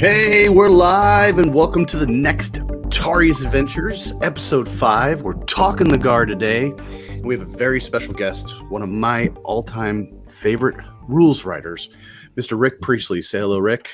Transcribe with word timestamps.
Hey, 0.00 0.48
we're 0.48 0.70
live 0.70 1.38
and 1.38 1.52
welcome 1.52 1.84
to 1.84 1.98
the 1.98 2.06
next 2.06 2.62
Tari's 2.88 3.44
Adventures, 3.44 4.14
episode 4.22 4.66
five. 4.66 5.20
We're 5.20 5.34
talking 5.44 5.90
the 5.90 5.98
Gar 5.98 6.24
today. 6.24 6.72
And 7.10 7.22
we 7.22 7.36
have 7.36 7.46
a 7.46 7.56
very 7.58 7.82
special 7.82 8.14
guest, 8.14 8.48
one 8.70 8.80
of 8.80 8.88
my 8.88 9.28
all 9.44 9.62
time 9.62 10.22
favorite 10.26 10.82
rules 11.06 11.44
writers, 11.44 11.90
Mr. 12.34 12.58
Rick 12.58 12.80
Priestley. 12.80 13.20
Say 13.20 13.40
hello, 13.40 13.58
Rick. 13.58 13.90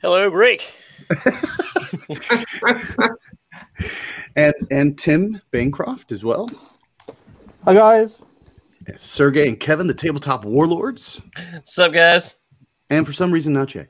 Hello, 0.00 0.30
Rick. 0.30 0.72
and 4.34 4.54
and 4.70 4.98
Tim 4.98 5.38
Bancroft 5.50 6.12
as 6.12 6.24
well. 6.24 6.48
Hi 7.64 7.74
guys. 7.74 8.22
Yes, 8.88 9.02
Sergey 9.02 9.48
and 9.48 9.60
Kevin, 9.60 9.86
the 9.86 9.92
tabletop 9.92 10.46
warlords. 10.46 11.20
What's 11.52 11.78
up, 11.78 11.92
guys? 11.92 12.36
And 12.88 13.04
for 13.04 13.12
some 13.12 13.30
reason, 13.30 13.52
not 13.52 13.68
Jay. 13.68 13.88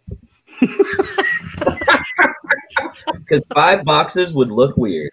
Because 3.07 3.43
five 3.55 3.85
boxes 3.85 4.35
would 4.35 4.51
look 4.51 4.77
weird. 4.77 5.11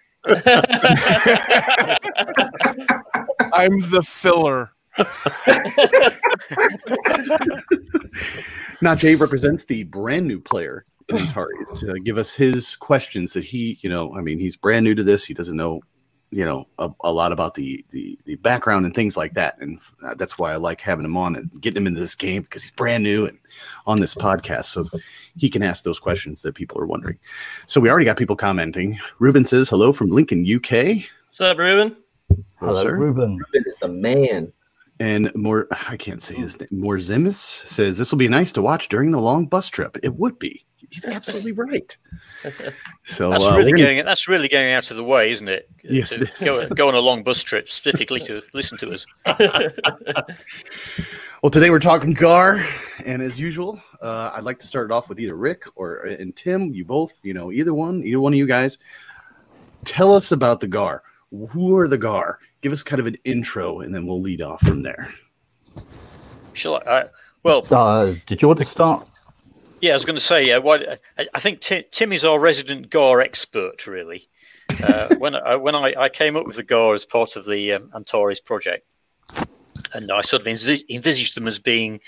I'm 3.52 3.80
the 3.90 4.02
filler. 4.06 4.70
Now, 8.82 8.94
Jay 8.94 9.14
represents 9.14 9.64
the 9.64 9.84
brand 9.84 10.26
new 10.26 10.40
player 10.40 10.84
in 11.08 11.18
Antares 11.18 11.80
to 11.80 11.98
give 12.00 12.18
us 12.18 12.34
his 12.34 12.76
questions 12.76 13.32
that 13.32 13.44
he, 13.44 13.78
you 13.82 13.90
know, 13.90 14.14
I 14.14 14.20
mean, 14.20 14.38
he's 14.38 14.56
brand 14.56 14.84
new 14.84 14.94
to 14.94 15.02
this. 15.02 15.24
He 15.24 15.34
doesn't 15.34 15.56
know, 15.56 15.80
you 16.30 16.44
know, 16.44 16.66
a, 16.78 16.90
a 17.00 17.12
lot 17.12 17.32
about 17.32 17.54
the, 17.54 17.84
the 17.90 18.18
the 18.24 18.36
background 18.36 18.86
and 18.86 18.94
things 18.94 19.16
like 19.16 19.34
that. 19.34 19.58
And 19.58 19.80
uh, 20.04 20.14
that's 20.14 20.38
why 20.38 20.52
I 20.52 20.56
like 20.56 20.80
having 20.80 21.04
him 21.04 21.16
on 21.16 21.34
and 21.34 21.60
getting 21.60 21.78
him 21.78 21.86
into 21.88 22.00
this 22.00 22.14
game 22.14 22.42
because 22.42 22.62
he's 22.62 22.70
brand 22.70 23.02
new 23.02 23.26
and 23.26 23.38
on 23.86 24.00
this 24.00 24.14
podcast. 24.14 24.66
So 24.66 24.86
he 25.36 25.50
can 25.50 25.62
ask 25.62 25.82
those 25.82 25.98
questions 25.98 26.42
that 26.42 26.54
people 26.54 26.80
are 26.80 26.86
wondering. 26.86 27.18
So 27.66 27.80
we 27.80 27.90
already 27.90 28.04
got 28.04 28.16
people 28.16 28.36
commenting. 28.36 28.98
Ruben 29.18 29.44
says, 29.44 29.68
hello 29.68 29.92
from 29.92 30.10
Lincoln, 30.10 30.44
UK. 30.44 31.04
What's 31.24 31.40
up, 31.40 31.58
Ruben? 31.58 31.96
Hello, 32.60 32.82
sir. 32.82 32.96
Ruben. 32.96 33.36
Ruben 33.36 33.64
is 33.66 33.76
the 33.80 33.88
man. 33.88 34.52
And 35.00 35.34
more, 35.34 35.66
I 35.88 35.96
can't 35.96 36.22
say 36.22 36.34
his 36.34 36.60
name. 36.60 36.68
More 36.70 36.96
Zimis 36.96 37.36
says 37.36 37.96
this 37.96 38.12
will 38.12 38.18
be 38.18 38.28
nice 38.28 38.52
to 38.52 38.62
watch 38.62 38.88
during 38.88 39.10
the 39.10 39.20
long 39.20 39.46
bus 39.46 39.68
trip. 39.68 39.96
It 40.02 40.14
would 40.14 40.38
be. 40.38 40.64
He's 40.88 41.04
absolutely 41.04 41.52
right. 41.52 41.96
So 43.04 43.30
That's 43.30 43.44
uh, 43.44 43.56
really 43.56 43.72
we're 43.72 43.86
gonna- 43.86 44.04
That's 44.04 44.26
really 44.28 44.48
going 44.48 44.72
out 44.72 44.90
of 44.90 44.96
the 44.96 45.04
way, 45.04 45.30
isn't 45.32 45.48
it? 45.48 45.68
Yes, 45.84 46.10
To 46.10 46.22
it 46.22 46.30
is. 46.32 46.42
Go, 46.42 46.68
go 46.68 46.88
on 46.88 46.94
a 46.94 47.00
long 47.00 47.22
bus 47.22 47.42
trip 47.42 47.68
specifically 47.68 48.20
to 48.20 48.42
listen 48.54 48.78
to 48.78 48.92
us. 48.92 49.06
Well, 51.42 51.48
today 51.50 51.70
we're 51.70 51.78
talking 51.78 52.12
Gar, 52.12 52.62
and 53.06 53.22
as 53.22 53.40
usual, 53.40 53.80
uh, 54.02 54.30
I'd 54.36 54.44
like 54.44 54.58
to 54.58 54.66
start 54.66 54.90
it 54.90 54.92
off 54.92 55.08
with 55.08 55.18
either 55.18 55.36
Rick 55.36 55.64
or 55.74 56.00
and 56.00 56.36
Tim. 56.36 56.70
You 56.74 56.84
both, 56.84 57.24
you 57.24 57.32
know, 57.32 57.50
either 57.50 57.72
one, 57.72 58.04
either 58.04 58.20
one 58.20 58.34
of 58.34 58.38
you 58.38 58.46
guys, 58.46 58.76
tell 59.86 60.14
us 60.14 60.32
about 60.32 60.60
the 60.60 60.68
Gar. 60.68 61.02
Who 61.30 61.74
are 61.78 61.88
the 61.88 61.96
Gar? 61.96 62.40
Give 62.60 62.72
us 62.72 62.82
kind 62.82 63.00
of 63.00 63.06
an 63.06 63.16
intro, 63.24 63.80
and 63.80 63.94
then 63.94 64.06
we'll 64.06 64.20
lead 64.20 64.42
off 64.42 64.60
from 64.60 64.82
there. 64.82 65.14
Shall 66.52 66.74
I? 66.74 66.78
Uh, 66.80 67.08
well, 67.42 67.66
Uh, 67.70 68.12
did 68.26 68.42
you 68.42 68.48
want 68.48 68.58
to 68.58 68.66
start? 68.66 69.08
Yeah, 69.80 69.92
I 69.92 69.94
was 69.94 70.04
going 70.04 70.16
to 70.16 70.22
say. 70.22 70.50
Uh, 70.50 70.60
why, 70.60 70.98
I, 71.34 71.40
think 71.40 71.60
Tim, 71.60 71.84
Tim 71.90 72.12
is 72.12 72.24
our 72.24 72.38
resident 72.38 72.90
Gar 72.90 73.20
expert, 73.20 73.86
really. 73.86 74.28
Uh, 74.82 75.14
when 75.18 75.34
I, 75.34 75.56
when 75.56 75.74
I, 75.74 75.94
I 75.98 76.08
came 76.08 76.36
up 76.36 76.46
with 76.46 76.56
the 76.56 76.62
Gar 76.62 76.94
as 76.94 77.04
part 77.04 77.36
of 77.36 77.46
the 77.46 77.72
um, 77.74 77.90
Antares 77.94 78.40
project, 78.40 78.86
and 79.92 80.10
I 80.10 80.20
sort 80.20 80.42
of 80.42 80.48
envis- 80.48 80.88
envisaged 80.88 81.36
them 81.36 81.48
as 81.48 81.58
being 81.58 82.00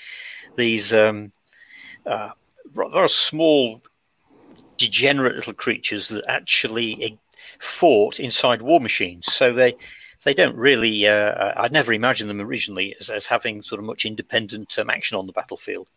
these 0.56 0.92
um, 0.92 1.32
uh, 2.06 2.30
rather 2.74 3.08
small, 3.08 3.82
degenerate 4.76 5.36
little 5.36 5.54
creatures 5.54 6.08
that 6.08 6.24
actually 6.28 7.18
fought 7.58 8.20
inside 8.20 8.62
war 8.62 8.80
machines. 8.80 9.32
So 9.32 9.52
they 9.52 9.76
they 10.24 10.34
don't 10.34 10.56
really. 10.56 11.06
Uh, 11.06 11.52
I'd 11.56 11.72
never 11.72 11.92
imagined 11.92 12.30
them 12.30 12.40
originally 12.40 12.94
as, 13.00 13.10
as 13.10 13.26
having 13.26 13.62
sort 13.62 13.78
of 13.78 13.84
much 13.84 14.04
independent 14.04 14.78
um, 14.78 14.90
action 14.90 15.18
on 15.18 15.26
the 15.26 15.32
battlefield, 15.32 15.88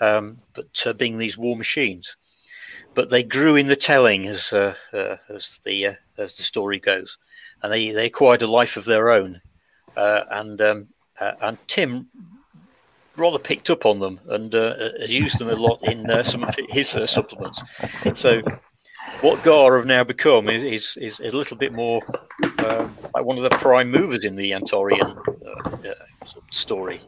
um, 0.00 0.38
but 0.54 0.86
uh, 0.86 0.92
being 0.92 1.18
these 1.18 1.38
war 1.38 1.56
machines. 1.56 2.16
But 2.94 3.10
they 3.10 3.22
grew 3.22 3.56
in 3.56 3.68
the 3.68 3.76
telling 3.76 4.26
as 4.26 4.52
uh, 4.52 4.74
uh, 4.92 5.16
as 5.28 5.60
the 5.64 5.86
uh, 5.86 5.94
as 6.18 6.34
the 6.34 6.42
story 6.42 6.80
goes, 6.80 7.18
and 7.62 7.72
they, 7.72 7.90
they 7.90 8.06
acquired 8.06 8.42
a 8.42 8.46
life 8.46 8.76
of 8.76 8.84
their 8.84 9.10
own. 9.10 9.40
Uh, 9.96 10.24
and 10.30 10.60
um, 10.60 10.88
uh, 11.20 11.32
and 11.40 11.58
Tim 11.68 12.08
rather 13.16 13.38
picked 13.38 13.70
up 13.70 13.86
on 13.86 14.00
them 14.00 14.20
and 14.28 14.52
has 14.52 15.10
used 15.10 15.38
them 15.38 15.50
a 15.50 15.54
lot 15.54 15.78
in 15.82 16.24
some 16.24 16.42
of 16.42 16.56
his 16.70 16.96
supplements. 17.06 17.62
So 18.14 18.40
what 19.20 19.42
Gar 19.42 19.76
have 19.76 19.86
now 19.86 20.04
become 20.04 20.48
is 20.48 20.62
is, 20.62 20.96
is 20.96 21.20
a 21.20 21.36
little 21.36 21.56
bit 21.56 21.72
more 21.72 22.02
like 23.14 23.24
one 23.24 23.36
of 23.36 23.42
the 23.42 23.50
prime 23.50 23.90
movers 23.90 24.24
in 24.24 24.36
the 24.36 24.52
Antarean 24.52 25.16
uh, 25.46 25.88
uh, 25.88 25.94
story, 26.50 27.00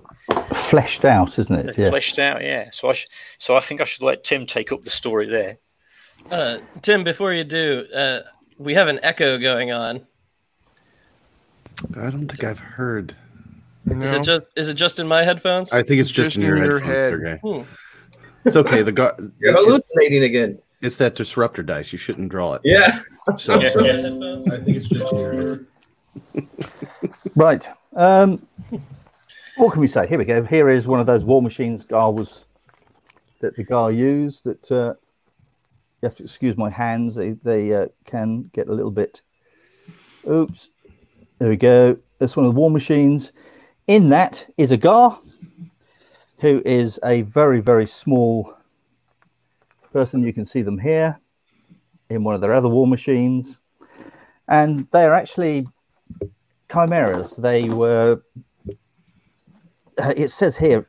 Fleshed 0.54 1.04
out, 1.04 1.38
isn't 1.38 1.54
it? 1.69 1.76
Yeah. 1.78 1.91
fleshed 1.91 2.19
out. 2.19 2.43
Yeah. 2.43 2.69
So 2.72 2.88
I 2.88 2.93
sh- 2.94 3.06
so 3.38 3.56
I 3.56 3.60
think 3.60 3.81
I 3.81 3.84
should 3.84 4.03
let 4.03 4.25
Tim 4.25 4.47
take 4.47 4.72
up 4.72 4.82
the 4.84 4.91
story 4.91 5.28
there. 5.28 5.59
Uh, 6.31 6.59
Tim, 6.82 7.04
before 7.04 7.32
you 7.32 7.44
do, 7.44 7.84
uh, 7.94 8.20
we 8.59 8.75
have 8.75 8.88
an 8.88 9.00
echo 9.03 9.38
going 9.38 9.72
on. 9.72 10.06
I 11.97 12.10
don't 12.10 12.28
think 12.28 12.44
I've 12.44 12.59
heard. 12.59 13.15
Is 13.87 14.12
it 14.12 14.22
just 14.22 14.47
is 14.56 14.69
it 14.69 14.75
just 14.75 15.00
in 15.00 15.09
my 15.09 15.25
headphones? 15.25 15.72
I 15.72 15.82
think 15.82 16.00
it's 16.00 16.10
just, 16.10 16.28
Just 16.31 16.37
in 16.37 16.42
your, 16.42 16.56
in 16.56 16.65
your 16.65 16.78
head. 16.78 17.12
Sergey. 17.12 17.38
Hmm. 17.42 17.62
It's 18.44 18.56
okay. 18.56 18.82
The 18.82 18.92
Gar, 18.92 19.16
You're 19.41 19.56
it's, 19.56 19.65
hallucinating 19.66 20.22
again. 20.25 20.59
it's 20.81 20.97
that 20.98 21.15
disruptor 21.16 21.62
dice. 21.65 21.92
You 21.92 21.98
shouldn't 21.98 22.28
draw 22.28 22.54
it. 22.54 22.62
Yeah. 22.65 23.00
So, 23.38 23.60
Yeah. 23.60 23.71
so- 23.72 23.84
Headphones? 23.84 24.48
I 24.48 24.60
think 24.60 24.76
it's 24.76 24.88
just 24.88 25.12
in 25.12 25.19
your 25.19 25.32
head. 26.34 26.47
Right. 27.34 27.66
Um, 27.97 28.47
what 29.57 29.73
can 29.73 29.81
we 29.81 29.89
say? 29.89 30.07
Here 30.07 30.19
we 30.19 30.25
go. 30.25 30.43
Here 30.45 30.69
is 30.71 30.87
one 30.87 31.01
of 31.01 31.07
those 31.07 31.25
war 31.25 31.43
machines 31.43 31.85
Gar 31.85 32.13
was 32.13 32.47
that 33.41 33.57
the 33.57 33.65
Gar 33.65 33.93
used. 33.93 34.45
That 34.45 34.73
uh, 34.73 34.95
you 36.01 36.09
have 36.09 36.15
to 36.17 36.25
excuse 36.25 36.57
my 36.57 36.71
hands. 36.71 37.15
They 37.15 37.33
they 37.43 37.75
uh, 37.75 37.89
can 38.07 38.51
get 38.55 38.69
a 38.69 38.73
little 38.73 38.91
bit. 38.91 39.21
Oops. 40.29 40.69
There 41.39 41.49
we 41.49 41.57
go. 41.57 41.99
That's 42.19 42.37
one 42.37 42.47
of 42.47 42.55
the 42.55 42.59
war 42.59 42.71
machines. 42.71 43.33
In 43.89 44.09
that 44.11 44.47
is 44.57 44.71
a 44.71 44.77
Gar, 44.77 45.19
who 46.39 46.63
is 46.65 46.99
a 47.05 47.23
very 47.23 47.61
very 47.61 47.87
small 47.87 48.55
person. 49.93 50.23
You 50.23 50.33
can 50.33 50.45
see 50.45 50.63
them 50.63 50.79
here 50.79 51.21
in 52.09 52.25
one 52.25 52.34
of 52.34 52.41
their 52.41 52.55
other 52.55 52.69
war 52.69 52.87
machines, 52.87 53.59
and 54.49 54.87
they 54.93 55.05
are 55.05 55.15
actually 55.15 55.67
chimeras. 56.73 57.37
They 57.37 57.69
were. 57.69 58.23
Uh, 59.98 60.14
it 60.16 60.30
says 60.30 60.56
here 60.56 60.88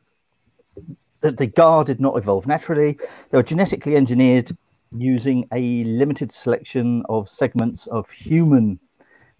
that 1.20 1.36
the 1.38 1.46
Gar 1.46 1.84
did 1.84 2.00
not 2.00 2.16
evolve 2.16 2.46
naturally. 2.46 2.98
They 3.30 3.38
were 3.38 3.42
genetically 3.42 3.96
engineered 3.96 4.56
using 4.96 5.46
a 5.52 5.84
limited 5.84 6.30
selection 6.32 7.02
of 7.08 7.28
segments 7.28 7.86
of 7.88 8.08
human 8.10 8.78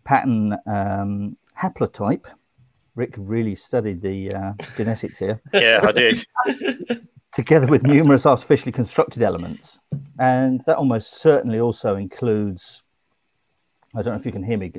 pattern 0.04 0.56
um, 0.66 1.36
haplotype. 1.60 2.25
Rick 2.97 3.14
really 3.16 3.54
studied 3.54 4.00
the 4.02 4.32
uh, 4.32 4.52
genetics 4.76 5.19
here 5.19 5.41
Yeah, 5.52 5.81
I 5.82 5.92
did. 5.92 6.26
together 7.32 7.66
with 7.66 7.82
numerous 7.82 8.25
artificially 8.26 8.72
constructed 8.72 9.22
elements. 9.22 9.78
And 10.19 10.62
that 10.66 10.76
almost 10.76 11.20
certainly 11.20 11.58
also 11.58 11.96
includes, 11.96 12.82
I 13.94 14.02
don't 14.02 14.14
know 14.14 14.20
if 14.20 14.26
you 14.26 14.32
can 14.32 14.44
hear 14.44 14.58
me, 14.58 14.72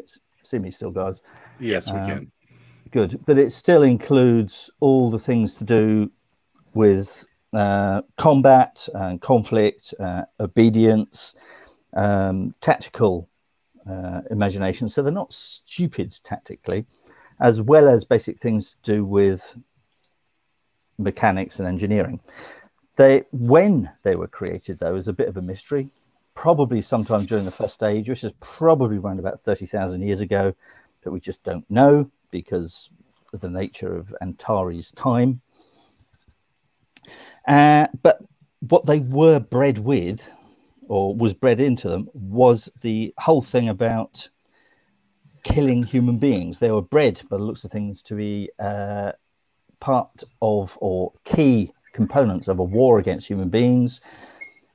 see 0.44 0.60
me 0.60 0.72
still, 0.72 0.92
guys. 0.92 1.22
Yes, 1.60 1.92
we 1.92 2.00
Um, 2.00 2.06
can. 2.08 2.32
Good. 2.96 3.26
But 3.26 3.38
it 3.38 3.52
still 3.52 3.84
includes 3.84 4.70
all 4.80 5.12
the 5.12 5.20
things 5.20 5.56
to 5.56 5.66
do 5.66 6.12
with 6.74 7.28
uh, 7.52 8.04
combat 8.18 8.88
and 8.94 9.22
conflict, 9.22 9.94
uh, 10.00 10.22
obedience, 10.40 11.36
um, 11.94 12.56
tactical 12.62 13.28
uh, 13.86 14.22
imagination. 14.32 14.88
So 14.88 15.04
they're 15.04 15.12
not 15.12 15.34
stupid 15.34 16.18
tactically, 16.24 16.86
as 17.42 17.62
well 17.62 17.90
as 17.90 18.06
basic 18.06 18.40
things 18.40 18.78
to 18.82 18.94
do 18.94 19.04
with 19.04 19.58
mechanics 20.98 21.60
and 21.60 21.68
engineering. 21.68 22.22
They, 22.96 23.26
when 23.34 23.92
they 24.04 24.16
were 24.16 24.30
created, 24.30 24.80
though, 24.80 24.96
is 24.96 25.10
a 25.10 25.14
bit 25.14 25.28
of 25.28 25.36
a 25.36 25.42
mystery. 25.42 25.90
Probably 26.34 26.82
sometime 26.82 27.26
during 27.26 27.44
the 27.44 27.52
first 27.52 27.84
age, 27.84 28.08
which 28.08 28.24
is 28.24 28.32
probably 28.40 29.00
around 29.00 29.20
about 29.20 29.42
thirty 29.42 29.66
thousand 29.66 30.02
years 30.02 30.22
ago, 30.22 30.56
but 31.04 31.12
we 31.12 31.20
just 31.20 31.44
don't 31.44 31.70
know 31.70 32.10
because 32.32 32.90
of 33.34 33.42
the 33.42 33.50
nature 33.50 33.96
of 33.96 34.14
Antares' 34.22 34.92
time. 34.92 35.42
Uh, 37.48 37.88
but 38.02 38.20
what 38.60 38.86
they 38.86 39.00
were 39.00 39.40
bred 39.40 39.78
with, 39.78 40.22
or 40.88 41.16
was 41.16 41.34
bred 41.34 41.60
into 41.60 41.90
them, 41.90 42.10
was 42.14 42.70
the 42.82 43.14
whole 43.20 43.42
thing 43.42 43.70
about 43.70 44.30
killing 45.44 45.84
human 45.84 46.18
beings. 46.18 46.60
They 46.60 46.72
were 46.72 46.82
bred, 46.82 47.22
by 47.30 47.38
the 47.38 47.44
looks 47.44 47.64
of 47.64 47.72
things, 47.72 48.02
to 48.04 48.16
be 48.16 48.50
uh, 48.60 49.12
part 49.80 50.24
of 50.42 50.78
or 50.82 51.14
key 51.24 51.72
components 51.94 52.48
of 52.48 52.60
a 52.60 52.64
war 52.64 53.00
against 53.00 53.28
human 53.28 53.50
beings. 53.50 54.02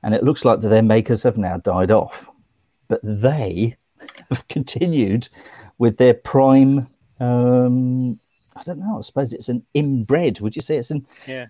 and 0.03 0.15
it 0.15 0.23
looks 0.23 0.43
like 0.43 0.61
that 0.61 0.69
their 0.69 0.81
makers 0.81 1.23
have 1.23 1.37
now 1.37 1.57
died 1.57 1.91
off, 1.91 2.29
but 2.87 2.99
they 3.03 3.75
have 4.29 4.47
continued 4.47 5.29
with 5.77 5.97
their 5.97 6.13
prime. 6.13 6.87
Um, 7.21 8.19
I 8.55 8.63
don't 8.63 8.79
know. 8.79 8.97
I 8.97 9.01
suppose 9.01 9.31
it's 9.31 9.47
an 9.49 9.63
inbred. 9.73 10.39
Would 10.41 10.55
you 10.55 10.61
say 10.61 10.77
it's 10.77 10.91
an 10.91 11.05
Yeah. 11.27 11.45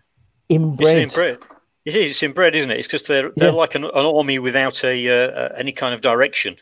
inbred? 0.50 0.98
It's 0.98 1.14
inbred. 1.16 1.40
It 1.86 1.96
is. 1.96 2.12
It's 2.12 2.24
inbred, 2.24 2.56
isn't 2.56 2.70
it? 2.70 2.78
It's 2.80 2.88
because 2.88 3.04
they're 3.04 3.32
they're 3.38 3.50
Yeah. 3.50 3.56
like 3.56 3.74
an, 3.76 3.86
an 3.86 3.92
army 4.06 4.38
without 4.38 4.84
a 4.84 4.96
uh, 5.10 5.50
any 5.58 5.72
kind 5.72 5.94
of 5.94 6.02
direction. 6.02 6.58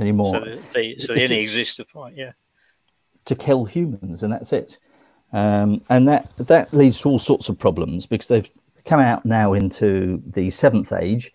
anymore? 0.00 0.34
So 0.34 0.58
they, 0.72 0.96
so 0.98 1.14
they 1.14 1.24
only 1.24 1.40
exist 1.40 1.76
to 1.76 1.84
fight. 1.84 2.14
Yeah. 2.16 2.32
to 3.26 3.34
kill 3.34 3.64
humans, 3.66 4.22
and 4.22 4.32
that's 4.32 4.52
it. 4.52 4.78
Um, 5.32 5.82
and 5.90 6.08
that 6.08 6.30
that 6.38 6.72
leads 6.72 6.98
to 7.00 7.08
all 7.10 7.18
sorts 7.18 7.48
of 7.50 7.58
problems 7.58 8.06
because 8.06 8.28
they've 8.28 8.50
come 8.86 9.00
out 9.00 9.26
now 9.26 9.52
into 9.52 10.22
the 10.26 10.50
seventh 10.50 10.92
age, 10.92 11.32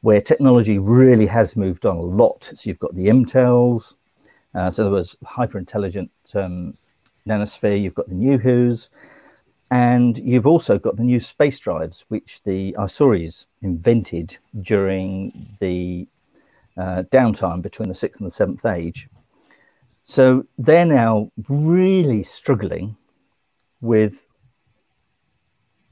where 0.00 0.20
technology 0.20 0.78
really 0.80 1.26
has 1.26 1.54
moved 1.54 1.86
on 1.86 1.96
a 1.96 2.02
lot. 2.02 2.50
So 2.54 2.62
you've 2.68 2.80
got 2.80 2.94
the 2.96 3.06
IMTels, 3.06 3.94
uh, 4.54 4.70
so 4.70 4.84
there 4.84 4.92
was 4.92 5.16
hyper 5.24 5.58
intelligent 5.58 6.10
um, 6.34 6.74
nanosphere. 7.26 7.80
You've 7.80 7.94
got 7.94 8.08
the 8.08 8.14
NuHu's, 8.14 8.88
and 9.70 10.16
you've 10.18 10.46
also 10.46 10.78
got 10.78 10.96
the 10.96 11.02
new 11.02 11.20
space 11.20 11.58
drives, 11.58 12.04
which 12.08 12.42
the 12.44 12.74
Isauris 12.78 13.46
invented 13.62 14.38
during 14.60 15.56
the 15.60 16.06
uh, 16.76 17.02
downtime 17.10 17.62
between 17.62 17.88
the 17.88 17.94
sixth 17.94 18.20
and 18.20 18.26
the 18.26 18.34
seventh 18.34 18.64
age. 18.64 19.08
So 20.04 20.46
they're 20.56 20.84
now 20.84 21.32
really 21.48 22.22
struggling 22.22 22.96
with 23.80 24.24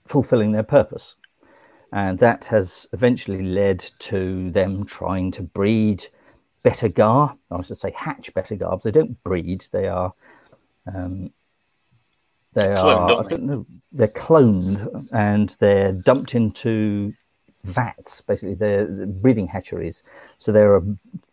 fulfilling 0.07 0.53
their 0.53 0.63
purpose. 0.63 1.17
And 1.93 2.19
that 2.19 2.45
has 2.47 2.87
eventually 2.93 3.43
led 3.43 3.85
to 4.01 4.51
them 4.51 4.85
trying 4.85 5.33
to 5.33 5.43
breed 5.43 6.07
better 6.65 6.89
gar. 6.89 7.37
I 7.51 7.57
was 7.57 7.69
to 7.69 7.77
say 7.77 7.93
hatch 7.97 8.35
better 8.35 8.57
garbs. 8.57 8.83
They 8.83 8.91
don't 8.91 9.23
breed, 9.23 9.67
they 9.71 9.87
are. 9.87 10.13
Um, 10.93 11.31
they 12.55 12.67
Cloned, 12.67 13.11
are, 13.11 13.25
I 13.25 13.29
don't 13.29 13.43
know, 13.45 13.67
they're 13.93 14.09
cloned 14.09 15.09
and 15.13 15.55
they're 15.61 15.93
dumped 15.93 16.35
into 16.35 17.15
vats, 17.65 18.21
basically, 18.21 18.55
they're 18.55 18.87
they're 18.87 19.07
breeding 19.07 19.47
hatcheries. 19.47 20.03
So 20.39 20.51
there 20.51 20.75
are 20.75 20.85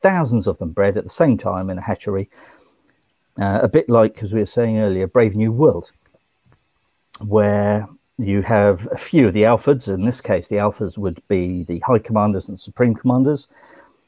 thousands 0.02 0.48
of 0.48 0.58
them 0.60 0.72
bred 0.72 0.98
at 0.98 1.04
the 1.04 1.10
same 1.10 1.38
time 1.38 1.70
in 1.70 1.78
a 1.78 1.82
hatchery 1.82 2.30
uh, 3.40 3.60
a 3.62 3.68
bit 3.68 3.90
like, 3.90 4.22
as 4.24 4.34
we 4.34 4.40
were 4.40 4.46
saying 4.46 4.80
earlier, 4.80 5.08
Brave 5.08 5.36
New 5.36 5.52
World, 5.52 5.92
where 7.20 7.88
you 8.18 8.42
have 8.42 8.88
a 8.92 8.98
few 8.98 9.28
of 9.28 9.34
the 9.34 9.44
alphas. 9.44 9.88
In 9.88 10.06
this 10.06 10.22
case, 10.22 10.48
the 10.48 10.58
alphas 10.58 10.98
would 10.98 11.22
be 11.28 11.64
the 11.64 11.80
high 11.80 12.00
commanders 12.00 12.50
and 12.50 12.60
supreme 12.60 12.94
commanders. 12.94 13.48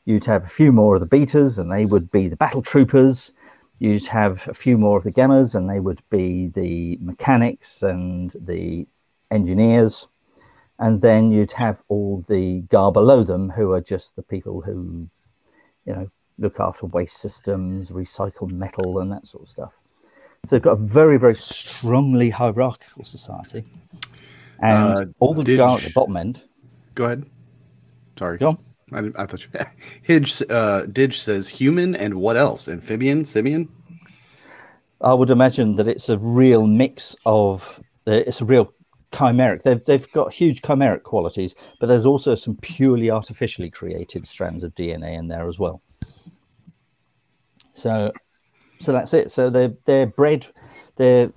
You'd 0.05 0.25
have 0.25 0.43
a 0.43 0.49
few 0.49 0.71
more 0.71 0.95
of 0.95 1.01
the 1.01 1.07
betas, 1.07 1.57
and 1.57 1.71
they 1.71 1.85
would 1.85 2.11
be 2.11 2.27
the 2.27 2.35
battle 2.35 2.61
troopers. 2.61 3.31
You'd 3.79 4.05
have 4.07 4.41
a 4.47 4.53
few 4.53 4.77
more 4.77 4.97
of 4.97 5.03
the 5.03 5.11
gammas, 5.11 5.55
and 5.55 5.69
they 5.69 5.79
would 5.79 6.01
be 6.09 6.47
the 6.47 6.97
mechanics 7.01 7.81
and 7.81 8.33
the 8.39 8.87
engineers. 9.31 10.07
And 10.79 11.01
then 11.01 11.31
you'd 11.31 11.53
have 11.53 11.83
all 11.87 12.25
the 12.27 12.61
gar 12.61 12.91
below 12.91 13.23
them, 13.23 13.49
who 13.49 13.71
are 13.71 13.81
just 13.81 14.15
the 14.15 14.23
people 14.23 14.61
who, 14.61 15.07
you 15.85 15.93
know, 15.93 16.09
look 16.37 16.59
after 16.59 16.87
waste 16.87 17.17
systems, 17.17 17.91
recycle 17.91 18.49
metal, 18.49 18.99
and 18.99 19.11
that 19.11 19.27
sort 19.27 19.43
of 19.43 19.49
stuff. 19.49 19.73
So 20.45 20.55
they've 20.55 20.63
got 20.63 20.73
a 20.73 20.83
very, 20.83 21.17
very 21.17 21.37
strongly 21.37 22.29
hierarchical 22.29 23.05
society. 23.05 23.63
And 24.59 24.93
Uh, 24.93 25.05
all 25.19 25.33
the 25.33 25.55
gar 25.55 25.77
at 25.77 25.83
the 25.83 25.91
bottom 25.91 26.17
end. 26.17 26.43
Go 26.95 27.05
ahead. 27.05 27.25
Sorry. 28.17 28.37
Go 28.37 28.49
on. 28.49 28.57
I, 28.91 29.09
I 29.15 29.25
thought 29.25 29.43
you. 29.43 29.59
Hidge, 30.07 30.41
uh, 30.49 30.85
Didge 30.87 31.19
says 31.19 31.47
human 31.47 31.95
and 31.95 32.15
what 32.15 32.37
else? 32.37 32.67
Amphibian, 32.67 33.25
simian. 33.25 33.69
I 35.01 35.13
would 35.13 35.29
imagine 35.29 35.75
that 35.75 35.87
it's 35.87 36.09
a 36.09 36.17
real 36.17 36.65
mix 36.65 37.15
of 37.25 37.81
uh, 38.07 38.11
it's 38.11 38.41
a 38.41 38.45
real 38.45 38.73
chimeric. 39.11 39.63
They've 39.63 39.83
they've 39.83 40.11
got 40.11 40.33
huge 40.33 40.61
chimeric 40.61 41.03
qualities, 41.03 41.55
but 41.79 41.87
there's 41.87 42.05
also 42.05 42.35
some 42.35 42.55
purely 42.57 43.11
artificially 43.11 43.69
created 43.69 44.27
strands 44.27 44.63
of 44.63 44.73
DNA 44.75 45.17
in 45.17 45.27
there 45.27 45.47
as 45.47 45.59
well. 45.59 45.81
So, 47.73 48.11
so 48.79 48.91
that's 48.91 49.13
it. 49.13 49.31
So 49.31 49.49
they're 49.49 49.73
they're 49.85 50.07
bred, 50.07 50.47
they're 50.95 51.31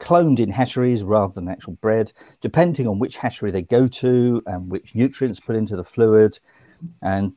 cloned 0.00 0.38
in 0.38 0.50
hatcheries 0.50 1.02
rather 1.02 1.34
than 1.34 1.48
actual 1.48 1.74
bred, 1.74 2.12
depending 2.40 2.86
on 2.86 2.98
which 2.98 3.16
hatchery 3.16 3.50
they 3.50 3.62
go 3.62 3.86
to 3.86 4.42
and 4.46 4.70
which 4.70 4.94
nutrients 4.94 5.40
put 5.40 5.56
into 5.56 5.76
the 5.76 5.84
fluid, 5.84 6.38
and 7.02 7.34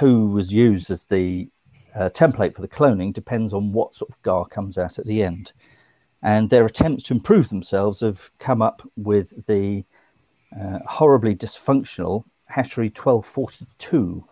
who 0.00 0.26
was 0.28 0.52
used 0.52 0.90
as 0.90 1.06
the 1.06 1.48
uh, 1.94 2.10
template 2.10 2.54
for 2.54 2.62
the 2.62 2.68
cloning 2.68 3.12
depends 3.12 3.52
on 3.52 3.72
what 3.72 3.94
sort 3.94 4.10
of 4.10 4.22
gar 4.22 4.46
comes 4.46 4.78
out 4.78 4.98
at 4.98 5.06
the 5.06 5.22
end. 5.22 5.52
And 6.22 6.50
their 6.50 6.66
attempts 6.66 7.04
to 7.04 7.14
improve 7.14 7.48
themselves 7.48 8.00
have 8.00 8.30
come 8.38 8.60
up 8.60 8.82
with 8.96 9.46
the 9.46 9.84
uh, 10.58 10.80
horribly 10.86 11.34
dysfunctional 11.34 12.24
Hatchery 12.46 12.88
1242, 12.88 14.24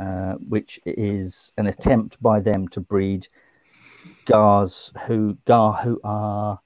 uh, 0.00 0.34
which 0.48 0.80
is 0.86 1.52
an 1.56 1.66
attempt 1.66 2.20
by 2.22 2.40
them 2.40 2.66
to 2.68 2.80
breed 2.80 3.28
gars 4.26 4.92
who 5.06 5.36
gar 5.46 5.74
who 5.74 6.00
are 6.04 6.60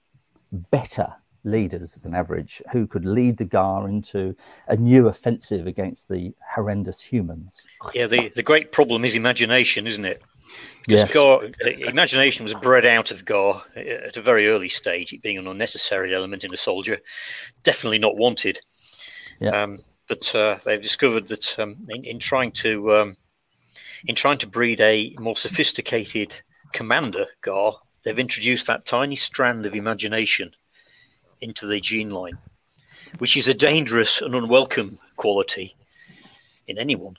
better 0.53 1.13
leaders 1.45 1.99
than 2.03 2.15
average, 2.15 2.63
who 2.73 2.87
could 2.87 3.05
lead 3.05 3.37
the 3.37 3.45
gar 3.45 3.89
into 3.89 4.35
a 4.69 4.77
new 4.77 5.09
offensive 5.09 5.67
against 5.67 6.09
the 6.09 6.33
horrendous 6.55 7.01
humans. 7.01 7.67
Yeah. 7.95 8.07
The 8.07 8.31
the 8.31 8.43
great 8.43 8.73
problem 8.73 9.05
is 9.05 9.15
imagination, 9.15 9.87
isn't 9.87 10.05
it? 10.05 10.23
Because 10.87 11.01
Yes. 11.01 11.13
Gar, 11.13 11.51
imagination 11.89 12.45
was 12.45 12.55
bred 12.55 12.85
out 12.85 13.11
of 13.11 13.25
Gar 13.25 13.65
at 13.75 14.17
a 14.17 14.23
very 14.23 14.49
early 14.49 14.69
stage, 14.69 15.13
it 15.13 15.23
being 15.23 15.39
an 15.39 15.47
unnecessary 15.47 16.15
element 16.15 16.45
in 16.45 16.53
a 16.53 16.59
soldier, 16.59 16.99
definitely 17.63 17.99
not 17.99 18.17
wanted. 18.17 18.61
Yeah. 19.41 19.63
Um, 19.63 19.81
but 20.07 20.35
uh, 20.35 20.59
they've 20.65 20.83
discovered 20.83 21.29
that 21.29 21.59
um, 21.59 21.77
in, 21.89 22.05
in 22.05 22.19
trying 22.19 22.53
to 22.53 22.95
um, 22.95 23.17
in 24.07 24.15
trying 24.15 24.39
to 24.39 24.47
breed 24.47 24.81
a 24.81 25.15
more 25.19 25.37
sophisticated 25.37 26.43
commander 26.85 27.25
Gar, 27.41 27.79
they've 28.03 28.19
introduced 28.19 28.67
that 28.67 28.85
tiny 28.85 29.17
strand 29.17 29.65
of 29.65 29.75
imagination 29.75 30.51
into 31.41 31.67
the 31.67 31.81
gene 31.81 32.11
line, 32.11 32.37
which 33.19 33.37
is 33.39 33.49
a 33.49 33.55
dangerous 33.55 34.21
and 34.21 34.35
unwelcome 34.35 34.99
quality 35.17 35.75
in 36.67 36.77
anyone, 36.79 37.17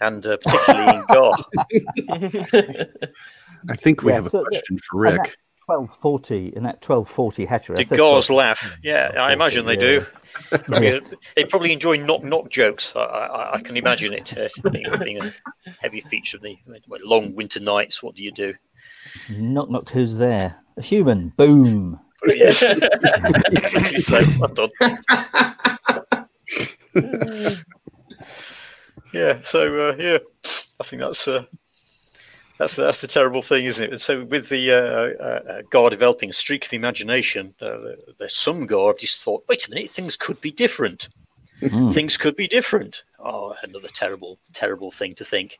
and 0.00 0.26
uh, 0.26 0.36
particularly 0.38 0.96
in 0.98 1.04
Gar. 1.12 1.36
I 3.68 3.76
think 3.76 4.02
we 4.02 4.10
Yeah, 4.10 4.16
have 4.16 4.26
a 4.26 4.30
so 4.30 4.38
the- 4.38 4.44
question 4.46 4.78
for 4.90 5.00
Rick. 5.00 5.36
1240 5.66 6.52
in 6.56 6.62
that 6.62 6.76
1240 6.76 7.44
hatchery. 7.44 7.74
I 7.74 7.78
Did 7.78 7.88
said 7.88 7.98
Gars 7.98 8.30
laugh? 8.30 8.76
Yeah, 8.82 9.12
I 9.18 9.32
imagine 9.32 9.66
they 9.66 9.76
do. 9.76 10.06
Probably- 10.50 11.00
They 11.34 11.44
probably 11.44 11.72
enjoy 11.72 11.96
knock 11.96 12.22
knock 12.22 12.50
jokes. 12.50 12.94
I, 12.94 13.00
I, 13.00 13.54
I 13.54 13.60
can 13.60 13.76
imagine 13.76 14.12
it 14.12 14.36
uh, 14.38 14.48
being, 14.70 14.86
being 15.02 15.22
a 15.22 15.32
heavy 15.80 16.00
feature 16.00 16.36
of 16.36 16.42
the 16.44 16.56
well, 16.86 17.00
long 17.02 17.34
winter 17.34 17.58
nights. 17.58 18.00
What 18.02 18.14
do 18.14 18.22
you 18.22 18.30
do? 18.30 18.54
Knock 19.30 19.70
knock, 19.70 19.90
who's 19.90 20.16
there? 20.16 20.56
A 20.76 20.82
human. 20.82 21.30
Boom. 21.36 21.98
Yes, 22.26 22.62
exactly 22.62 23.98
so. 23.98 24.22
Well 24.38 24.48
done. 24.48 24.70
yeah. 29.12 29.40
So 29.42 29.90
uh, 29.90 29.96
yeah, 29.98 30.18
I 30.80 30.84
think 30.84 31.02
that's 31.02 31.26
uh, 31.26 31.44
that's 32.58 32.76
that's 32.76 33.00
the 33.00 33.06
terrible 33.06 33.42
thing, 33.42 33.64
isn't 33.66 33.84
it? 33.84 33.90
And 33.92 34.00
so 34.00 34.24
with 34.24 34.48
the 34.48 34.72
uh, 34.72 35.22
uh, 35.22 35.52
uh, 35.52 35.62
Gar 35.70 35.90
developing 35.90 36.30
a 36.30 36.32
streak 36.32 36.64
of 36.64 36.72
imagination, 36.72 37.54
uh, 37.60 37.78
there's 38.18 38.36
some 38.36 38.66
Gar 38.66 38.88
have 38.88 38.98
just 38.98 39.22
thought, 39.22 39.44
wait 39.48 39.66
a 39.66 39.70
minute, 39.70 39.90
things 39.90 40.16
could 40.16 40.40
be 40.40 40.50
different. 40.50 41.08
Mm. 41.60 41.92
Things 41.92 42.16
could 42.16 42.36
be 42.36 42.48
different. 42.48 43.04
Oh, 43.18 43.54
another 43.62 43.88
terrible, 43.88 44.38
terrible 44.52 44.90
thing 44.90 45.14
to 45.14 45.24
think. 45.24 45.58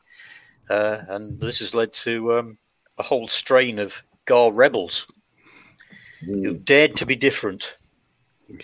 Uh, 0.69 0.99
and 1.07 1.39
this 1.39 1.59
has 1.59 1.73
led 1.73 1.93
to 1.93 2.33
um, 2.33 2.57
a 2.97 3.03
whole 3.03 3.27
strain 3.27 3.79
of 3.79 4.01
Gar 4.25 4.51
rebels 4.51 5.07
who've 6.19 6.63
dared 6.63 6.95
to 6.97 7.05
be 7.05 7.15
different. 7.15 7.77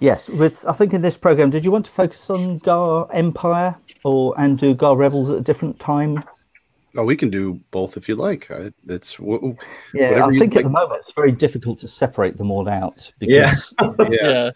Yes, 0.00 0.28
with 0.28 0.64
I 0.64 0.74
think 0.74 0.94
in 0.94 1.02
this 1.02 1.16
program, 1.16 1.50
did 1.50 1.64
you 1.64 1.72
want 1.72 1.86
to 1.86 1.90
focus 1.90 2.30
on 2.30 2.58
Gar 2.58 3.08
Empire 3.12 3.76
or 4.04 4.32
and 4.38 4.56
do 4.56 4.72
Gar 4.72 4.96
Rebels 4.96 5.28
at 5.30 5.38
a 5.38 5.40
different 5.40 5.80
time? 5.80 6.22
Oh, 6.98 7.04
we 7.04 7.16
can 7.16 7.30
do 7.30 7.60
both 7.70 7.96
if 7.96 8.08
you 8.08 8.16
like. 8.16 8.50
I, 8.50 8.72
it's 8.88 9.14
w- 9.16 9.56
Yeah, 9.94 10.08
Whatever 10.10 10.24
I 10.24 10.32
you 10.32 10.38
think 10.40 10.54
like. 10.54 10.64
at 10.64 10.68
the 10.68 10.70
moment 10.72 11.00
it's 11.00 11.12
very 11.12 11.32
difficult 11.32 11.78
to 11.80 11.88
separate 11.88 12.36
them 12.36 12.50
all 12.50 12.68
out 12.68 13.10
because 13.20 13.74
yeah. 13.80 14.08
yeah. 14.10 14.50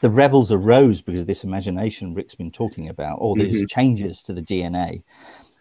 the 0.00 0.10
rebels 0.10 0.50
arose 0.50 1.00
because 1.00 1.20
of 1.22 1.26
this 1.28 1.44
imagination 1.44 2.12
Rick's 2.12 2.34
been 2.34 2.50
talking 2.50 2.88
about, 2.88 3.20
all 3.20 3.34
these 3.36 3.62
Mhm. 3.62 3.70
changes 3.70 4.20
to 4.22 4.32
the 4.32 4.42
DNA. 4.42 5.02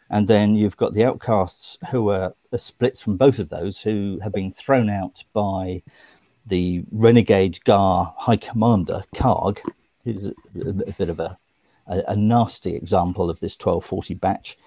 And 0.10 0.28
then 0.28 0.56
you've 0.56 0.78
got 0.78 0.94
the 0.94 1.04
outcasts 1.04 1.78
who 1.92 2.10
are 2.10 2.34
the 2.52 2.58
splits 2.58 3.02
from 3.02 3.18
both 3.18 3.40
of 3.40 3.50
those 3.50 3.80
who 3.80 4.20
have 4.24 4.34
been 4.34 4.52
thrown 4.52 4.90
out 4.90 5.24
by 5.34 5.82
the 6.48 6.84
renegade 6.92 7.64
Gar 7.66 8.14
High 8.18 8.38
Commander, 8.38 9.04
Karg, 9.16 9.60
who's 10.04 10.26
a, 10.28 10.34
a 10.60 10.74
bit 10.98 11.10
of 11.10 11.20
a, 11.20 11.38
a, 11.88 12.04
a 12.10 12.16
nasty 12.16 12.76
example 12.76 13.32
of 13.32 13.40
this 13.40 13.56
1240 13.56 14.14
batch, 14.16 14.58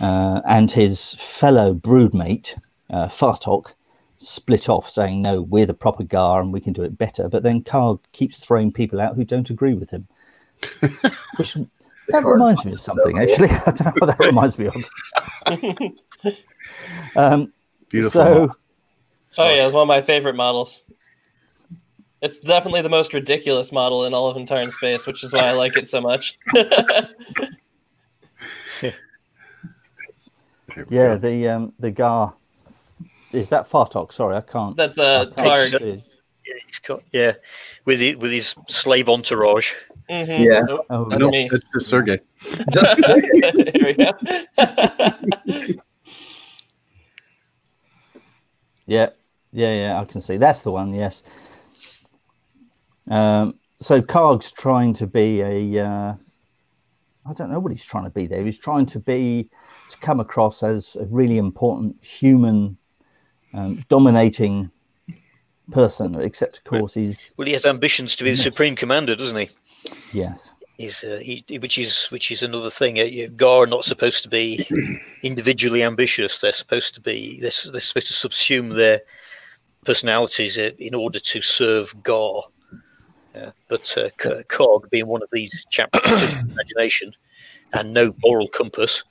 uh, 0.00 0.40
and 0.48 0.70
his 0.70 1.14
fellow 1.14 1.74
broodmate, 1.74 2.58
uh, 2.90 3.08
Fartok, 3.08 3.72
split 4.16 4.68
off, 4.68 4.90
saying, 4.90 5.22
No, 5.22 5.42
we're 5.42 5.66
the 5.66 5.74
proper 5.74 6.02
Gar 6.02 6.40
and 6.40 6.52
we 6.52 6.60
can 6.60 6.72
do 6.72 6.82
it 6.82 6.98
better. 6.98 7.28
But 7.28 7.42
then 7.42 7.62
Karg 7.62 8.00
keeps 8.12 8.36
throwing 8.36 8.72
people 8.72 9.00
out 9.00 9.16
who 9.16 9.24
don't 9.24 9.50
agree 9.50 9.74
with 9.74 9.90
him. 9.90 10.06
Which 11.36 11.54
that 11.54 12.22
Karg 12.22 12.24
reminds 12.24 12.64
me 12.64 12.72
of 12.72 12.80
something, 12.80 13.18
actually. 13.18 13.50
I 13.66 13.70
don't 13.70 13.80
know 13.80 13.92
what 13.98 14.18
that 14.18 14.26
reminds 14.26 14.58
me 14.58 14.66
of. 14.66 16.36
um, 17.16 17.52
Beautiful. 17.88 18.20
so, 18.20 18.50
Oh 19.36 19.50
yeah, 19.50 19.66
it's 19.66 19.74
one 19.74 19.82
of 19.82 19.88
my 19.88 20.00
favorite 20.00 20.36
models. 20.36 20.84
It's 22.22 22.38
definitely 22.38 22.82
the 22.82 22.88
most 22.88 23.12
ridiculous 23.12 23.70
model 23.72 24.06
in 24.06 24.14
all 24.14 24.28
of 24.28 24.36
entire 24.36 24.68
space, 24.68 25.06
which 25.06 25.22
is 25.24 25.32
why 25.32 25.40
I 25.40 25.52
like 25.52 25.76
it 25.76 25.88
so 25.88 26.00
much. 26.00 26.38
There 30.74 30.86
we 30.88 30.96
yeah, 30.96 31.08
go. 31.14 31.18
the 31.18 31.48
um, 31.48 31.72
the 31.78 31.90
Gar. 31.90 32.34
Is 33.32 33.48
that 33.48 33.68
Fartok? 33.68 34.12
Sorry, 34.12 34.36
I 34.36 34.40
can't. 34.40 34.76
That's 34.76 34.98
uh, 34.98 35.26
I 35.38 35.42
can't 35.42 35.72
Karg. 35.82 36.02
Yeah, 36.46 36.54
he's 36.66 36.78
got, 36.80 37.00
yeah, 37.10 37.32
with 37.86 38.00
his, 38.00 38.16
with 38.16 38.30
his 38.30 38.54
slave 38.68 39.08
entourage. 39.08 39.72
Mhm. 40.10 40.44
Yeah. 40.44 40.60
Nope, 40.60 40.86
Oh, 40.90 41.08
that's 41.08 41.18
Nope, 41.20 41.32
me. 41.32 41.48
that's 41.50 41.64
just 41.72 41.88
Sergey. 41.88 42.20
Just 42.70 43.06
Here 43.06 43.82
we 43.82 43.94
go. 43.94 44.12
Yeah, 48.86 49.08
yeah, 49.52 49.72
yeah. 49.74 50.00
I 50.00 50.04
can 50.04 50.20
see 50.20 50.36
that's 50.36 50.60
the 50.62 50.70
one. 50.70 50.92
Yes. 50.92 51.22
Um, 53.10 53.54
so 53.80 54.02
Karg's 54.02 54.52
trying 54.52 54.92
to 54.94 55.06
be 55.06 55.40
a. 55.40 55.86
Uh, 55.86 56.14
I 57.26 57.32
don't 57.32 57.50
know 57.50 57.58
what 57.58 57.72
he's 57.72 57.84
trying 57.84 58.04
to 58.04 58.10
be 58.10 58.26
there. 58.26 58.44
He's 58.44 58.58
trying 58.58 58.86
to 58.86 58.98
be 58.98 59.48
to 59.90 59.96
come 59.98 60.20
across 60.20 60.62
as 60.62 60.96
a 60.96 61.04
really 61.06 61.38
important 61.38 61.96
human, 62.04 62.76
um, 63.52 63.84
dominating 63.88 64.70
person. 65.70 66.14
Except 66.20 66.58
of 66.58 66.64
course 66.64 66.94
he's 66.94 67.34
Well, 67.36 67.46
he 67.46 67.52
has 67.52 67.66
ambitions 67.66 68.16
to 68.16 68.24
be 68.24 68.30
the 68.30 68.36
supreme 68.36 68.76
commander, 68.76 69.16
doesn't 69.16 69.36
he? 69.36 69.48
yes, 70.12 70.52
He's, 70.76 71.04
uh, 71.04 71.20
he, 71.22 71.44
which 71.60 71.78
is 71.78 72.06
which 72.06 72.32
is 72.32 72.42
another 72.42 72.70
thing. 72.70 72.98
Uh, 72.98 73.28
Gar 73.36 73.62
are 73.62 73.66
not 73.66 73.84
supposed 73.84 74.24
to 74.24 74.28
be 74.28 74.66
individually 75.22 75.84
ambitious. 75.84 76.38
They're 76.38 76.52
supposed 76.52 76.94
to 76.96 77.00
be. 77.00 77.40
They're, 77.40 77.52
they're 77.70 77.80
supposed 77.80 78.08
to 78.08 78.28
subsume 78.28 78.74
their 78.74 79.00
personalities 79.84 80.58
uh, 80.58 80.70
in 80.78 80.94
order 80.94 81.20
to 81.20 81.40
serve 81.40 81.94
Gar. 82.02 82.42
Yeah. 83.34 83.50
But 83.68 83.92
uh, 83.98 84.10
K- 84.18 84.44
Karg, 84.48 84.88
being 84.90 85.06
one 85.06 85.22
of 85.22 85.28
these 85.32 85.66
chaps 85.70 85.98
of 86.04 86.50
imagination 86.50 87.12
and 87.72 87.92
no 87.92 88.14
moral 88.22 88.48
compass, 88.48 89.02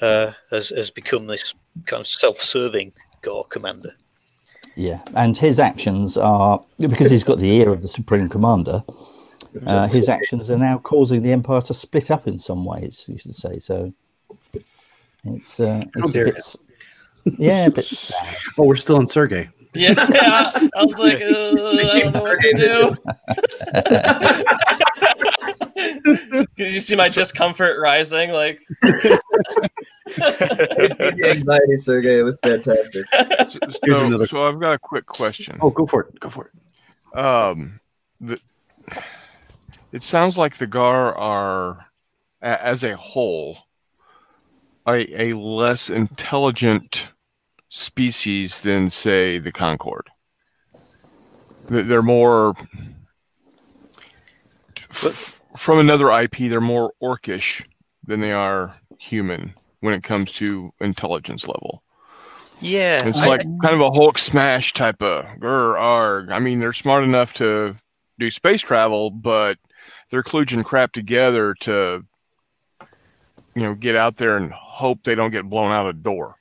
uh, 0.00 0.32
has 0.50 0.70
has 0.70 0.90
become 0.90 1.26
this 1.26 1.54
kind 1.86 2.00
of 2.00 2.06
self-serving 2.06 2.92
Gar 3.22 3.44
commander. 3.44 3.92
yeah. 4.74 5.00
And 5.14 5.36
his 5.36 5.58
actions 5.60 6.16
are 6.16 6.62
because 6.78 7.10
he's 7.10 7.24
got 7.24 7.38
the 7.38 7.50
ear 7.50 7.70
of 7.70 7.82
the 7.82 7.88
supreme 7.88 8.28
commander. 8.28 8.82
Uh, 9.66 9.88
his 9.88 10.08
actions 10.08 10.50
are 10.50 10.58
now 10.58 10.78
causing 10.78 11.22
the 11.22 11.32
empire 11.32 11.62
to 11.62 11.72
split 11.74 12.10
up 12.10 12.26
in 12.28 12.38
some 12.38 12.64
ways. 12.64 13.04
You 13.08 13.18
should 13.18 13.34
say 13.34 13.58
so. 13.58 13.92
It's 15.24 15.58
uh, 15.60 15.82
it's 15.96 16.14
a 16.14 16.24
bit, 16.24 16.56
yeah, 17.38 17.66
a 17.66 17.70
bit 17.70 17.84
sad. 17.84 18.36
Oh, 18.58 18.64
we're 18.64 18.76
still 18.76 18.96
on 18.96 19.06
Sergey. 19.08 19.48
Yeah, 19.78 19.94
I 19.98 20.84
was 20.84 20.98
like, 20.98 21.20
uh, 21.20 21.26
I 21.26 22.00
don't 22.00 22.12
know 22.14 22.22
what 22.22 22.40
to 22.40 22.52
do. 22.54 22.96
Did 26.56 26.72
you 26.72 26.80
see 26.80 26.96
my 26.96 27.08
discomfort 27.08 27.78
rising? 27.78 28.30
Like, 28.30 28.60
the 28.82 29.20
anxiety, 31.30 31.76
Sergey. 31.76 32.18
It 32.18 32.22
was 32.22 32.38
fantastic. 32.42 33.06
So, 33.50 33.58
so- 33.84 34.24
so 34.24 34.48
I've 34.48 34.58
got 34.60 34.72
a 34.72 34.78
quick 34.78 35.06
question. 35.06 35.58
Oh, 35.60 35.70
go 35.70 35.86
for 35.86 36.02
it. 36.02 36.18
Go 36.20 36.30
for 36.30 36.46
it. 36.46 37.18
Um, 37.18 37.80
the, 38.20 38.38
it 39.92 40.02
sounds 40.02 40.36
like 40.38 40.56
the 40.56 40.66
Gar 40.66 41.14
are, 41.16 41.86
as 42.40 42.82
a 42.84 42.96
whole, 42.96 43.58
a, 44.86 45.30
a 45.30 45.36
less 45.36 45.90
intelligent 45.90 47.08
species 47.76 48.62
than, 48.62 48.88
say, 48.88 49.38
the 49.38 49.52
Concord. 49.52 50.08
They- 51.68 51.82
They're 51.82 52.00
more, 52.02 52.54
f- 54.90 55.40
from 55.56 55.78
another 55.78 56.10
IP, 56.10 56.48
they're 56.48 56.60
more 56.60 56.92
orcish 57.02 57.64
than 58.06 58.20
they 58.20 58.32
are 58.32 58.74
human 58.98 59.52
when 59.80 59.92
it 59.94 60.02
comes 60.02 60.32
to 60.32 60.72
intelligence 60.80 61.46
level. 61.46 61.82
Yeah, 62.60 63.06
It's 63.06 63.18
I- 63.22 63.26
like 63.28 63.42
kind 63.62 63.74
of 63.74 63.80
a 63.82 63.90
Hulk 63.90 64.16
smash 64.16 64.72
type 64.72 65.02
of 65.02 65.26
grr 65.38 65.78
arg. 65.78 66.30
I 66.30 66.38
mean, 66.38 66.60
they're 66.60 66.72
smart 66.72 67.04
enough 67.04 67.34
to 67.34 67.76
do 68.18 68.30
space 68.30 68.62
travel, 68.62 69.10
but 69.10 69.58
they're 70.10 70.22
kludging 70.22 70.64
crap 70.64 70.92
together 70.92 71.52
to, 71.60 72.06
you 73.54 73.62
know, 73.62 73.74
get 73.74 73.96
out 73.96 74.16
there 74.16 74.38
and 74.38 74.50
hope 74.52 75.02
they 75.02 75.14
don't 75.14 75.30
get 75.32 75.44
blown 75.50 75.72
out 75.72 75.86
a 75.88 75.92
door. 75.92 76.35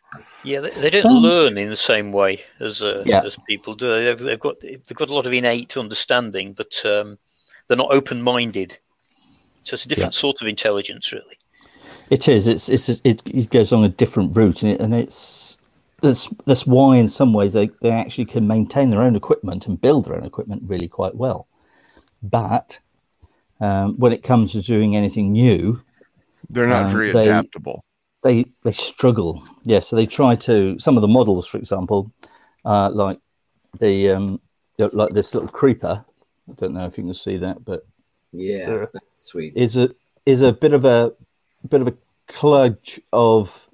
Yeah, 0.46 0.62
they, 0.62 0.70
they 0.70 0.90
don't 0.92 1.06
Um, 1.08 1.24
learn 1.24 1.58
in 1.58 1.70
the 1.70 1.76
same 1.76 2.12
way 2.12 2.42
as 2.60 2.82
uh, 2.82 3.04
Yeah. 3.06 3.22
as 3.24 3.38
people 3.48 3.74
do. 3.76 3.88
They've, 4.04 4.20
they've 4.20 4.40
got 4.40 4.60
they've 4.62 4.94
got 4.94 5.10
a 5.10 5.14
lot 5.14 5.26
of 5.26 5.34
innate 5.34 5.76
understanding, 5.76 6.54
but 6.54 6.82
um, 6.86 7.18
they're 7.68 7.78
not 7.78 7.92
open 7.94 8.22
minded. 8.22 8.78
So 9.64 9.74
it's 9.74 9.86
a 9.86 9.90
different 9.90 10.14
sort 10.14 10.42
of 10.42 10.48
intelligence, 10.48 11.12
really. 11.12 11.38
It 12.12 12.28
is. 12.28 12.48
It's 12.48 12.70
it's 12.70 12.90
it, 13.04 13.22
it 13.26 13.50
goes 13.50 13.74
on 13.74 13.84
a 13.84 13.90
different 13.90 14.36
route, 14.38 14.62
and, 14.62 14.72
it, 14.74 14.80
and 14.80 14.94
it's 14.94 15.58
that's 16.02 16.30
that's 16.46 16.68
why 16.68 16.98
in 16.98 17.10
some 17.10 17.34
ways 17.34 17.54
they, 17.54 17.70
they 17.82 17.90
actually 17.90 18.26
can 18.26 18.48
maintain 18.48 18.92
their 18.92 19.02
own 19.02 19.16
equipment 19.16 19.66
and 19.66 19.82
build 19.82 20.06
their 20.06 20.16
own 20.16 20.24
equipment 20.26 20.62
really 20.68 20.88
quite 20.88 21.16
well. 21.16 21.48
But 22.22 22.78
um, 23.60 23.96
when 23.98 24.14
it 24.14 24.22
comes 24.22 24.52
to 24.52 24.62
doing 24.62 24.96
anything 24.96 25.32
new, 25.32 25.82
They're 26.50 26.68
not 26.68 26.86
Um, 26.86 26.92
very 26.92 27.12
they- 27.12 27.24
adaptable. 27.30 27.84
They 28.26 28.46
they 28.64 28.72
struggle. 28.72 29.44
Yeah, 29.64 29.82
so 29.82 29.96
they 29.96 30.08
try 30.08 30.36
to 30.36 30.80
some 30.80 30.98
of 30.98 31.02
the 31.02 31.08
models, 31.08 31.46
for 31.48 31.60
example, 31.60 32.12
uh, 32.66 32.90
like 32.92 33.20
the 33.80 34.10
um, 34.10 34.42
like 34.80 35.14
this 35.14 35.36
little 35.36 35.48
creeper. 35.50 36.04
I 36.50 36.54
don't 36.56 36.74
know 36.74 36.86
if 36.86 36.98
you 36.98 37.04
can 37.04 37.14
see 37.14 37.38
that, 37.38 37.64
but 37.64 37.86
Yeah, 38.32 38.86
that's 38.92 39.30
sweet. 39.30 39.54
is 39.56 39.78
a 39.78 39.92
is 40.26 40.42
a 40.42 40.52
bit 40.52 40.74
of 40.74 40.86
a 40.86 41.14
bit 41.70 41.82
of 41.82 41.88
a 41.88 41.94
cludge 42.28 43.00
of 43.14 43.70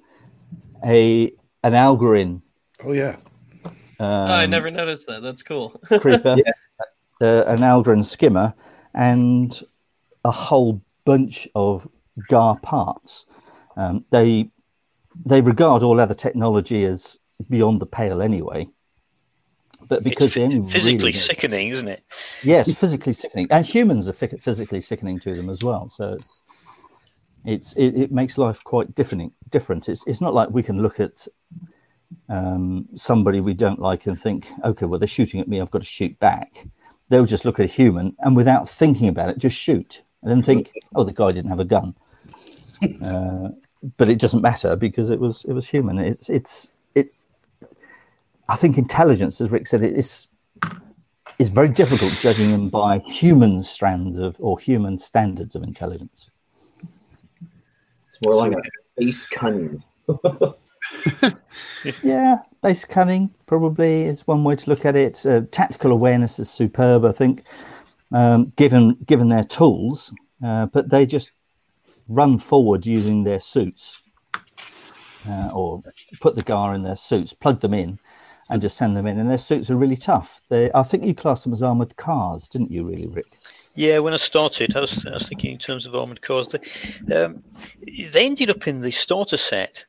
a 0.84 1.32
an 1.64 1.72
Algoryn 1.72 2.42
Oh 2.84 2.92
yeah. 2.92 3.16
um, 3.64 3.72
oh, 4.00 4.34
I 4.34 4.46
never 4.46 4.70
noticed 4.70 5.06
that. 5.06 5.22
That's 5.22 5.42
cool. 5.42 5.80
creeper, 6.00 6.36
uh, 7.22 7.44
an 7.46 7.58
Algoryn 7.60 8.04
skimmer, 8.04 8.52
and 8.92 9.62
a 10.24 10.30
whole 10.30 10.82
bunch 11.06 11.48
of 11.54 11.88
Gar 12.28 12.58
parts. 12.58 13.24
Um, 13.76 14.04
they 14.10 14.50
they 15.24 15.40
regard 15.40 15.82
all 15.82 16.00
other 16.00 16.14
technology 16.14 16.84
as 16.84 17.16
beyond 17.48 17.80
the 17.80 17.86
pale 17.86 18.22
anyway. 18.22 18.68
But 19.88 20.04
because 20.04 20.36
it's 20.36 20.72
physically 20.72 20.96
really 20.98 21.12
sickening, 21.12 21.68
isn't 21.68 21.90
it? 21.90 22.04
yes, 22.42 22.72
physically 22.72 23.12
sickening, 23.12 23.48
and 23.50 23.66
humans 23.66 24.08
are 24.08 24.12
phy- 24.12 24.38
physically 24.40 24.80
sickening 24.80 25.18
to 25.20 25.34
them 25.34 25.50
as 25.50 25.62
well. 25.62 25.88
So 25.88 26.14
it's 26.14 26.40
it's 27.44 27.72
it, 27.74 27.96
it 27.96 28.12
makes 28.12 28.38
life 28.38 28.62
quite 28.64 28.94
different. 28.94 29.32
Different. 29.50 29.88
It's 29.88 30.04
it's 30.06 30.20
not 30.20 30.34
like 30.34 30.50
we 30.50 30.62
can 30.62 30.80
look 30.80 31.00
at 31.00 31.26
um, 32.28 32.88
somebody 32.94 33.40
we 33.40 33.54
don't 33.54 33.80
like 33.80 34.06
and 34.06 34.20
think, 34.20 34.46
okay, 34.64 34.86
well 34.86 34.98
they're 34.98 35.08
shooting 35.08 35.40
at 35.40 35.48
me, 35.48 35.60
I've 35.60 35.70
got 35.70 35.82
to 35.82 35.86
shoot 35.86 36.18
back. 36.20 36.66
They'll 37.08 37.26
just 37.26 37.44
look 37.44 37.58
at 37.58 37.64
a 37.64 37.68
human 37.68 38.16
and 38.20 38.36
without 38.36 38.68
thinking 38.68 39.08
about 39.08 39.30
it, 39.30 39.38
just 39.38 39.56
shoot, 39.56 40.02
and 40.22 40.30
then 40.30 40.42
think, 40.42 40.72
oh, 40.94 41.04
the 41.04 41.12
guy 41.12 41.32
didn't 41.32 41.50
have 41.50 41.60
a 41.60 41.64
gun. 41.64 41.94
uh, 43.04 43.48
but 43.96 44.08
it 44.08 44.20
doesn't 44.20 44.42
matter 44.42 44.76
because 44.76 45.10
it 45.10 45.20
was 45.20 45.44
it 45.44 45.52
was 45.52 45.66
human. 45.66 45.98
It's 45.98 46.28
it's 46.28 46.70
it. 46.94 47.12
I 48.48 48.56
think 48.56 48.78
intelligence, 48.78 49.40
as 49.40 49.50
Rick 49.50 49.66
said, 49.66 49.82
it 49.82 49.96
is 49.96 50.28
it's 51.38 51.50
very 51.50 51.68
difficult 51.68 52.12
judging 52.20 52.50
them 52.52 52.68
by 52.68 52.98
human 53.00 53.62
strands 53.62 54.18
of 54.18 54.36
or 54.38 54.58
human 54.58 54.98
standards 54.98 55.54
of 55.54 55.62
intelligence. 55.62 56.30
It's 58.08 58.18
more 58.24 58.34
like 58.34 58.52
a 58.52 58.62
space 58.96 59.28
cunning. 59.28 59.82
Yeah, 62.02 62.38
base 62.62 62.84
cunning 62.84 63.30
probably 63.46 64.04
is 64.04 64.26
one 64.26 64.44
way 64.44 64.56
to 64.56 64.70
look 64.70 64.84
at 64.84 64.96
it. 64.96 65.24
Uh, 65.26 65.42
tactical 65.50 65.90
awareness 65.90 66.38
is 66.38 66.50
superb, 66.50 67.04
I 67.04 67.12
think, 67.12 67.42
um, 68.12 68.52
given 68.56 68.96
given 69.06 69.28
their 69.28 69.44
tools, 69.44 70.12
uh, 70.44 70.66
but 70.66 70.90
they 70.90 71.06
just 71.06 71.32
run 72.14 72.38
forward 72.38 72.86
using 72.86 73.24
their 73.24 73.40
suits, 73.40 74.00
uh, 75.28 75.50
or 75.52 75.82
put 76.20 76.34
the 76.34 76.42
gar 76.42 76.74
in 76.74 76.82
their 76.82 76.96
suits, 76.96 77.32
plug 77.32 77.60
them 77.60 77.74
in, 77.74 77.98
and 78.50 78.60
just 78.60 78.76
send 78.76 78.96
them 78.96 79.06
in. 79.06 79.18
And 79.18 79.30
their 79.30 79.38
suits 79.38 79.70
are 79.70 79.76
really 79.76 79.96
tough. 79.96 80.42
They, 80.48 80.70
I 80.74 80.82
think 80.82 81.04
you 81.04 81.14
classed 81.14 81.44
them 81.44 81.52
as 81.52 81.62
armored 81.62 81.96
cars, 81.96 82.48
didn't 82.48 82.70
you? 82.70 82.84
Really, 82.84 83.06
Rick? 83.06 83.38
Yeah, 83.74 84.00
when 84.00 84.12
I 84.12 84.18
started, 84.18 84.76
I 84.76 84.80
was, 84.80 85.06
I 85.06 85.14
was 85.14 85.28
thinking 85.28 85.52
in 85.52 85.58
terms 85.58 85.86
of 85.86 85.94
armored 85.94 86.20
cars. 86.20 86.48
They, 86.48 87.14
um, 87.14 87.42
they 88.10 88.26
ended 88.26 88.50
up 88.50 88.68
in 88.68 88.80
the 88.80 88.90
starter 88.90 89.38
set. 89.38 89.84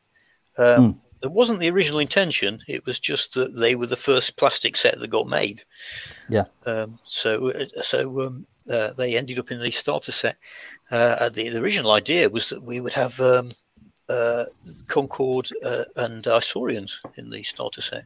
Um, 0.57 0.93
mm. 0.93 0.99
It 1.23 1.31
wasn't 1.31 1.59
the 1.59 1.69
original 1.69 1.99
intention. 1.99 2.61
It 2.67 2.85
was 2.85 2.99
just 2.99 3.33
that 3.33 3.55
they 3.55 3.75
were 3.75 3.87
the 3.87 3.95
first 3.95 4.37
plastic 4.37 4.75
set 4.75 4.99
that 4.99 5.09
got 5.09 5.27
made. 5.27 5.63
Yeah. 6.29 6.45
Um, 6.65 6.99
so, 7.03 7.51
uh, 7.51 7.81
so 7.81 8.21
um, 8.21 8.45
uh, 8.69 8.93
they 8.93 9.17
ended 9.17 9.39
up 9.39 9.51
in 9.51 9.59
the 9.59 9.71
starter 9.71 10.11
set. 10.11 10.37
Uh, 10.91 11.29
the, 11.29 11.49
the, 11.49 11.61
original 11.61 11.91
idea 11.91 12.29
was 12.29 12.49
that 12.49 12.63
we 12.63 12.79
would 12.79 12.93
have 12.93 13.19
um, 13.19 13.51
uh, 14.09 14.45
Concord 14.87 15.49
uh, 15.63 15.85
and 15.95 16.23
Isorians 16.23 16.97
in 17.15 17.29
the 17.29 17.43
starter 17.43 17.81
set. 17.81 18.05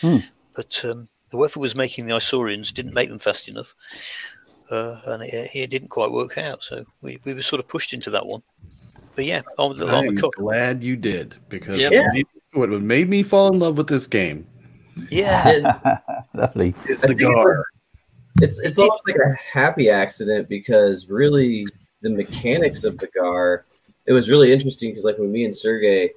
Hmm. 0.00 0.18
But 0.54 0.84
um, 0.84 1.08
whoever 1.30 1.60
was 1.60 1.74
making 1.74 2.06
the 2.06 2.14
Isorians 2.14 2.72
didn't 2.72 2.94
make 2.94 3.08
them 3.08 3.18
fast 3.18 3.48
enough. 3.48 3.74
Uh, 4.70 5.00
and 5.06 5.22
it, 5.22 5.50
it, 5.54 5.70
didn't 5.70 5.88
quite 5.88 6.10
work 6.10 6.38
out. 6.38 6.62
So 6.62 6.84
we, 7.02 7.20
we 7.24 7.34
were 7.34 7.42
sort 7.42 7.60
of 7.60 7.68
pushed 7.68 7.92
into 7.92 8.10
that 8.10 8.26
one. 8.26 8.42
But 9.14 9.26
yeah, 9.26 9.42
I'm, 9.58 9.78
I'm 9.82 10.14
glad 10.14 10.82
you 10.82 10.96
did 10.96 11.34
because 11.50 11.78
yeah. 11.78 12.08
what 12.52 12.70
made 12.70 13.10
me 13.10 13.22
fall 13.22 13.52
in 13.52 13.58
love 13.58 13.76
with 13.76 13.88
this 13.88 14.06
game. 14.06 14.46
Yeah, 15.10 15.98
lovely. 16.34 16.74
Is 16.88 17.02
the 17.02 17.14
gar. 17.14 17.66
It's 18.40 18.58
it's 18.60 18.78
almost 18.78 19.02
like 19.06 19.16
a 19.16 19.36
happy 19.52 19.90
accident 19.90 20.48
because 20.48 21.08
really 21.08 21.66
the 22.00 22.10
mechanics 22.10 22.84
of 22.84 22.98
the 22.98 23.08
gar. 23.08 23.64
It 24.06 24.12
was 24.12 24.30
really 24.30 24.52
interesting 24.52 24.90
because 24.90 25.04
like 25.04 25.18
when 25.18 25.30
me 25.30 25.44
and 25.44 25.54
Sergey 25.54 26.10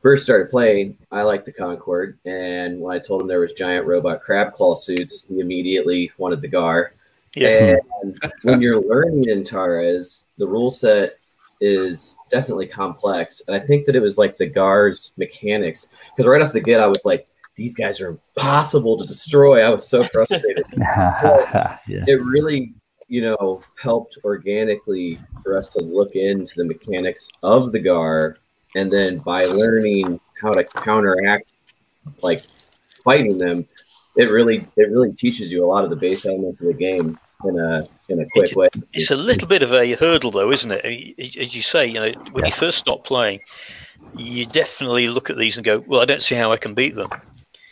first 0.00 0.24
started 0.24 0.50
playing, 0.50 0.96
I 1.10 1.22
liked 1.22 1.44
the 1.44 1.52
Concord, 1.52 2.18
and 2.24 2.80
when 2.80 2.96
I 2.96 2.98
told 2.98 3.22
him 3.22 3.28
there 3.28 3.40
was 3.40 3.52
giant 3.52 3.86
robot 3.86 4.22
crab 4.22 4.52
claw 4.52 4.74
suits, 4.74 5.26
he 5.26 5.40
immediately 5.40 6.10
wanted 6.16 6.40
the 6.40 6.48
gar. 6.48 6.92
Yeah. 7.34 7.76
And 8.02 8.18
when 8.42 8.60
you're 8.60 8.80
learning 8.80 9.30
Antares, 9.30 10.24
the 10.38 10.46
rule 10.46 10.70
set 10.70 11.18
is 11.60 12.16
definitely 12.30 12.66
complex, 12.66 13.42
and 13.46 13.54
I 13.54 13.60
think 13.60 13.84
that 13.86 13.96
it 13.96 14.00
was 14.00 14.16
like 14.16 14.38
the 14.38 14.46
gar's 14.46 15.12
mechanics 15.18 15.88
because 16.10 16.26
right 16.26 16.40
off 16.40 16.52
the 16.52 16.60
get, 16.60 16.80
I 16.80 16.86
was 16.86 17.04
like, 17.04 17.28
these 17.60 17.74
guys 17.74 18.00
are 18.00 18.08
impossible 18.08 18.96
to 18.98 19.06
destroy. 19.06 19.60
I 19.60 19.68
was 19.68 19.86
so 19.86 20.02
frustrated. 20.12 20.64
yeah. 20.78 21.76
It 21.86 22.22
really, 22.22 22.72
you 23.08 23.20
know, 23.20 23.60
helped 23.78 24.16
organically 24.24 25.18
for 25.42 25.58
us 25.58 25.68
to 25.74 25.82
look 25.82 26.16
into 26.16 26.54
the 26.56 26.64
mechanics 26.64 27.28
of 27.42 27.70
the 27.72 27.78
GAR. 27.78 28.38
And 28.74 28.90
then 28.90 29.18
by 29.18 29.44
learning 29.44 30.18
how 30.40 30.54
to 30.54 30.64
counteract, 30.64 31.52
like 32.22 32.42
fighting 33.04 33.36
them, 33.36 33.68
it 34.16 34.30
really, 34.30 34.66
it 34.76 34.90
really 34.90 35.12
teaches 35.12 35.52
you 35.52 35.62
a 35.62 35.68
lot 35.68 35.84
of 35.84 35.90
the 35.90 35.96
base 35.96 36.24
elements 36.24 36.62
of 36.62 36.66
the 36.66 36.72
game 36.72 37.18
in 37.44 37.58
a 37.58 37.86
in 38.08 38.20
a 38.20 38.26
quick 38.30 38.44
it's, 38.44 38.56
way. 38.56 38.68
It's 38.94 39.10
a 39.10 39.16
little 39.16 39.48
bit 39.48 39.62
of 39.62 39.72
a 39.72 39.94
hurdle, 39.94 40.30
though, 40.30 40.50
isn't 40.50 40.72
it? 40.72 41.36
As 41.38 41.54
you 41.54 41.62
say, 41.62 41.86
you 41.86 41.94
know, 41.94 42.12
when 42.32 42.44
yeah. 42.44 42.46
you 42.46 42.52
first 42.52 42.78
start 42.78 43.04
playing, 43.04 43.40
you 44.16 44.46
definitely 44.46 45.08
look 45.08 45.30
at 45.30 45.36
these 45.36 45.56
and 45.56 45.64
go, 45.64 45.78
"Well, 45.86 46.00
I 46.00 46.06
don't 46.06 46.22
see 46.22 46.34
how 46.34 46.52
I 46.52 46.56
can 46.56 46.74
beat 46.74 46.94
them." 46.94 47.10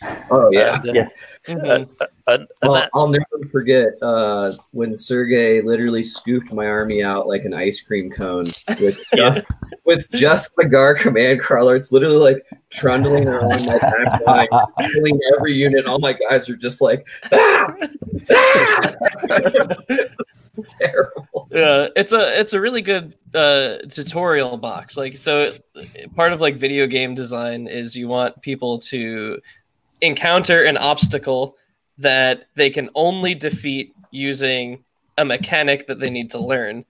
Oh 0.31 0.49
yeah, 0.51 0.79
uh, 0.85 0.93
yeah. 0.93 1.09
Mm-hmm. 1.47 1.91
Uh, 1.99 2.05
and, 2.27 2.47
well, 2.61 2.73
that, 2.73 2.89
I'll 2.93 3.07
never 3.07 3.25
forget 3.51 3.93
uh, 4.01 4.53
when 4.71 4.95
Sergey 4.95 5.61
literally 5.61 6.03
scooped 6.03 6.53
my 6.53 6.67
army 6.67 7.03
out 7.03 7.27
like 7.27 7.45
an 7.45 7.53
ice 7.53 7.81
cream 7.81 8.11
cone 8.11 8.51
with 8.79 8.97
just 9.15 9.47
with 9.85 10.09
just 10.11 10.51
the 10.55 10.65
Gar 10.65 10.93
command 10.93 11.39
crawler. 11.39 11.75
It's 11.75 11.91
literally 11.91 12.17
like 12.17 12.45
trundling 12.69 13.27
around 13.27 13.65
my 13.65 13.79
back 13.79 14.21
line, 14.27 14.47
killing 14.91 15.19
every 15.35 15.53
unit. 15.53 15.87
All 15.87 15.99
my 15.99 16.13
guys 16.13 16.47
are 16.47 16.55
just 16.55 16.79
like, 16.79 17.07
ah! 17.31 17.73
ah! 18.29 18.93
terrible. 20.79 21.47
Yeah, 21.51 21.87
it's 21.95 22.11
a 22.11 22.39
it's 22.39 22.53
a 22.53 22.61
really 22.61 22.81
good 22.81 23.15
uh, 23.33 23.77
tutorial 23.89 24.57
box. 24.57 24.97
Like, 24.97 25.17
so 25.17 25.53
part 26.15 26.33
of 26.33 26.41
like 26.41 26.57
video 26.57 26.87
game 26.87 27.15
design 27.15 27.67
is 27.67 27.95
you 27.95 28.07
want 28.07 28.41
people 28.41 28.79
to 28.79 29.39
encounter 30.01 30.63
an 30.63 30.77
obstacle 30.77 31.55
that 31.97 32.45
they 32.55 32.69
can 32.69 32.89
only 32.95 33.35
defeat 33.35 33.93
using 34.11 34.83
a 35.17 35.25
mechanic 35.25 35.87
that 35.87 35.99
they 35.99 36.09
need 36.09 36.31
to 36.31 36.39
learn. 36.39 36.85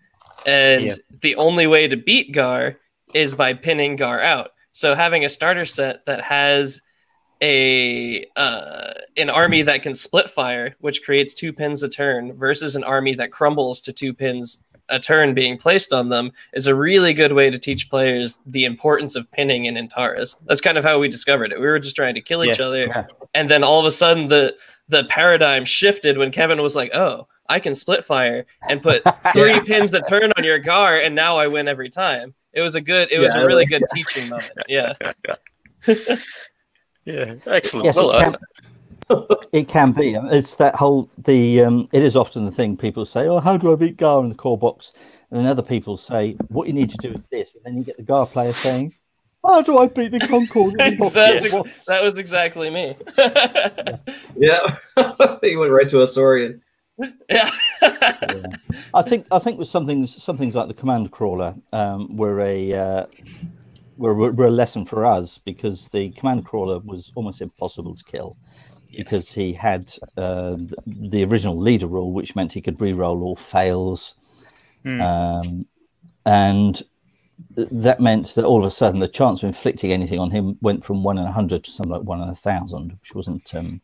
And 0.46 0.84
yeah. 0.84 0.96
the 1.22 1.36
only 1.36 1.68
way 1.68 1.88
to 1.88 1.98
beat 1.98 2.32
Gar 2.32 2.78
is 3.14 3.36
by 3.36 3.54
pinning 3.54 3.96
Gar 3.96 4.22
out. 4.22 4.52
So 4.72 4.96
having 4.96 5.26
a 5.26 5.30
starter 5.30 5.66
set 5.66 6.06
that 6.06 6.22
has 6.22 6.82
a 7.42 8.26
uh, 8.36 8.94
an 9.18 9.30
army 9.30 9.62
that 9.64 9.82
can 9.82 9.96
split 9.96 10.30
fire, 10.30 10.76
which 10.80 11.04
creates 11.04 11.34
two 11.34 11.54
pins 11.54 11.82
a 11.84 11.90
turn, 11.90 12.34
versus 12.34 12.76
an 12.76 12.84
army 12.84 13.16
that 13.16 13.32
crumbles 13.32 13.82
to 13.84 13.94
two 13.94 14.14
pins 14.14 14.64
a 14.90 15.00
turn 15.00 15.34
being 15.34 15.58
placed 15.58 15.94
on 15.94 16.10
them 16.10 16.32
is 16.54 16.68
a 16.68 16.76
really 16.76 17.14
good 17.14 17.34
way 17.34 17.50
to 17.50 17.58
teach 17.58 17.90
players 17.90 18.40
the 18.46 18.66
importance 18.66 19.16
of 19.16 19.30
pinning 19.32 19.66
in 19.66 19.78
Antares. 19.78 20.36
That's 20.46 20.62
kind 20.62 20.78
of 20.78 20.84
how 20.84 21.00
we 21.00 21.08
discovered 21.08 21.52
it. 21.52 21.60
We 21.60 21.68
were 21.68 21.80
just 21.80 21.96
trying 21.96 22.16
to 22.16 22.22
kill 22.22 22.44
each 22.44 22.60
other, 22.60 22.86
yeah. 22.86 23.08
and 23.34 23.50
then 23.50 23.64
all 23.64 23.80
of 23.80 23.86
a 23.86 23.92
sudden 23.92 24.28
the 24.28 24.56
the 24.88 25.04
paradigm 25.06 25.66
shifted 25.66 26.18
when 26.18 26.32
Kevin 26.32 26.62
was 26.62 26.76
like, 26.76 26.94
"Oh, 26.94 27.28
I 27.48 27.60
can 27.60 27.74
split 27.74 28.04
fire 28.04 28.46
and 28.70 28.82
put 28.82 29.04
three 29.34 29.54
yeah. 29.54 29.62
pins 29.62 29.94
a 29.94 30.02
turn 30.02 30.32
on 30.38 30.44
your 30.44 30.60
gar, 30.60 30.98
and 30.98 31.16
now 31.16 31.38
I 31.38 31.48
win 31.48 31.68
every 31.68 31.90
time." 31.90 32.34
It 32.54 32.64
was 32.64 32.76
a 32.76 32.82
good. 32.82 33.12
It 33.12 33.22
yeah, 33.22 33.28
was 33.28 33.36
a 33.36 33.46
really 33.46 33.66
good 33.66 33.84
teaching 33.94 34.30
moment. 34.30 34.52
Yeah. 34.68 34.94
yeah. 37.06 37.36
Excellent. 37.46 37.86
Yes, 37.86 37.96
well, 37.96 38.12
uh, 38.12 38.36
it 39.52 39.68
can 39.68 39.92
be. 39.92 40.14
It's 40.14 40.56
that 40.58 40.76
whole 40.76 41.10
the. 41.18 41.62
Um, 41.62 41.90
it 41.92 42.02
is 42.02 42.16
often 42.16 42.46
the 42.46 42.52
thing 42.52 42.78
people 42.78 43.06
say, 43.06 43.28
"Oh, 43.28 43.40
how 43.40 43.58
do 43.58 43.72
I 43.72 43.76
beat 43.76 43.98
Gar 43.98 44.22
in 44.22 44.30
the 44.30 44.36
core 44.36 44.58
box?" 44.58 44.94
And 45.32 45.40
then 45.40 45.48
other 45.48 45.64
people 45.64 45.98
say, 45.98 46.36
"What 46.50 46.68
you 46.68 46.74
need 46.74 46.90
to 46.92 46.98
do 46.98 47.12
is 47.12 47.24
this," 47.32 47.56
and 47.56 47.64
then 47.64 47.78
you 47.78 47.84
get 47.84 47.98
the 47.98 48.04
Gar 48.04 48.28
player 48.28 48.54
saying, 48.54 48.94
"How 49.44 49.62
do 49.62 49.78
I 49.78 49.88
beat 49.88 50.12
the 50.12 50.20
Concord?" 50.20 50.76
exactly. 50.80 51.72
That 51.88 52.04
was 52.04 52.18
exactly 52.18 52.70
me. 52.70 52.96
yeah, 54.38 54.78
he 55.42 55.56
went 55.56 55.72
right 55.72 55.90
to 55.90 55.98
Isorian. 55.98 56.62
Yeah. 56.98 57.12
yeah. 57.30 57.52
I 58.94 59.02
think 59.02 59.26
I 59.32 59.40
think 59.40 59.58
with 59.58 59.70
some 59.70 59.86
things, 59.86 60.22
some 60.22 60.38
things 60.38 60.56
like 60.56 60.68
the 60.68 60.74
command 60.74 61.12
crawler 61.12 61.56
um, 61.74 62.16
were 62.16 62.42
a 62.42 62.74
uh, 62.74 63.06
were, 63.98 64.32
were 64.32 64.48
a 64.48 64.52
lesson 64.52 64.86
for 64.86 65.06
us 65.06 65.40
because 65.44 65.88
the 65.90 66.12
command 66.12 66.46
crawler 66.46 66.80
was 66.80 67.12
almost 67.16 67.42
impossible 67.42 67.96
to 67.96 68.04
kill 68.04 68.38
because 68.96 69.30
he 69.30 69.54
had 69.54 69.94
uh, 70.18 70.58
the 70.86 71.24
original 71.24 71.58
leader 71.58 71.88
rule, 71.88 72.12
which 72.12 72.36
meant 72.36 72.54
he 72.54 72.62
could 72.62 72.80
re-roll 72.82 73.24
all 73.24 73.36
fails, 73.36 74.16
mm. 74.86 75.02
um, 75.02 75.66
and 76.26 76.84
that 77.56 78.00
meant 78.00 78.36
that 78.36 78.46
all 78.46 78.60
of 78.60 78.66
a 78.66 78.72
sudden 78.72 79.00
the 79.00 79.08
chance 79.08 79.42
of 79.42 79.48
inflicting 79.48 79.92
anything 79.92 80.20
on 80.20 80.32
him 80.32 80.58
went 80.62 80.84
from 80.84 81.04
one 81.04 81.18
in 81.18 81.26
a 81.26 81.32
hundred 81.32 81.64
to 81.64 81.72
something 81.72 81.92
like 81.92 82.04
one 82.04 82.22
in 82.22 82.30
a 82.30 82.36
thousand, 82.36 82.98
which 83.02 83.16
wasn't. 83.16 83.54
Um, 83.56 83.82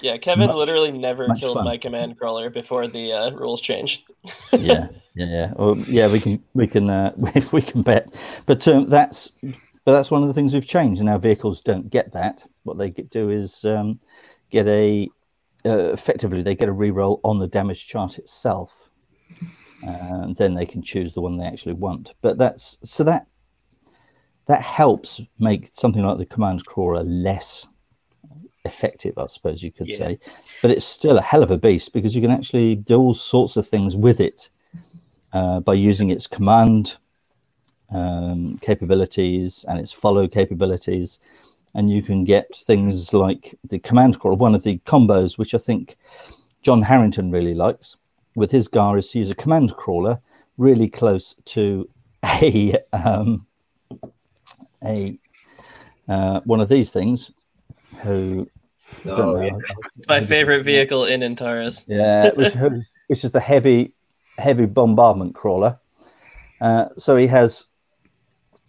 yeah, 0.00 0.18
Kevin 0.18 0.48
much, 0.48 0.56
literally 0.56 0.92
never 0.92 1.26
killed 1.36 1.56
fun. 1.56 1.64
my 1.64 1.78
command 1.78 2.18
crawler 2.18 2.50
before 2.50 2.86
the 2.86 3.12
uh, 3.12 3.30
rules 3.30 3.62
changed. 3.62 4.02
yeah, 4.52 4.88
yeah, 5.14 5.26
yeah. 5.26 5.52
Well, 5.56 5.78
yeah, 5.86 6.10
we 6.10 6.20
can 6.20 6.42
we 6.54 6.66
can 6.66 6.90
uh, 6.90 7.12
we, 7.16 7.30
we 7.52 7.62
can 7.62 7.82
bet, 7.82 8.14
but 8.44 8.66
um, 8.68 8.88
that's 8.88 9.30
but 9.42 9.92
that's 9.92 10.10
one 10.10 10.22
of 10.22 10.28
the 10.28 10.34
things 10.34 10.52
we've 10.52 10.66
changed, 10.66 11.00
and 11.00 11.08
our 11.08 11.18
vehicles 11.18 11.60
don't 11.60 11.90
get 11.90 12.12
that. 12.12 12.44
What 12.64 12.76
they 12.76 12.90
do 12.90 13.30
is 13.30 13.64
um, 13.64 14.00
get 14.50 14.66
a 14.66 15.08
uh, 15.64 15.92
effectively 15.92 16.42
they 16.42 16.54
get 16.54 16.68
a 16.68 16.74
reroll 16.74 17.20
on 17.24 17.38
the 17.38 17.48
damage 17.48 17.86
chart 17.86 18.18
itself, 18.18 18.88
and 19.82 20.36
then 20.36 20.54
they 20.54 20.66
can 20.66 20.82
choose 20.82 21.14
the 21.14 21.20
one 21.20 21.36
they 21.36 21.46
actually 21.46 21.74
want. 21.74 22.14
But 22.22 22.38
that's 22.38 22.78
so 22.82 23.04
that 23.04 23.26
that 24.46 24.62
helps 24.62 25.20
make 25.38 25.70
something 25.72 26.02
like 26.02 26.18
the 26.18 26.26
command 26.26 26.64
crawler 26.66 27.02
less 27.02 27.66
effective, 28.64 29.16
I 29.16 29.26
suppose 29.26 29.62
you 29.62 29.72
could 29.72 29.88
yeah. 29.88 29.98
say. 29.98 30.18
But 30.62 30.70
it's 30.70 30.84
still 30.84 31.18
a 31.18 31.22
hell 31.22 31.42
of 31.42 31.50
a 31.50 31.56
beast 31.56 31.92
because 31.92 32.14
you 32.14 32.22
can 32.22 32.30
actually 32.30 32.74
do 32.74 32.96
all 32.96 33.14
sorts 33.14 33.56
of 33.56 33.66
things 33.66 33.96
with 33.96 34.20
it 34.20 34.50
uh, 35.32 35.60
by 35.60 35.74
using 35.74 36.10
its 36.10 36.26
command 36.26 36.96
um, 37.90 38.58
capabilities 38.60 39.64
and 39.68 39.78
its 39.78 39.92
follow 39.92 40.28
capabilities 40.28 41.20
and 41.74 41.90
you 41.90 42.02
can 42.02 42.24
get 42.24 42.54
things 42.54 43.12
like 43.12 43.54
the 43.68 43.78
command 43.78 44.18
crawler. 44.18 44.36
One 44.36 44.54
of 44.54 44.62
the 44.62 44.78
combos, 44.86 45.38
which 45.38 45.54
I 45.54 45.58
think 45.58 45.96
John 46.62 46.82
Harrington 46.82 47.30
really 47.30 47.54
likes 47.54 47.96
with 48.34 48.50
his 48.50 48.68
GAR, 48.68 48.98
is 48.98 49.10
to 49.10 49.18
use 49.18 49.30
a 49.30 49.34
command 49.34 49.74
crawler 49.76 50.20
really 50.58 50.88
close 50.88 51.34
to 51.46 51.88
a 52.24 52.76
um, 52.92 53.46
a 54.84 55.18
uh, 56.08 56.40
one 56.44 56.60
of 56.60 56.68
these 56.68 56.90
things. 56.90 57.30
Who 58.02 58.48
oh, 59.06 59.40
yeah. 59.40 59.50
my 60.08 60.20
favorite 60.20 60.62
vehicle 60.62 61.06
in 61.06 61.22
Antares. 61.22 61.86
Yeah, 61.88 62.30
which, 62.34 62.54
which 63.06 63.24
is 63.24 63.32
the 63.32 63.40
heavy 63.40 63.92
heavy 64.38 64.66
bombardment 64.66 65.34
crawler. 65.34 65.78
Uh, 66.60 66.86
so 66.96 67.16
he 67.16 67.26
has 67.26 67.64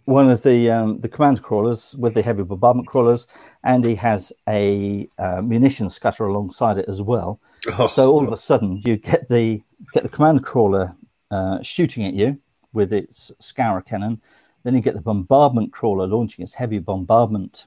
one 0.08 0.30
of 0.30 0.42
the 0.42 0.70
um, 0.70 1.00
the 1.00 1.08
command 1.08 1.42
crawlers 1.42 1.94
with 1.98 2.14
the 2.14 2.22
heavy 2.22 2.42
bombardment 2.42 2.88
crawlers, 2.88 3.26
and 3.62 3.84
he 3.84 3.94
has 3.94 4.32
a 4.48 5.06
uh, 5.18 5.42
munition 5.42 5.90
scutter 5.90 6.24
alongside 6.24 6.78
it 6.78 6.86
as 6.88 7.02
well. 7.02 7.38
Oh, 7.78 7.86
So 7.88 8.10
all 8.10 8.24
of 8.26 8.32
a 8.32 8.36
sudden, 8.38 8.80
you 8.86 8.96
get 8.96 9.28
the 9.28 9.62
get 9.92 10.04
the 10.04 10.08
command 10.08 10.44
crawler 10.44 10.96
uh, 11.30 11.62
shooting 11.62 12.06
at 12.06 12.14
you 12.14 12.38
with 12.72 12.90
its 12.90 13.32
scourer 13.38 13.82
cannon. 13.82 14.22
Then 14.62 14.74
you 14.74 14.80
get 14.80 14.94
the 14.94 15.02
bombardment 15.02 15.74
crawler 15.74 16.06
launching 16.06 16.42
its 16.42 16.54
heavy 16.54 16.78
bombardment 16.78 17.66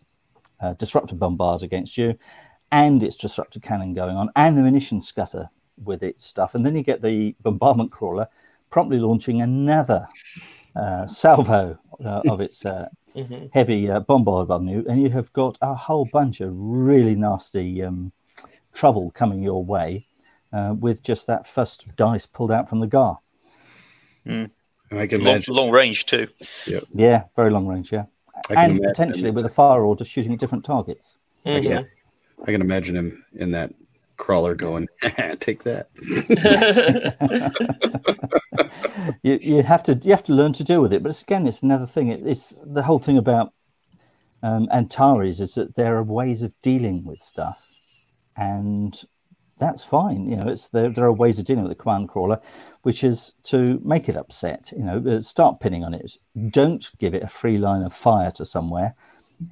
uh, 0.59 0.73
disruptor 0.73 1.15
bombard 1.15 1.61
against 1.61 1.95
you, 1.95 2.17
and 2.71 3.03
its 3.03 3.15
disruptor 3.15 3.59
cannon 3.59 3.93
going 3.93 4.17
on, 4.17 4.31
and 4.35 4.57
the 4.57 4.63
munition 4.63 4.99
scutter 4.99 5.47
with 5.83 6.01
its 6.01 6.25
stuff. 6.25 6.55
And 6.55 6.65
then 6.65 6.75
you 6.75 6.81
get 6.81 7.03
the 7.03 7.35
bombardment 7.43 7.91
crawler 7.91 8.27
promptly 8.71 8.97
launching 8.97 9.41
another 9.43 10.07
salvo 11.07 11.77
uh, 12.03 12.21
of 12.29 12.41
its 12.41 12.65
uh, 12.65 12.87
Mhm. 13.15 13.49
heavy 13.53 13.89
uh, 13.89 13.99
bombard 13.99 14.49
on 14.51 14.67
you, 14.69 14.85
and 14.87 15.01
you 15.01 15.09
have 15.09 15.33
got 15.33 15.57
a 15.61 15.75
whole 15.75 16.05
bunch 16.05 16.39
of 16.39 16.49
really 16.55 17.13
nasty 17.15 17.83
um, 17.83 18.13
trouble 18.73 19.11
coming 19.11 19.43
your 19.43 19.65
way 19.65 20.07
uh, 20.53 20.73
with 20.79 21.03
just 21.03 21.27
that 21.27 21.45
first 21.45 21.93
dice 21.97 22.25
pulled 22.25 22.51
out 22.51 22.69
from 22.69 22.79
the 22.79 22.87
gar. 22.87 23.19
and 24.25 24.49
I 24.91 25.07
can 25.07 25.19
Long, 25.19 25.33
imagine. 25.33 25.53
long 25.55 25.71
range 25.71 26.05
too. 26.05 26.27
Yeah, 26.93 27.23
very 27.35 27.49
long 27.49 27.67
range, 27.67 27.91
yeah. 27.91 28.05
I 28.49 28.53
And 28.63 28.71
imagine 28.77 28.89
potentially 28.91 29.31
with 29.31 29.45
a 29.45 29.49
fire 29.49 29.83
order 29.83 30.05
shooting 30.05 30.31
at 30.33 30.39
different 30.39 30.63
targets. 30.63 31.17
Mhm. 31.45 31.63
Yeah. 31.63 31.81
I 32.47 32.51
can 32.53 32.61
imagine 32.61 32.95
him 32.95 33.25
in 33.33 33.51
that 33.51 33.73
crawler 34.15 34.55
going, 34.55 34.87
"Take 35.39 35.63
that." 35.63 35.89
you, 39.23 39.39
you 39.41 39.63
have 39.63 39.83
to 39.83 39.99
you 40.03 40.11
have 40.11 40.23
to 40.23 40.33
learn 40.33 40.53
to 40.53 40.63
deal 40.63 40.81
with 40.81 40.93
it. 40.93 41.03
But 41.03 41.09
it's, 41.09 41.21
again, 41.21 41.47
it's 41.47 41.61
another 41.61 41.87
thing. 41.87 42.09
It, 42.09 42.25
it's 42.25 42.59
the 42.65 42.83
whole 42.83 42.99
thing 42.99 43.17
about 43.17 43.53
um, 44.43 44.67
Antares 44.71 45.39
is 45.39 45.53
that 45.55 45.75
there 45.75 45.95
are 45.97 46.03
ways 46.03 46.41
of 46.41 46.53
dealing 46.61 47.05
with 47.05 47.21
stuff, 47.21 47.59
and 48.35 48.99
that's 49.59 49.83
fine. 49.83 50.27
You 50.29 50.37
know, 50.37 50.47
it's 50.47 50.69
there. 50.69 50.89
There 50.89 51.05
are 51.05 51.13
ways 51.13 51.39
of 51.39 51.45
dealing 51.45 51.63
with 51.63 51.71
the 51.71 51.83
command 51.83 52.09
crawler, 52.09 52.39
which 52.81 53.03
is 53.03 53.33
to 53.43 53.79
make 53.83 54.09
it 54.09 54.15
upset. 54.15 54.73
You 54.75 54.83
know, 54.83 55.03
uh, 55.07 55.21
start 55.21 55.59
pinning 55.59 55.83
on 55.83 55.93
it. 55.93 56.17
Don't 56.49 56.89
give 56.97 57.13
it 57.13 57.23
a 57.23 57.27
free 57.27 57.57
line 57.57 57.83
of 57.83 57.93
fire 57.93 58.31
to 58.31 58.45
somewhere. 58.45 58.95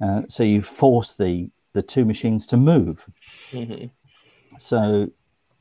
Uh, 0.00 0.22
so 0.28 0.42
you 0.42 0.62
force 0.62 1.16
the 1.16 1.50
the 1.72 1.82
two 1.82 2.04
machines 2.04 2.46
to 2.46 2.56
move. 2.56 3.06
Mhm. 3.52 3.90
So, 4.58 5.08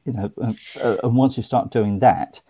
you 0.06 0.13
know, 0.13 0.32
uh, 0.41 0.54
uh, 0.82 0.97
and 1.04 1.15
once 1.15 1.38
you 1.38 1.43
start 1.43 1.71
doing 1.71 1.99
that, 1.99 2.41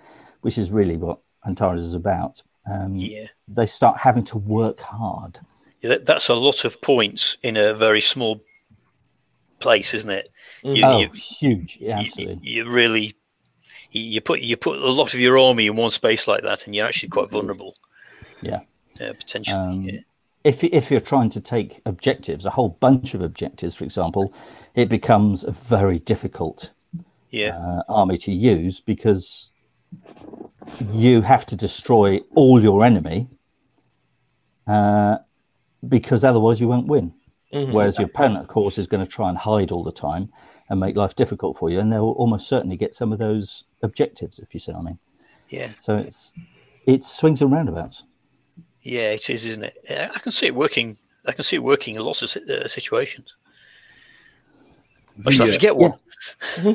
which 0.42 0.58
is 0.58 0.72
really 0.72 0.98
what 0.98 1.20
Antares 1.46 1.82
is 1.82 1.94
about, 1.94 2.42
um, 2.72 2.94
Yeah. 2.96 3.28
they 3.48 3.66
start 3.66 3.98
having 3.98 4.24
to 4.26 4.38
work 4.38 4.80
hard. 4.80 5.40
Yeah, 5.82 5.90
that, 5.90 6.06
that's 6.06 6.28
a 6.30 6.34
lot 6.36 6.66
of 6.66 6.82
points 6.82 7.38
in 7.44 7.56
a 7.58 7.74
very 7.74 8.02
small 8.02 8.42
place, 9.60 9.94
isn't 9.94 10.10
it? 10.10 10.30
You, 10.64 10.84
oh, 10.86 11.00
you, 11.00 11.10
huge! 11.10 11.78
Yeah, 11.80 12.00
you- 12.02 12.08
absolutely. 12.08 12.40
you 12.50 12.70
really 12.70 13.16
you, 13.92 14.02
you 14.04 14.22
put 14.22 14.42
you 14.42 14.58
put 14.58 14.78
a 14.80 14.90
lot 14.92 15.14
of 15.14 15.20
your 15.20 15.38
army 15.40 15.68
in 15.68 15.76
one 15.78 15.90
space 15.90 16.28
like 16.28 16.44
that, 16.44 16.66
and 16.66 16.76
you're 16.76 16.86
actually 16.86 17.10
quite 17.10 17.30
vulnerable. 17.30 17.76
Yeah. 18.42 18.60
Yeah, 19.00 19.14
potentially. 19.14 19.56
Um, 19.58 19.82
yeah. 19.84 20.00
If 20.44 20.64
if 20.64 20.92
you're 20.92 21.00
trying 21.00 21.30
to 21.32 21.40
take 21.42 21.82
objectives, 21.86 22.46
a 22.46 22.50
whole 22.50 22.70
bunch 22.82 23.14
of 23.14 23.22
objectives, 23.22 23.74
for 23.76 23.86
example, 23.86 24.34
it 24.76 24.90
becomes 24.90 25.44
a 25.46 25.52
very 25.52 26.00
difficult 26.00 26.72
Yeah. 27.30 27.58
uh, 27.58 27.84
army 27.88 28.18
to 28.20 28.32
use 28.34 28.80
because 28.82 29.52
you 30.94 31.22
have 31.22 31.46
to 31.48 31.56
destroy 31.56 32.20
all 32.36 32.62
your 32.62 32.84
enemy, 32.86 33.28
uh, 34.68 35.18
because 35.88 36.24
otherwise 36.24 36.60
you 36.60 36.68
won't 36.68 36.88
win. 36.88 37.14
Mhm. 37.54 37.72
Whereas 37.74 37.98
your 37.98 38.08
opponent, 38.08 38.42
of 38.44 38.48
course, 38.48 38.78
is 38.78 38.86
going 38.86 39.04
to 39.04 39.12
try 39.12 39.28
and 39.30 39.38
hide 39.38 39.72
all 39.72 39.84
the 39.84 39.92
time 39.92 40.32
and 40.70 40.80
make 40.80 40.96
life 40.96 41.16
difficult 41.16 41.58
for 41.58 41.70
you, 41.72 41.80
and 41.80 41.92
they'll 41.92 42.12
almost 42.12 42.48
certainly 42.48 42.78
get 42.78 42.94
some 42.94 43.12
of 43.12 43.18
those 43.18 43.64
objectives, 43.82 44.38
if 44.40 44.54
you 44.54 44.60
see 44.60 44.72
what 44.72 44.82
I 44.82 44.84
mean. 44.84 45.00
Yeah. 45.50 45.70
So 45.80 45.96
it's 45.96 46.34
it 46.86 47.04
swings 47.04 47.42
and 47.42 47.52
roundabouts. 47.52 48.04
Yeah, 48.84 49.12
it 49.12 49.30
is, 49.30 49.46
isn't 49.46 49.64
it? 49.64 49.78
Yeah, 49.90 50.12
I 50.14 50.20
can 50.20 50.32
see 50.32 50.46
it 50.46 50.56
working. 50.56 50.98
I 51.26 51.32
can 51.32 51.44
see 51.44 51.56
it 51.56 51.64
working 51.64 51.96
in 51.96 52.02
lots 52.04 52.22
of 52.22 52.30
si- 52.30 52.42
uh, 52.50 52.68
situations. 52.68 53.36
I 55.26 55.32
should 55.32 55.48
Yeah. 55.48 55.54
forget 55.54 55.76
one. 55.76 55.94
Uh, 55.94 55.98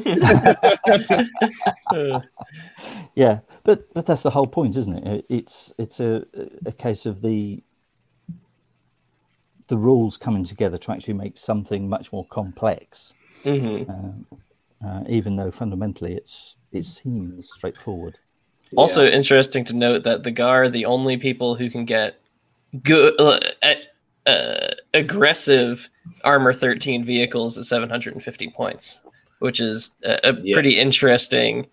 Yeah, 3.14 3.40
but 3.62 3.92
but 3.94 4.06
that's 4.06 4.22
the 4.22 4.30
whole 4.30 4.46
point, 4.46 4.76
isn't 4.76 4.96
it? 4.98 5.06
It- 5.06 5.26
It's 5.28 5.72
it's 5.78 6.00
a 6.00 6.24
a 6.66 6.72
case 6.72 7.06
of 7.06 7.22
the 7.22 7.62
the 9.68 9.76
rules 9.78 10.16
coming 10.16 10.44
together 10.44 10.76
to 10.78 10.92
actually 10.92 11.14
make 11.14 11.38
something 11.38 11.88
much 11.88 12.12
more 12.12 12.26
complex, 12.26 13.14
mhm. 13.44 14.24
uh, 14.84 15.04
even 15.08 15.36
though 15.36 15.50
fundamentally 15.50 16.14
it's 16.14 16.56
it 16.72 16.84
seems 16.84 17.48
straightforward. 17.54 18.18
Also 18.76 19.06
interesting 19.06 19.64
to 19.66 19.72
note 19.74 20.02
that 20.02 20.24
the 20.24 20.32
Gar 20.32 20.64
are 20.64 20.68
the 20.68 20.84
only 20.86 21.16
people 21.16 21.54
who 21.54 21.70
can 21.70 21.84
get 21.84 22.16
good, 22.82 23.14
uh, 23.20 23.38
uh, 24.26 24.70
aggressive 24.92 25.88
armor 26.24 26.52
13 26.52 27.04
vehicles 27.04 27.56
at 27.56 27.66
750 27.66 28.50
points, 28.50 29.00
which 29.44 29.60
is 29.60 29.90
a, 30.04 30.30
a 30.30 30.32
Yeah. 30.42 30.54
pretty 30.54 30.78
interesting 30.80 31.66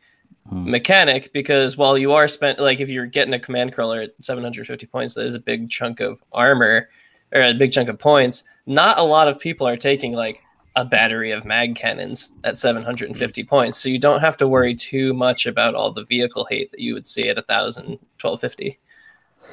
Hmm. 0.49 0.69
mechanic 0.71 1.31
because 1.33 1.77
while 1.77 1.97
you 1.97 2.11
are 2.13 2.27
spent 2.27 2.59
like 2.59 2.79
if 2.81 2.89
you're 2.89 3.05
getting 3.05 3.33
a 3.35 3.39
command 3.39 3.73
crawler 3.73 4.01
at 4.01 4.11
750 4.19 4.87
points, 4.87 5.13
that 5.13 5.23
is 5.25 5.35
a 5.35 5.39
big 5.39 5.69
chunk 5.69 5.99
of 6.01 6.21
armor 6.33 6.89
or 7.31 7.41
a 7.41 7.53
big 7.53 7.71
chunk 7.71 7.87
of 7.89 7.97
points. 7.99 8.43
Not 8.65 8.97
a 8.97 9.03
lot 9.03 9.27
of 9.27 9.39
people 9.39 9.67
are 9.67 9.77
taking 9.77 10.13
like 10.13 10.41
a 10.75 10.83
battery 10.83 11.31
of 11.31 11.45
mag 11.45 11.75
cannons 11.75 12.31
at 12.43 12.57
750 12.57 13.43
points. 13.43 13.77
So 13.77 13.87
you 13.87 13.99
don't 13.99 14.19
have 14.21 14.35
to 14.37 14.47
worry 14.47 14.73
too 14.75 15.13
much 15.13 15.45
about 15.45 15.75
all 15.75 15.91
the 15.93 16.05
vehicle 16.05 16.45
hate 16.49 16.71
that 16.71 16.79
you 16.81 16.93
would 16.95 17.05
see 17.05 17.29
at 17.29 17.37
1000, 17.37 17.99
1250. 18.19 18.79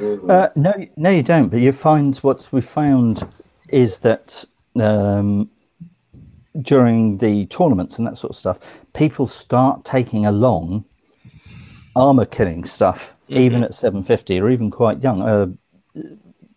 Mhm. 0.00 0.30
Uh, 0.30 0.48
no, 0.56 0.72
no, 0.96 1.10
you 1.10 1.22
don't. 1.22 1.48
But 1.48 1.60
you 1.60 1.72
find 1.72 2.16
what 2.18 2.48
we 2.50 2.60
found 2.62 3.26
is 3.68 3.98
that 3.98 4.44
um, 4.80 5.50
during 6.62 7.18
the 7.18 7.46
tournaments 7.46 7.98
and 7.98 8.06
that 8.06 8.16
sort 8.16 8.30
of 8.30 8.36
stuff, 8.36 8.58
people 8.94 9.26
start 9.26 9.84
taking 9.84 10.26
along 10.26 10.84
armor 11.94 12.24
killing 12.24 12.64
stuff, 12.64 13.16
even 13.28 13.64
at 13.64 13.74
750 13.74 14.40
or 14.40 14.50
even 14.50 14.70
quite 14.70 15.02
young. 15.02 15.22
Uh, 15.22 15.46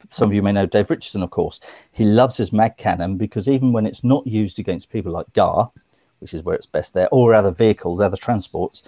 some 0.10 0.30
of 0.30 0.34
you 0.34 0.42
may 0.42 0.52
know 0.52 0.66
Dave 0.66 0.90
Richardson, 0.90 1.24
of 1.24 1.30
course. 1.30 1.60
He 1.92 2.04
loves 2.04 2.38
his 2.38 2.52
mag 2.52 2.78
cannon 2.78 3.18
because 3.18 3.48
even 3.48 3.72
when 3.72 3.86
it's 3.86 4.04
not 4.04 4.28
used 4.28 4.60
against 4.60 4.90
people 4.90 5.12
like 5.12 5.32
Gar, 5.34 5.72
which 6.20 6.34
is 6.34 6.44
where 6.44 6.56
it's 6.56 6.66
best 6.66 6.94
there, 6.94 7.10
or 7.12 7.34
other 7.34 7.52
vehicles, 7.52 8.02
other 8.02 8.18
transports, 8.18 8.84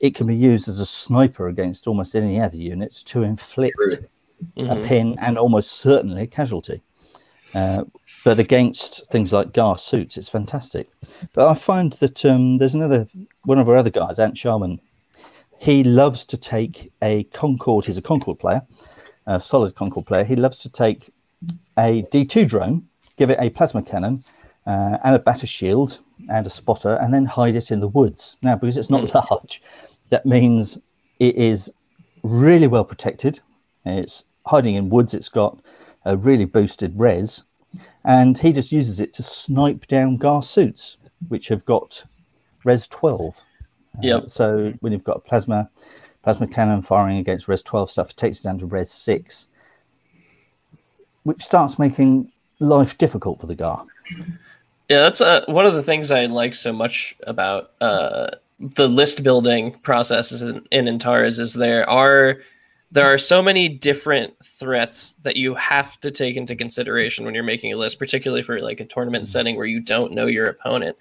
it 0.00 0.14
can 0.14 0.26
be 0.26 0.34
used 0.34 0.68
as 0.68 0.80
a 0.80 0.86
sniper 0.86 1.48
against 1.48 1.86
almost 1.86 2.16
any 2.16 2.40
other 2.40 2.56
units 2.56 3.02
to 3.04 3.22
inflict 3.22 3.76
True. 3.76 4.68
a 4.68 4.76
pin 4.84 5.16
and 5.20 5.38
almost 5.38 5.72
certainly 5.72 6.22
a 6.22 6.26
casualty. 6.26 6.82
Uh, 7.54 7.84
but 8.24 8.38
against 8.38 9.02
things 9.10 9.32
like 9.32 9.52
Gar 9.52 9.76
suits, 9.78 10.16
it's 10.16 10.28
fantastic. 10.28 10.88
But 11.32 11.48
I 11.48 11.54
find 11.54 11.92
that 11.94 12.24
um, 12.24 12.58
there's 12.58 12.74
another 12.74 13.08
one 13.44 13.58
of 13.58 13.68
our 13.68 13.76
other 13.76 13.90
guys, 13.90 14.18
Ant 14.18 14.38
Sharman. 14.38 14.80
He 15.58 15.84
loves 15.84 16.24
to 16.26 16.36
take 16.36 16.92
a 17.02 17.24
Concord. 17.24 17.86
He's 17.86 17.98
a 17.98 18.02
Concord 18.02 18.38
player, 18.38 18.62
a 19.26 19.38
solid 19.38 19.74
Concord 19.74 20.06
player. 20.06 20.24
He 20.24 20.36
loves 20.36 20.58
to 20.58 20.68
take 20.68 21.12
a 21.78 22.02
D2 22.10 22.48
drone, 22.48 22.88
give 23.16 23.30
it 23.30 23.38
a 23.40 23.50
plasma 23.50 23.82
cannon 23.82 24.24
uh, 24.66 24.98
and 25.04 25.14
a 25.14 25.18
batter 25.18 25.46
shield 25.46 26.00
and 26.28 26.46
a 26.46 26.50
spotter, 26.50 26.94
and 26.94 27.12
then 27.12 27.26
hide 27.26 27.56
it 27.56 27.70
in 27.70 27.80
the 27.80 27.88
woods. 27.88 28.36
Now, 28.42 28.56
because 28.56 28.76
it's 28.76 28.90
not 28.90 29.14
large, 29.14 29.62
that 30.10 30.26
means 30.26 30.78
it 31.18 31.36
is 31.36 31.72
really 32.22 32.66
well 32.66 32.84
protected. 32.84 33.40
It's 33.84 34.24
hiding 34.46 34.76
in 34.76 34.90
woods. 34.90 35.14
It's 35.14 35.28
got 35.28 35.58
a 36.04 36.16
really 36.16 36.44
boosted 36.44 36.98
res, 36.98 37.42
and 38.04 38.38
he 38.38 38.52
just 38.52 38.72
uses 38.72 39.00
it 39.00 39.14
to 39.14 39.22
snipe 39.22 39.86
down 39.86 40.16
Gar 40.16 40.42
suits, 40.42 40.96
which 41.28 41.48
have 41.48 41.64
got 41.64 42.04
res 42.64 42.86
12. 42.86 43.36
Uh, 43.36 43.40
So 44.26 44.72
when 44.80 44.92
you've 44.92 45.04
got 45.04 45.18
a 45.18 45.20
plasma 45.20 45.70
plasma 46.22 46.46
cannon 46.46 46.82
firing 46.82 47.18
against 47.18 47.48
res 47.48 47.62
12 47.62 47.90
stuff, 47.90 48.10
it 48.10 48.16
takes 48.16 48.40
it 48.40 48.44
down 48.44 48.58
to 48.58 48.66
res 48.66 48.90
6, 48.90 49.46
which 51.24 51.42
starts 51.42 51.78
making 51.78 52.30
life 52.60 52.96
difficult 52.96 53.40
for 53.40 53.46
the 53.46 53.54
Gar. 53.54 53.84
Yeah, 54.88 55.00
that's 55.00 55.20
uh, 55.20 55.44
one 55.48 55.66
of 55.66 55.74
the 55.74 55.82
things 55.82 56.10
I 56.10 56.26
like 56.26 56.54
so 56.54 56.72
much 56.72 57.16
about 57.26 57.72
uh, 57.80 58.30
the 58.60 58.88
list 58.88 59.22
building 59.22 59.72
processes 59.82 60.42
in, 60.42 60.66
in 60.70 60.86
Antares 60.86 61.38
is 61.38 61.54
there 61.54 61.88
are 61.88 62.38
there 62.92 63.06
are 63.06 63.16
so 63.16 63.42
many 63.42 63.70
different 63.70 64.34
threats 64.44 65.14
that 65.22 65.36
you 65.36 65.54
have 65.54 65.98
to 66.00 66.10
take 66.10 66.36
into 66.36 66.54
consideration 66.54 67.24
when 67.24 67.34
you're 67.34 67.42
making 67.42 67.72
a 67.72 67.76
list, 67.76 67.98
particularly 67.98 68.42
for 68.42 68.60
like 68.60 68.80
a 68.80 68.84
tournament 68.84 69.26
setting 69.26 69.56
where 69.56 69.66
you 69.66 69.80
don't 69.80 70.12
know 70.12 70.26
your 70.26 70.44
opponent. 70.44 70.96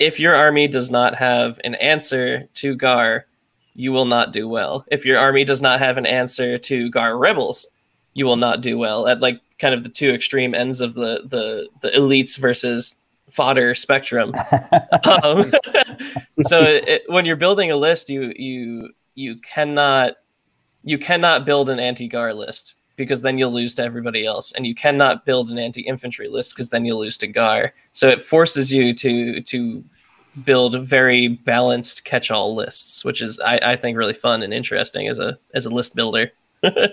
If 0.00 0.18
your 0.18 0.34
army 0.34 0.66
does 0.66 0.90
not 0.90 1.14
have 1.14 1.60
an 1.62 1.76
answer 1.76 2.48
to 2.54 2.74
Gar, 2.74 3.26
you 3.74 3.92
will 3.92 4.06
not 4.06 4.32
do 4.32 4.48
well. 4.48 4.84
If 4.90 5.06
your 5.06 5.18
army 5.18 5.44
does 5.44 5.62
not 5.62 5.78
have 5.78 5.98
an 5.98 6.06
answer 6.06 6.58
to 6.58 6.90
Gar 6.90 7.16
rebels, 7.16 7.68
you 8.12 8.26
will 8.26 8.36
not 8.36 8.60
do 8.60 8.76
well 8.76 9.06
at 9.06 9.20
like 9.20 9.40
kind 9.60 9.72
of 9.72 9.84
the 9.84 9.88
two 9.88 10.10
extreme 10.10 10.52
ends 10.52 10.80
of 10.80 10.94
the 10.94 11.22
the 11.28 11.68
the 11.80 11.96
elites 11.96 12.40
versus 12.40 12.96
fodder 13.30 13.76
spectrum. 13.76 14.34
um, 15.22 15.52
so 16.42 16.58
it, 16.60 17.02
when 17.06 17.24
you're 17.24 17.36
building 17.36 17.70
a 17.70 17.76
list, 17.76 18.10
you 18.10 18.32
you 18.34 18.88
you 19.14 19.36
cannot 19.36 20.14
you 20.84 20.98
cannot 20.98 21.44
build 21.44 21.68
an 21.70 21.78
anti-gar 21.78 22.34
list 22.34 22.74
because 22.96 23.22
then 23.22 23.38
you'll 23.38 23.50
lose 23.50 23.74
to 23.74 23.82
everybody 23.82 24.26
else, 24.26 24.52
and 24.52 24.66
you 24.66 24.74
cannot 24.74 25.24
build 25.24 25.50
an 25.50 25.58
anti-infantry 25.58 26.28
list 26.28 26.54
because 26.54 26.68
then 26.68 26.84
you'll 26.84 27.00
lose 27.00 27.16
to 27.18 27.26
gar. 27.26 27.72
So 27.92 28.08
it 28.08 28.22
forces 28.22 28.72
you 28.72 28.94
to 28.94 29.40
to 29.40 29.84
build 30.44 30.80
very 30.86 31.28
balanced 31.28 32.04
catch-all 32.04 32.54
lists, 32.54 33.04
which 33.04 33.22
is 33.22 33.40
I, 33.40 33.58
I 33.62 33.76
think 33.76 33.96
really 33.96 34.14
fun 34.14 34.42
and 34.42 34.52
interesting 34.52 35.08
as 35.08 35.18
a 35.18 35.38
as 35.54 35.66
a 35.66 35.70
list 35.70 35.94
builder. 35.94 36.30
Well, 36.62 36.90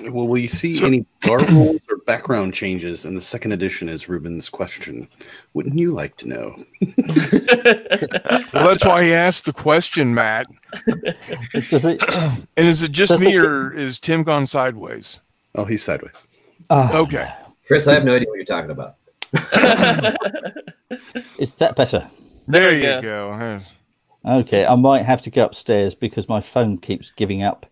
will 0.00 0.38
you 0.38 0.48
see 0.48 0.84
any 0.84 1.04
gar 1.20 1.38
rules 1.50 1.80
or 1.90 1.91
background 2.06 2.54
changes 2.54 3.04
in 3.04 3.14
the 3.14 3.20
second 3.20 3.52
edition? 3.52 3.88
Is 3.88 4.08
Ruben's 4.08 4.48
question? 4.48 5.08
Wouldn't 5.54 5.78
you 5.78 5.92
like 5.92 6.16
to 6.18 6.28
know? 6.28 6.64
Well, 8.52 8.68
that's 8.68 8.84
why 8.84 9.04
he 9.04 9.12
asked 9.12 9.44
the 9.44 9.52
question, 9.52 10.14
Matt. 10.14 10.46
Does 11.70 11.84
it? 11.84 12.02
And 12.56 12.68
is 12.68 12.82
it 12.82 12.92
just 12.92 13.10
Does 13.12 13.20
me 13.20 13.34
it- 13.34 13.40
or 13.40 13.72
is 13.76 13.98
Tim 13.98 14.22
gone 14.22 14.46
sideways? 14.46 15.20
Oh, 15.54 15.64
he's 15.64 15.82
sideways. 15.82 16.26
Ah, 16.70 16.96
Okay. 16.96 17.28
Chris, 17.66 17.86
I 17.86 17.94
have 17.94 18.04
no 18.04 18.14
idea 18.14 18.28
what 18.28 18.36
you're 18.36 18.44
talking 18.44 18.70
about. 18.70 18.96
Is 21.38 21.54
that 21.54 21.74
better? 21.76 22.08
There, 22.48 22.70
we 22.70 22.76
you 22.76 22.82
go. 22.82 23.00
go. 23.02 23.60
Okay, 24.40 24.66
I 24.66 24.74
might 24.74 25.04
have 25.04 25.22
to 25.22 25.30
go 25.30 25.44
upstairs 25.44 25.94
because 25.94 26.28
my 26.28 26.40
phone 26.40 26.76
keeps 26.78 27.12
giving 27.16 27.42
up. 27.42 27.66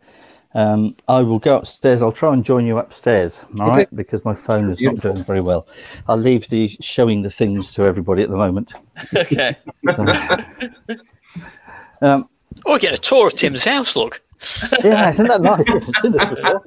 Um, 0.54 0.96
I 1.06 1.20
will 1.20 1.38
go 1.38 1.56
upstairs. 1.56 2.02
I'll 2.02 2.10
try 2.10 2.32
and 2.32 2.44
join 2.44 2.66
you 2.66 2.78
upstairs, 2.78 3.42
all 3.58 3.68
right? 3.68 3.88
Because 3.94 4.24
my 4.24 4.34
phone 4.34 4.68
is 4.70 4.80
not 4.80 4.96
doing 4.96 5.22
very 5.22 5.40
well. 5.40 5.68
I'll 6.08 6.16
leave 6.16 6.48
the 6.48 6.68
showing 6.80 7.22
the 7.22 7.30
things 7.30 7.72
to 7.74 7.84
everybody 7.84 8.22
at 8.22 8.30
the 8.30 8.36
moment. 8.36 8.72
okay. 9.14 9.56
Um, 12.02 12.30
Oh, 12.66 12.74
we 12.74 12.78
get 12.78 12.94
a 12.94 12.98
tour 12.98 13.28
of 13.28 13.34
Tim's 13.34 13.64
house. 13.64 13.96
Look. 13.96 14.22
yeah, 14.84 15.12
isn't 15.12 15.28
that 15.28 15.42
nice? 15.42 15.68
I've 15.68 15.84
seen 16.00 16.12
this 16.12 16.24
before. 16.24 16.62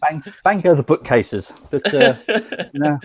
bang, 0.00 0.22
bang 0.44 0.60
go 0.60 0.74
the 0.74 0.82
bookcases. 0.82 1.52
But 1.70 1.92
uh, 1.94 2.16
now 2.72 2.98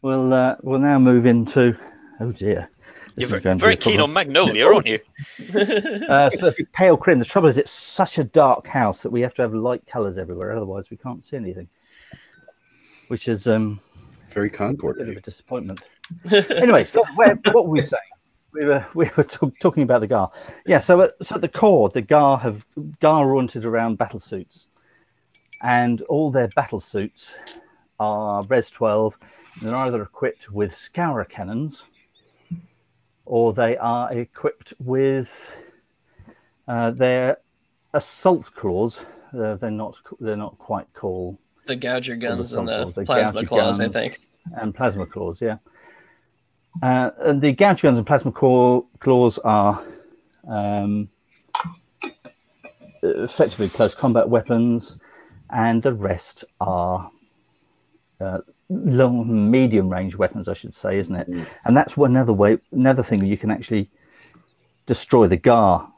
we'll 0.00 0.32
uh, 0.32 0.56
we'll 0.62 0.80
now 0.80 0.98
move 0.98 1.26
into. 1.26 1.76
Oh 2.20 2.32
dear. 2.32 2.70
This 3.14 3.28
You're 3.30 3.40
very, 3.40 3.58
very 3.58 3.76
keen 3.76 4.00
on 4.00 4.12
Magnolia, 4.12 4.66
aren't 4.66 4.86
you? 4.86 4.98
Uh, 6.08 6.30
so 6.30 6.52
pale 6.72 6.96
crim. 6.96 7.18
The 7.18 7.24
trouble 7.24 7.48
is, 7.48 7.58
it's 7.58 7.70
such 7.70 8.18
a 8.18 8.24
dark 8.24 8.66
house 8.66 9.02
that 9.02 9.10
we 9.10 9.20
have 9.20 9.34
to 9.34 9.42
have 9.42 9.54
light 9.54 9.86
colours 9.86 10.18
everywhere. 10.18 10.52
Otherwise, 10.52 10.90
we 10.90 10.96
can't 10.96 11.24
see 11.24 11.36
anything. 11.36 11.68
Which 13.08 13.28
is 13.28 13.46
um, 13.46 13.80
Very 14.30 14.48
a 14.48 14.50
Concord. 14.50 14.98
bit 14.98 15.08
of 15.08 15.16
a 15.16 15.20
disappointment. 15.20 15.82
anyway, 16.50 16.84
so 16.84 17.04
where, 17.14 17.38
what 17.52 17.66
were 17.66 17.70
we 17.70 17.82
saying? 17.82 18.00
We 18.52 18.66
were 18.66 18.86
we 18.94 19.10
were 19.16 19.24
talk, 19.24 19.58
talking 19.60 19.82
about 19.82 20.00
the 20.00 20.06
Gar. 20.06 20.30
Yeah. 20.66 20.80
So 20.80 21.00
at, 21.02 21.12
so 21.22 21.36
at 21.36 21.40
the 21.40 21.48
core, 21.48 21.88
the 21.88 22.02
Gar 22.02 22.38
have 22.38 22.66
Gar 23.00 23.30
oriented 23.30 23.64
around 23.64 23.96
battle 23.96 24.20
suits, 24.20 24.66
and 25.62 26.02
all 26.02 26.30
their 26.30 26.48
battle 26.48 26.80
suits 26.80 27.32
are 28.00 28.42
Res 28.44 28.68
12. 28.70 29.16
And 29.60 29.68
they're 29.68 29.76
either 29.76 30.02
equipped 30.02 30.50
with 30.50 30.74
Scourer 30.74 31.24
cannons, 31.24 31.84
or 33.24 33.52
they 33.52 33.76
are 33.76 34.12
equipped 34.12 34.74
with 34.78 35.52
uh, 36.68 36.90
their 36.90 37.38
assault 37.94 38.50
claws. 38.54 39.00
Uh, 39.36 39.54
they're 39.54 39.70
not 39.70 39.96
they're 40.20 40.36
not 40.36 40.58
quite 40.58 40.92
called 40.92 41.38
the 41.66 41.76
gouger 41.76 42.16
guns 42.16 42.52
and 42.52 42.68
the, 42.68 42.92
the 42.94 43.04
plasma 43.04 43.40
gouger 43.42 43.46
claws, 43.48 43.80
I 43.80 43.88
think. 43.88 44.20
and 44.60 44.74
plasma 44.74 45.06
claws, 45.06 45.40
yeah. 45.40 45.58
Uh, 46.82 47.10
and 47.20 47.40
the 47.40 47.52
gouge 47.52 47.82
guns 47.82 47.98
and 47.98 48.06
plasma 48.06 48.32
claw, 48.32 48.82
claws 48.98 49.38
are 49.38 49.82
um, 50.48 51.08
effectively 53.02 53.68
close 53.68 53.94
combat 53.94 54.28
weapons, 54.28 54.96
and 55.50 55.82
the 55.82 55.92
rest 55.92 56.44
are 56.60 57.10
uh, 58.20 58.38
long, 58.72 59.50
medium 59.50 59.88
range 59.88 60.16
weapons, 60.16 60.48
I 60.48 60.54
should 60.54 60.74
say, 60.74 60.98
isn't 60.98 61.14
it? 61.14 61.30
Mm. 61.30 61.46
And 61.64 61.76
that's 61.76 61.96
one 61.96 62.10
another 62.10 62.32
way, 62.32 62.58
another 62.72 63.02
thing 63.02 63.24
you 63.24 63.36
can 63.36 63.50
actually 63.50 63.90
destroy 64.86 65.26
the 65.26 65.36
Gar 65.36 65.88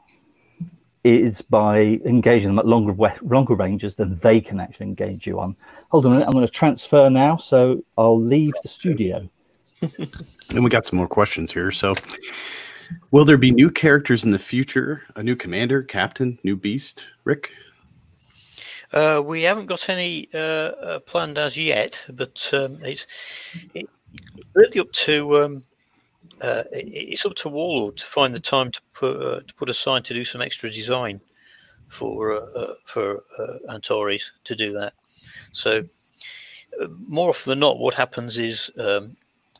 is 1.03 1.41
by 1.41 1.99
engaging 2.05 2.49
them 2.49 2.59
at 2.59 2.65
longer 2.65 2.95
longer 3.21 3.53
ranges 3.53 3.93
than 3.93 4.17
they 4.17 4.41
can 4.41 4.59
actually 4.59 4.87
engage 4.87 5.27
you 5.27 5.39
on. 5.39 5.55
Hold 5.89 6.05
on 6.05 6.11
a 6.11 6.15
minute, 6.15 6.27
I'm 6.27 6.33
going 6.33 6.45
to 6.45 6.51
transfer 6.51 7.09
now, 7.09 7.37
so 7.37 7.83
I'll 7.97 8.19
leave 8.19 8.53
the 8.63 8.69
studio. 8.69 9.29
And 9.81 10.63
we 10.63 10.69
got 10.69 10.85
some 10.85 10.97
more 10.97 11.07
questions 11.07 11.51
here. 11.51 11.71
So, 11.71 11.95
will 13.11 13.25
there 13.25 13.37
be 13.37 13.51
new 13.51 13.69
characters 13.69 14.23
in 14.23 14.31
the 14.31 14.39
future? 14.39 15.03
A 15.15 15.21
new 15.21 15.35
commander, 15.35 15.83
captain, 15.83 16.39
new 16.43 16.55
beast? 16.55 17.05
Rick? 17.23 17.51
Uh, 18.93 19.21
we 19.25 19.41
haven't 19.41 19.65
got 19.65 19.89
any 19.89 20.29
uh, 20.33 20.37
uh, 20.37 20.99
planned 20.99 21.37
as 21.37 21.57
yet, 21.57 22.03
but 22.09 22.49
um, 22.53 22.77
it's 22.81 23.07
it, 23.73 23.89
really 24.53 24.79
up 24.79 24.91
to 24.91 25.43
um, 25.43 25.63
uh, 26.41 26.63
it, 26.71 26.87
it's 26.87 27.25
up 27.25 27.35
to 27.35 27.49
Warlord 27.49 27.97
to 27.97 28.05
find 28.05 28.33
the 28.33 28.39
time 28.39 28.71
to 28.71 28.81
put 28.93 29.21
uh, 29.21 29.41
to 29.41 29.53
put 29.55 29.69
aside 29.69 30.05
to 30.05 30.13
do 30.13 30.23
some 30.23 30.41
extra 30.41 30.69
design 30.69 31.19
for 31.87 32.31
uh, 32.31 32.73
for 32.85 33.23
Antares 33.69 34.31
to 34.43 34.55
do 34.55 34.71
that. 34.73 34.93
So 35.51 35.83
more 37.07 37.29
often 37.29 37.51
than 37.51 37.59
not, 37.59 37.79
what 37.79 37.93
happens 37.93 38.37
is 38.37 38.69
um, 38.77 39.15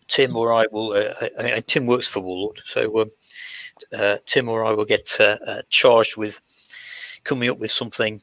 Tim 0.08 0.36
or 0.36 0.54
I 0.54 0.66
will. 0.72 0.94
I, 0.94 1.30
I, 1.40 1.64
Tim 1.66 1.88
works 1.88 2.08
for 2.08 2.20
Warlord, 2.20 2.62
so 2.66 3.02
um, 3.02 4.20
Tim 4.26 4.50
or 4.50 4.66
I 4.66 4.72
will 4.72 4.86
get 4.86 5.20
charged 5.70 6.18
with 6.18 6.40
coming 7.24 7.50
up 7.50 7.58
with 7.58 7.72
something 7.72 8.22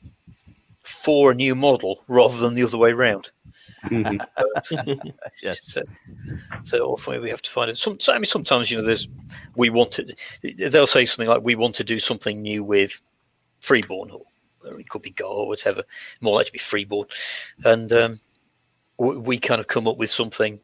for 0.83 1.31
a 1.31 1.35
new 1.35 1.55
model 1.55 2.03
rather 2.09 2.37
than 2.38 2.55
the 2.55 2.62
other 2.62 2.79
way 2.79 2.90
around. 2.90 3.31
Mhm. 3.85 4.25
Yes. 5.42 5.73
So, 5.73 5.83
so 6.64 6.87
often 6.92 7.21
we 7.21 7.31
have 7.31 7.42
to 7.42 7.51
find 7.51 7.71
it. 7.71 7.79
Some, 7.79 7.99
I 8.09 8.14
mean, 8.14 8.25
sometimes 8.25 8.71
you 8.71 8.77
know, 8.77 8.85
there's 8.85 9.09
we 9.57 9.71
want 9.71 9.90
to. 9.92 10.14
They'll 10.71 10.87
say 10.87 11.05
something 11.05 11.29
like, 11.29 11.42
"We 11.42 11.57
want 11.57 11.75
to 11.77 11.85
do 11.85 11.99
something 11.99 12.40
new 12.40 12.62
with 12.62 13.03
Freeborn," 13.61 14.11
or, 14.11 14.23
or 14.64 14.79
it 14.81 14.88
could 14.88 15.03
be 15.03 15.11
Gar 15.11 15.29
or 15.29 15.49
whatever. 15.49 15.83
More 16.21 16.35
likely 16.35 16.47
to 16.47 16.53
be 16.53 16.59
Freeborn, 16.61 17.09
and 17.64 17.92
um, 17.92 18.21
we, 18.99 19.16
we 19.16 19.38
kind 19.38 19.61
of 19.61 19.66
come 19.66 19.88
up 19.88 19.97
with 19.97 20.11
something 20.11 20.61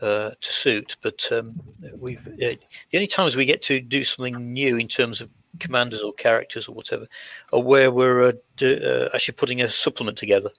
uh, 0.00 0.30
to 0.40 0.52
suit. 0.52 0.96
But 1.00 1.24
um, 1.30 1.60
we've 1.96 2.26
uh, 2.26 2.32
the 2.38 2.58
only 2.94 3.06
times 3.06 3.36
we 3.36 3.44
get 3.44 3.62
to 3.62 3.80
do 3.80 4.02
something 4.02 4.52
new 4.52 4.76
in 4.78 4.88
terms 4.88 5.20
of 5.20 5.30
commanders 5.58 6.02
or 6.02 6.12
characters 6.12 6.68
or 6.68 6.74
whatever 6.74 7.06
are 7.52 7.60
where 7.62 7.90
we're 7.90 8.28
uh, 8.28 8.32
do, 8.56 8.76
uh, 8.82 9.08
actually 9.14 9.34
putting 9.34 9.60
a 9.62 9.68
supplement 9.68 10.16
together, 10.18 10.50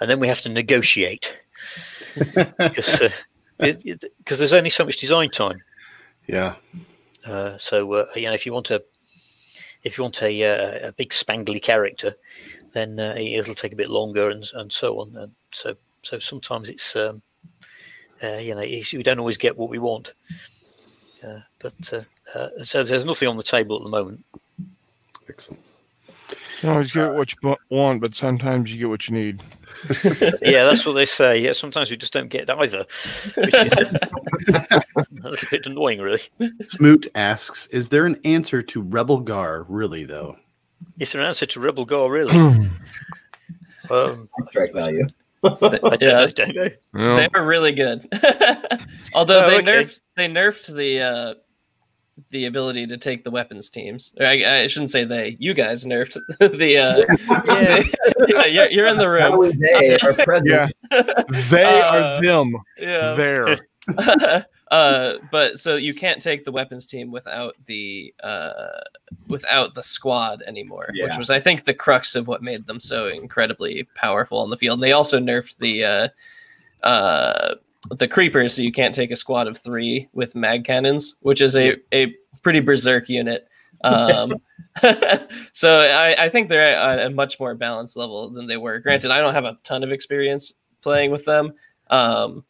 and 0.00 0.10
then 0.10 0.20
we 0.20 0.28
have 0.28 0.40
to 0.42 0.48
negotiate 0.48 1.36
because 2.58 3.00
uh, 3.00 3.10
it- 3.60 3.82
it- 3.84 4.12
there's 4.26 4.52
only 4.52 4.70
so 4.70 4.84
much 4.84 4.96
design 4.98 5.30
time. 5.30 5.62
Yeah. 6.26 6.56
Uh, 7.26 7.56
so 7.58 7.92
uh, 7.94 8.06
you 8.16 8.26
know, 8.26 8.32
if 8.34 8.44
you 8.46 8.52
want 8.52 8.70
a 8.70 8.82
if 9.82 9.98
you 9.98 10.02
want 10.04 10.22
a, 10.22 10.42
uh, 10.42 10.88
a 10.88 10.92
big 10.92 11.10
spangly 11.10 11.60
character, 11.62 12.14
then 12.72 12.98
uh, 12.98 13.14
it'll 13.18 13.54
take 13.54 13.72
a 13.72 13.76
bit 13.76 13.90
longer 13.90 14.30
and 14.30 14.44
and 14.54 14.72
so 14.72 15.00
on. 15.00 15.14
And 15.16 15.32
so 15.52 15.74
so 16.02 16.18
sometimes 16.18 16.68
it's 16.70 16.96
um, 16.96 17.22
uh, 18.22 18.38
you 18.38 18.54
know 18.54 18.60
it's, 18.62 18.92
we 18.92 19.02
don't 19.02 19.18
always 19.18 19.38
get 19.38 19.56
what 19.56 19.70
we 19.70 19.78
want. 19.78 20.14
Uh, 21.24 21.40
but 21.60 21.92
uh, 21.92 22.02
uh, 22.38 22.48
so 22.62 22.82
there's 22.82 23.04
nothing 23.04 23.28
on 23.28 23.36
the 23.36 23.42
table 23.42 23.76
at 23.76 23.82
the 23.82 23.88
moment. 23.88 24.24
Excellent. 25.28 25.62
You 26.30 26.36
can 26.60 26.70
always 26.70 26.92
get 26.92 27.12
what 27.12 27.32
you 27.32 27.56
want, 27.70 28.00
but 28.00 28.14
sometimes 28.14 28.72
you 28.72 28.78
get 28.78 28.88
what 28.88 29.08
you 29.08 29.14
need. 29.14 29.42
yeah, 30.42 30.64
that's 30.64 30.86
what 30.86 30.92
they 30.92 31.06
say. 31.06 31.38
Yeah, 31.38 31.52
sometimes 31.52 31.90
you 31.90 31.96
just 31.96 32.12
don't 32.12 32.28
get 32.28 32.48
either, 32.48 32.86
which 33.36 33.54
is 33.54 33.72
that's 34.46 35.42
a 35.42 35.50
bit 35.50 35.66
annoying, 35.66 36.00
really. 36.00 36.22
Smoot 36.64 37.08
asks, 37.14 37.66
"Is 37.66 37.88
there 37.88 38.06
an 38.06 38.18
answer 38.24 38.62
to 38.62 38.82
Rebel 38.82 39.20
Gar? 39.20 39.66
Really, 39.68 40.04
though? 40.04 40.36
Is 40.98 41.12
there 41.12 41.20
an 41.20 41.28
answer 41.28 41.46
to 41.46 41.60
Rebel 41.60 41.84
Gar, 41.84 42.10
really? 42.10 42.32
um, 43.90 44.28
Strike 44.44 44.72
value. 44.72 45.06
I 45.44 45.98
Yeah. 46.00 46.08
know, 46.08 46.26
don't 46.28 46.54
know. 46.56 46.68
Well, 46.94 47.16
They 47.16 47.28
were 47.34 47.44
really 47.44 47.72
good. 47.72 48.08
Although 49.14 49.44
Oh, 49.44 49.50
they 49.50 49.58
okay. 49.58 49.84
nerfed 49.84 50.00
they 50.16 50.26
nerfed 50.28 50.74
the 50.74 51.00
uh, 51.00 51.34
the 52.30 52.46
ability 52.46 52.86
to 52.86 52.96
take 52.96 53.24
the 53.24 53.30
weapons 53.30 53.70
teams. 53.70 54.14
Or 54.18 54.26
I, 54.26 54.62
I 54.62 54.66
shouldn't 54.68 54.90
say 54.92 55.04
they. 55.04 55.36
You 55.40 55.52
guys 55.54 55.84
nerfed 55.84 56.16
the. 56.38 56.78
Uh, 56.78 57.14
Yeah. 57.46 57.82
yeah, 58.28 58.46
you're, 58.46 58.70
you're 58.70 58.86
in 58.86 58.98
the 58.98 59.08
room. 59.08 59.32
Howie 59.32 59.52
Day, 59.52 59.98
our 60.02 60.14
president. 60.14 60.72
yeah, 60.92 61.02
they 61.50 61.80
Uh, 61.80 61.90
are 62.16 62.22
them 62.22 62.54
Yeah. 62.78 63.14
there. 63.14 64.46
Uh, 64.70 65.14
but 65.30 65.60
so 65.60 65.76
you 65.76 65.94
can't 65.94 66.22
take 66.22 66.44
the 66.44 66.52
weapons 66.52 66.86
team 66.86 67.10
without 67.10 67.54
the 67.66 68.14
uh, 68.22 68.80
without 69.28 69.74
the 69.74 69.82
squad 69.82 70.42
anymore, 70.42 70.90
which 71.00 71.16
was 71.18 71.30
I 71.30 71.38
think 71.38 71.64
the 71.64 71.74
crux 71.74 72.14
of 72.14 72.28
what 72.28 72.42
made 72.42 72.66
them 72.66 72.80
so 72.80 73.08
incredibly 73.08 73.86
powerful 73.94 74.38
on 74.38 74.50
the 74.50 74.56
field. 74.56 74.78
And 74.78 74.82
they 74.82 74.92
also 74.92 75.20
nerfed 75.20 75.58
the 75.58 75.84
uh, 75.84 76.08
uh, 76.86 77.54
the 77.90 78.08
creepers, 78.08 78.54
so 78.54 78.62
you 78.62 78.72
can't 78.72 78.94
take 78.94 79.10
a 79.10 79.16
squad 79.16 79.48
of 79.48 79.58
three 79.58 80.08
with 80.14 80.34
mag 80.34 80.64
cannons, 80.64 81.16
which 81.20 81.40
is 81.40 81.56
a 81.56 81.76
a 81.92 82.14
pretty 82.42 82.60
berserk 82.60 83.08
unit. 83.08 83.48
Um, 83.84 84.40
so 85.52 85.80
I, 85.80 86.24
I 86.24 86.28
think 86.30 86.48
they're 86.48 86.74
at 86.74 87.04
a 87.04 87.10
much 87.10 87.38
more 87.38 87.54
balanced 87.54 87.98
level 87.98 88.30
than 88.30 88.46
they 88.46 88.56
were. 88.56 88.78
Granted, 88.78 89.10
I 89.10 89.18
don't 89.18 89.34
have 89.34 89.44
a 89.44 89.58
ton 89.62 89.82
of 89.82 89.92
experience 89.92 90.54
playing 90.80 91.10
with 91.10 91.26
them. 91.26 91.52
Um, 91.90 92.46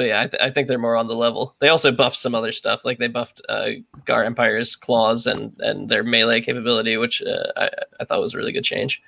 but 0.00 0.06
yeah, 0.06 0.22
I, 0.22 0.26
th- 0.28 0.42
I 0.42 0.50
think 0.50 0.66
they're 0.66 0.78
more 0.78 0.96
on 0.96 1.08
the 1.08 1.14
level. 1.14 1.54
They 1.58 1.68
also 1.68 1.92
buffed 1.92 2.16
some 2.16 2.34
other 2.34 2.52
stuff, 2.52 2.86
like 2.86 2.98
they 2.98 3.06
buffed 3.08 3.42
uh, 3.50 3.68
Gar 4.06 4.24
Empire's 4.24 4.74
claws 4.74 5.26
and 5.26 5.52
and 5.60 5.90
their 5.90 6.02
melee 6.02 6.40
capability, 6.40 6.96
which 6.96 7.22
uh, 7.22 7.44
I, 7.54 7.68
I 8.00 8.04
thought 8.06 8.22
was 8.22 8.32
a 8.32 8.38
really 8.38 8.52
good 8.52 8.64
change. 8.64 9.02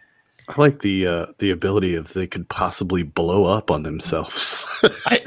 I 0.50 0.60
like 0.60 0.82
the 0.82 1.06
uh, 1.06 1.26
the 1.38 1.50
ability 1.50 1.94
of 1.94 2.12
they 2.12 2.26
could 2.26 2.46
possibly 2.50 3.02
blow 3.04 3.44
up 3.46 3.70
on 3.70 3.84
themselves. 3.84 4.66
I, 5.06 5.20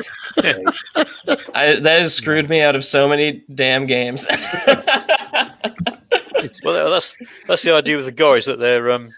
that 1.56 1.84
has 2.04 2.14
screwed 2.14 2.48
me 2.48 2.62
out 2.62 2.76
of 2.76 2.86
so 2.86 3.08
many 3.10 3.44
damn 3.56 3.88
games. 3.88 4.28
Well, 6.64 6.92
that's 6.92 7.18
that's 7.48 7.64
the 7.64 7.74
idea 7.74 7.96
with 7.96 8.06
the 8.06 8.12
Gar 8.12 8.38
is 8.38 8.46
that 8.46 8.60
they're 8.60 8.92
um 8.92 9.10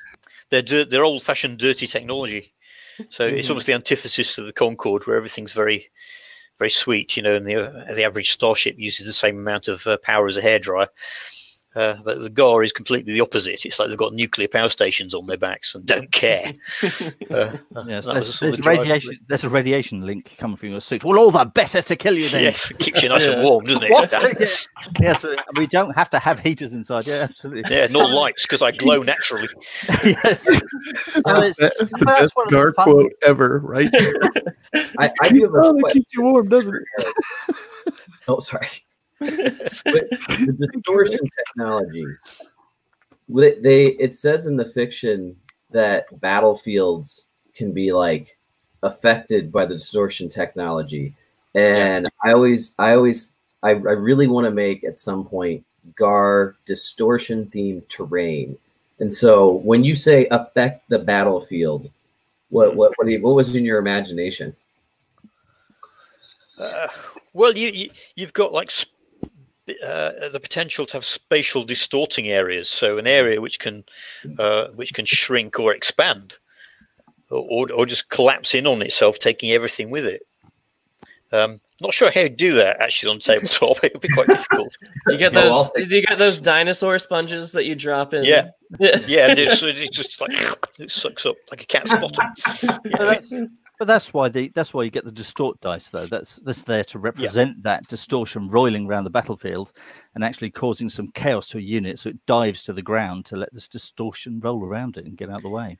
they're 0.50 0.62
dir- 0.62 0.86
they're 0.86 1.04
old 1.04 1.24
fashioned 1.24 1.58
dirty 1.58 1.86
technology. 1.88 2.54
So 3.10 3.26
it's 3.26 3.48
Mhm. 3.48 3.52
almost 3.52 3.68
the 3.68 3.74
antithesis 3.74 4.38
of 4.38 4.46
the 4.46 4.54
Concord, 4.54 5.06
where 5.06 5.18
everything's 5.18 5.52
very 5.54 5.90
very 6.58 6.70
sweet, 6.70 7.16
you 7.16 7.24
know, 7.24 7.36
and 7.36 7.46
the 7.46 7.86
the 7.94 8.04
average 8.04 8.32
starship 8.32 8.78
uses 8.78 9.06
the 9.06 9.14
same 9.14 9.38
amount 9.38 9.68
of 9.68 9.86
uh, 9.88 9.98
power 9.98 10.28
as 10.28 10.38
a 10.38 10.42
hairdryer. 10.42 10.88
Uh, 11.78 11.96
but 12.04 12.20
the 12.20 12.30
Gar 12.32 12.64
is 12.64 12.72
completely 12.74 13.14
the 13.14 13.22
opposite. 13.22 13.64
It's 13.64 13.78
like 13.78 13.90
they've 13.90 13.98
got 13.98 14.12
nuclear 14.16 14.48
power 14.48 14.68
stations 14.68 15.14
on 15.14 15.28
their 15.28 15.38
backs 15.38 15.76
and 15.76 15.86
don't 15.86 16.12
care. 16.12 16.54
Uh, 17.30 17.58
uh, 17.76 17.84
Yes, 17.88 18.06
there's, 18.06 18.40
there's 18.40 18.54
of 18.54 18.58
the 18.58 18.64
drive 18.64 18.78
for 18.78 18.82
radiation. 18.84 19.20
There's 19.28 19.44
a 19.44 19.50
radiation 19.50 20.02
link 20.06 20.36
coming 20.38 20.56
from 20.58 20.70
your 20.70 20.82
suit. 20.82 21.04
Well, 21.04 21.20
all 21.20 21.30
the 21.30 21.46
better 21.46 21.82
to 21.82 21.96
kill 21.96 22.16
you 22.16 22.30
then. 22.30 22.44
Yes, 22.44 22.72
it 22.72 22.80
keeps 22.80 23.04
you 23.04 23.10
nice 23.10 23.28
and 23.28 23.44
warm, 23.44 23.66
doesn't 23.66 23.84
it? 23.84 23.92
What? 23.92 24.12
yes, 24.40 24.68
yes, 25.00 25.24
we- 25.24 25.36
we 25.56 25.68
don't 25.68 25.94
have 25.94 26.10
to 26.12 26.20
have 26.20 26.40
heaters 26.40 26.74
inside. 26.74 27.06
Yeah, 27.06 27.28
absolutely. 27.30 27.76
Yeah, 27.76 27.88
no 27.88 28.00
lights 28.00 28.44
because 28.46 28.62
I 28.62 28.72
glow 28.72 29.04
naturally. 29.04 29.50
yes. 30.04 30.48
No, 31.26 31.42
it's- 31.44 31.58
the 31.58 31.88
that's 32.00 32.06
best 32.06 32.36
one 32.36 32.50
Gar 32.50 32.72
quote 32.74 33.12
ever, 33.24 33.60
right? 33.60 33.90
I, 34.98 35.12
I 35.22 35.30
do 35.30 35.44
have 35.44 35.54
a 35.54 35.58
oh, 35.64 35.74
that 35.74 35.92
keeps 35.94 36.08
you 36.14 36.24
warm, 36.24 36.50
doesn't 36.50 36.76
it? 36.76 37.94
Oh, 38.28 38.40
sorry. 38.40 38.68
But 39.86 40.10
the 40.10 40.70
distortion 40.74 41.28
technology. 41.38 42.06
They, 43.30 43.60
they 43.60 43.86
it 43.88 44.16
says 44.16 44.46
in 44.46 44.56
the 44.56 44.66
fiction 44.66 45.36
that 45.72 46.06
battlefields 46.22 47.26
can 47.56 47.72
be 47.72 47.92
like 47.92 48.38
affected 48.84 49.52
by 49.52 49.66
the 49.66 49.76
distortion 49.76 50.30
technology, 50.30 51.14
and 51.56 52.08
I 52.24 52.34
always, 52.34 52.74
I 52.78 52.94
always, 52.94 53.32
I, 53.64 53.72
I 53.72 53.74
really 53.74 54.28
want 54.28 54.46
to 54.46 54.52
make 54.52 54.84
at 54.84 55.00
some 55.00 55.26
point 55.26 55.66
Gar 55.96 56.56
distortion 56.66 57.48
themed 57.48 57.88
terrain. 57.88 58.58
And 59.00 59.12
so 59.12 59.54
when 59.54 59.84
you 59.84 59.96
say 59.96 60.28
affect 60.32 60.88
the 60.90 61.00
battlefield, 61.00 61.90
what 62.50 62.76
what 62.76 62.94
what, 62.98 63.08
you, 63.08 63.22
what 63.22 63.36
was 63.36 63.56
in 63.56 63.66
your 63.66 63.80
imagination? 63.80 64.56
Uh, 66.58 66.88
well, 67.34 67.56
you, 67.56 67.70
you 67.70 67.90
you've 68.16 68.34
got 68.34 68.54
like 68.54 68.72
sp- 68.74 68.97
uh, 69.84 70.30
the 70.30 70.40
potential 70.42 70.86
to 70.86 70.94
have 70.94 71.06
spatial 71.06 71.64
distorting 71.64 72.30
areas. 72.30 72.70
So 72.70 72.98
an 72.98 73.08
area 73.08 73.42
which 73.42 73.60
can 73.60 73.84
uh, 74.40 74.68
which 74.70 74.94
can 74.94 75.06
shrink 75.06 75.60
or 75.60 75.74
expand, 75.74 76.38
or, 77.30 77.46
or 77.50 77.72
or 77.72 77.86
just 77.86 78.10
collapse 78.10 78.56
in 78.56 78.68
on 78.68 78.82
itself, 78.82 79.20
taking 79.20 79.52
everything 79.52 79.90
with 79.90 80.06
it. 80.06 80.24
Um, 81.32 81.60
not 81.82 81.94
sure 81.94 82.10
how 82.10 82.22
you 82.22 82.30
do 82.30 82.54
that 82.54 82.82
actually 82.82 83.12
on 83.12 83.20
tabletop. 83.20 83.78
It 83.84 83.94
would 83.94 84.02
be 84.02 84.08
quite 84.10 84.28
difficult. 84.28 84.76
You 85.08 85.18
get 85.18 85.34
those. 85.34 85.52
I'll 85.52 85.72
take 85.72 85.90
you 85.90 86.02
get 86.02 86.18
those 86.18 86.40
dinosaur 86.40 86.98
sponges 87.00 87.52
that 87.52 87.66
you 87.66 87.76
drop 87.76 88.14
in. 88.14 88.24
Yeah. 88.24 88.50
yeah. 88.80 89.00
Yeah, 89.08 89.30
and 89.30 89.40
it's, 89.40 89.62
it's 89.62 89.90
just 89.90 90.20
like 90.22 90.32
it 90.80 90.90
sucks 90.92 91.26
up 91.26 91.36
like 91.52 91.64
a 91.64 91.66
cat's 91.66 91.92
bottom. 91.92 92.26
But 92.84 93.00
that's, 93.00 93.34
but 93.78 93.88
that's 93.88 94.14
why 94.14 94.30
the 94.30 94.50
that's 94.50 94.74
why 94.74 94.84
you 94.84 94.90
get 94.90 95.06
the 95.06 95.12
distort 95.12 95.60
dice 95.62 95.90
though. 95.90 96.06
That's 96.06 96.38
that's 96.38 96.64
there 96.64 96.84
to 96.86 97.00
represent 97.00 97.64
that 97.64 97.88
distortion 97.88 98.50
roiling 98.50 98.88
around 98.88 99.04
the 99.04 99.10
battlefield 99.10 99.72
and 100.16 100.24
actually 100.24 100.52
causing 100.52 100.90
some 100.90 101.10
chaos 101.10 101.48
to 101.50 101.58
a 101.58 101.62
unit 101.62 102.00
so 102.00 102.10
it 102.10 102.26
dives 102.26 102.64
to 102.64 102.74
the 102.74 102.82
ground 102.82 103.26
to 103.26 103.36
let 103.36 103.54
this 103.54 103.68
distortion 103.68 104.40
roll 104.40 104.64
around 104.64 104.98
it 104.98 105.06
and 105.06 105.18
get 105.18 105.30
out 105.30 105.38
of 105.38 105.44
the 105.44 105.50
way. 105.50 105.78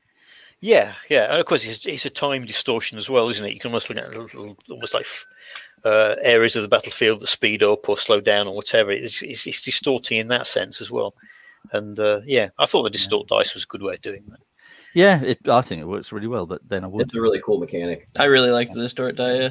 Yeah, 0.60 0.94
yeah, 1.08 1.30
and 1.30 1.38
of 1.38 1.46
course 1.46 1.64
it's, 1.64 1.86
it's 1.86 2.06
a 2.06 2.10
time 2.10 2.44
distortion 2.44 2.98
as 2.98 3.08
well, 3.08 3.28
isn't 3.28 3.46
it? 3.46 3.54
You 3.54 3.60
can 3.60 3.68
almost 3.70 3.88
look 3.88 3.98
at 3.98 4.16
little, 4.16 4.56
almost 4.70 4.92
like 4.92 5.06
uh, 5.84 6.16
areas 6.20 6.56
of 6.56 6.62
the 6.62 6.68
battlefield 6.68 7.20
that 7.20 7.28
speed 7.28 7.62
up 7.62 7.88
or 7.88 7.96
slow 7.96 8.20
down 8.20 8.48
or 8.48 8.56
whatever. 8.56 8.90
It's, 8.90 9.22
it's, 9.22 9.46
it's 9.46 9.62
distorting 9.62 10.18
in 10.18 10.28
that 10.28 10.48
sense 10.48 10.80
as 10.80 10.90
well. 10.90 11.14
And 11.72 11.98
uh, 12.00 12.22
yeah, 12.24 12.48
I 12.58 12.66
thought 12.66 12.82
the 12.82 12.90
distort 12.90 13.28
dice 13.28 13.54
was 13.54 13.64
a 13.64 13.68
good 13.68 13.82
way 13.82 13.94
of 13.94 14.02
doing 14.02 14.24
that. 14.28 14.40
Yeah, 14.94 15.22
it, 15.22 15.48
I 15.48 15.60
think 15.60 15.80
it 15.82 15.86
works 15.86 16.12
really 16.12 16.26
well, 16.28 16.46
but 16.46 16.60
then 16.68 16.84
I 16.84 16.86
would 16.86 17.06
It's 17.06 17.14
a 17.14 17.20
really 17.20 17.40
cool 17.44 17.58
mechanic. 17.58 18.08
I 18.18 18.24
really 18.24 18.50
liked 18.50 18.72
the 18.72 18.80
distort 18.82 19.16
die. 19.16 19.34
Yeah. 19.36 19.50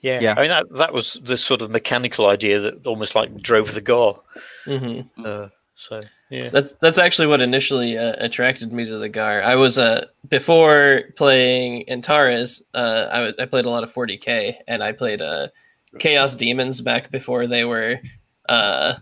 Yeah, 0.00 0.20
Yeah. 0.20 0.34
I 0.36 0.40
mean 0.42 0.50
that 0.50 0.66
that 0.76 0.92
was 0.92 1.14
the 1.22 1.36
sort 1.36 1.62
of 1.62 1.70
mechanical 1.70 2.26
idea 2.26 2.60
that 2.60 2.86
almost 2.86 3.14
like 3.14 3.34
drove 3.40 3.72
the 3.74 3.80
Gar. 3.80 4.20
hmm 4.64 5.00
Uh, 5.24 5.48
so 5.76 6.00
yeah, 6.30 6.50
That's 6.50 6.74
that's 6.80 6.98
actually 6.98 7.28
what 7.28 7.42
initially 7.42 7.96
uh, 7.98 8.14
attracted 8.18 8.72
me 8.72 8.84
to 8.86 8.98
the 8.98 9.08
Gar. 9.08 9.42
I 9.42 9.54
was 9.56 9.78
uh 9.78 10.06
before 10.28 11.04
playing 11.16 11.88
Antares, 11.88 12.62
uh, 12.74 13.08
I, 13.10 13.16
w- 13.18 13.34
I 13.38 13.46
played 13.46 13.64
a 13.64 13.70
lot 13.70 13.84
of 13.84 13.92
40k, 13.92 14.56
and 14.68 14.82
I 14.82 14.92
played 14.92 15.20
uh 15.22 15.48
Chaos 15.98 16.36
Demons 16.36 16.80
back 16.80 17.10
before 17.10 17.46
they 17.46 17.64
were 17.64 17.98
uh, 18.48 18.94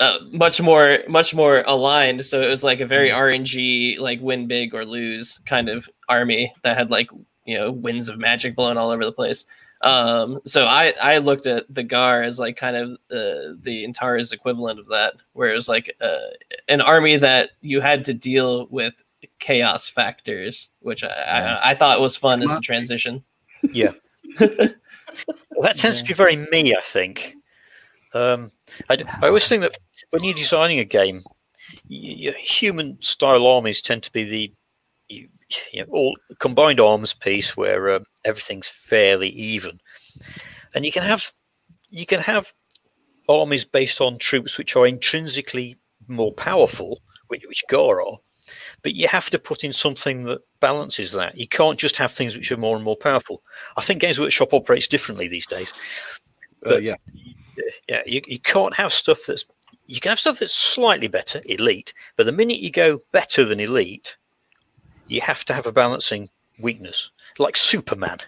uh 0.00 0.18
much 0.32 0.60
more 0.60 0.98
much 1.08 1.34
more 1.34 1.62
aligned. 1.66 2.24
So 2.24 2.40
it 2.40 2.48
was 2.48 2.64
like 2.64 2.80
a 2.80 2.86
very 2.86 3.10
RNG, 3.10 3.98
like 3.98 4.20
win 4.20 4.48
big 4.48 4.74
or 4.74 4.84
lose 4.84 5.38
kind 5.46 5.68
of 5.68 5.88
army 6.08 6.52
that 6.62 6.76
had 6.76 6.90
like 6.90 7.10
you 7.44 7.56
know 7.56 7.70
winds 7.70 8.08
of 8.08 8.18
magic 8.18 8.56
blown 8.56 8.76
all 8.76 8.90
over 8.90 9.04
the 9.04 9.12
place. 9.12 9.44
Um, 9.82 10.40
so 10.44 10.66
I 10.66 10.94
I 11.00 11.18
looked 11.18 11.46
at 11.46 11.64
the 11.72 11.82
Gar 11.82 12.22
as 12.22 12.38
like 12.38 12.56
kind 12.56 12.76
of 12.76 12.90
uh, 13.10 13.54
the 13.60 13.84
Antares 13.84 14.32
equivalent 14.32 14.78
of 14.78 14.88
that, 14.88 15.14
where 15.32 15.50
it 15.50 15.54
was 15.54 15.68
like 15.68 15.94
uh, 16.00 16.30
an 16.68 16.80
army 16.80 17.16
that 17.16 17.50
you 17.60 17.80
had 17.80 18.04
to 18.04 18.14
deal 18.14 18.66
with 18.70 19.02
chaos 19.38 19.88
factors, 19.88 20.68
which 20.80 21.04
I, 21.04 21.08
I, 21.08 21.70
I 21.70 21.74
thought 21.74 22.00
was 22.00 22.16
fun 22.16 22.42
as 22.42 22.54
a 22.54 22.60
transition. 22.60 23.22
Yeah. 23.72 23.92
well, 24.40 24.48
that 25.62 25.76
tends 25.76 26.00
to 26.00 26.08
be 26.08 26.14
very 26.14 26.36
me, 26.36 26.74
I 26.74 26.80
think. 26.82 27.36
Um, 28.12 28.50
I, 28.88 28.96
d- 28.96 29.04
I 29.22 29.26
always 29.26 29.46
think 29.48 29.62
that 29.62 29.78
when 30.10 30.24
you're 30.24 30.34
designing 30.34 30.78
a 30.78 30.84
game, 30.84 31.22
y 31.88 32.16
y 32.18 32.32
human 32.42 33.00
style 33.00 33.46
armies 33.46 33.82
tend 33.82 34.02
to 34.02 34.12
be 34.12 34.24
the 34.24 34.52
you, 35.08 35.28
you 35.72 35.80
know, 35.80 35.92
all 35.92 36.16
combined 36.38 36.80
arms 36.80 37.14
piece 37.14 37.56
where 37.56 37.90
uh, 37.90 38.00
everything's 38.24 38.68
fairly 38.68 39.28
even, 39.30 39.78
and 40.74 40.84
you 40.84 40.92
can 40.92 41.02
have 41.02 41.32
you 41.90 42.06
can 42.06 42.20
have 42.20 42.52
armies 43.28 43.64
based 43.64 44.00
on 44.00 44.18
troops 44.18 44.58
which 44.58 44.76
are 44.76 44.86
intrinsically 44.86 45.76
more 46.08 46.32
powerful, 46.32 47.00
which, 47.28 47.44
which 47.46 47.64
Gar 47.68 48.02
are, 48.02 48.18
but 48.82 48.94
you 48.94 49.08
have 49.08 49.30
to 49.30 49.38
put 49.38 49.64
in 49.64 49.72
something 49.72 50.24
that 50.24 50.40
balances 50.60 51.12
that. 51.12 51.36
You 51.36 51.46
can't 51.46 51.78
just 51.78 51.96
have 51.96 52.12
things 52.12 52.36
which 52.36 52.50
are 52.50 52.56
more 52.56 52.76
and 52.76 52.84
more 52.84 52.96
powerful. 52.96 53.42
I 53.76 53.82
think 53.82 54.00
Games 54.00 54.18
Workshop 54.18 54.52
operates 54.52 54.88
differently 54.88 55.28
these 55.28 55.46
days. 55.46 55.72
Uh, 56.66 56.78
yeah. 56.78 56.96
Yeah, 57.88 58.02
you, 58.06 58.20
you 58.26 58.40
can't 58.40 58.74
have 58.74 58.92
stuff 58.92 59.20
that's 59.26 59.44
you 59.90 59.98
can 60.00 60.10
have 60.10 60.20
stuff 60.20 60.38
that's 60.38 60.54
slightly 60.54 61.08
better, 61.08 61.42
elite, 61.46 61.92
but 62.16 62.24
the 62.24 62.32
minute 62.32 62.60
you 62.60 62.70
go 62.70 63.02
better 63.10 63.44
than 63.44 63.58
elite, 63.58 64.16
you 65.08 65.20
have 65.20 65.44
to 65.46 65.52
have 65.52 65.66
a 65.66 65.72
balancing 65.72 66.28
weakness, 66.60 67.10
like 67.40 67.56
Superman. 67.56 68.18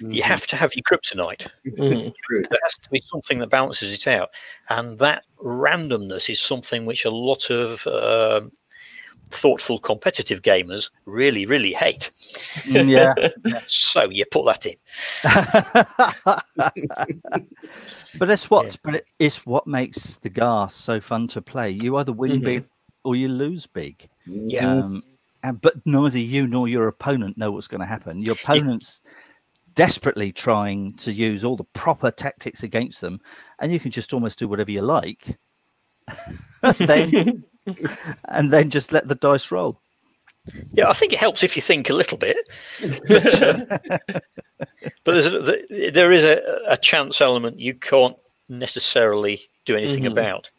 You 0.00 0.24
have 0.24 0.46
to 0.48 0.56
have 0.56 0.72
your 0.74 0.82
kryptonite. 0.82 1.46
Mhm. 1.64 2.12
There 2.50 2.58
has 2.64 2.78
to 2.82 2.90
be 2.90 3.00
something 3.00 3.38
that 3.38 3.46
balances 3.48 3.92
it 3.92 4.08
out, 4.08 4.30
and 4.70 4.98
that 4.98 5.22
randomness 5.38 6.28
is 6.28 6.40
something 6.40 6.84
which 6.84 7.04
a 7.04 7.10
lot 7.10 7.48
of 7.50 7.86
um, 7.86 8.50
thoughtful 9.30 9.78
competitive 9.78 10.42
gamers 10.42 10.90
really, 11.06 11.46
really 11.46 11.72
hate. 11.72 12.10
Mm, 12.64 12.88
yeah. 12.88 13.14
So 13.66 14.10
you 14.10 14.24
put 14.26 14.44
that 14.46 14.66
in. 14.66 14.74
but 18.18 18.30
it's 18.30 18.50
what 18.50 18.78
but 18.82 19.04
it's 19.18 19.46
what 19.46 19.66
makes 19.66 20.16
the 20.18 20.30
Gar 20.30 20.70
so 20.70 21.00
fun 21.00 21.28
to 21.28 21.42
play. 21.42 21.70
You 21.70 21.96
either 21.96 22.12
win 22.12 22.40
Mhm. 22.40 22.44
big 22.44 22.64
or 23.04 23.16
you 23.16 23.28
lose 23.28 23.66
big. 23.66 24.08
Yeah. 24.26 24.70
Um, 24.70 25.02
and 25.42 25.60
but 25.60 25.74
neither 25.86 26.18
you 26.18 26.46
nor 26.46 26.68
your 26.68 26.88
opponent 26.88 27.36
know 27.36 27.50
what's 27.50 27.68
going 27.68 27.80
to 27.80 27.86
happen. 27.86 28.22
Your 28.22 28.34
opponents 28.34 29.02
desperately 29.74 30.32
trying 30.32 30.94
to 30.98 31.12
use 31.12 31.44
all 31.44 31.56
the 31.56 31.64
proper 31.64 32.10
tactics 32.10 32.62
against 32.62 33.00
them, 33.00 33.20
and 33.58 33.72
you 33.72 33.80
can 33.80 33.90
just 33.90 34.12
almost 34.12 34.38
do 34.38 34.48
whatever 34.48 34.70
you 34.70 34.82
like. 34.82 35.38
then, 36.78 37.44
and 38.28 38.50
then 38.50 38.70
just 38.70 38.92
let 38.92 39.08
the 39.08 39.14
dice 39.14 39.50
roll. 39.50 39.80
Yeah, 40.72 40.88
I 40.88 40.92
think 40.92 41.12
it 41.12 41.20
helps 41.20 41.44
if 41.44 41.54
you 41.54 41.62
think 41.62 41.88
a 41.88 41.94
little 41.94 42.18
bit, 42.18 42.36
but, 43.06 43.42
uh, 43.42 43.64
but 45.04 45.12
there's 45.12 45.26
a, 45.28 45.90
there 45.92 46.10
is 46.10 46.24
a, 46.24 46.40
a 46.66 46.76
chance 46.76 47.20
element 47.20 47.60
you 47.60 47.74
can't 47.74 48.16
necessarily 48.48 49.40
do 49.64 49.76
anything 49.76 50.02
Mhm. 50.04 50.10
about. 50.12 50.50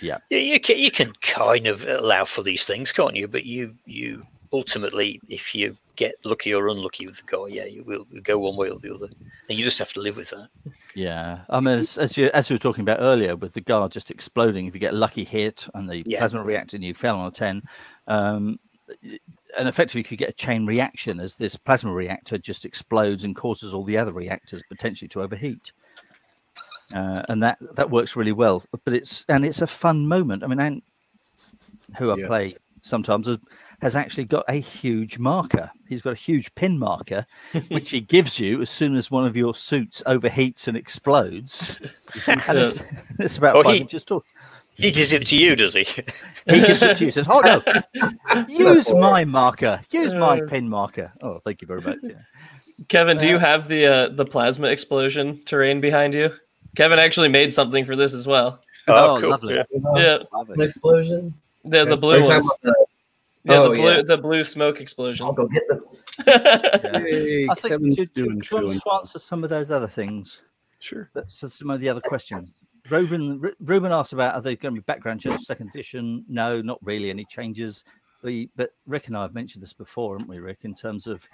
Yeah. 0.00 0.18
you, 0.30 0.38
you 0.38 0.60
can 0.60 0.78
you 0.78 0.90
can 0.90 1.12
kind 1.22 1.66
of 1.66 1.86
allow 1.86 2.24
for 2.24 2.42
these 2.42 2.64
things, 2.64 2.92
can't 2.92 3.14
you? 3.16 3.28
But 3.28 3.44
you 3.44 3.74
you 3.84 4.26
ultimately, 4.52 5.20
if 5.28 5.54
you 5.54 5.76
get 5.96 6.14
lucky 6.24 6.54
or 6.54 6.68
unlucky 6.68 7.06
with 7.06 7.16
the 7.16 7.24
guy, 7.26 7.48
yeah, 7.48 7.64
you 7.64 7.82
will 7.84 8.06
go 8.22 8.38
one 8.38 8.56
way 8.56 8.70
or 8.70 8.78
the 8.78 8.94
other, 8.94 9.08
and 9.48 9.58
you 9.58 9.64
just 9.64 9.78
have 9.78 9.92
to 9.94 10.00
live 10.00 10.16
with 10.16 10.30
that. 10.30 10.48
Yeah, 10.94 11.40
I 11.50 11.60
mean, 11.60 11.78
as, 11.80 11.98
as 11.98 12.16
you 12.16 12.30
as 12.32 12.48
we 12.48 12.54
were 12.54 12.58
talking 12.58 12.82
about 12.82 13.00
earlier, 13.00 13.36
with 13.36 13.52
the 13.52 13.60
Gar 13.60 13.88
just 13.88 14.10
exploding, 14.10 14.66
if 14.66 14.74
you 14.74 14.80
get 14.80 14.94
a 14.94 14.96
lucky 14.96 15.24
hit 15.24 15.68
and 15.74 15.88
the 15.90 16.02
Yeah. 16.06 16.20
plasma 16.20 16.42
reactor 16.42 16.76
and 16.76 16.84
you 16.84 16.94
fell 16.94 17.18
on 17.18 17.28
a 17.28 17.30
ten, 17.30 17.62
um, 18.06 18.58
and 19.58 19.68
effectively 19.68 20.00
you 20.00 20.04
could 20.04 20.18
get 20.18 20.30
a 20.30 20.32
chain 20.32 20.64
reaction 20.64 21.20
as 21.20 21.36
this 21.36 21.56
plasma 21.56 21.92
reactor 21.92 22.38
just 22.38 22.64
explodes 22.64 23.24
and 23.24 23.36
causes 23.36 23.74
all 23.74 23.84
the 23.84 23.98
other 23.98 24.12
reactors 24.12 24.62
potentially 24.68 25.08
to 25.08 25.22
overheat. 25.22 25.72
Uh, 26.94 27.22
and 27.28 27.42
that 27.42 27.58
that 27.74 27.90
works 27.90 28.16
really 28.16 28.32
well, 28.32 28.62
but 28.84 28.94
it's 28.94 29.24
and 29.28 29.44
it's 29.44 29.60
a 29.60 29.66
fun 29.66 30.06
moment. 30.06 30.44
I 30.44 30.46
mean, 30.46 30.60
and 30.60 30.82
who 31.98 32.10
I 32.12 32.16
Yeah. 32.16 32.26
play 32.26 32.54
sometimes 32.86 33.26
has, 33.26 33.38
has 33.82 33.96
actually 33.96 34.24
got 34.24 34.44
a 34.48 34.54
huge 34.54 35.18
marker. 35.18 35.70
He's 35.88 36.02
got 36.02 36.10
a 36.12 36.16
huge 36.16 36.54
pin 36.54 36.78
marker, 36.78 37.26
which 37.68 37.90
he 37.90 38.00
gives 38.00 38.38
you 38.38 38.60
as 38.62 38.70
soon 38.70 38.96
as 38.96 39.10
one 39.10 39.26
of 39.26 39.36
your 39.36 39.54
suits 39.54 40.02
overheats 40.06 40.68
and 40.68 40.76
explodes. 40.76 41.78
and 42.26 42.40
it's, 42.48 42.82
it's 43.18 43.38
about 43.38 43.56
Oh, 43.56 43.62
five 43.62 43.74
he- 43.74 43.80
inches 43.82 44.04
tall. 44.04 44.24
He 44.78 44.90
gives 44.90 45.14
it 45.14 45.26
to 45.28 45.36
you, 45.38 45.56
does 45.56 45.72
he? 45.72 45.84
He 46.48 46.60
gives 46.60 46.82
it 46.82 46.98
to 46.98 47.04
you. 47.06 47.10
Says, 47.10 47.26
"Oh 47.30 47.40
no, 47.40 47.62
use 48.46 48.92
my 48.92 49.24
marker. 49.24 49.80
Use 49.90 50.14
my 50.14 50.38
Uh. 50.40 50.46
pin 50.46 50.68
marker." 50.68 51.10
Oh, 51.22 51.38
thank 51.38 51.62
you 51.62 51.66
very 51.66 51.80
much. 51.80 51.96
Yeah. 52.02 52.10
Kevin, 52.88 53.16
do 53.16 53.26
you 53.26 53.38
have 53.38 53.68
the 53.68 53.86
uh, 53.86 54.08
the 54.10 54.26
plasma 54.26 54.66
explosion 54.68 55.40
terrain 55.46 55.80
behind 55.80 56.12
you? 56.12 56.30
Kevin 56.76 56.98
actually 56.98 57.28
made 57.30 57.54
something 57.54 57.86
for 57.86 57.96
this 57.96 58.12
as 58.12 58.26
well. 58.26 58.60
Oh, 58.86 59.16
cool. 59.18 59.30
lovely. 59.30 59.54
Yeah. 59.54 59.64
Yeah, 59.96 60.14
An 60.16 60.26
Lovely. 60.32 60.64
explosion. 60.66 61.32
The 61.66 61.84
the 61.84 61.96
blue 61.96 62.22
ones. 62.22 62.48
the- 62.62 62.86
Yeah, 63.44 63.58
Oh, 63.58 63.68
the 63.70 63.76
blue 63.76 63.90
yeah. 63.90 64.02
the 64.02 64.16
blue 64.18 64.42
smoke 64.44 64.80
explosion. 64.80 65.26
I'll 65.26 65.32
go 65.32 65.46
get 65.46 65.62
them. 65.68 65.80
Yeah. 66.26 66.98
Hey, 67.00 67.46
I 67.48 67.54
think 67.54 67.72
Kevin's 67.72 67.96
to, 67.96 68.06
to, 68.06 68.12
doing 68.12 68.40
to, 68.40 68.48
doing- 68.60 68.80
to 68.80 68.92
answer 68.94 69.18
some 69.18 69.44
of 69.44 69.50
those 69.50 69.70
other 69.70 69.86
things, 69.86 70.42
Sure. 70.80 71.08
that's 71.14 71.40
that's 71.40 71.58
some 71.58 71.70
of 71.70 71.80
the 71.80 71.88
other 71.88 72.00
questions. 72.00 72.52
Ruben 72.90 73.40
Ru- 73.40 73.54
Ruben 73.60 73.92
asked 73.92 74.12
about 74.12 74.34
are 74.34 74.40
there 74.40 74.54
going 74.56 74.74
to 74.74 74.80
be 74.80 74.84
background 74.84 75.20
changes 75.20 75.46
second 75.46 75.70
edition? 75.70 76.24
No, 76.28 76.60
not 76.62 76.78
really 76.82 77.10
any 77.10 77.24
changes. 77.24 77.84
We, 78.22 78.48
but 78.56 78.70
Rick 78.86 79.06
and 79.08 79.16
I 79.16 79.22
have 79.22 79.34
mentioned 79.34 79.62
this 79.62 79.72
before, 79.72 80.14
haven't 80.16 80.28
we, 80.28 80.38
Rick? 80.40 80.60
In 80.64 80.74
terms 80.74 81.06
of 81.06 81.24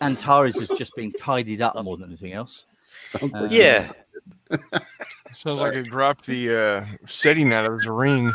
Antares 0.00 0.56
is 0.56 0.68
just 0.70 0.94
being 0.96 1.12
tidied 1.12 1.60
up 1.62 1.74
more 1.82 1.96
than 1.96 2.08
anything 2.08 2.32
else. 2.32 2.64
Sounds 3.00 3.34
Uh, 3.34 3.48
Yeah, 3.50 3.92
Sounds 5.34 5.58
like 5.58 5.74
it 5.74 5.84
dropped 5.90 6.26
the 6.26 6.58
uh, 6.58 6.86
setting 7.06 7.52
out 7.52 7.66
of 7.66 7.74
his 7.74 7.86
ring. 7.88 8.32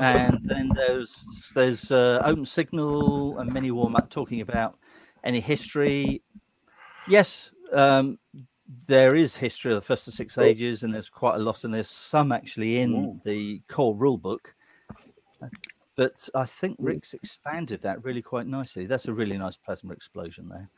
And 0.00 0.40
then 0.44 0.70
there's 0.74 1.24
there's 1.54 1.90
uh, 1.90 2.20
open 2.24 2.44
signal 2.44 3.38
and 3.38 3.52
Mini 3.52 3.70
warm 3.70 3.96
up 3.96 4.10
talking 4.10 4.40
about 4.40 4.78
any 5.24 5.40
history. 5.40 6.22
Yes, 7.08 7.52
um, 7.72 8.18
there 8.86 9.14
is 9.14 9.36
history 9.36 9.72
of 9.72 9.76
the 9.76 9.82
first 9.82 10.04
to 10.04 10.12
six 10.12 10.38
ages, 10.38 10.82
and 10.82 10.92
there's 10.92 11.08
quite 11.08 11.36
a 11.36 11.38
lot, 11.38 11.64
and 11.64 11.72
there's 11.72 11.90
some 11.90 12.32
actually 12.32 12.80
in 12.80 13.20
the 13.24 13.60
core 13.68 13.96
rule 13.96 14.18
book. 14.18 14.54
But 15.96 16.28
I 16.34 16.46
think 16.46 16.76
Rick's 16.78 17.12
expanded 17.14 17.82
that 17.82 18.02
really 18.02 18.22
quite 18.22 18.46
nicely. 18.46 18.86
That's 18.86 19.08
a 19.08 19.12
really 19.12 19.36
nice 19.36 19.56
plasma 19.56 19.92
explosion 19.92 20.48
there. 20.48 20.70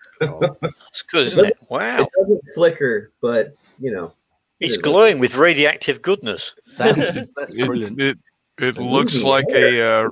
it's 0.88 1.02
good, 1.02 1.26
isn't 1.28 1.44
it? 1.44 1.58
Wow, 1.68 2.02
It 2.02 2.08
doesn't 2.18 2.42
flicker, 2.54 3.12
but 3.20 3.54
you 3.78 3.92
know. 3.92 4.12
it's 4.58 4.76
glowing 4.76 5.18
with 5.18 5.36
radioactive 5.36 6.02
goodness. 6.02 6.54
That 6.78 6.98
is, 6.98 7.30
that's 7.36 7.54
brilliant. 7.54 8.18
it, 8.62 8.78
it 8.78 8.82
looks 8.82 9.14
movie 9.14 9.26
like 9.26 9.44
a 9.50 9.86
uh, 9.86 10.08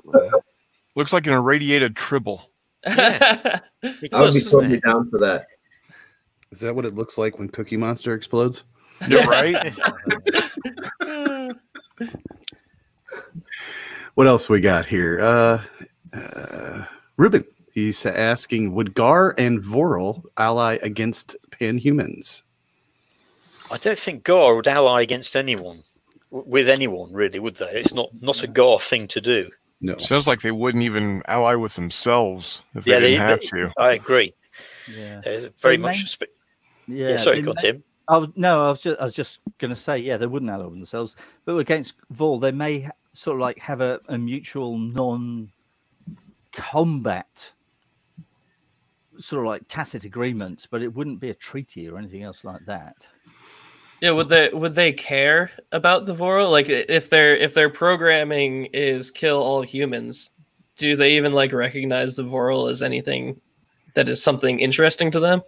looks 0.96 1.12
like 1.12 1.26
an 1.26 1.32
irradiated 1.32 1.96
tribble. 1.96 2.50
It 3.82 4.12
I 4.12 4.20
would 4.20 4.34
be 4.34 4.40
totally 4.40 4.74
it? 4.74 4.84
down 4.84 5.08
for 5.08 5.18
that. 5.20 5.46
Is 6.50 6.60
that 6.60 6.74
what 6.74 6.84
it 6.84 6.94
looks 6.94 7.16
like 7.16 7.38
when 7.38 7.48
Cookie 7.48 7.78
Monster 7.78 8.12
explodes? 8.12 8.64
You're 9.08 9.24
right. 9.24 9.74
What 14.14 14.26
else 14.26 14.48
we 14.48 14.60
got 14.60 14.86
here? 14.86 15.20
Uh, 15.20 15.62
uh, 16.12 16.84
Ruben, 17.16 17.44
he's 17.72 18.04
asking, 18.04 18.74
would 18.74 18.92
Gar 18.94 19.34
and 19.38 19.62
Vorl 19.62 20.22
ally 20.36 20.78
against 20.82 21.36
panhumans? 21.50 22.42
I 23.72 23.78
don't 23.78 23.98
think 23.98 24.24
Gar 24.24 24.56
would 24.56 24.68
ally 24.68 25.02
against 25.02 25.36
anyone, 25.36 25.84
w- 25.89 25.89
with 26.30 26.68
anyone 26.68 27.12
really, 27.12 27.38
would 27.38 27.56
they? 27.56 27.70
It's 27.80 27.92
not 27.94 28.10
not 28.20 28.42
a 28.42 28.46
Gar 28.46 28.78
thing 28.78 29.06
to 29.08 29.20
do. 29.20 29.50
No. 29.80 29.96
Sounds 29.98 30.26
like 30.28 30.42
they 30.42 30.50
wouldn't 30.52 30.84
even 30.84 31.22
ally 31.26 31.54
with 31.54 31.74
themselves 31.74 32.62
if 32.74 32.84
they 32.84 32.92
didn't 33.00 33.02
they- 33.10 33.16
have 33.16 33.40
they- 33.40 33.46
to. 33.46 33.72
I 33.78 33.92
agree. 33.92 34.34
Yeah. 34.94 35.20
There's 35.24 35.46
very 35.62 35.76
They 35.76 35.82
much. 35.82 35.96
may- 35.98 36.04
Spe- 36.04 36.22
Yeah. 36.86 37.08
yeah, 37.10 37.16
sorry, 37.16 37.36
they 37.36 37.42
go 37.42 37.52
may- 37.56 37.62
Tim. 37.62 37.82
I 38.08 38.18
was, 38.18 38.28
no, 38.36 38.66
I 38.66 38.70
was 38.70 38.80
just 38.82 39.00
I 39.00 39.04
was 39.04 39.14
just 39.14 39.40
going 39.58 39.70
to 39.70 39.76
say, 39.76 39.96
yeah, 39.98 40.16
they 40.16 40.26
wouldn't 40.26 40.50
ally 40.50 40.64
with 40.64 40.74
themselves, 40.74 41.14
but 41.44 41.56
against 41.56 41.94
Vorl, 42.12 42.40
they 42.40 42.52
may 42.52 42.80
ha- 42.80 42.90
sort 43.12 43.36
of 43.36 43.40
like 43.40 43.58
have 43.60 43.80
a, 43.80 44.00
a 44.08 44.18
mutual 44.18 44.76
non-combat 46.52 47.52
sort 49.16 49.44
of 49.44 49.46
like 49.48 49.62
tacit 49.68 50.04
agreement, 50.04 50.66
but 50.70 50.82
it 50.82 50.92
wouldn't 50.94 51.20
be 51.20 51.30
a 51.30 51.34
treaty 51.34 51.88
or 51.88 51.98
anything 51.98 52.22
else 52.22 52.42
like 52.44 52.64
that. 52.66 53.06
Yeah, 54.00 54.12
would 54.12 54.30
they 54.30 54.48
would 54.48 54.74
they 54.74 54.92
care 54.92 55.50
about 55.72 56.06
the 56.06 56.14
Vorl? 56.14 56.50
Like 56.50 56.68
if 56.68 57.10
their 57.10 57.36
if 57.36 57.52
their 57.52 57.68
programming 57.68 58.66
is 58.66 59.10
kill 59.10 59.36
all 59.42 59.62
humans, 59.62 60.30
do 60.76 60.96
they 60.96 61.16
even 61.16 61.32
like 61.32 61.52
recognize 61.52 62.16
the 62.16 62.24
Vorl 62.24 62.70
as 62.70 62.82
anything 62.82 63.40
that 63.94 64.08
is 64.08 64.22
something 64.22 64.58
interesting 64.60 65.10
to 65.10 65.20
them? 65.20 65.42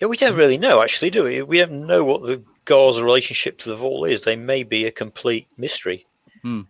Yeah, 0.00 0.08
we 0.08 0.18
don't 0.18 0.36
really 0.36 0.58
know, 0.58 0.82
actually, 0.82 1.08
do 1.08 1.24
we? 1.24 1.42
We 1.42 1.58
don't 1.58 1.86
know 1.86 2.04
what 2.04 2.20
the 2.22 2.42
Gar's 2.66 3.00
relationship 3.00 3.56
to 3.58 3.70
the 3.70 3.76
Vorl 3.76 4.06
is. 4.10 4.20
They 4.20 4.36
may 4.36 4.62
be 4.62 4.84
a 4.84 4.90
complete 4.90 5.48
mystery. 5.56 6.06
Hmm. 6.42 6.62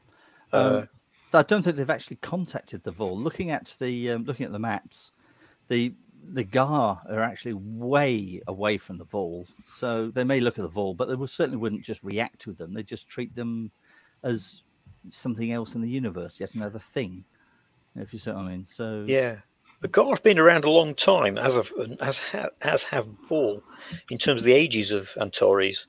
Uh, 0.52 0.82
Um, 0.82 0.88
I 1.32 1.42
don't 1.42 1.62
think 1.62 1.74
they've 1.74 1.90
actually 1.90 2.18
contacted 2.18 2.84
the 2.84 2.92
Vorl. 2.92 3.20
Looking 3.20 3.50
at 3.50 3.74
the 3.80 4.12
um, 4.12 4.24
looking 4.24 4.46
at 4.46 4.52
the 4.52 4.60
maps, 4.60 5.10
the 5.66 5.92
the 6.28 6.44
Gar 6.44 7.00
are 7.08 7.20
actually 7.20 7.54
way 7.54 8.40
away 8.46 8.78
from 8.78 8.98
the 8.98 9.04
Vorl, 9.04 9.46
so 9.70 10.10
they 10.10 10.24
may 10.24 10.40
look 10.40 10.58
at 10.58 10.62
the 10.62 10.68
Vorl, 10.68 10.96
but 10.96 11.08
they 11.08 11.14
will 11.14 11.26
certainly 11.26 11.58
wouldn't 11.58 11.84
just 11.84 12.02
react 12.02 12.40
to 12.40 12.52
them. 12.52 12.72
They 12.72 12.82
just 12.82 13.08
treat 13.08 13.34
them 13.34 13.70
as 14.22 14.62
something 15.10 15.52
else 15.52 15.74
in 15.74 15.82
the 15.82 15.88
universe, 15.88 16.40
yet 16.40 16.54
another 16.54 16.78
thing. 16.78 17.24
If 17.94 18.12
you 18.12 18.18
see 18.18 18.30
what 18.30 18.40
I 18.40 18.48
mean. 18.50 18.66
So 18.66 19.04
yeah. 19.06 19.38
The 19.80 19.88
Gar 19.88 20.08
have 20.08 20.22
been 20.22 20.38
around 20.38 20.64
a 20.64 20.70
long 20.70 20.94
time, 20.94 21.36
as 21.36 21.54
have, 21.56 21.72
as, 22.00 22.18
ha, 22.18 22.48
as 22.62 22.82
have 22.84 23.06
Vorl, 23.28 23.62
in 24.10 24.16
terms 24.16 24.40
of 24.40 24.46
the 24.46 24.54
ages 24.54 24.90
of 24.90 25.10
Antares. 25.20 25.86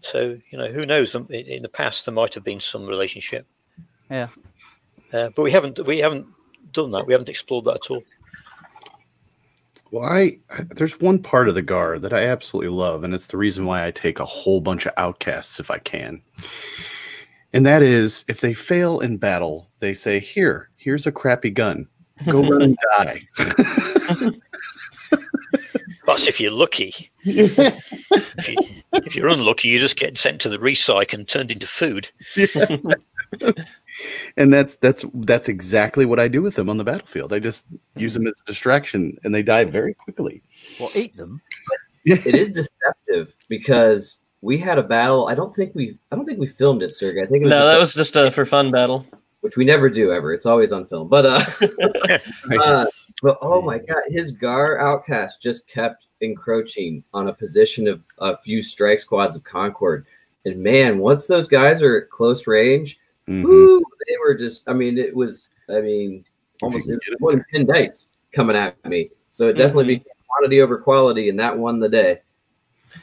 So, 0.00 0.36
you 0.50 0.58
know, 0.58 0.66
who 0.66 0.84
knows? 0.84 1.14
Um, 1.14 1.26
In 1.30 1.46
in 1.46 1.62
the 1.62 1.68
past, 1.68 2.04
there 2.04 2.14
might 2.14 2.34
have 2.34 2.42
been 2.42 2.58
some 2.58 2.86
relationship. 2.86 3.46
Yeah. 4.10 4.28
Uh, 5.12 5.28
but 5.28 5.42
we 5.42 5.52
haven't 5.52 5.78
we 5.86 5.98
haven't 5.98 6.26
done 6.72 6.90
that. 6.90 7.06
We 7.06 7.12
haven't 7.12 7.28
explored 7.28 7.66
that 7.66 7.76
at 7.76 7.90
all. 7.90 8.02
Well, 9.92 10.08
I, 10.08 10.38
I 10.50 10.62
there's 10.70 10.98
one 11.00 11.18
part 11.18 11.48
of 11.50 11.54
the 11.54 11.60
Gar 11.60 11.98
that 11.98 12.14
I 12.14 12.24
absolutely 12.24 12.70
love, 12.70 13.04
and 13.04 13.14
it's 13.14 13.26
the 13.26 13.36
reason 13.36 13.66
why 13.66 13.86
I 13.86 13.90
take 13.90 14.18
a 14.18 14.24
whole 14.24 14.62
bunch 14.62 14.86
of 14.86 14.94
outcasts 14.96 15.60
if 15.60 15.70
I 15.70 15.76
can. 15.78 16.22
And 17.52 17.66
that 17.66 17.82
is, 17.82 18.24
if 18.26 18.40
they 18.40 18.54
fail 18.54 19.00
in 19.00 19.18
battle, 19.18 19.68
they 19.80 19.92
say, 19.92 20.18
"Here, 20.18 20.70
here's 20.76 21.06
a 21.06 21.12
crappy 21.12 21.50
gun. 21.50 21.88
Go 22.26 22.40
run 22.42 22.62
and 22.62 22.78
die." 22.96 23.28
That's 26.06 26.26
if 26.26 26.40
you're 26.40 26.50
lucky. 26.52 27.10
if, 27.24 28.48
you, 28.48 28.56
if 28.94 29.14
you're 29.14 29.28
unlucky, 29.28 29.68
you 29.68 29.78
just 29.78 29.98
get 29.98 30.16
sent 30.16 30.40
to 30.40 30.48
the 30.48 30.56
recycle 30.58 31.14
and 31.14 31.28
turned 31.28 31.50
into 31.50 31.66
food. 31.66 32.10
And 34.36 34.52
that's 34.52 34.76
that's 34.76 35.04
that's 35.14 35.48
exactly 35.48 36.04
what 36.06 36.18
I 36.20 36.28
do 36.28 36.42
with 36.42 36.54
them 36.54 36.68
on 36.68 36.76
the 36.76 36.84
battlefield. 36.84 37.32
I 37.32 37.38
just 37.38 37.66
use 37.96 38.14
them 38.14 38.26
as 38.26 38.34
a 38.42 38.46
distraction, 38.46 39.16
and 39.24 39.34
they 39.34 39.42
die 39.42 39.64
very 39.64 39.94
quickly. 39.94 40.42
well, 40.80 40.90
eat 40.94 41.16
them. 41.16 41.40
It 42.04 42.34
is 42.34 42.48
deceptive 42.50 43.36
because 43.48 44.18
we 44.40 44.58
had 44.58 44.78
a 44.78 44.82
battle. 44.82 45.28
I 45.28 45.34
don't 45.34 45.54
think 45.54 45.74
we. 45.74 45.98
I 46.10 46.16
don't 46.16 46.26
think 46.26 46.38
we 46.40 46.46
filmed 46.48 46.82
it, 46.82 46.92
Sergey. 46.92 47.22
I 47.22 47.26
think 47.26 47.42
it 47.42 47.44
was 47.44 47.50
No, 47.50 47.66
that 47.66 47.76
a- 47.76 47.80
was 47.80 47.94
just 47.94 48.16
a 48.16 48.30
for 48.30 48.44
fun 48.44 48.70
battle. 48.70 49.06
which 49.40 49.56
we 49.56 49.64
never 49.64 49.88
do 49.88 50.12
ever. 50.12 50.32
It's 50.32 50.46
always 50.46 50.72
on 50.72 50.84
film. 50.84 51.08
But 51.08 51.26
uh, 51.26 51.44
uh 52.60 52.86
But 53.22 53.38
oh 53.40 53.62
my 53.62 53.78
god, 53.78 54.02
his 54.08 54.32
Gar 54.32 54.78
outcast 54.78 55.40
just 55.40 55.68
kept 55.68 56.06
encroaching 56.22 57.04
on 57.14 57.28
a 57.28 57.32
position 57.34 57.86
of 57.86 58.02
a 58.18 58.36
few 58.38 58.62
strike 58.62 59.00
squads 59.00 59.36
of 59.36 59.44
Concord. 59.44 60.06
And 60.44 60.60
man, 60.60 60.98
once 60.98 61.26
those 61.26 61.46
guys 61.46 61.84
are 61.84 61.96
at 61.96 62.10
close 62.10 62.48
range, 62.48 62.98
Mhm. 63.28 63.44
woo, 63.44 63.78
they 64.08 64.16
were 64.24 64.34
just 64.34 64.68
I 64.68 64.72
mean, 64.72 64.98
it 64.98 65.14
was 65.14 65.52
I 65.68 65.80
mean 65.80 66.24
almost 66.62 66.86
can 66.86 66.94
it 66.96 67.00
get 67.04 67.12
was 67.12 67.20
more 67.20 67.32
than 67.32 67.44
10 67.54 67.66
dice 67.66 68.08
coming 68.32 68.56
at 68.56 68.76
me. 68.84 69.10
So 69.30 69.48
it 69.48 69.54
definitely 69.56 69.84
Mhm. 69.84 69.98
became 70.00 70.12
quantity 70.28 70.60
over 70.60 70.78
quality, 70.78 71.28
and 71.28 71.38
that 71.40 71.56
won 71.58 71.78
the 71.80 71.88
day. 71.88 72.20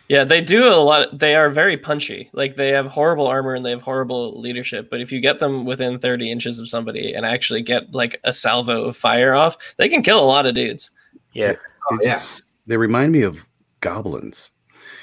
Yeah, 0.08 0.24
they 0.24 0.42
do 0.42 0.68
a 0.68 0.76
lot. 0.78 1.18
They 1.18 1.36
are 1.36 1.50
very 1.50 1.76
punchy. 1.76 2.30
Like 2.34 2.56
they 2.56 2.70
have 2.70 2.86
horrible 2.86 3.26
armor 3.26 3.56
and 3.56 3.66
they 3.66 3.72
have 3.72 3.82
horrible 3.82 4.40
leadership. 4.40 4.88
But 4.92 5.02
if 5.02 5.12
you 5.12 5.20
get 5.20 5.40
them 5.40 5.66
within 5.66 5.98
30 5.98 6.32
inches 6.32 6.60
of 6.60 6.70
somebody 6.70 7.14
and 7.14 7.26
actually 7.26 7.64
get 7.64 7.92
like 7.92 8.20
a 8.24 8.32
salvo 8.32 8.84
of 8.86 8.96
fire 8.96 9.34
off, 9.34 9.58
they 9.78 9.90
can 9.90 10.04
kill 10.04 10.20
a 10.20 10.26
lot 10.26 10.46
of 10.46 10.54
dudes. 10.54 10.92
Yeah. 11.34 11.56
Oh, 11.90 11.98
They 12.02 12.08
yeah. 12.08 12.14
just- 12.16 12.44
They 12.68 12.78
remind 12.78 13.12
me 13.12 13.24
of 13.24 13.44
goblins. 13.82 14.52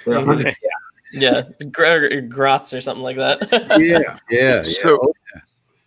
They're 0.04 0.18
a 0.18 0.24
hundred- 0.24 0.54
Yeah, 1.12 1.42
Gr- 1.70 2.20
Grots 2.28 2.74
or 2.74 2.80
something 2.80 3.02
like 3.02 3.16
that. 3.16 3.48
Yeah, 3.80 4.18
yeah, 4.30 4.62
yeah. 4.62 4.62
So, 4.64 5.12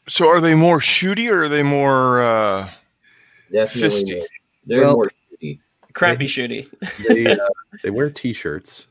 so 0.07 0.27
are 0.29 0.41
they 0.41 0.55
more 0.55 0.79
shooty 0.79 1.29
or 1.29 1.43
are 1.43 1.49
they 1.49 1.63
more? 1.63 2.21
uh 2.21 2.69
definitely 3.51 3.81
Fisty. 3.89 4.15
more- 4.17 4.27
they're 4.65 4.79
Well- 4.81 4.93
more 4.95 5.09
shooty. 5.41 5.59
Crappy 5.93 6.25
shooty. 6.27 6.69
they, 7.07 7.25
uh, 7.31 7.37
they 7.83 7.89
wear 7.89 8.09
t-shirts 8.09 8.87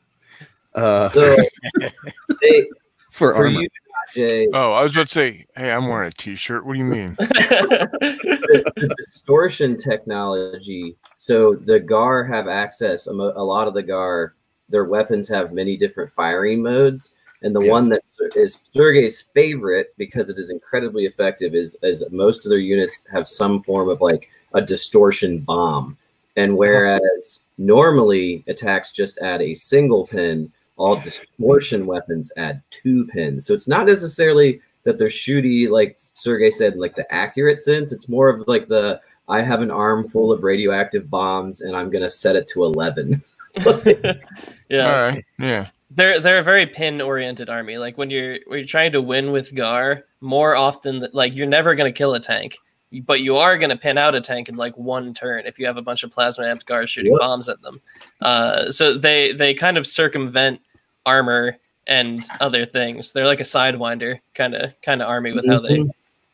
uh, 0.74 1.08
So 1.08 1.36
they 2.42 2.68
for, 3.10 3.34
for 3.34 3.46
armor. 3.46 3.62
you, 3.62 3.68
Jay, 4.14 4.48
Oh, 4.52 4.72
I 4.72 4.82
was 4.82 4.92
about 4.92 5.06
to 5.08 5.12
say, 5.12 5.46
hey, 5.56 5.70
I'm 5.70 5.86
wearing 5.88 6.08
a 6.08 6.12
T-shirt. 6.12 6.64
What 6.66 6.72
do 6.74 6.78
you 6.78 6.84
mean? 6.84 7.14
the, 7.18 8.72
the 8.76 8.94
distortion 8.96 9.76
technology. 9.76 10.96
So 11.18 11.54
the 11.54 11.78
GAR 11.80 12.24
have 12.24 12.48
access. 12.48 13.06
A, 13.06 13.12
a 13.12 13.44
lot 13.44 13.68
of 13.68 13.74
the 13.74 13.82
GAR, 13.82 14.34
their 14.68 14.84
weapons 14.84 15.28
have 15.28 15.52
many 15.52 15.76
different 15.76 16.12
firing 16.12 16.62
modes, 16.62 17.12
and 17.42 17.54
the 17.54 17.60
one 17.60 17.88
that 17.88 18.02
is 18.36 18.60
Sergey's 18.72 19.20
favorite 19.20 19.94
because 19.96 20.28
it 20.28 20.38
is 20.38 20.50
incredibly 20.50 21.06
effective 21.06 21.54
is 21.54 21.76
is 21.82 22.04
most 22.10 22.44
of 22.44 22.50
their 22.50 22.58
units 22.58 23.06
have 23.12 23.28
some 23.28 23.62
form 23.62 23.88
of 23.88 24.00
like 24.00 24.28
a 24.54 24.62
distortion 24.62 25.40
bomb, 25.40 25.96
and 26.36 26.52
uh-huh. 26.52 26.58
whereas 26.58 27.40
normally 27.58 28.44
attacks 28.48 28.92
just 28.92 29.18
add 29.18 29.42
a 29.42 29.54
single 29.54 30.06
pin. 30.06 30.52
All 30.76 30.96
distortion 30.96 31.86
weapons 31.86 32.30
add 32.36 32.62
two 32.70 33.06
pins. 33.08 33.44
So 33.46 33.52
it's 33.52 33.66
not 33.66 33.86
necessarily 33.86 34.60
that 34.84 34.96
they're 34.96 35.08
shooty, 35.08 35.68
like 35.68 35.94
Sergey 35.96 36.52
said, 36.52 36.74
in 36.74 36.78
like 36.78 36.94
the 36.94 37.12
accurate 37.12 37.60
sense. 37.60 37.92
It's 37.92 38.08
more 38.08 38.28
of 38.28 38.46
like 38.46 38.68
the 38.68 39.00
I 39.28 39.42
have 39.42 39.60
an 39.60 39.70
arm 39.70 40.04
full 40.08 40.32
of 40.32 40.44
radioactive 40.44 41.10
bombs 41.10 41.60
and 41.60 41.76
I'm 41.76 41.90
gonna 41.90 42.10
set 42.10 42.36
it 42.36 42.48
to 42.48 42.64
eleven. 42.64 43.20
yeah. 44.68 44.92
All 44.94 45.00
right, 45.00 45.24
yeah. 45.38 45.68
they're 45.90 46.20
they're 46.20 46.38
a 46.38 46.42
very 46.42 46.66
pin 46.66 47.00
oriented 47.00 47.48
army. 47.48 47.78
Like 47.78 47.96
when 47.98 48.10
you're 48.10 48.38
when 48.46 48.58
you're 48.60 48.66
trying 48.66 48.92
to 48.92 49.02
win 49.02 49.32
with 49.32 49.54
Gar, 49.54 50.04
more 50.20 50.54
often 50.56 51.06
like 51.12 51.34
you're 51.34 51.46
never 51.46 51.74
gonna 51.74 51.92
kill 51.92 52.14
a 52.14 52.20
tank, 52.20 52.58
but 53.04 53.20
you 53.20 53.36
are 53.36 53.56
gonna 53.58 53.76
pin 53.76 53.98
out 53.98 54.14
a 54.14 54.20
tank 54.20 54.48
in 54.48 54.56
like 54.56 54.76
one 54.76 55.14
turn 55.14 55.46
if 55.46 55.58
you 55.58 55.66
have 55.66 55.76
a 55.76 55.82
bunch 55.82 56.02
of 56.04 56.10
plasma 56.10 56.44
amped 56.44 56.66
Gar 56.66 56.86
shooting 56.86 57.12
Yep. 57.12 57.20
bombs 57.20 57.48
at 57.48 57.60
them. 57.62 57.80
Uh, 58.20 58.70
so 58.70 58.96
they 58.98 59.32
they 59.32 59.54
kind 59.54 59.76
of 59.78 59.86
circumvent 59.86 60.60
armor 61.06 61.56
and 61.86 62.22
other 62.40 62.66
things. 62.66 63.12
They're 63.12 63.26
like 63.26 63.40
a 63.40 63.44
sidewinder 63.44 64.20
kind 64.34 64.54
of 64.54 64.72
kind 64.82 65.00
of 65.00 65.08
army 65.08 65.32
with 65.32 65.46
how 65.46 65.60
they 65.60 65.82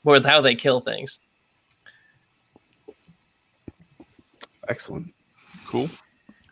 with 0.03 0.24
how 0.24 0.41
they 0.41 0.55
kill 0.57 0.80
things. 0.80 1.20
Excellent. 4.68 5.12
Cool. 5.66 5.89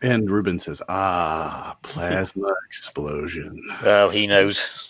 And 0.03 0.29
Ruben 0.29 0.59
says, 0.59 0.81
"Ah, 0.89 1.77
plasma 1.81 2.53
explosion." 2.67 3.59
Well, 3.81 4.09
he 4.09 4.27
knows. 4.27 4.89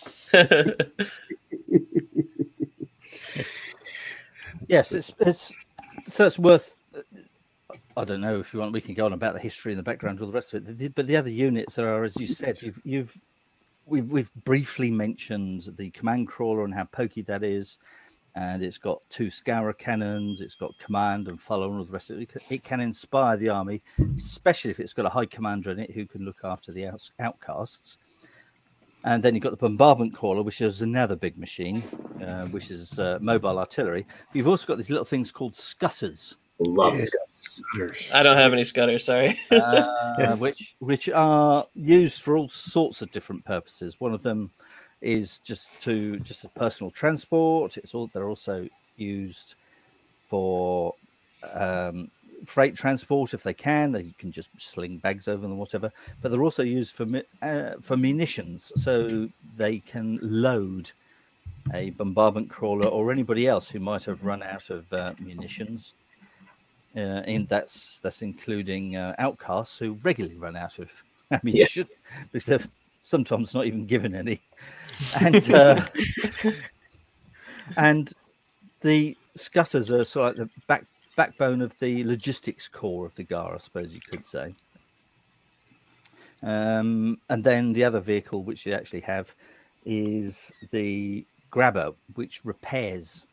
Yes, 4.68 4.92
it's 4.92 5.12
it's 5.20 5.54
so 6.06 6.26
it's 6.26 6.38
worth. 6.38 6.74
I 7.96 8.04
don't 8.04 8.20
know 8.20 8.40
if 8.40 8.52
you 8.52 8.60
want. 8.60 8.72
We 8.72 8.80
can 8.80 8.94
go 8.94 9.04
on 9.04 9.12
about 9.12 9.34
the 9.34 9.40
history 9.40 9.72
and 9.72 9.78
the 9.78 9.82
background, 9.84 10.20
all 10.20 10.26
the 10.26 10.32
rest 10.32 10.54
of 10.54 10.68
it. 10.68 10.94
But 10.94 11.06
the 11.06 11.16
other 11.16 11.30
units 11.30 11.78
are, 11.78 12.02
as 12.02 12.16
you 12.16 12.26
said, 12.26 12.60
you've 12.62 12.80
you've 12.84 13.16
we've 13.86 14.10
we've 14.10 14.34
briefly 14.44 14.90
mentioned 14.90 15.68
the 15.76 15.90
command 15.90 16.28
crawler 16.28 16.64
and 16.64 16.74
how 16.74 16.84
pokey 16.84 17.22
that 17.22 17.42
is, 17.42 17.78
and 18.36 18.62
it's 18.62 18.78
got 18.78 19.02
two 19.10 19.30
scourer 19.30 19.72
cannons. 19.72 20.40
It's 20.40 20.54
got 20.54 20.76
command 20.78 21.28
and 21.28 21.40
follow 21.40 21.68
and 21.70 21.78
all 21.78 21.84
the 21.84 21.92
rest 21.92 22.10
of 22.10 22.18
it. 22.20 22.30
It 22.50 22.64
can- 22.64 22.80
inspire 22.80 23.36
the 23.36 23.48
army, 23.48 23.82
especially 24.16 24.70
if 24.70 24.80
it's 24.80 24.92
got 24.92 25.06
a 25.06 25.10
high 25.10 25.26
commander 25.26 25.70
in 25.70 25.78
it 25.78 25.92
who 25.92 26.04
can 26.06 26.24
look 26.24 26.40
after 26.44 26.72
the 26.72 26.86
outs- 26.86 27.12
outcasts. 27.20 27.98
And 29.04 29.22
then 29.22 29.34
you've 29.34 29.44
got 29.44 29.50
the 29.50 29.56
bombardment 29.58 30.14
crawler, 30.14 30.42
which 30.42 30.60
is 30.62 30.80
another 30.82 31.14
big 31.14 31.36
machine, 31.38 31.82
uh, 32.24 32.46
which 32.46 32.70
is 32.70 32.98
uh, 32.98 33.18
mobile 33.20 33.58
artillery. 33.58 34.06
You've 34.32 34.48
also 34.48 34.66
got 34.66 34.78
these 34.78 34.88
little 34.90 35.04
things 35.04 35.30
called 35.30 35.54
scutters, 35.54 36.38
Love 36.58 36.96
Yeah. 36.96 37.04
Scutters. 37.38 38.10
I 38.14 38.22
don't 38.22 38.36
have 38.36 38.52
any 38.52 38.64
scutters, 38.64 39.04
sorry. 39.04 39.38
uh, 39.50 40.36
which 40.38 40.74
which 40.78 41.08
are 41.10 41.66
used 41.74 42.22
for 42.22 42.36
all 42.36 42.48
sorts 42.48 43.02
of 43.02 43.10
different 43.10 43.44
purposes. 43.44 43.96
One 44.00 44.14
of 44.14 44.22
them 44.22 44.50
is 45.04 45.38
just 45.40 45.70
to 45.82 46.18
just 46.20 46.44
a 46.44 46.48
personal 46.48 46.90
transport. 46.90 47.76
It's 47.76 47.94
all 47.94 48.08
they're 48.12 48.28
also 48.28 48.68
used 48.96 49.54
for 50.26 50.94
um, 51.52 52.10
freight 52.44 52.74
transport 52.74 53.34
if 53.34 53.42
they 53.42 53.54
can. 53.54 53.92
They 53.92 54.10
can 54.18 54.32
just 54.32 54.48
sling 54.58 54.98
bags 54.98 55.28
over 55.28 55.46
them, 55.46 55.58
whatever. 55.58 55.92
But 56.22 56.30
they're 56.30 56.42
also 56.42 56.62
used 56.62 56.94
for 56.94 57.06
uh, 57.42 57.74
for 57.80 57.96
munitions, 57.96 58.72
so 58.76 59.28
they 59.56 59.78
can 59.78 60.18
load 60.22 60.90
a 61.72 61.90
bombardment 61.90 62.50
crawler 62.50 62.88
or 62.88 63.12
anybody 63.12 63.46
else 63.46 63.70
who 63.70 63.78
might 63.78 64.04
have 64.04 64.24
run 64.24 64.42
out 64.42 64.70
of 64.70 64.90
uh, 64.92 65.14
munitions. 65.18 65.92
Uh, 66.96 67.22
and 67.26 67.48
that's 67.48 68.00
that's 68.00 68.22
including 68.22 68.96
uh, 68.96 69.14
outcasts 69.18 69.78
who 69.78 69.98
regularly 70.02 70.36
run 70.36 70.56
out 70.56 70.78
of 70.78 70.90
ammunition 71.30 71.86
because 72.32 72.46
they're 72.46 72.68
sometimes 73.04 73.54
not 73.54 73.66
even 73.66 73.84
given 73.84 74.14
any. 74.14 74.40
And 75.20 75.50
uh, 75.52 75.84
and 77.76 78.12
the 78.80 79.16
scutters 79.36 79.92
are 79.92 80.04
sort 80.04 80.32
of 80.32 80.38
like 80.38 80.48
the 80.48 80.66
back 80.66 80.84
backbone 81.16 81.60
of 81.60 81.78
the 81.78 82.02
logistics 82.04 82.66
core 82.66 83.06
of 83.06 83.14
the 83.14 83.22
GAR, 83.22 83.54
I 83.54 83.58
suppose 83.58 83.94
you 83.94 84.00
could 84.00 84.24
say. 84.24 84.54
Um, 86.42 87.20
and 87.28 87.44
then 87.44 87.72
the 87.72 87.84
other 87.84 88.00
vehicle 88.00 88.42
which 88.42 88.66
you 88.66 88.72
actually 88.72 89.00
have 89.00 89.34
is 89.84 90.50
the 90.72 91.24
grabber, 91.50 91.92
which 92.14 92.44
repairs 92.44 93.26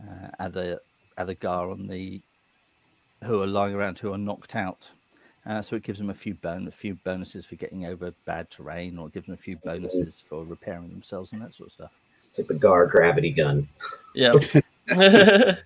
uh, 0.00 0.28
other 0.38 0.78
other 1.16 1.34
GAR 1.34 1.70
on 1.70 1.88
the 1.88 2.22
who 3.24 3.42
are 3.42 3.46
lying 3.46 3.74
around 3.74 3.98
who 3.98 4.12
are 4.12 4.18
knocked 4.18 4.54
out. 4.54 4.90
Uh, 5.48 5.62
so 5.62 5.74
it 5.76 5.82
gives 5.82 5.98
them 5.98 6.10
a 6.10 6.14
few 6.14 6.34
bon- 6.34 6.68
a 6.68 6.70
few 6.70 6.94
bonuses 7.04 7.46
for 7.46 7.56
getting 7.56 7.86
over 7.86 8.12
bad 8.26 8.50
terrain, 8.50 8.98
or 8.98 9.06
it 9.08 9.14
gives 9.14 9.26
them 9.26 9.34
a 9.34 9.38
few 9.38 9.56
bonuses 9.64 10.20
for 10.20 10.44
repairing 10.44 10.90
themselves 10.90 11.32
and 11.32 11.40
that 11.42 11.54
sort 11.54 11.68
of 11.68 11.72
stuff. 11.72 11.92
It's 12.28 12.38
like 12.38 12.48
the 12.48 12.54
Gar 12.54 12.86
gravity 12.86 13.30
gun. 13.30 13.66
Yeah. 14.14 14.34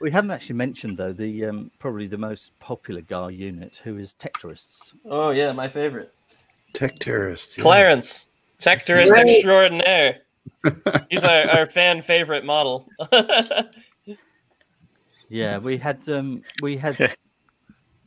We 0.00 0.10
haven't 0.10 0.32
actually 0.32 0.56
mentioned 0.56 0.96
though 0.98 1.12
the 1.12 1.46
um, 1.46 1.70
probably 1.78 2.06
the 2.06 2.18
most 2.18 2.58
popular 2.60 3.00
GAR 3.00 3.30
unit, 3.30 3.80
who 3.82 3.96
is 3.98 4.14
Tectorists. 4.18 4.92
oh 5.06 5.30
yeah, 5.30 5.50
my 5.52 5.66
favorite. 5.68 6.12
Tech 6.74 6.98
terrorist. 6.98 7.56
yeah. 7.56 7.62
Clarence, 7.62 8.26
Tectorist 8.60 9.10
Right. 9.10 9.28
extraordinaire. 9.28 10.18
He's 11.10 11.24
our, 11.24 11.48
our 11.50 11.66
fan 11.66 12.02
favorite 12.02 12.44
model. 12.44 12.86
Yeah, 15.30 15.58
we 15.58 15.76
had 15.78 16.06
um, 16.08 16.42
we 16.62 16.76
had 16.76 16.96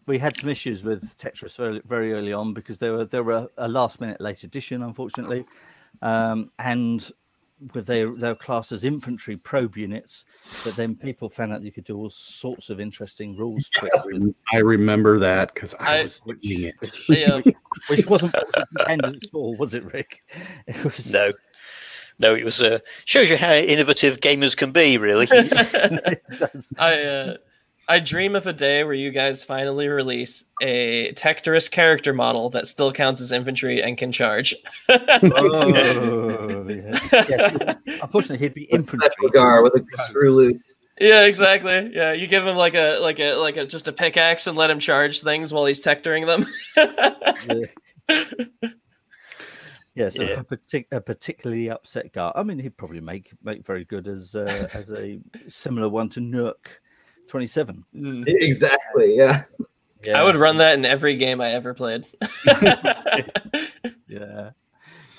we 0.07 0.17
had 0.17 0.35
some 0.37 0.49
issues 0.49 0.83
with 0.83 1.17
Tectorists 1.17 1.57
very, 1.57 1.81
very 1.85 2.13
early 2.13 2.33
on 2.33 2.53
because 2.53 2.79
there 2.79 2.93
were 2.93 3.05
they 3.05 3.19
were 3.21 3.47
a 3.57 3.67
last 3.67 4.01
minute 4.01 4.19
late 4.21 4.43
addition, 4.43 4.81
unfortunately, 4.81 5.45
um, 6.01 6.51
and 6.59 7.11
with 7.73 7.87
their 7.87 8.11
their 8.15 8.35
class 8.35 8.71
as 8.71 8.83
infantry 8.83 9.35
probe 9.35 9.75
units. 9.77 10.25
But 10.63 10.75
then 10.75 10.95
people 10.95 11.27
found 11.29 11.51
out 11.53 11.61
you 11.63 11.71
could 11.71 11.83
do 11.85 11.97
all 11.97 12.09
sorts 12.09 12.69
of 12.69 12.79
interesting 12.79 13.35
rules 13.35 13.67
twists 13.69 14.05
with 14.05 14.33
I 14.53 14.57
remember 14.57 15.19
that 15.19 15.53
because 15.53 15.73
I, 15.75 15.99
I- 15.99 16.03
was 16.03 16.21
reading 16.25 16.65
it. 16.69 16.75
which, 16.79 17.09
Yeah. 17.09 17.35
which, 17.37 17.55
which 17.89 18.05
wasn't 18.07 18.33
what 18.33 18.47
was 18.55 18.65
intended 18.79 19.23
at 19.23 19.33
all, 19.33 19.55
was 19.57 19.73
it, 19.73 19.91
Rick? 19.91 20.19
It 20.67 20.83
was 20.83 21.11
No, 21.11 21.31
no, 22.19 22.33
it 22.35 22.43
was 22.43 22.61
uh, 22.61 22.79
shows 23.05 23.29
you 23.29 23.37
how 23.37 23.53
innovative 23.53 24.17
gamers 24.21 24.55
can 24.55 24.71
be. 24.71 24.97
Really, 24.97 25.27
it 25.31 26.21
does. 26.37 26.71
I 26.79 27.03
uh, 27.03 27.37
I 27.89 27.99
dream 27.99 28.35
of 28.35 28.47
a 28.47 28.53
day 28.53 28.83
where 28.83 28.93
you 28.93 29.11
guys 29.11 29.43
finally 29.45 29.87
release 29.87 30.43
a 30.61 31.13
Tectorist 31.13 31.71
character 31.71 32.13
model 32.13 32.49
that 32.49 32.67
still 32.67 32.91
counts 32.91 33.21
as 33.21 33.31
infantry 33.31 33.81
and 33.81 33.97
can 33.97 34.11
charge. 34.11 34.53
Oh, 34.89 36.67
yeah. 36.69 36.99
Yeah. 37.29 37.75
Unfortunately, 38.01 38.37
he'd 38.45 38.53
be 38.53 38.65
infantry. 38.65 39.29
Gar 39.31 39.63
with 39.63 39.73
a 39.75 39.85
screw 40.03 40.35
loose. 40.35 40.75
Yeah, 40.99 41.21
exactly. 41.23 41.91
Yeah, 41.93 42.11
you 42.11 42.27
give 42.27 42.45
him 42.45 42.55
like 42.57 42.73
a 42.73 42.97
like 42.99 43.19
a 43.19 43.35
like 43.35 43.55
a 43.55 43.65
just 43.65 43.87
a 43.87 43.93
pickaxe 43.93 44.47
and 44.47 44.57
let 44.57 44.69
him 44.69 44.79
charge 44.79 45.21
things 45.21 45.53
while 45.53 45.65
he's 45.65 45.81
tectoring 45.81 46.25
them. 46.25 46.45
Yeah, 49.95 50.09
so 50.09 50.21
Yeah. 50.21 50.41
A, 50.41 50.43
partic- 50.43 50.85
a 50.91 51.01
particularly 51.01 51.71
upset 51.71 52.13
guy. 52.13 52.31
I 52.35 52.43
mean, 52.43 52.59
he'd 52.59 52.77
probably 52.77 53.01
make 53.01 53.31
make 53.43 53.65
very 53.65 53.83
good 53.83 54.07
as 54.07 54.35
uh, 54.35 54.69
as 54.73 54.91
a 54.91 55.19
similar 55.47 55.89
one 55.89 56.07
to 56.09 56.19
Nook 56.19 56.79
twenty 57.27 57.47
seven. 57.47 57.83
Mm. 57.95 58.23
Exactly. 58.27 59.15
Yeah. 59.15 59.43
Yeah, 60.03 60.19
I 60.19 60.23
would 60.23 60.35
run 60.35 60.57
that 60.57 60.77
in 60.77 60.85
every 60.85 61.15
game 61.15 61.41
I 61.41 61.51
ever 61.51 61.73
played. 61.73 62.05
Yeah. 64.07 64.51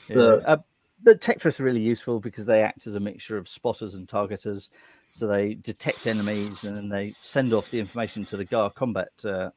The- 0.09 0.39
yeah. 0.43 0.53
Uh, 0.53 0.57
the 1.05 1.15
Tectorists 1.15 1.61
are 1.61 1.65
really 1.65 1.81
useful 1.81 2.21
because 2.21 2.47
they 2.47 2.63
act 2.63 2.87
as 2.87 2.95
a 2.95 3.01
mixture 3.01 3.37
of 3.37 3.49
spotters 3.49 3.95
and 3.95 4.09
targeters. 4.09 4.69
So 5.11 5.27
they 5.27 5.55
detect 5.55 6.07
enemies 6.07 6.65
and 6.65 6.77
then 6.77 6.89
they 6.89 7.11
send 7.11 7.53
off 7.53 7.71
the 7.71 7.79
information 7.79 8.25
to 8.27 8.37
the 8.37 8.45
GAR 8.45 8.71
combat 8.71 9.09
uh, 9.25 9.51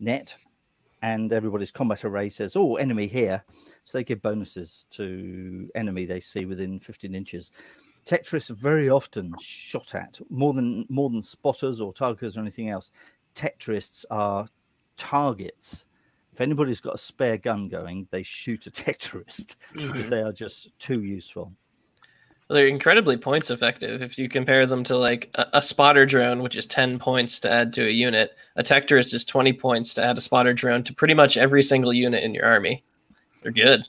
net, 0.00 0.36
and 1.00 1.32
everybody's 1.32 1.70
combat 1.70 2.04
array 2.04 2.28
says, 2.28 2.54
"Oh, 2.56 2.76
enemy 2.76 3.06
here." 3.06 3.42
So 3.84 3.98
they 3.98 4.04
give 4.04 4.20
bonuses 4.20 4.86
to 4.92 5.70
enemy 5.74 6.04
they 6.06 6.20
see 6.20 6.44
within 6.44 6.78
15 6.80 7.14
inches. 7.14 7.50
Tectorists 8.04 8.50
are 8.50 8.54
very 8.54 8.90
often 8.90 9.34
shot 9.40 9.94
at 9.94 10.20
more 10.30 10.52
than 10.52 10.86
more 10.88 11.08
than 11.10 11.22
spotters 11.22 11.80
or 11.80 11.92
targeters 11.92 12.36
or 12.36 12.40
anything 12.40 12.68
else. 12.68 12.90
Tectorists 13.34 14.04
are 14.10 14.46
targets. 14.96 15.86
If 16.32 16.40
anybody's 16.40 16.80
got 16.80 16.96
a 16.96 16.98
spare 16.98 17.38
gun 17.38 17.68
going, 17.68 18.08
they 18.10 18.22
shoot 18.22 18.66
a 18.66 18.70
Tectorist 18.72 19.56
because 19.72 19.90
mm-hmm. 19.90 20.10
they 20.10 20.22
are 20.22 20.32
just 20.32 20.76
too 20.78 21.02
useful. 21.02 21.52
They're 22.50 22.66
incredibly 22.66 23.16
points 23.16 23.50
effective 23.50 24.02
if 24.02 24.18
you 24.18 24.28
compare 24.28 24.66
them 24.66 24.84
to 24.84 24.98
like 24.98 25.30
a, 25.36 25.46
a 25.54 25.62
spotter 25.62 26.04
drone, 26.04 26.42
which 26.42 26.56
is 26.56 26.66
10 26.66 26.98
points 26.98 27.40
to 27.40 27.50
add 27.50 27.72
to 27.74 27.86
a 27.86 27.90
unit. 27.90 28.32
A 28.56 28.62
Tector 28.62 28.98
is 28.98 29.10
just 29.10 29.28
20 29.28 29.54
points 29.54 29.94
to 29.94 30.04
add 30.04 30.18
a 30.18 30.20
spotter 30.20 30.52
drone 30.52 30.82
to 30.84 30.94
pretty 30.94 31.14
much 31.14 31.38
every 31.38 31.62
single 31.62 31.92
unit 31.92 32.22
in 32.22 32.34
your 32.34 32.44
army. 32.44 32.84
They're 33.42 33.52
good. 33.52 33.84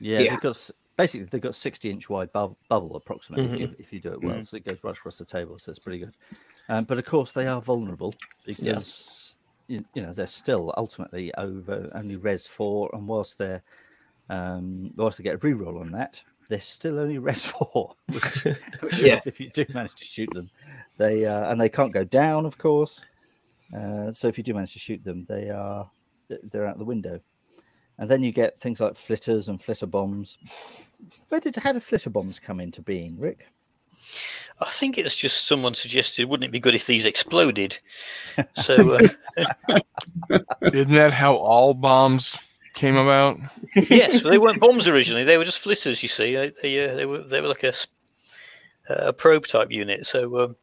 Yeah, 0.00 0.20
Yeah. 0.20 0.30
they've 0.30 0.40
got 0.40 0.56
s- 0.56 0.72
basically 1.02 1.26
they've 1.30 1.40
got 1.40 1.54
60 1.54 1.90
inch 1.90 2.08
wide 2.08 2.32
bub- 2.32 2.56
bubble 2.68 2.96
approximately 2.96 3.44
if, 3.52 3.60
you, 3.70 3.76
if 3.78 3.92
you 3.92 4.00
do 4.00 4.12
it 4.12 4.22
well. 4.22 4.42
So 4.44 4.56
it 4.56 4.64
goes 4.64 4.78
right 4.82 4.96
across 4.96 5.18
the 5.18 5.24
table, 5.24 5.58
so 5.58 5.70
it's 5.70 5.78
pretty 5.78 5.98
good. 5.98 6.14
Um, 6.68 6.84
but 6.84 6.98
of 6.98 7.04
course, 7.04 7.32
they 7.32 7.46
are 7.46 7.60
vulnerable 7.60 8.14
because 8.46 9.34
you, 9.68 9.84
you 9.94 10.02
know 10.02 10.12
they're 10.12 10.26
still 10.26 10.72
ultimately 10.76 11.32
over 11.34 11.90
only 11.94 12.16
res 12.16 12.46
four, 12.46 12.90
and 12.92 13.06
whilst 13.06 13.38
they're 13.38 13.62
um, 14.30 14.92
whilst 14.96 15.18
they 15.18 15.24
get 15.24 15.34
a 15.34 15.38
reroll 15.38 15.80
on 15.80 15.90
that, 15.92 16.22
they're 16.48 16.60
still 16.60 16.98
only 16.98 17.18
res 17.18 17.44
four, 17.52 17.94
which, 18.08 18.44
which 18.80 18.98
Yeah. 19.00 19.20
if 19.26 19.40
you 19.40 19.50
do 19.50 19.64
manage 19.74 19.94
to 19.96 20.04
shoot 20.04 20.30
them, 20.32 20.50
they 20.96 21.26
uh, 21.26 21.50
and 21.50 21.60
they 21.60 21.68
can't 21.68 21.92
go 21.92 22.04
down, 22.04 22.46
of 22.46 22.58
course. 22.58 23.04
Uh, 23.76 24.12
so 24.12 24.28
if 24.28 24.36
you 24.36 24.44
do 24.44 24.54
manage 24.54 24.74
to 24.74 24.78
shoot 24.78 25.02
them, 25.04 25.24
they 25.28 25.50
are 25.50 25.90
they're 26.44 26.66
out 26.66 26.78
the 26.78 26.84
window. 26.84 27.20
And 27.98 28.10
then 28.10 28.22
you 28.22 28.32
get 28.32 28.58
things 28.58 28.80
like 28.80 28.96
flitters 28.96 29.48
and 29.48 29.60
flitter 29.60 29.86
bombs. 29.86 30.38
Where 31.28 31.40
did 31.40 31.56
how 31.56 31.72
did 31.72 31.82
flitter 31.82 32.10
bombs 32.10 32.38
come 32.38 32.60
into 32.60 32.82
being, 32.82 33.18
Rick? 33.18 33.46
I 34.60 34.70
think 34.70 34.98
it's 34.98 35.16
just 35.16 35.46
someone 35.46 35.74
suggested, 35.74 36.28
wouldn't 36.28 36.48
it 36.48 36.52
be 36.52 36.60
good 36.60 36.74
if 36.74 36.86
these 36.86 37.06
exploded? 37.06 37.78
So 38.54 38.98
uh, 39.36 39.78
Isn't 40.62 40.94
that 40.94 41.12
how 41.12 41.34
all 41.34 41.74
bombs 41.74 42.36
came 42.74 42.96
about? 42.96 43.38
yes, 43.74 44.22
they 44.22 44.38
weren't 44.38 44.60
bombs 44.60 44.88
originally; 44.88 45.24
they 45.24 45.36
were 45.36 45.44
just 45.44 45.58
flitters. 45.58 46.02
You 46.02 46.08
see, 46.08 46.34
they 46.34 46.52
they, 46.62 46.88
uh, 46.88 46.94
they 46.94 47.04
were 47.04 47.18
they 47.18 47.40
were 47.42 47.48
like 47.48 47.62
a 47.62 47.74
a 48.88 49.12
probe 49.12 49.46
type 49.46 49.70
unit. 49.70 50.06
So 50.06 50.44
um, 50.44 50.56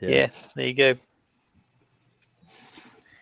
yeah. 0.00 0.28
there 0.54 0.66
you 0.66 0.74
go. 0.74 0.94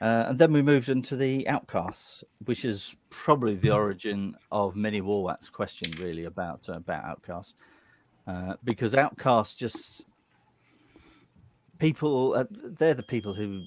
Uh, 0.00 0.26
and 0.28 0.38
then 0.38 0.52
we 0.52 0.60
moved 0.60 0.88
into 0.90 1.16
the 1.16 1.48
outcasts, 1.48 2.22
which 2.44 2.64
is 2.66 2.94
probably 3.08 3.54
the 3.54 3.70
origin 3.70 4.36
of 4.52 4.76
many 4.76 5.00
Warwats 5.00 5.50
question, 5.50 5.90
really 5.98 6.24
about 6.24 6.68
uh, 6.68 6.74
about 6.74 7.04
outcasts, 7.04 7.54
uh, 8.26 8.56
because 8.62 8.94
outcasts 8.94 9.54
just 9.56 10.04
people 11.78 12.34
uh, 12.34 12.44
they're 12.50 12.94
the 12.94 13.02
people 13.02 13.34
who 13.34 13.62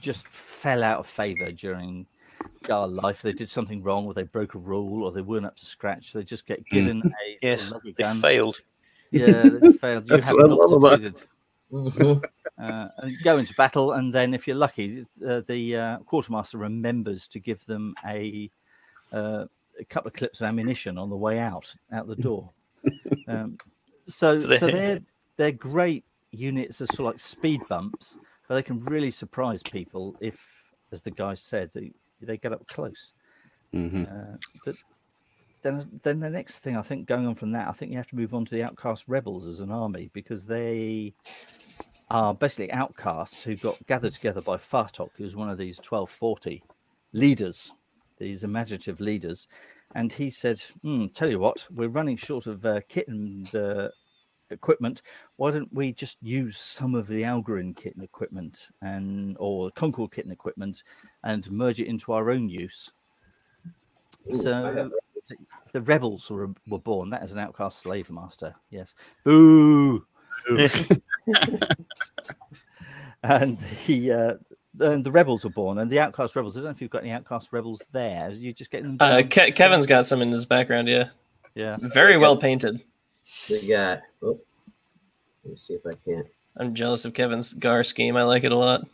just 0.00 0.26
fell 0.28 0.82
out 0.82 0.98
of 1.00 1.06
favor 1.06 1.52
during 1.52 2.06
our 2.70 2.86
life. 2.88 3.22
They 3.22 3.32
did 3.32 3.48
something 3.48 3.82
wrong, 3.82 4.06
or 4.06 4.14
they 4.14 4.22
broke 4.24 4.54
a 4.54 4.58
rule, 4.58 5.04
or 5.04 5.12
they 5.12 5.20
weren't 5.22 5.46
up 5.46 5.56
to 5.56 5.66
scratch. 5.66 6.12
They 6.12 6.22
just 6.22 6.46
get 6.46 6.64
given 6.66 7.02
a 7.04 7.38
Yes, 7.42 7.70
lovely 7.70 7.92
they 7.96 8.02
gun. 8.02 8.20
failed. 8.20 8.58
Yeah, 9.10 9.42
they 9.60 9.72
failed. 9.78 10.04
You 10.08 10.16
That's 10.16 10.28
have 10.28 10.36
what 10.36 10.44
I 10.46 10.48
not 10.48 10.58
love 10.58 10.72
about- 10.72 10.90
succeeded. 11.00 11.22
Uh, 12.58 12.88
go 13.22 13.36
into 13.38 13.52
battle, 13.54 13.92
and 13.92 14.14
then 14.14 14.32
if 14.32 14.46
you're 14.46 14.56
lucky, 14.56 15.04
uh, 15.26 15.42
the 15.46 15.76
uh, 15.76 15.98
quartermaster 15.98 16.56
remembers 16.58 17.28
to 17.28 17.38
give 17.38 17.64
them 17.66 17.94
a, 18.06 18.50
uh, 19.12 19.44
a 19.78 19.84
couple 19.90 20.08
of 20.08 20.14
clips 20.14 20.40
of 20.40 20.46
ammunition 20.46 20.96
on 20.96 21.10
the 21.10 21.16
way 21.16 21.38
out 21.38 21.74
out 21.92 22.06
the 22.06 22.16
door. 22.16 22.50
um, 23.28 23.58
so, 24.06 24.38
So 24.40 24.46
they- 24.46 24.58
so 24.58 24.66
they're 24.68 25.00
they're 25.36 25.52
great 25.52 26.04
units 26.30 26.80
as 26.80 26.88
sort 26.88 27.00
of 27.00 27.04
like 27.14 27.20
speed 27.20 27.60
bumps, 27.68 28.16
but 28.48 28.54
they 28.54 28.62
can 28.62 28.82
really 28.84 29.10
surprise 29.10 29.62
people 29.62 30.16
if, 30.20 30.72
as 30.92 31.02
the 31.02 31.10
guy 31.10 31.34
said, 31.34 31.70
they, 31.74 31.92
they 32.22 32.38
get 32.38 32.52
up 32.54 32.66
close. 32.68 33.12
Mhm. 33.74 34.06
Uh, 34.10 34.38
but 34.64 34.76
then, 35.62 36.00
then 36.02 36.20
the 36.20 36.30
next 36.30 36.60
thing 36.60 36.76
I 36.76 36.82
think 36.82 37.06
going 37.06 37.26
on 37.26 37.34
from 37.34 37.52
that, 37.52 37.68
I 37.68 37.72
think 37.72 37.90
you 37.90 37.96
have 37.96 38.08
to 38.08 38.16
move 38.16 38.34
on 38.34 38.44
to 38.44 38.54
the 38.54 38.62
outcast 38.62 39.08
rebels 39.08 39.48
as 39.48 39.60
an 39.60 39.70
army 39.70 40.10
because 40.12 40.46
they 40.46 41.14
are 42.10 42.34
basically 42.34 42.72
outcasts 42.72 43.42
who 43.42 43.56
got 43.56 43.84
gathered 43.86 44.12
together 44.12 44.40
by 44.40 44.56
Fartok, 44.56 45.10
who's 45.16 45.34
one 45.34 45.50
of 45.50 45.58
these 45.58 45.78
1240 45.78 46.62
leaders, 47.12 47.72
these 48.18 48.44
imaginative 48.44 49.00
leaders. 49.00 49.48
And 49.94 50.12
he 50.12 50.30
said, 50.30 50.60
hmm, 50.82 51.06
Tell 51.06 51.30
you 51.30 51.38
what, 51.38 51.66
we're 51.74 51.88
running 51.88 52.16
short 52.16 52.46
of 52.46 52.64
uh, 52.64 52.80
kit 52.88 53.08
and 53.08 53.52
uh, 53.54 53.88
equipment. 54.50 55.02
Why 55.36 55.50
don't 55.50 55.72
we 55.72 55.92
just 55.92 56.18
use 56.22 56.58
some 56.58 56.94
of 56.94 57.08
the 57.08 57.22
Algoryn 57.22 57.76
kit 57.76 57.94
and 57.94 58.04
equipment 58.04 58.68
and 58.82 59.36
or 59.40 59.70
Concord 59.72 60.12
kit 60.12 60.24
and 60.24 60.32
equipment 60.32 60.82
and 61.24 61.50
merge 61.50 61.80
it 61.80 61.88
into 61.88 62.12
our 62.12 62.30
own 62.30 62.48
use? 62.48 62.92
Ooh, 64.32 64.36
So 64.36 64.90
the- 65.28 65.36
the 65.72 65.80
rebels 65.82 66.30
were 66.30 66.50
were 66.68 66.78
born. 66.78 67.10
That 67.10 67.22
is 67.22 67.32
an 67.32 67.38
outcast 67.38 67.80
slave 67.80 68.10
master. 68.10 68.54
Yes. 68.70 68.94
Boo. 69.24 70.04
and 73.22 73.58
the 73.86 74.12
uh, 74.12 74.34
and 74.80 75.04
the 75.04 75.10
rebels 75.12 75.44
were 75.44 75.50
born, 75.50 75.78
and 75.78 75.90
the 75.90 76.00
outcast 76.00 76.36
rebels. 76.36 76.56
I 76.56 76.60
don't 76.60 76.64
know 76.66 76.70
if 76.70 76.80
you've 76.82 76.90
got 76.90 77.02
any 77.02 77.10
outcast 77.12 77.52
rebels 77.52 77.88
there. 77.92 78.30
You 78.30 78.52
just 78.52 78.70
getting 78.70 78.96
them. 78.96 78.98
Uh. 79.00 79.22
Ke- 79.22 79.54
Kevin's 79.54 79.86
got 79.86 80.06
some 80.06 80.22
in 80.22 80.30
his 80.30 80.44
background, 80.46 80.88
yeah. 80.88 81.08
yeah. 81.54 81.76
Very 81.94 82.16
well 82.16 82.36
painted. 82.36 82.80
We 83.48 83.66
got. 83.68 84.02
Oh, 84.22 84.38
let 85.44 85.52
me 85.52 85.56
see 85.56 85.74
if 85.74 85.86
I 85.86 85.90
can't. 86.04 86.26
I'm 86.58 86.74
jealous 86.74 87.04
of 87.04 87.12
Kevin's 87.14 87.52
Gar 87.54 87.84
scheme. 87.84 88.16
I 88.16 88.22
like 88.22 88.44
it 88.44 88.52
a 88.52 88.56
lot. 88.56 88.86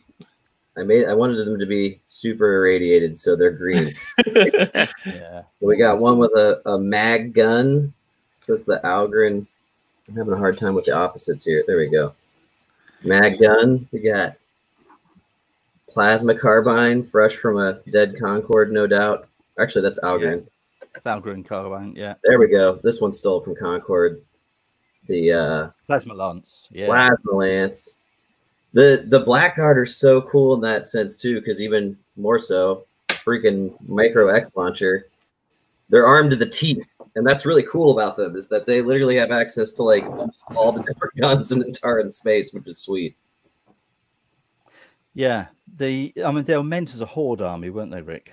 I 0.77 0.83
made. 0.83 1.05
I 1.07 1.13
wanted 1.13 1.35
them 1.45 1.59
to 1.59 1.65
be 1.65 1.99
super 2.05 2.55
irradiated, 2.55 3.19
so 3.19 3.35
they're 3.35 3.51
green. 3.51 3.93
Yeah. 5.05 5.43
we 5.59 5.77
got 5.77 5.99
one 5.99 6.17
with 6.17 6.31
a, 6.31 6.61
a 6.65 6.79
mag 6.79 7.33
gun. 7.33 7.93
So 8.39 8.53
it's 8.55 8.65
the 8.65 8.79
Algoryn. 8.83 9.45
I'm 10.07 10.15
having 10.15 10.33
a 10.33 10.37
hard 10.37 10.57
time 10.57 10.75
with 10.75 10.85
the 10.85 10.93
opposites 10.93 11.45
here. 11.45 11.63
There 11.67 11.77
we 11.77 11.87
go. 11.89 12.13
Mag 13.03 13.39
gun. 13.39 13.87
We 13.91 13.99
got 13.99 14.35
plasma 15.89 16.35
carbine, 16.35 17.03
fresh 17.03 17.35
from 17.35 17.57
a 17.57 17.73
dead 17.91 18.17
Concord, 18.19 18.71
no 18.71 18.87
doubt. 18.87 19.27
Actually, 19.59 19.83
that's 19.83 19.99
Algoryn. 19.99 20.45
Thalgren 21.01 21.45
carbine. 21.45 21.95
Yeah. 21.95 22.15
There 22.23 22.39
we 22.39 22.47
go. 22.47 22.79
This 22.83 23.01
one 23.01 23.13
stole 23.13 23.41
from 23.41 23.55
Concord. 23.55 24.21
The 25.07 25.31
uh, 25.33 25.69
Plasma 25.87 26.13
lance. 26.13 26.69
Yeah. 26.71 26.85
plasma 26.85 27.31
lance. 27.31 27.97
The 28.73 29.05
the 29.07 29.23
Blackguard 29.23 29.77
are 29.77 29.85
so 29.85 30.21
cool 30.23 30.55
in 30.55 30.61
that 30.61 30.87
sense 30.87 31.15
too, 31.15 31.39
because 31.39 31.61
even 31.61 31.97
more 32.15 32.39
so, 32.39 32.85
freaking 33.09 33.75
micro 33.87 34.27
X 34.27 34.51
launcher. 34.55 35.07
They're 35.89 36.07
armed 36.07 36.31
to 36.31 36.35
the 36.35 36.49
teeth, 36.49 36.83
and 37.15 37.25
that's 37.27 37.45
really 37.45 37.63
cool 37.63 37.91
about 37.91 38.15
them 38.15 38.35
is 38.35 38.47
that 38.47 38.65
they 38.65 38.81
literally 38.81 39.17
have 39.17 39.31
access 39.31 39.71
to 39.73 39.83
like 39.83 40.05
all 40.55 40.71
the 40.71 40.81
different 40.81 41.15
guns 41.19 41.51
in 41.51 41.61
Antarean 41.61 42.11
space, 42.11 42.53
which 42.53 42.67
is 42.67 42.79
sweet. 42.79 43.15
Yeah. 45.13 45.47
The 45.75 46.13
I 46.25 46.31
mean 46.31 46.43
they 46.43 46.57
were 46.57 46.63
meant 46.63 46.93
as 46.93 47.01
a 47.01 47.05
horde 47.05 47.41
army, 47.41 47.69
weren't 47.69 47.91
they, 47.91 48.01
Rick? 48.01 48.31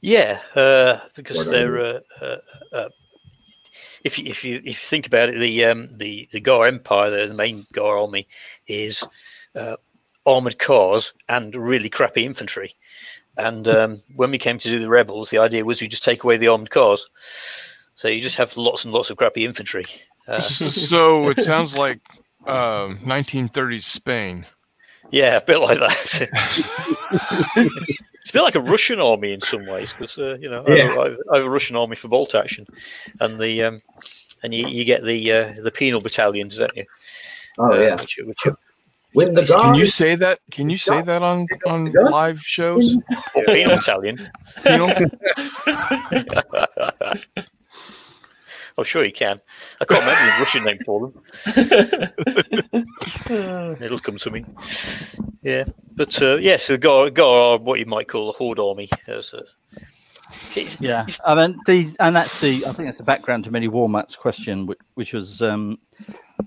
Yeah, 0.00 0.40
uh, 0.54 1.00
because 1.14 1.36
What 1.36 1.50
they're. 1.50 1.78
Uh, 1.78 2.00
uh, 2.20 2.36
uh, 2.72 2.88
if 4.02 4.18
you 4.18 4.24
if 4.26 4.44
you 4.44 4.56
if 4.56 4.64
you 4.64 4.72
think 4.72 5.06
about 5.06 5.28
it, 5.28 5.38
the 5.38 5.64
um, 5.66 5.90
the 5.92 6.26
the 6.32 6.40
Gar 6.40 6.66
Empire, 6.66 7.10
the, 7.10 7.26
the 7.26 7.34
main 7.34 7.66
Gar 7.72 7.98
army, 7.98 8.26
is 8.66 9.04
uh, 9.56 9.76
armored 10.26 10.58
cars 10.58 11.12
and 11.28 11.54
really 11.54 11.88
crappy 11.88 12.24
infantry. 12.24 12.74
And 13.36 13.66
um, 13.68 14.02
when 14.16 14.30
we 14.30 14.38
came 14.38 14.58
to 14.58 14.68
do 14.68 14.78
the 14.78 14.88
rebels, 14.88 15.30
the 15.30 15.38
idea 15.38 15.64
was 15.64 15.80
you 15.80 15.88
just 15.88 16.04
take 16.04 16.24
away 16.24 16.36
the 16.36 16.48
armored 16.48 16.70
cars, 16.70 17.06
so 17.94 18.08
you 18.08 18.20
just 18.20 18.36
have 18.36 18.56
lots 18.56 18.84
and 18.84 18.92
lots 18.92 19.08
of 19.10 19.16
crappy 19.16 19.44
infantry. 19.44 19.84
Uh, 20.28 20.40
so 20.40 21.28
it 21.30 21.40
sounds 21.40 21.74
like 21.76 22.00
Um, 22.46 22.98
1930s 22.98 23.84
Spain. 23.84 24.46
Yeah, 25.10 25.36
a 25.36 25.40
bit 25.40 25.58
like 25.58 25.78
that. 25.78 26.28
it's 28.22 28.30
a 28.30 28.32
bit 28.32 28.42
like 28.42 28.54
a 28.54 28.60
Russian 28.60 29.00
army 29.00 29.32
in 29.32 29.40
some 29.40 29.66
ways 29.66 29.92
because 29.92 30.18
uh, 30.18 30.36
you 30.40 30.48
know 30.50 30.64
I, 30.66 30.74
Yeah. 30.76 30.88
have, 30.88 30.98
I 30.98 31.04
have- 31.10 31.18
I 31.32 31.36
have 31.38 31.46
a 31.46 31.50
Russian 31.50 31.76
army 31.76 31.96
for 31.96 32.08
bolt 32.08 32.34
action, 32.34 32.66
and 33.20 33.40
the 33.40 33.62
um, 33.64 33.76
and 34.42 34.54
you, 34.54 34.66
you 34.66 34.84
get 34.84 35.02
the 35.04 35.32
uh, 35.32 35.54
the 35.62 35.70
penal 35.70 36.00
battalions, 36.00 36.58
don't 36.58 36.76
you? 36.76 36.84
Oh 37.58 37.72
Uh, 37.72 37.80
yeah. 37.80 37.96
Which, 37.96 38.18
which 38.24 38.46
are 38.46 38.56
When 39.12 39.32
the 39.32 39.44
Can 39.44 39.74
you 39.74 39.86
say 39.86 40.14
that? 40.16 40.38
Can 40.50 40.70
you 40.70 40.76
say 40.76 41.02
that 41.02 41.22
on 41.22 41.46
on 41.66 41.92
live 41.92 42.40
shows? 42.40 42.96
oh, 43.36 43.42
penal 43.46 43.76
battalion. 43.76 44.30
You 44.64 44.76
know? 44.78 44.88
Oh, 48.78 48.82
sure 48.82 49.04
you 49.04 49.12
can. 49.12 49.40
I 49.80 49.84
can't 49.84 50.00
remember 50.00 50.24
the 50.24 50.38
Russian 50.38 50.64
name 50.64 50.78
for 50.86 51.12
them. 53.28 53.76
It'll 53.82 53.98
come 53.98 54.16
to 54.16 54.30
me. 54.30 54.44
Yeah, 55.42 55.64
but 55.96 56.22
uh, 56.22 56.36
yes, 56.36 56.66
the 56.66 56.78
Gar, 56.78 57.10
Gar 57.10 57.52
are 57.54 57.58
what 57.58 57.78
you 57.78 57.86
might 57.86 58.08
call 58.08 58.30
a 58.30 58.32
horde 58.32 58.58
army. 58.58 58.88
As 59.06 59.34
a, 59.34 59.42
it's- 60.56 60.78
Yeah, 60.80 61.04
I 61.26 61.34
mean 61.34 61.58
these, 61.66 61.96
and 61.96 62.16
that's 62.16 62.40
the. 62.40 62.64
I 62.66 62.72
think 62.72 62.86
that's 62.88 62.98
the 62.98 63.04
background 63.04 63.44
to 63.44 63.50
Many 63.50 63.68
Warmat's 63.68 64.16
question, 64.16 64.64
which, 64.66 64.78
which 64.94 65.12
was 65.12 65.42
um, 65.42 65.78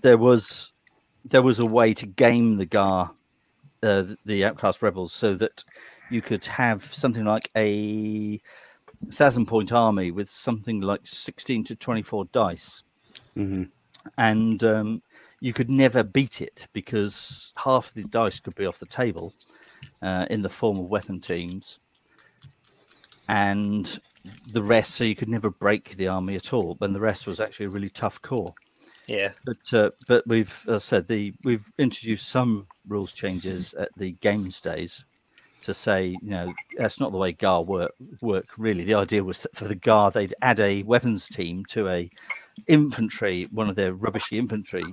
there 0.01 0.17
was 0.17 0.72
there 1.25 1.41
was 1.41 1.59
a 1.59 1.65
way 1.65 1.93
to 1.93 2.05
game 2.05 2.57
the 2.57 2.65
Gar, 2.65 3.11
uh, 3.81 4.03
the 4.25 4.45
Outcast 4.45 4.81
Rebels, 4.81 5.13
so 5.13 5.35
that 5.35 5.63
you 6.09 6.21
could 6.21 6.45
have 6.45 6.83
something 6.83 7.23
like 7.23 7.49
a 7.55 8.39
thousand 9.11 9.47
point 9.47 9.71
army 9.71 10.11
with 10.11 10.29
something 10.29 10.81
like 10.81 11.01
sixteen 11.05 11.63
to 11.65 11.75
twenty 11.75 12.01
four 12.01 12.25
dice, 12.25 12.83
Mhm. 13.35 13.69
and 14.17 14.63
um, 14.63 15.01
you 15.39 15.53
could 15.53 15.69
never 15.69 16.03
beat 16.03 16.41
it 16.41 16.67
because 16.73 17.51
half 17.57 17.93
the 17.93 18.03
dice 18.03 18.39
could 18.39 18.55
be 18.55 18.65
off 18.65 18.79
the 18.79 18.85
table 18.85 19.33
uh, 20.01 20.25
in 20.29 20.41
the 20.41 20.49
form 20.49 20.79
of 20.79 20.85
weapon 20.85 21.19
teams 21.19 21.79
and 23.27 23.99
the 24.51 24.63
rest, 24.63 24.95
so 24.95 25.03
you 25.03 25.15
could 25.15 25.29
never 25.29 25.49
break 25.49 25.95
the 25.97 26.07
army 26.07 26.35
at 26.35 26.53
all. 26.53 26.75
But 26.75 26.93
the 26.93 26.99
rest 26.99 27.27
was 27.27 27.39
actually 27.41 27.65
a 27.65 27.69
really 27.71 27.89
tough 27.89 28.21
core. 28.21 28.53
Yeah, 29.07 29.31
But 29.45 29.73
uh, 29.73 29.91
but 30.07 30.25
we've, 30.27 30.65
as 30.67 30.75
I 30.75 30.79
said, 30.79 31.07
the 31.07 31.33
we've 31.43 31.65
introduced 31.77 32.29
some 32.29 32.67
rules 32.87 33.11
changes 33.11 33.73
at 33.73 33.89
the 33.97 34.11
games 34.13 34.61
days 34.61 35.05
to 35.63 35.73
say, 35.73 36.07
you 36.21 36.29
know, 36.29 36.53
that's 36.77 36.99
not 36.99 37.11
the 37.11 37.17
way 37.17 37.31
Gar 37.31 37.63
work. 37.63 37.93
Work 38.21 38.47
really. 38.57 38.83
The 38.83 38.95
idea 38.95 39.23
was 39.23 39.41
that 39.41 39.55
for 39.55 39.65
the 39.65 39.75
Gar, 39.75 40.11
they'd 40.11 40.33
add 40.41 40.59
a 40.59 40.83
weapons 40.83 41.27
team 41.27 41.65
to 41.69 41.87
a 41.87 42.09
infantry, 42.67 43.47
one 43.51 43.69
of 43.69 43.75
their 43.75 43.93
rubbishy 43.93 44.37
infantry 44.37 44.83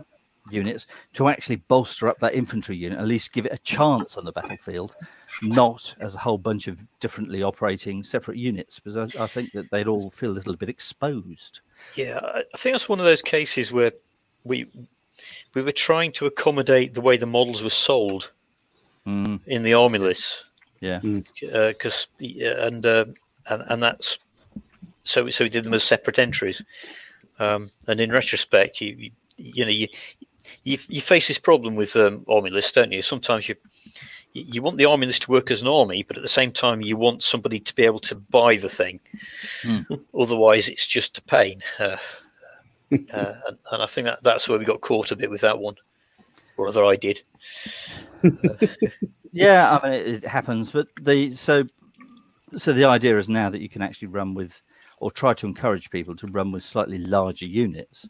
units, 0.50 0.86
to 1.14 1.28
actually 1.28 1.56
bolster 1.56 2.08
up 2.08 2.18
that 2.20 2.34
infantry 2.34 2.76
unit, 2.76 2.98
at 2.98 3.06
least 3.06 3.32
give 3.32 3.46
it 3.46 3.52
a 3.52 3.58
chance 3.58 4.16
on 4.16 4.24
the 4.24 4.32
battlefield, 4.32 4.94
not 5.42 5.94
as 6.00 6.14
a 6.14 6.18
whole 6.18 6.38
bunch 6.38 6.66
of 6.68 6.80
differently 7.00 7.42
operating 7.42 8.02
separate 8.04 8.36
units, 8.36 8.80
because 8.80 8.96
I, 8.96 9.22
I 9.22 9.26
think 9.26 9.52
that 9.52 9.70
they'd 9.70 9.86
all 9.88 10.10
feel 10.10 10.30
a 10.30 10.38
little 10.38 10.56
bit 10.56 10.68
exposed. 10.68 11.60
yeah. 11.96 12.18
I 12.22 12.42
I 12.54 12.58
think 12.58 12.74
that's 12.74 12.88
one 12.88 13.00
of 13.00 13.04
those 13.06 13.22
cases 13.22 13.72
where 13.72 13.92
we 14.44 14.66
we 15.54 15.62
were 15.62 15.72
trying 15.72 16.12
to 16.12 16.26
accommodate 16.26 16.94
the 16.94 17.00
way 17.02 17.16
the 17.16 17.26
models 17.26 17.62
were 17.62 17.70
sold 17.70 18.30
Mm, 19.06 19.40
in 19.46 19.62
the 19.62 19.72
army 19.74 19.98
lists. 19.98 20.44
yeah. 20.80 21.00
because 21.02 22.08
and 22.20 22.84
uh, 22.84 23.06
and 23.46 23.62
and 23.68 23.82
that's 23.82 24.18
so 25.04 25.28
so 25.30 25.44
we 25.44 25.48
did 25.50 25.64
them 25.64 25.74
as 25.74 25.82
separate 25.82 26.18
entries. 26.18 26.62
Um, 27.38 27.70
and 27.88 27.98
in 28.00 28.12
retrospect, 28.12 28.80
you 28.82 28.94
you, 28.98 29.10
you 29.36 29.64
know 29.64 29.70
you, 29.70 29.88
you 30.64 30.78
you 30.88 31.00
face 31.00 31.28
this 31.28 31.38
problem 31.38 31.76
with 31.76 31.96
um, 31.96 32.24
army 32.28 32.50
lists, 32.50 32.72
don't 32.72 32.92
you? 32.92 33.02
Sometimes 33.02 33.48
you 33.48 33.56
you 34.32 34.62
want 34.62 34.78
the 34.78 34.84
army 34.84 35.06
list 35.06 35.22
to 35.22 35.30
work 35.30 35.50
as 35.50 35.62
an 35.62 35.68
army, 35.68 36.04
but 36.04 36.16
at 36.16 36.22
the 36.22 36.28
same 36.28 36.52
time, 36.52 36.80
you 36.80 36.96
want 36.96 37.22
somebody 37.22 37.58
to 37.58 37.74
be 37.74 37.84
able 37.84 37.98
to 37.98 38.14
buy 38.14 38.56
the 38.56 38.68
thing. 38.68 39.00
Otherwise, 40.18 40.68
it's 40.68 40.86
just 40.86 41.18
a 41.18 41.22
pain. 41.22 41.62
Uh, 41.80 41.96
uh, 43.12 43.34
and, 43.48 43.58
and 43.72 43.82
I 43.82 43.86
think 43.86 44.06
that 44.06 44.22
that's 44.22 44.48
where 44.48 44.58
we 44.58 44.64
got 44.64 44.80
caught 44.80 45.10
a 45.10 45.16
bit 45.16 45.30
with 45.30 45.40
that 45.40 45.58
one, 45.58 45.74
or 46.56 46.66
rather, 46.66 46.84
I 46.84 46.96
did. 46.96 47.22
yeah 49.32 49.78
i 49.82 49.90
mean 49.90 50.00
it, 50.00 50.08
it 50.08 50.24
happens 50.24 50.70
but 50.70 50.88
the 51.00 51.30
so 51.32 51.64
so 52.56 52.72
the 52.72 52.84
idea 52.84 53.16
is 53.16 53.28
now 53.28 53.48
that 53.48 53.60
you 53.60 53.68
can 53.68 53.82
actually 53.82 54.08
run 54.08 54.34
with 54.34 54.62
or 54.98 55.10
try 55.10 55.32
to 55.32 55.46
encourage 55.46 55.90
people 55.90 56.14
to 56.16 56.26
run 56.26 56.52
with 56.52 56.62
slightly 56.62 56.98
larger 56.98 57.46
units 57.46 58.08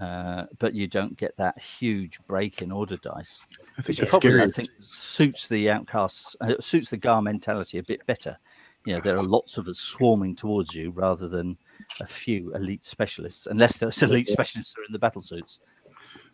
uh, 0.00 0.44
but 0.58 0.74
you 0.74 0.86
don't 0.86 1.16
get 1.16 1.36
that 1.36 1.58
huge 1.58 2.18
break 2.26 2.62
in 2.62 2.70
order 2.72 2.96
dice. 2.96 3.40
I 3.78 3.82
think 3.82 3.98
which 3.98 4.08
probably 4.08 4.40
i 4.40 4.48
think 4.48 4.68
suits 4.80 5.48
the 5.48 5.70
outcasts 5.70 6.36
uh, 6.40 6.54
suits 6.60 6.90
the 6.90 6.96
gar 6.96 7.22
mentality 7.22 7.78
a 7.78 7.82
bit 7.82 8.04
better. 8.06 8.38
You 8.84 8.94
know 8.94 9.00
there 9.00 9.16
are 9.16 9.22
lots 9.22 9.56
of 9.56 9.66
us 9.68 9.78
swarming 9.78 10.36
towards 10.36 10.74
you 10.74 10.90
rather 10.90 11.28
than 11.28 11.56
a 12.00 12.06
few 12.06 12.54
elite 12.54 12.84
specialists 12.84 13.46
unless 13.46 13.78
those 13.78 14.02
elite 14.02 14.28
specialists 14.28 14.74
are 14.76 14.84
in 14.84 14.92
the 14.92 14.98
battle 14.98 15.22
suits 15.22 15.58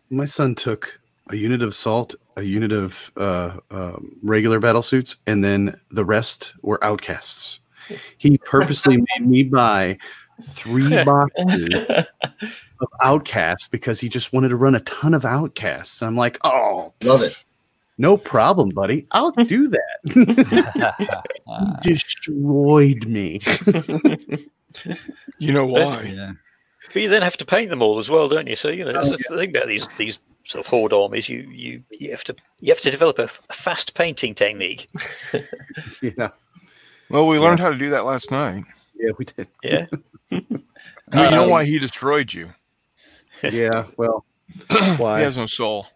My 0.09 0.25
son 0.25 0.55
took 0.55 0.99
a 1.29 1.35
unit 1.35 1.61
of 1.61 1.75
salt, 1.75 2.15
a 2.35 2.43
unit 2.43 2.71
of 2.71 3.11
uh, 3.15 3.57
um, 3.69 4.17
regular 4.21 4.59
battle 4.59 4.81
suits, 4.81 5.17
and 5.27 5.43
then 5.43 5.79
the 5.89 6.03
rest 6.03 6.53
were 6.61 6.83
outcasts. 6.83 7.59
He 8.17 8.37
purposely 8.37 8.97
made 8.97 9.27
me 9.27 9.43
buy 9.43 9.97
three 10.41 10.89
boxes 11.03 11.73
of 12.79 12.87
outcasts 13.01 13.67
because 13.67 13.99
he 13.99 14.09
just 14.09 14.33
wanted 14.33 14.49
to 14.49 14.55
run 14.55 14.75
a 14.75 14.79
ton 14.81 15.13
of 15.13 15.25
outcasts. 15.25 16.01
And 16.01 16.09
I'm 16.09 16.15
like, 16.17 16.37
oh, 16.43 16.93
love 17.03 17.21
it. 17.21 17.41
no 17.97 18.17
problem, 18.17 18.69
buddy. 18.69 19.05
I'll 19.11 19.31
do 19.31 19.67
that. 19.69 21.25
Destroyed 21.83 23.07
me. 23.07 23.39
You 25.37 25.51
know 25.51 25.65
why? 25.65 26.03
yeah 26.03 26.31
But 26.93 27.01
you 27.01 27.09
then 27.09 27.21
have 27.23 27.35
to 27.35 27.45
paint 27.45 27.69
them 27.69 27.81
all 27.81 27.99
as 27.99 28.09
well, 28.09 28.29
don't 28.29 28.47
you? 28.47 28.55
So 28.55 28.69
you 28.69 28.85
know 28.85 28.93
that's 28.93 29.11
oh, 29.11 29.17
the 29.17 29.37
thing 29.37 29.49
about 29.49 29.67
these 29.67 29.85
these 29.97 30.17
sort 30.45 30.65
of 30.65 30.69
horde 30.69 30.93
armies. 30.93 31.27
You 31.27 31.41
you 31.51 31.83
you 31.91 32.09
have 32.11 32.23
to 32.23 32.35
you 32.61 32.71
have 32.71 32.79
to 32.79 32.89
develop 32.89 33.19
a, 33.19 33.23
a 33.23 33.53
fast 33.53 33.95
painting 33.95 34.33
technique. 34.33 34.87
yeah, 36.01 36.29
Well, 37.09 37.27
we 37.27 37.37
learned 37.37 37.59
how 37.59 37.69
to 37.69 37.77
do 37.77 37.89
that 37.89 38.05
last 38.05 38.31
night. 38.31 38.63
yeah, 38.95 39.11
we 39.17 39.25
did. 39.25 39.49
Yeah, 39.61 39.87
No, 40.31 40.39
you 41.13 41.31
know 41.31 41.43
Um, 41.43 41.49
why 41.49 41.65
he 41.65 41.77
destroyed 41.79 42.33
you? 42.33 42.53
Yeah, 43.43 43.85
well, 43.97 44.25
why? 44.97 45.19
He 45.19 45.23
has 45.25 45.37
no 45.37 45.45
soul. 45.45 45.87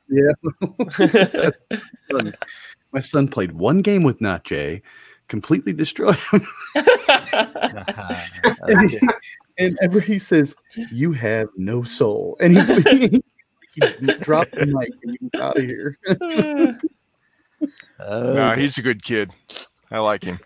son- 2.12 2.34
my 2.92 3.00
son 3.00 3.28
played 3.28 3.54
one 3.54 3.82
game 3.82 4.04
with 4.04 4.22
Not 4.22 4.44
Jay, 4.44 4.82
completely 5.28 5.74
destroyed 5.74 6.18
him. 6.32 6.48
and, 6.76 8.92
he, 8.92 9.00
and 9.58 9.78
ever 9.82 10.00
he 10.00 10.20
says, 10.20 10.56
"You 10.92 11.14
have 11.14 11.48
no 11.56 11.84
soul," 11.84 12.38
and 12.40 12.58
he, 12.58 13.24
he 13.74 13.82
dropped 14.22 14.54
the 14.56 14.66
mic 14.66 14.90
and 15.04 15.18
he 15.20 15.30
was 15.32 15.42
out 15.42 15.58
of 15.58 15.64
here. 15.64 15.98
Oh, 18.00 18.34
Nah, 18.34 18.56
he's 18.56 18.78
a 18.78 18.82
good 18.82 19.04
kid. 19.04 19.32
I 19.92 20.00
like 20.00 20.24
him. 20.24 20.40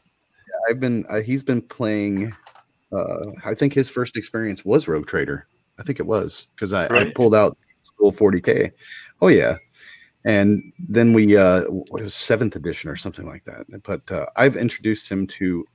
I've 0.69 0.79
been 0.79 1.05
uh, 1.09 1.21
he's 1.21 1.43
been 1.43 1.61
playing. 1.61 2.35
Uh, 2.91 3.31
I 3.45 3.53
think 3.53 3.73
his 3.73 3.89
first 3.89 4.17
experience 4.17 4.65
was 4.65 4.87
Rogue 4.87 5.07
Trader. 5.07 5.47
I 5.79 5.83
think 5.83 5.99
it 5.99 6.05
was 6.05 6.47
because 6.55 6.73
I, 6.73 6.87
I 6.87 7.11
pulled 7.15 7.35
out 7.35 7.57
school 7.83 8.11
40k. 8.11 8.71
Oh 9.21 9.27
yeah, 9.27 9.57
and 10.25 10.61
then 10.87 11.13
we 11.13 11.37
uh, 11.37 11.61
it 11.61 11.91
was 11.91 12.15
seventh 12.15 12.55
edition 12.55 12.89
or 12.89 12.95
something 12.95 13.25
like 13.25 13.43
that. 13.45 13.65
But 13.83 14.09
uh, 14.11 14.25
I've 14.35 14.55
introduced 14.55 15.09
him 15.09 15.27
to 15.27 15.65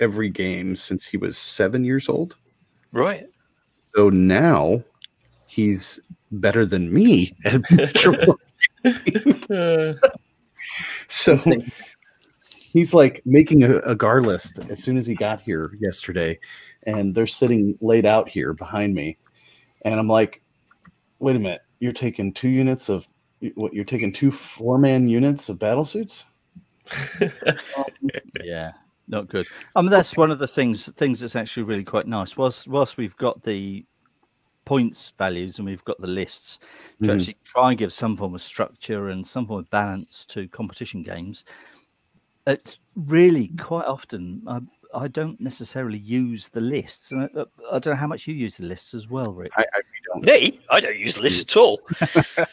every 0.00 0.30
game 0.30 0.76
since 0.76 1.06
he 1.06 1.16
was 1.16 1.38
seven 1.38 1.84
years 1.84 2.08
old. 2.08 2.36
right. 2.92 3.26
So 3.94 4.10
now 4.10 4.82
he's 5.46 6.00
better 6.32 6.66
than 6.66 6.92
me 6.92 7.36
at. 7.44 7.62
So 11.08 11.40
he's 12.74 12.92
like 12.92 13.22
making 13.24 13.62
a, 13.62 13.76
a 13.78 13.94
gar 13.94 14.20
list 14.20 14.58
as 14.68 14.82
soon 14.82 14.98
as 14.98 15.06
he 15.06 15.14
got 15.14 15.40
here 15.40 15.72
yesterday, 15.80 16.38
and 16.82 17.14
they're 17.14 17.26
sitting 17.26 17.78
laid 17.80 18.04
out 18.04 18.28
here 18.28 18.52
behind 18.52 18.94
me, 18.94 19.16
and 19.82 19.98
I'm 19.98 20.08
like, 20.08 20.42
"Wait 21.20 21.36
a 21.36 21.38
minute, 21.38 21.62
you're 21.80 21.92
taking 21.94 22.34
two 22.34 22.50
units 22.50 22.90
of 22.90 23.08
what? 23.54 23.72
You're 23.72 23.84
taking 23.86 24.12
two 24.12 24.30
four 24.30 24.76
man 24.76 25.08
units 25.08 25.48
of 25.48 25.58
battle 25.58 25.86
suits?" 25.86 26.24
yeah 28.44 28.72
not 29.08 29.26
good 29.28 29.46
i 29.74 29.80
mean 29.80 29.90
that's 29.90 30.16
one 30.18 30.30
of 30.30 30.38
the 30.38 30.46
things 30.46 30.86
things 30.96 31.20
that's 31.20 31.34
actually 31.36 31.62
really 31.62 31.82
quite 31.84 32.06
nice 32.06 32.36
whilst 32.36 32.68
whilst 32.68 32.98
we've 32.98 33.16
got 33.16 33.42
the 33.42 33.84
points 34.66 35.12
values 35.16 35.58
and 35.58 35.66
we've 35.66 35.84
got 35.84 35.98
the 36.00 36.06
lists 36.06 36.58
to 37.02 37.08
Mhm. 37.08 37.14
actually 37.14 37.36
try 37.44 37.70
and 37.70 37.78
give 37.78 37.92
some 37.92 38.16
form 38.16 38.34
of 38.34 38.42
structure 38.42 39.08
and 39.08 39.26
some 39.26 39.46
form 39.46 39.60
of 39.60 39.70
balance 39.70 40.26
to 40.26 40.46
competition 40.48 41.02
games 41.02 41.44
it's 42.46 42.78
really 42.94 43.48
quite 43.58 43.86
often 43.86 44.42
I, 44.46 44.60
I 44.94 45.08
don't 45.08 45.40
necessarily 45.40 45.98
use 45.98 46.48
the 46.48 46.60
lists 46.60 47.10
and 47.10 47.22
I, 47.22 47.44
I 47.70 47.78
don't 47.78 47.86
know 47.86 47.94
how 47.94 48.06
much 48.06 48.26
you 48.26 48.34
use 48.34 48.58
the 48.58 48.66
lists 48.66 48.94
as 48.94 49.08
well 49.08 49.32
rick 49.32 49.52
I, 49.56 49.62
I 49.62 49.80
don't. 50.12 50.24
Me, 50.24 50.60
I 50.70 50.80
don't 50.80 50.98
use 50.98 51.18
lists 51.18 51.42
at 51.42 51.56
all. 51.56 51.80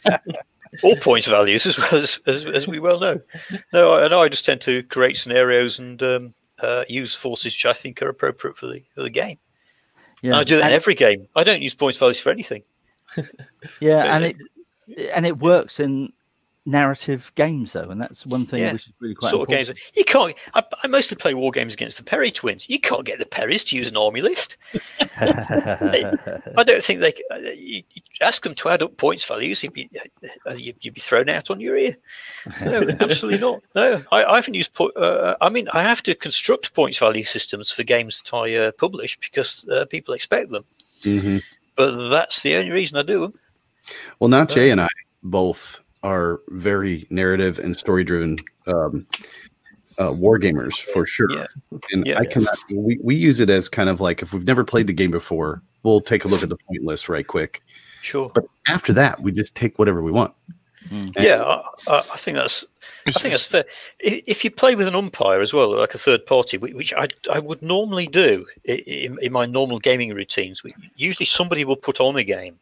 all 0.82 0.96
points 0.96 1.26
values 1.26 1.66
as 1.66 1.78
well 1.78 1.94
as, 1.94 2.20
as, 2.26 2.44
as 2.44 2.66
we 2.66 2.78
well 2.78 2.98
know. 2.98 3.20
No, 3.72 3.94
I 3.94 4.08
know. 4.08 4.22
I 4.22 4.28
just 4.28 4.44
tend 4.44 4.60
to 4.62 4.82
create 4.84 5.16
scenarios 5.16 5.78
and 5.78 6.02
um, 6.02 6.34
uh, 6.60 6.84
use 6.88 7.14
forces 7.14 7.52
which 7.52 7.66
I 7.66 7.72
think 7.72 8.00
are 8.02 8.08
appropriate 8.08 8.56
for 8.56 8.66
the 8.66 8.80
for 8.94 9.02
the 9.02 9.10
game. 9.10 9.38
And 10.22 10.34
I 10.34 10.44
do 10.44 10.56
that 10.56 10.68
in 10.68 10.72
every 10.72 10.94
game. 10.94 11.26
I 11.34 11.42
don't 11.42 11.62
use 11.62 11.74
points 11.74 11.98
values 11.98 12.20
for 12.20 12.30
anything. 12.30 12.62
yeah, 13.80 14.04
and 14.16 14.24
it 14.24 14.36
and 15.12 15.26
it 15.26 15.38
works 15.38 15.80
in 15.80 16.12
narrative 16.64 17.32
games 17.34 17.72
though, 17.72 17.90
and 17.90 18.00
that's 18.00 18.24
one 18.24 18.46
thing 18.46 18.60
Yeah. 18.62 18.72
which 18.72 18.86
is 18.86 18.92
really 19.00 19.14
quite 19.14 19.30
sort 19.30 19.48
of 19.48 19.48
games. 19.48 19.72
You 19.94 20.04
can't. 20.04 20.34
I, 20.54 20.62
I 20.82 20.86
mostly 20.86 21.16
play 21.16 21.34
war 21.34 21.50
games 21.50 21.74
against 21.74 21.98
the 21.98 22.04
Perry 22.04 22.30
twins. 22.30 22.68
You 22.70 22.78
can't 22.78 23.04
get 23.04 23.18
the 23.18 23.24
Perrys 23.26 23.64
to 23.68 23.76
use 23.76 23.88
an 23.88 23.96
army 23.96 24.20
list. 24.20 24.56
I 25.20 26.62
don't 26.64 26.84
think 26.84 27.00
they. 27.00 27.12
uh, 27.30 27.36
You, 27.38 27.82
you 27.90 28.02
ask 28.20 28.42
them 28.44 28.54
to 28.56 28.68
add 28.68 28.82
up 28.82 28.96
points 28.96 29.24
values, 29.24 29.62
you'd 29.62 29.72
be, 29.72 29.90
uh, 30.48 30.54
you'd, 30.54 30.76
you'd 30.80 30.94
be 30.94 31.00
thrown 31.00 31.28
out 31.28 31.50
on 31.50 31.60
your 31.60 31.76
ear. 31.76 31.96
No, 32.64 32.82
absolutely 33.00 33.40
not. 33.40 33.60
No, 33.74 34.02
I, 34.12 34.24
I 34.24 34.34
haven't 34.36 34.54
used. 34.54 34.74
Po- 34.74 34.90
uh, 34.90 35.34
I 35.40 35.48
mean, 35.48 35.68
I 35.72 35.82
have 35.82 36.02
to 36.04 36.14
construct 36.14 36.74
points 36.74 36.98
value 36.98 37.24
systems 37.24 37.70
for 37.70 37.82
games 37.82 38.22
that 38.22 38.36
I 38.36 38.54
uh, 38.54 38.72
publish 38.72 39.18
because 39.18 39.66
uh, 39.68 39.86
people 39.86 40.14
expect 40.14 40.50
them. 40.50 40.64
hmm 41.02 41.38
But 41.76 42.08
that's 42.10 42.42
the 42.42 42.54
only 42.56 42.70
reason 42.70 42.98
I 42.98 43.02
do 43.02 43.20
them. 43.20 43.34
Well, 44.20 44.28
not 44.28 44.48
Jay 44.48 44.70
and 44.70 44.80
I 44.80 44.88
both 45.24 45.80
are 46.02 46.40
very 46.48 47.06
narrative 47.10 47.58
and 47.58 47.76
story 47.76 48.04
driven 48.04 48.38
um, 48.66 49.06
uh, 50.00 50.12
war 50.12 50.38
gamers 50.38 50.80
for 50.80 51.06
sure. 51.06 51.30
Yeah. 51.30 51.46
And 51.92 52.06
Yeah. 52.06 52.18
I 52.18 52.24
cannot. 52.24 52.56
We, 52.74 52.98
we 53.02 53.14
use 53.14 53.40
it 53.40 53.50
as 53.50 53.68
kind 53.68 53.88
of 53.88 54.00
like 54.00 54.22
if 54.22 54.32
we've 54.32 54.44
never 54.44 54.64
played 54.64 54.86
the 54.86 54.92
game 54.92 55.10
before, 55.10 55.62
we'll 55.82 56.00
take 56.00 56.24
a 56.24 56.28
look 56.28 56.42
at 56.42 56.48
the 56.48 56.56
point 56.68 56.84
list 56.84 57.08
right 57.08 57.26
quick. 57.26 57.62
Sure. 58.00 58.30
But 58.34 58.46
after 58.66 58.92
that, 58.94 59.20
we 59.22 59.32
just 59.32 59.54
take 59.54 59.78
whatever 59.78 60.02
we 60.02 60.10
want. 60.10 60.34
Mm. 60.88 61.12
Yeah, 61.22 61.42
I, 61.42 61.62
I 61.88 61.98
I 61.98 62.16
think 62.16 62.36
that's 62.36 62.64
I 63.06 63.12
think 63.12 63.34
that's 63.34 63.46
fair. 63.46 63.64
If 64.00 64.44
you 64.44 64.50
play 64.50 64.74
with 64.74 64.88
an 64.88 64.96
umpire 64.96 65.40
as 65.40 65.54
well, 65.54 65.76
like 65.78 65.94
a 65.94 65.98
third 65.98 66.26
party, 66.26 66.58
which 66.58 66.92
I, 66.94 67.08
I 67.32 67.38
would 67.38 67.62
normally 67.62 68.08
do 68.08 68.46
in, 68.64 69.16
in 69.22 69.32
my 69.32 69.46
normal 69.46 69.78
gaming 69.78 70.12
routines, 70.12 70.60
usually 70.96 71.26
somebody 71.26 71.64
will 71.64 71.76
put 71.76 72.00
on 72.00 72.16
a 72.16 72.24
game 72.24 72.58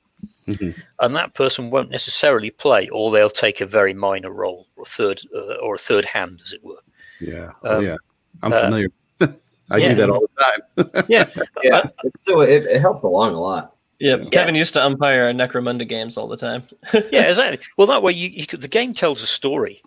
Mhm. 0.57 0.75
and 1.01 1.17
that 1.17 1.35
person 1.35 1.71
won't 1.71 1.91
necessarily 1.91 2.51
play, 2.51 2.89
or 2.89 3.11
they'll 3.11 3.31
take 3.31 3.61
a 3.61 3.67
very 3.67 3.95
minor 3.95 4.31
role 4.31 4.67
or 4.77 4.83
a 4.83 4.87
third 4.87 5.21
uh, 5.35 5.55
or 5.63 5.75
a 5.75 5.79
third 5.79 6.05
hand, 6.05 6.41
as 6.45 6.53
it 6.53 6.63
were. 6.65 6.81
Yeah. 7.21 7.51
Oh, 7.63 7.79
Um, 7.79 7.85
yeah. 7.87 7.97
I'm 8.43 8.53
uh, 8.53 8.61
familiar. 8.63 8.89
I 9.21 9.77
yeah. 9.77 9.89
do 9.91 9.95
that 9.97 10.11
all 10.11 10.21
the 10.27 10.85
time. 10.85 11.05
Yeah, 11.09 11.29
Yeah, 11.63 11.83
so 12.23 12.41
it, 12.41 12.65
it 12.65 12.81
helps 12.81 13.03
along 13.03 13.35
a 13.35 13.41
lot. 13.41 13.75
Yeah, 13.99 14.17
Kevin 14.33 14.55
used 14.55 14.73
to 14.75 14.83
umpire 14.85 15.31
Necromunda 15.35 15.87
games 15.87 16.17
all 16.17 16.27
the 16.27 16.37
time. 16.39 16.63
yeah, 17.13 17.29
exactly. 17.29 17.59
Well, 17.77 17.87
that 17.89 18.03
way 18.03 18.13
you, 18.13 18.31
you 18.31 18.47
could, 18.47 18.63
the 18.63 18.69
game 18.69 18.95
tells 18.95 19.23
a 19.23 19.27
story, 19.27 19.83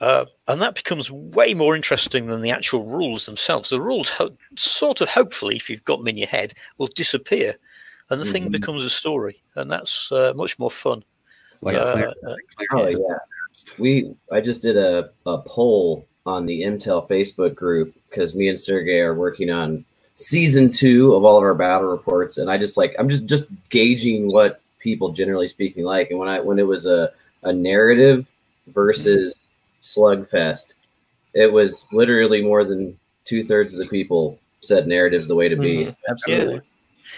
uh, 0.00 0.26
and 0.46 0.62
that 0.62 0.76
becomes 0.76 1.10
way 1.10 1.52
more 1.52 1.74
interesting 1.74 2.26
than 2.28 2.42
the 2.42 2.52
actual 2.52 2.84
rules 2.84 3.26
themselves. 3.26 3.68
The 3.70 3.80
rules, 3.80 4.08
ho- 4.08 4.36
sort 4.56 5.00
of, 5.00 5.08
hopefully, 5.08 5.56
if 5.56 5.68
you've 5.68 5.82
got 5.84 5.98
them 5.98 6.06
in 6.08 6.16
your 6.16 6.28
head, 6.28 6.54
will 6.78 6.86
disappear, 6.86 7.56
and 8.10 8.20
the 8.20 8.24
thing 8.26 8.48
Mhm. 8.48 8.52
becomes 8.52 8.84
a 8.84 8.90
story, 8.90 9.42
and 9.56 9.70
that's 9.70 10.10
uh, 10.12 10.32
much 10.36 10.58
more 10.58 10.70
fun. 10.70 11.02
Like 11.62 11.76
Uh, 11.76 11.92
Clarence- 11.92 12.14
uh, 12.26 12.34
Clarence 12.68 12.96
Oh 12.96 13.00
yeah, 13.08 13.18
we. 13.78 14.14
I 14.32 14.40
just 14.40 14.62
did 14.62 14.76
a, 14.76 15.10
a 15.26 15.38
poll 15.38 16.06
on 16.26 16.46
the 16.46 16.62
Intel 16.62 17.08
Facebook 17.08 17.54
group 17.54 17.94
because 18.08 18.34
me 18.34 18.48
and 18.48 18.58
Sergey 18.58 19.00
are 19.00 19.14
working 19.14 19.50
on 19.50 19.84
season 20.14 20.70
two 20.70 21.14
of 21.14 21.24
all 21.24 21.36
of 21.36 21.42
our 21.42 21.54
battle 21.54 21.88
reports, 21.88 22.38
and 22.38 22.50
I 22.50 22.58
just 22.58 22.76
like 22.76 22.94
I'm 22.98 23.08
just 23.08 23.26
just 23.26 23.46
gauging 23.70 24.30
what 24.32 24.60
people 24.78 25.12
generally 25.12 25.48
speaking 25.48 25.84
like. 25.84 26.10
And 26.10 26.18
when 26.18 26.28
I 26.28 26.40
when 26.40 26.58
it 26.58 26.66
was 26.66 26.86
a 26.86 27.12
a 27.42 27.52
narrative 27.52 28.30
versus 28.68 29.34
slugfest, 29.82 30.74
it 31.34 31.52
was 31.52 31.84
literally 31.92 32.42
more 32.42 32.64
than 32.64 32.98
two 33.24 33.44
thirds 33.44 33.72
of 33.72 33.78
the 33.78 33.86
people 33.88 34.38
said 34.60 34.86
narrative's 34.86 35.28
the 35.28 35.34
way 35.34 35.48
to 35.48 35.56
be. 35.56 35.78
Mhm, 35.84 35.96
Absolutely. 36.08 36.60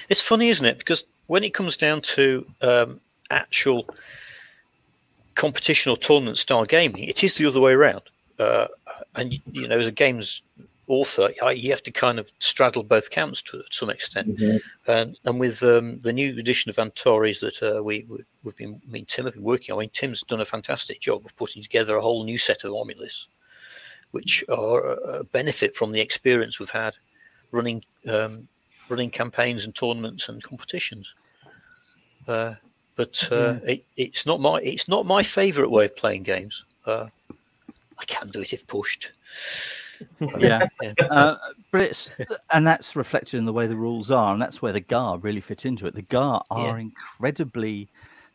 It's 0.08 0.20
funny, 0.20 0.48
isn't 0.48 0.66
it? 0.66 0.78
Because 0.78 1.04
when 1.26 1.44
it 1.44 1.54
comes 1.54 1.76
down 1.76 2.00
to 2.02 2.46
um, 2.60 3.00
actual 3.30 3.86
competition 5.34 5.90
or 5.90 5.96
tournament 5.96 6.38
style 6.38 6.64
gaming, 6.64 7.04
it 7.04 7.24
is 7.24 7.34
the 7.34 7.46
other 7.46 7.60
way 7.60 7.72
around. 7.72 8.02
Uh, 8.38 8.66
and 9.14 9.38
you 9.52 9.68
know, 9.68 9.78
as 9.78 9.86
a 9.86 9.92
games 9.92 10.42
author, 10.88 11.30
I- 11.42 11.52
you 11.52 11.70
have 11.70 11.82
to 11.84 11.90
kind 11.90 12.18
of 12.18 12.30
straddle 12.38 12.82
both 12.82 13.10
camps 13.10 13.40
to 13.42 13.62
some 13.70 13.88
extent. 13.88 14.36
Mhm. 14.36 14.60
And, 14.86 15.18
and 15.24 15.40
with 15.40 15.62
um, 15.62 16.00
the 16.00 16.12
new 16.12 16.36
edition 16.38 16.68
of 16.70 16.78
Antares 16.78 17.40
that 17.40 17.62
uh, 17.62 17.82
we, 17.82 18.04
we 18.08 18.24
we've 18.42 18.56
been, 18.56 18.80
I 18.86 18.90
mean, 18.90 19.04
Tim 19.06 19.24
have 19.26 19.34
been 19.34 19.42
working 19.42 19.72
on. 19.72 19.78
I 19.78 19.82
mean, 19.82 19.90
Tim's 19.90 20.22
done 20.24 20.40
a 20.40 20.44
fantastic 20.44 21.00
job 21.00 21.24
of 21.24 21.36
putting 21.36 21.62
together 21.62 21.96
a 21.96 22.02
whole 22.02 22.24
new 22.24 22.36
set 22.36 22.64
of 22.64 22.74
omnibus, 22.74 23.28
which 24.10 24.44
are 24.48 24.84
a 24.84 24.94
a 25.20 25.24
benefit 25.24 25.74
from 25.76 25.92
the 25.92 26.00
experience 26.00 26.58
we've 26.58 26.70
had 26.70 26.94
running 27.52 27.84
um, 28.08 28.48
running 28.92 29.10
campaigns 29.10 29.64
and 29.64 29.74
tournaments 29.74 30.28
and 30.28 30.42
competitions. 30.42 31.12
Uh, 32.28 32.54
but 32.94 33.28
uh, 33.32 33.58
it, 33.66 33.84
it's 33.96 34.26
not 34.26 34.40
my 34.40 34.60
it's 34.60 34.86
not 34.86 35.06
my 35.06 35.22
favourite 35.22 35.70
way 35.70 35.86
of 35.86 35.96
playing 35.96 36.22
games. 36.22 36.64
Uh, 36.86 37.06
I 37.98 38.04
can 38.06 38.28
do 38.28 38.40
it 38.40 38.52
if 38.52 38.66
pushed. 38.66 39.10
yeah. 40.38 40.66
Yeah. 40.80 40.92
Uh, 41.10 41.36
but 41.70 41.82
it's 41.82 42.10
and 42.52 42.66
that's 42.66 42.94
reflected 42.94 43.38
in 43.38 43.46
the 43.46 43.52
way 43.52 43.66
the 43.66 43.76
rules 43.76 44.10
are, 44.10 44.32
and 44.32 44.42
that's 44.42 44.60
where 44.60 44.72
the 44.72 44.80
Gar 44.80 45.18
really 45.18 45.40
fit 45.40 45.64
into 45.64 45.86
it. 45.86 45.94
The 45.94 46.02
Gar 46.02 46.44
are 46.50 46.78
incredibly 46.78 47.88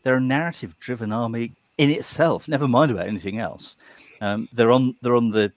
they're 0.03 0.15
a 0.15 0.21
narrative 0.21 0.77
driven 0.79 1.11
army 1.11 1.53
in 1.77 1.91
itself, 1.91 2.47
never 2.47 2.67
mind 2.67 2.91
about 2.91 3.07
anything 3.07 3.37
else. 3.39 3.75
Um, 4.21 4.49
they're 4.51 4.71
on 4.71 4.95
they're 5.01 5.15
on 5.15 5.29
the 5.29 5.51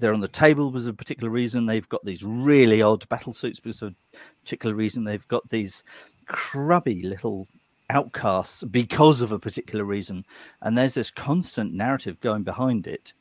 they're 0.00 0.14
on 0.14 0.20
the 0.20 0.28
table 0.28 0.70
because 0.70 0.86
of 0.86 0.94
a 0.94 0.96
particular 0.96 1.30
reason. 1.30 1.66
They've 1.66 1.88
got 1.88 2.04
these 2.04 2.22
really 2.22 2.82
odd 2.82 3.08
battle 3.08 3.32
suits 3.32 3.60
because 3.60 3.82
of 3.82 3.92
a 3.92 4.16
particular 4.42 4.74
reason. 4.74 5.04
They've 5.04 5.28
got 5.28 5.48
these 5.48 5.84
crubby 6.26 7.02
little 7.02 7.48
outcasts 7.90 8.62
because 8.64 9.20
of 9.20 9.32
a 9.32 9.38
particular 9.38 9.84
reason. 9.84 10.24
And 10.62 10.76
there's 10.76 10.94
this 10.94 11.10
constant 11.10 11.72
narrative 11.72 12.20
going 12.20 12.42
behind 12.42 12.86
it. 12.86 13.12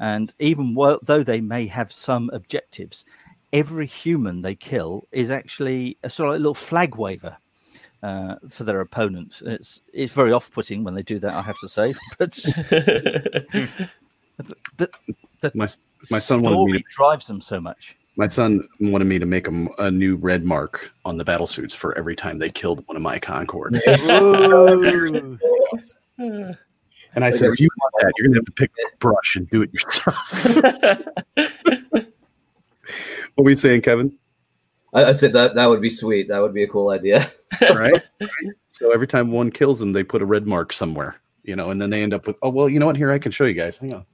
And 0.00 0.32
even 0.38 0.74
while, 0.74 0.98
though 1.02 1.22
they 1.22 1.40
may 1.40 1.66
have 1.66 1.92
some 1.92 2.30
objectives, 2.32 3.04
every 3.52 3.86
human 3.86 4.42
they 4.42 4.54
kill 4.54 5.06
is 5.12 5.30
actually 5.30 5.98
a 6.02 6.10
sort 6.10 6.28
of 6.28 6.34
like 6.34 6.40
little 6.40 6.54
flag 6.54 6.96
waver 6.96 7.36
uh, 8.02 8.36
for 8.48 8.64
their 8.64 8.80
opponent. 8.80 9.42
It's 9.44 9.82
it's 9.92 10.12
very 10.12 10.32
off-putting 10.32 10.82
when 10.82 10.94
they 10.94 11.02
do 11.02 11.18
that, 11.20 11.34
I 11.34 11.42
have 11.42 11.58
to 11.60 11.68
say. 11.68 11.94
But 12.18 12.38
but 14.76 14.90
the 15.42 15.52
My 15.54 15.68
my 16.10 16.18
son 16.18 16.42
wanted 16.42 16.72
me 16.72 16.78
to 16.78 16.84
drives 16.90 17.26
them 17.26 17.40
so 17.40 17.60
much. 17.60 17.96
my 18.16 18.26
son 18.26 18.66
wanted 18.80 19.04
me 19.04 19.18
to 19.18 19.26
make 19.26 19.48
a, 19.48 19.66
a 19.78 19.90
new 19.90 20.16
red 20.16 20.44
mark 20.44 20.90
on 21.04 21.18
the 21.18 21.24
battle 21.24 21.46
suits 21.46 21.74
for 21.74 21.96
every 21.98 22.16
time 22.16 22.38
they 22.38 22.48
killed 22.48 22.82
one 22.86 22.96
of 22.96 23.02
my 23.02 23.18
Concord. 23.18 23.80
And 27.14 27.26
I 27.26 27.30
said, 27.30 27.50
if 27.50 27.60
you 27.60 27.68
want 27.78 27.92
that, 28.00 28.12
you're 28.16 28.28
gonna 28.28 28.38
have 28.38 28.46
to 28.46 28.52
pick 28.52 28.70
a 28.70 28.96
brush 28.96 29.36
and 29.36 29.46
do 29.50 29.60
it 29.60 29.70
yourself. 29.74 30.54
what 33.34 33.44
were 33.44 33.50
you 33.50 33.56
saying, 33.56 33.82
Kevin? 33.82 34.16
I, 34.94 35.04
I 35.06 35.12
said 35.12 35.32
that 35.34 35.54
that 35.54 35.66
would 35.66 35.82
be 35.82 35.90
sweet. 35.90 36.28
That 36.28 36.40
would 36.40 36.54
be 36.54 36.62
a 36.62 36.68
cool 36.68 36.88
idea. 36.90 37.30
Right? 37.60 37.92
Right? 37.92 38.02
So 38.68 38.90
every 38.90 39.06
time 39.06 39.30
one 39.30 39.50
kills 39.50 39.78
them, 39.78 39.92
they 39.92 40.02
put 40.02 40.22
a 40.22 40.24
red 40.24 40.46
mark 40.46 40.72
somewhere, 40.72 41.20
you 41.42 41.54
know, 41.54 41.68
and 41.68 41.78
then 41.78 41.90
they 41.90 42.02
end 42.02 42.14
up 42.14 42.26
with, 42.26 42.36
oh 42.40 42.48
well, 42.48 42.70
you 42.70 42.78
know 42.78 42.86
what? 42.86 42.96
Here 42.96 43.12
I 43.12 43.18
can 43.18 43.30
show 43.30 43.44
you 43.44 43.52
guys. 43.52 43.76
Hang 43.76 43.92
on. 43.92 44.06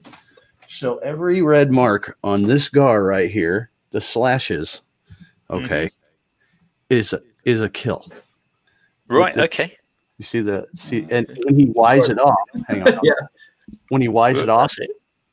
So 0.69 0.99
every 0.99 1.41
red 1.43 1.71
mark 1.73 2.19
on 2.23 2.43
this 2.43 2.69
gar 2.69 3.03
right 3.05 3.31
here, 3.31 3.71
the 3.91 4.01
slashes, 4.01 4.83
okay, 5.51 5.91
is 6.91 7.13
a, 7.13 7.23
is 7.45 7.61
a 7.63 7.69
kill. 7.69 8.11
Right. 9.09 9.35
the- 9.35 9.45
Okay. 9.45 9.75
You 10.19 10.25
see 10.25 10.41
the 10.41 10.67
see, 10.75 11.07
and 11.11 11.29
when 11.45 11.55
he 11.59 11.67
wise 11.67 12.09
it 12.09 12.19
off, 12.19 12.37
hang 12.67 12.83
on. 12.83 12.99
Yeah. 13.05 13.13
When 13.91 14.03
he 14.03 14.09
wise 14.09 14.39
it 14.39 14.49
off, 14.49 14.75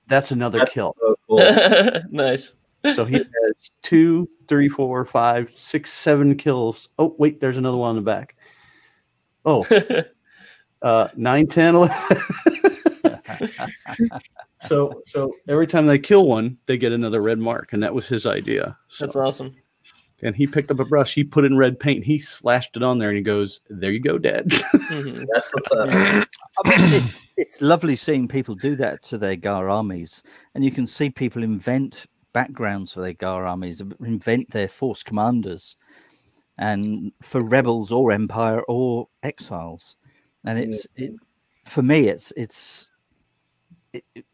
That's 0.07 0.29
another 0.29 0.59
That's 0.59 0.73
kill. 0.73 0.95
so 1.01 1.15
cool. 1.27 1.39
nice. 2.11 2.53
So 2.93 3.03
he 3.03 3.15
has 3.15 3.71
two, 3.81 4.29
three, 4.47 4.69
four, 4.69 5.03
five, 5.05 5.49
six, 5.55 5.91
seven 5.91 6.35
kills. 6.35 6.89
Oh, 6.99 7.15
wait, 7.17 7.39
there's 7.41 7.57
another 7.57 7.77
one 7.77 7.89
on 7.89 7.95
the 7.95 8.01
back. 8.03 8.35
Oh, 9.43 9.65
uh, 10.83 11.07
9, 11.15 11.47
10, 11.47 11.75
11. 11.75 11.95
so, 14.67 15.01
so 15.07 15.33
every 15.47 15.67
time 15.67 15.85
they 15.85 15.99
kill 15.99 16.25
one, 16.27 16.57
they 16.65 16.77
get 16.77 16.91
another 16.91 17.21
red 17.21 17.39
mark, 17.39 17.73
and 17.73 17.81
that 17.83 17.93
was 17.93 18.07
his 18.07 18.25
idea. 18.25 18.77
So, 18.87 19.05
That's 19.05 19.15
awesome. 19.15 19.55
and 20.21 20.35
he 20.35 20.47
picked 20.47 20.71
up 20.71 20.79
a 20.79 20.85
brush, 20.85 21.13
he 21.13 21.23
put 21.23 21.45
in 21.45 21.57
red 21.57 21.79
paint, 21.79 22.03
he 22.05 22.19
slashed 22.19 22.75
it 22.75 22.83
on 22.83 22.97
there, 22.97 23.09
and 23.09 23.17
he 23.17 23.23
goes, 23.23 23.61
"There 23.69 23.91
you 23.91 23.99
go, 24.01 24.17
Dad." 24.17 24.49
Mhm. 24.85 25.25
That's 25.33 25.51
what's 25.53 25.71
up. 25.71 25.89
I 25.89 26.69
mean, 26.69 26.93
it's, 26.93 27.31
it's 27.37 27.61
lovely 27.61 27.95
seeing 27.95 28.27
people 28.27 28.53
do 28.55 28.75
that 28.77 29.01
to 29.03 29.17
their 29.17 29.35
Gar 29.35 29.67
armies, 29.69 30.21
and 30.53 30.63
you 30.63 30.71
can 30.71 30.85
see 30.87 31.09
people 31.09 31.43
invent 31.43 32.05
backgrounds 32.33 32.93
for 32.93 33.01
their 33.01 33.13
Gar 33.13 33.45
armies, 33.45 33.81
invent 34.03 34.51
their 34.51 34.67
force 34.69 35.01
commanders, 35.03 35.75
and 36.59 37.11
for 37.21 37.41
rebels 37.41 37.91
or 37.91 38.11
empire 38.11 38.61
or 38.67 39.07
exiles, 39.23 39.95
and 40.45 40.59
it's 40.59 40.85
it, 40.95 41.13
for 41.65 41.81
me, 41.81 42.07
it's 42.07 42.31
it's 42.37 42.89
it, 43.91 44.03
it- 44.13 44.25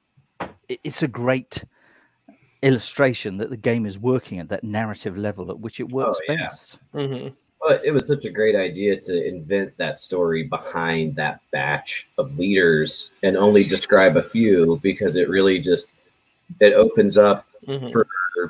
it's 0.83 1.03
a 1.03 1.07
great 1.07 1.63
illustration 2.61 3.37
that 3.37 3.49
the 3.49 3.57
game 3.57 3.85
is 3.85 3.97
working 3.97 4.39
at 4.39 4.49
that 4.49 4.63
narrative 4.63 5.17
level 5.17 5.49
at 5.49 5.59
which 5.59 5.79
it 5.79 5.89
works 5.89 6.19
yeah. 6.27 6.35
best. 6.35 6.79
hmm 6.93 7.29
But 7.61 7.83
it 7.83 7.91
was 7.91 8.07
such 8.07 8.25
a 8.25 8.29
great 8.29 8.55
idea 8.55 8.99
to 9.01 9.27
invent 9.27 9.75
that 9.77 9.97
story 9.97 10.43
behind 10.43 11.15
that 11.15 11.41
batch 11.51 12.07
of 12.17 12.37
leaders 12.37 13.11
and 13.23 13.35
only 13.35 13.63
describe 13.63 14.17
a 14.17 14.23
few 14.23 14.79
because 14.83 15.15
it 15.15 15.29
really 15.29 15.59
just 15.59 15.93
it 16.59 16.73
opens 16.73 17.17
up 17.17 17.45
hmm 17.65 17.89
for 17.89 18.07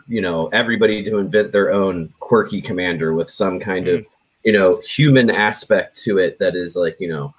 you 0.08 0.22
know 0.22 0.48
everybody 0.54 1.04
to 1.04 1.18
invent 1.18 1.52
their 1.52 1.72
own 1.72 2.14
quirky 2.20 2.62
commander 2.62 3.14
with 3.14 3.30
some 3.30 3.60
kind 3.60 3.88
of 3.88 4.06
you 4.44 4.52
know 4.54 4.80
human 4.86 5.30
aspect 5.30 5.98
to 5.98 6.18
it 6.18 6.40
that 6.40 6.56
is 6.56 6.76
like 6.76 6.98
you 7.00 7.10
know 7.10 7.34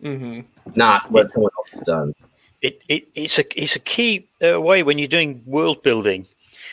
hmm 0.00 0.40
not 0.76 1.10
what 1.10 1.30
someone 1.32 1.50
else 1.58 1.70
has 1.70 1.80
done. 1.80 2.14
It, 2.62 2.82
it 2.88 3.08
it's 3.14 3.38
a 3.38 3.62
it's 3.62 3.76
a 3.76 3.80
key 3.80 4.26
uh, 4.44 4.60
way 4.60 4.82
when 4.82 4.98
you're 4.98 5.08
doing 5.08 5.42
world 5.46 5.82
building 5.82 6.26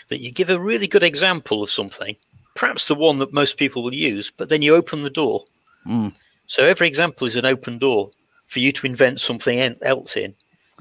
that 0.09 0.21
you 0.21 0.31
give 0.31 0.49
a 0.49 0.59
really 0.59 0.87
good 0.87 1.03
example 1.03 1.63
of 1.63 1.69
something, 1.69 2.15
perhaps 2.55 2.87
the 2.87 2.95
one 2.95 3.19
that 3.19 3.33
most 3.33 3.57
people 3.57 3.83
will 3.83 3.93
use, 3.93 4.31
but 4.31 4.49
then 4.49 4.61
you 4.61 4.75
open 4.75 5.03
the 5.03 5.09
door. 5.09 5.43
Mm. 5.85 6.13
So 6.47 6.63
every 6.63 6.87
example 6.87 7.27
is 7.27 7.35
an 7.35 7.45
open 7.45 7.77
door 7.77 8.11
for 8.45 8.59
you 8.59 8.71
to 8.71 8.87
invent 8.87 9.19
something 9.19 9.59
else 9.81 10.15
in. 10.15 10.33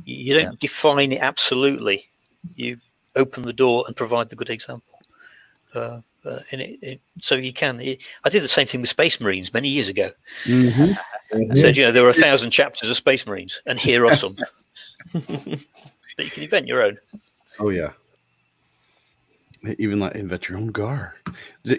You, 0.05 0.35
don't 0.35 0.61
define 0.61 1.13
it 1.13 1.21
absolutely. 1.21 2.07
You 2.55 2.79
open 3.17 3.43
the 3.43 3.53
door 3.53 3.85
and 3.87 3.97
provide 3.97 4.29
the 4.29 4.37
good 4.37 4.51
example. 4.51 5.01
Uh, 5.75 6.01
uh, 6.25 6.41
and 6.53 6.61
it, 6.61 6.79
it, 6.83 7.01
so 7.21 7.35
you 7.35 7.53
can. 7.53 7.81
It, 7.81 8.01
I 8.25 8.29
did 8.29 8.43
the 8.43 8.49
same 8.49 8.67
thing 8.67 8.81
with 8.81 8.91
Space 8.91 9.21
Marines 9.21 9.53
many 9.55 9.69
years 9.69 9.89
ago. 9.89 10.11
Mhm. 10.45 10.97
I 11.33 11.55
said, 11.55 11.77
you 11.77 11.85
know, 11.85 11.93
there 11.93 12.05
are 12.05 12.11
a 12.11 12.15
thousand 12.15 12.51
chapters 12.51 12.91
of 12.91 12.97
Space 12.97 13.27
Marines, 13.27 13.63
and 13.67 13.79
here 13.79 14.07
are 14.07 14.15
some. 14.15 14.37
but 15.13 16.25
you 16.25 16.31
can 16.31 16.43
invent 16.43 16.67
your 16.67 16.83
own. 16.83 16.99
Oh 17.59 17.71
yeah. 17.71 17.91
Even 19.79 19.99
like 19.99 20.15
invent 20.15 20.49
your 20.49 20.59
own 20.59 20.69
Gar. 20.69 21.17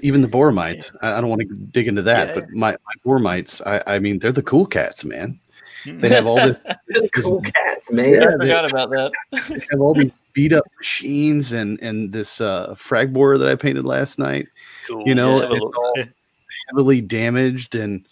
Even 0.01 0.21
the 0.21 0.27
Boromites. 0.27 0.93
I, 1.01 1.13
I 1.13 1.21
don't 1.21 1.29
want 1.29 1.41
to 1.41 1.47
dig 1.47 1.87
into 1.87 2.01
that, 2.01 2.29
Yeah. 2.29 2.33
but 2.35 2.49
my, 2.49 2.71
my 2.71 2.93
Boromites, 3.05 3.61
I, 3.65 3.95
I 3.95 3.99
mean, 3.99 4.19
they're 4.19 4.31
the 4.33 4.43
cool 4.43 4.65
cats, 4.65 5.05
man. 5.05 5.39
They 5.85 6.09
have 6.09 6.25
all 6.25 6.35
this. 6.35 6.61
cool 7.13 7.41
cats, 7.41 7.91
man. 7.91 8.09
Yeah, 8.09 8.25
they- 8.31 8.47
forgot 8.47 8.69
about 8.69 8.89
that. 8.89 9.11
they 9.31 9.65
have 9.71 9.79
all 9.79 9.93
these 9.93 10.11
beat 10.33 10.51
up 10.51 10.65
machines 10.77 11.53
and 11.53 11.79
and 11.81 12.11
this 12.11 12.41
uh, 12.41 12.75
frag 12.75 13.13
borer 13.13 13.37
that 13.37 13.47
I 13.47 13.55
painted 13.55 13.85
last 13.85 14.19
night, 14.19 14.47
Cool. 14.87 15.03
You 15.07 15.15
know, 15.15 15.31
Let's 15.31 15.41
have 15.43 15.51
a 15.51 15.55
it's 15.55 15.63
all- 15.63 15.93
heavily 16.69 16.99
damaged, 16.99 17.75
and 17.75 18.05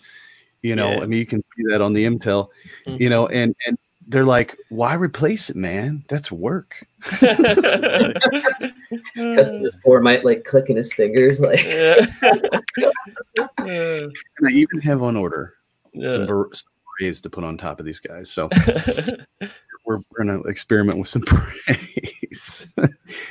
you 0.62 0.76
know, 0.76 0.92
Yeah. 0.92 1.00
I 1.02 1.06
mean, 1.06 1.20
you 1.20 1.26
can 1.26 1.44
see 1.58 1.64
that 1.70 1.82
on 1.82 1.92
the 1.94 2.06
Intel, 2.06 2.48
you 2.86 3.10
know, 3.10 3.28
and 3.28 3.54
and 3.68 3.78
they're 4.08 4.26
like, 4.26 4.56
why 4.70 4.94
replace 4.94 5.50
it, 5.50 5.56
man? 5.56 6.04
That's 6.10 6.32
work. 6.32 6.86
That's 9.16 9.52
this 9.52 9.76
Boromite 9.86 10.24
like 10.24 10.44
clicking 10.44 10.78
his 10.78 10.94
fingers 10.94 11.40
like 11.40 11.64
Yeah. 11.64 12.06
And 13.58 14.12
I 14.48 14.52
even 14.52 14.80
have 14.82 15.02
on 15.02 15.16
order 15.16 15.54
some, 16.04 16.22
Yeah. 16.22 16.26
ber- 16.26 16.50
some 16.54 16.70
berets 17.00 17.22
to 17.22 17.30
put 17.30 17.44
on 17.44 17.58
top 17.58 17.80
of 17.80 17.86
these 17.86 18.00
guys. 18.00 18.30
So 18.32 18.50
we're, 19.86 19.98
we're 20.10 20.24
going 20.24 20.42
to 20.44 20.48
experiment 20.50 21.00
with 21.00 21.08
some 21.08 21.24
berets. 21.24 22.68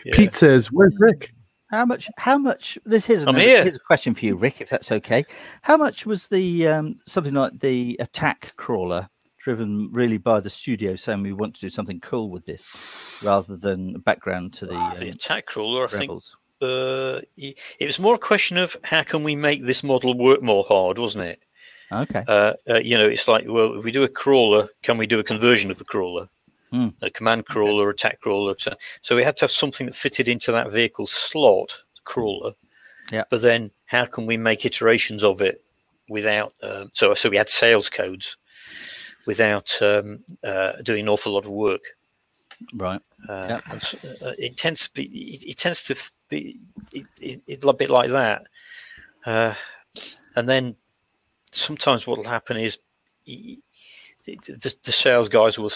Yeah. 0.06 0.14
Pete 0.16 0.34
says, 0.34 0.72
"Where's 0.72 0.94
Rick?" 0.98 1.34
How 1.70 1.84
much? 1.84 2.08
How 2.16 2.38
much? 2.38 2.78
This 2.86 3.10
is 3.10 3.22
I'm 3.24 3.30
another- 3.34 3.44
here. 3.46 3.62
here's 3.62 3.76
a 3.76 3.80
question 3.80 4.14
for 4.14 4.24
you, 4.24 4.34
Rick, 4.34 4.62
if 4.62 4.70
that's 4.70 4.90
okay. 4.92 5.24
How 5.60 5.76
much 5.76 6.06
was 6.06 6.28
the 6.28 6.66
um, 6.68 6.98
something 7.06 7.34
like 7.34 7.58
the 7.60 7.96
attack 8.00 8.54
crawler 8.56 9.08
driven 9.44 9.92
really 9.92 10.16
by 10.16 10.40
the 10.40 10.48
studio 10.48 10.96
saying 10.96 11.22
we 11.22 11.34
want 11.34 11.54
to 11.54 11.60
do 11.60 11.68
something 11.68 12.00
cool 12.00 12.30
with 12.30 12.46
this, 12.46 13.20
rather 13.22 13.56
than 13.56 13.94
a 13.94 13.98
background 13.98 14.54
to 14.54 14.64
the, 14.64 14.72
the 14.98 15.04
um, 15.04 15.10
attack 15.10 15.44
crawler, 15.44 15.84
I 15.84 15.88
think 15.88 16.10
uh, 16.62 17.20
it 17.36 17.86
was 17.86 17.98
more 17.98 18.14
a 18.14 18.18
question 18.18 18.56
of 18.56 18.74
how 18.82 19.02
can 19.02 19.22
we 19.22 19.36
make 19.36 19.62
this 19.62 19.84
model 19.84 20.16
work 20.16 20.42
more 20.42 20.64
hard, 20.64 20.98
wasn't 20.98 21.24
it? 21.24 21.42
Okay. 21.92 22.24
Uh, 22.26 22.54
uh, 22.68 22.78
you 22.78 22.96
know, 22.96 23.06
it's 23.06 23.28
like, 23.28 23.44
well, 23.46 23.78
if 23.78 23.84
we 23.84 23.92
do 23.92 24.02
a 24.02 24.08
crawler, 24.08 24.68
can 24.82 24.96
we 24.96 25.06
do 25.06 25.18
a 25.18 25.24
conversion 25.24 25.70
of 25.70 25.78
the 25.78 25.84
crawler? 25.84 26.26
Hmm. 26.70 26.88
A 27.02 27.10
command 27.10 27.44
crawler, 27.44 27.90
attack 27.90 28.20
crawler. 28.20 28.54
So, 29.02 29.14
we 29.14 29.22
had 29.22 29.36
to 29.36 29.42
have 29.42 29.50
something 29.50 29.86
that 29.86 29.94
fitted 29.94 30.26
into 30.26 30.52
that 30.52 30.72
vehicle 30.72 31.06
slot, 31.06 31.82
crawler. 32.04 32.52
Yeah. 33.12 33.24
But 33.30 33.42
then, 33.42 33.70
how 33.84 34.06
can 34.06 34.24
we 34.24 34.38
make 34.38 34.64
iterations 34.64 35.22
of 35.22 35.42
it 35.42 35.62
without? 36.08 36.54
Um, 36.62 36.90
so, 36.94 37.12
so 37.12 37.28
we 37.28 37.36
had 37.36 37.50
sales 37.50 37.90
codes 37.90 38.38
without 39.26 39.80
um, 39.82 40.24
uh, 40.42 40.72
doing 40.82 41.02
an 41.02 41.08
awful 41.08 41.32
lot 41.32 41.44
of 41.44 41.50
work. 41.50 41.82
Right. 42.74 43.00
Uh, 43.28 43.58
so, 43.78 43.98
uh, 44.24 44.32
it 44.38 44.56
tends 44.56 44.88
to 44.88 44.92
be 44.92 45.04
it, 45.34 45.44
it 45.44 45.56
tends 45.56 45.84
to 45.84 45.96
be 46.28 46.60
it, 46.92 47.42
it, 47.46 47.64
a 47.64 47.72
bit 47.72 47.90
like 47.90 48.10
that 48.10 48.44
uh, 49.26 49.54
and 50.36 50.48
then 50.48 50.76
sometimes 51.50 52.06
what 52.06 52.18
will 52.18 52.24
happen 52.24 52.56
is 52.56 52.78
the, 53.24 53.58
the, 54.26 54.92
sales 54.92 55.28
guys 55.28 55.58
will 55.58 55.72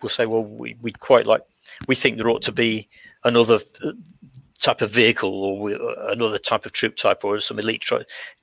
will 0.00 0.08
say 0.08 0.26
well 0.26 0.44
we, 0.44 0.76
we'd 0.82 1.00
quite 1.00 1.26
like 1.26 1.42
we 1.88 1.94
think 1.94 2.18
there 2.18 2.28
ought 2.28 2.42
to 2.42 2.52
be 2.52 2.88
another 3.24 3.58
uh, 3.84 3.92
type 4.60 4.80
of 4.80 4.90
vehicle 4.90 5.44
or 5.44 5.72
uh, 5.72 6.12
another 6.12 6.38
type 6.38 6.66
of 6.66 6.72
troop 6.72 6.96
type 6.96 7.24
or 7.24 7.40
some 7.40 7.58
elite 7.58 7.82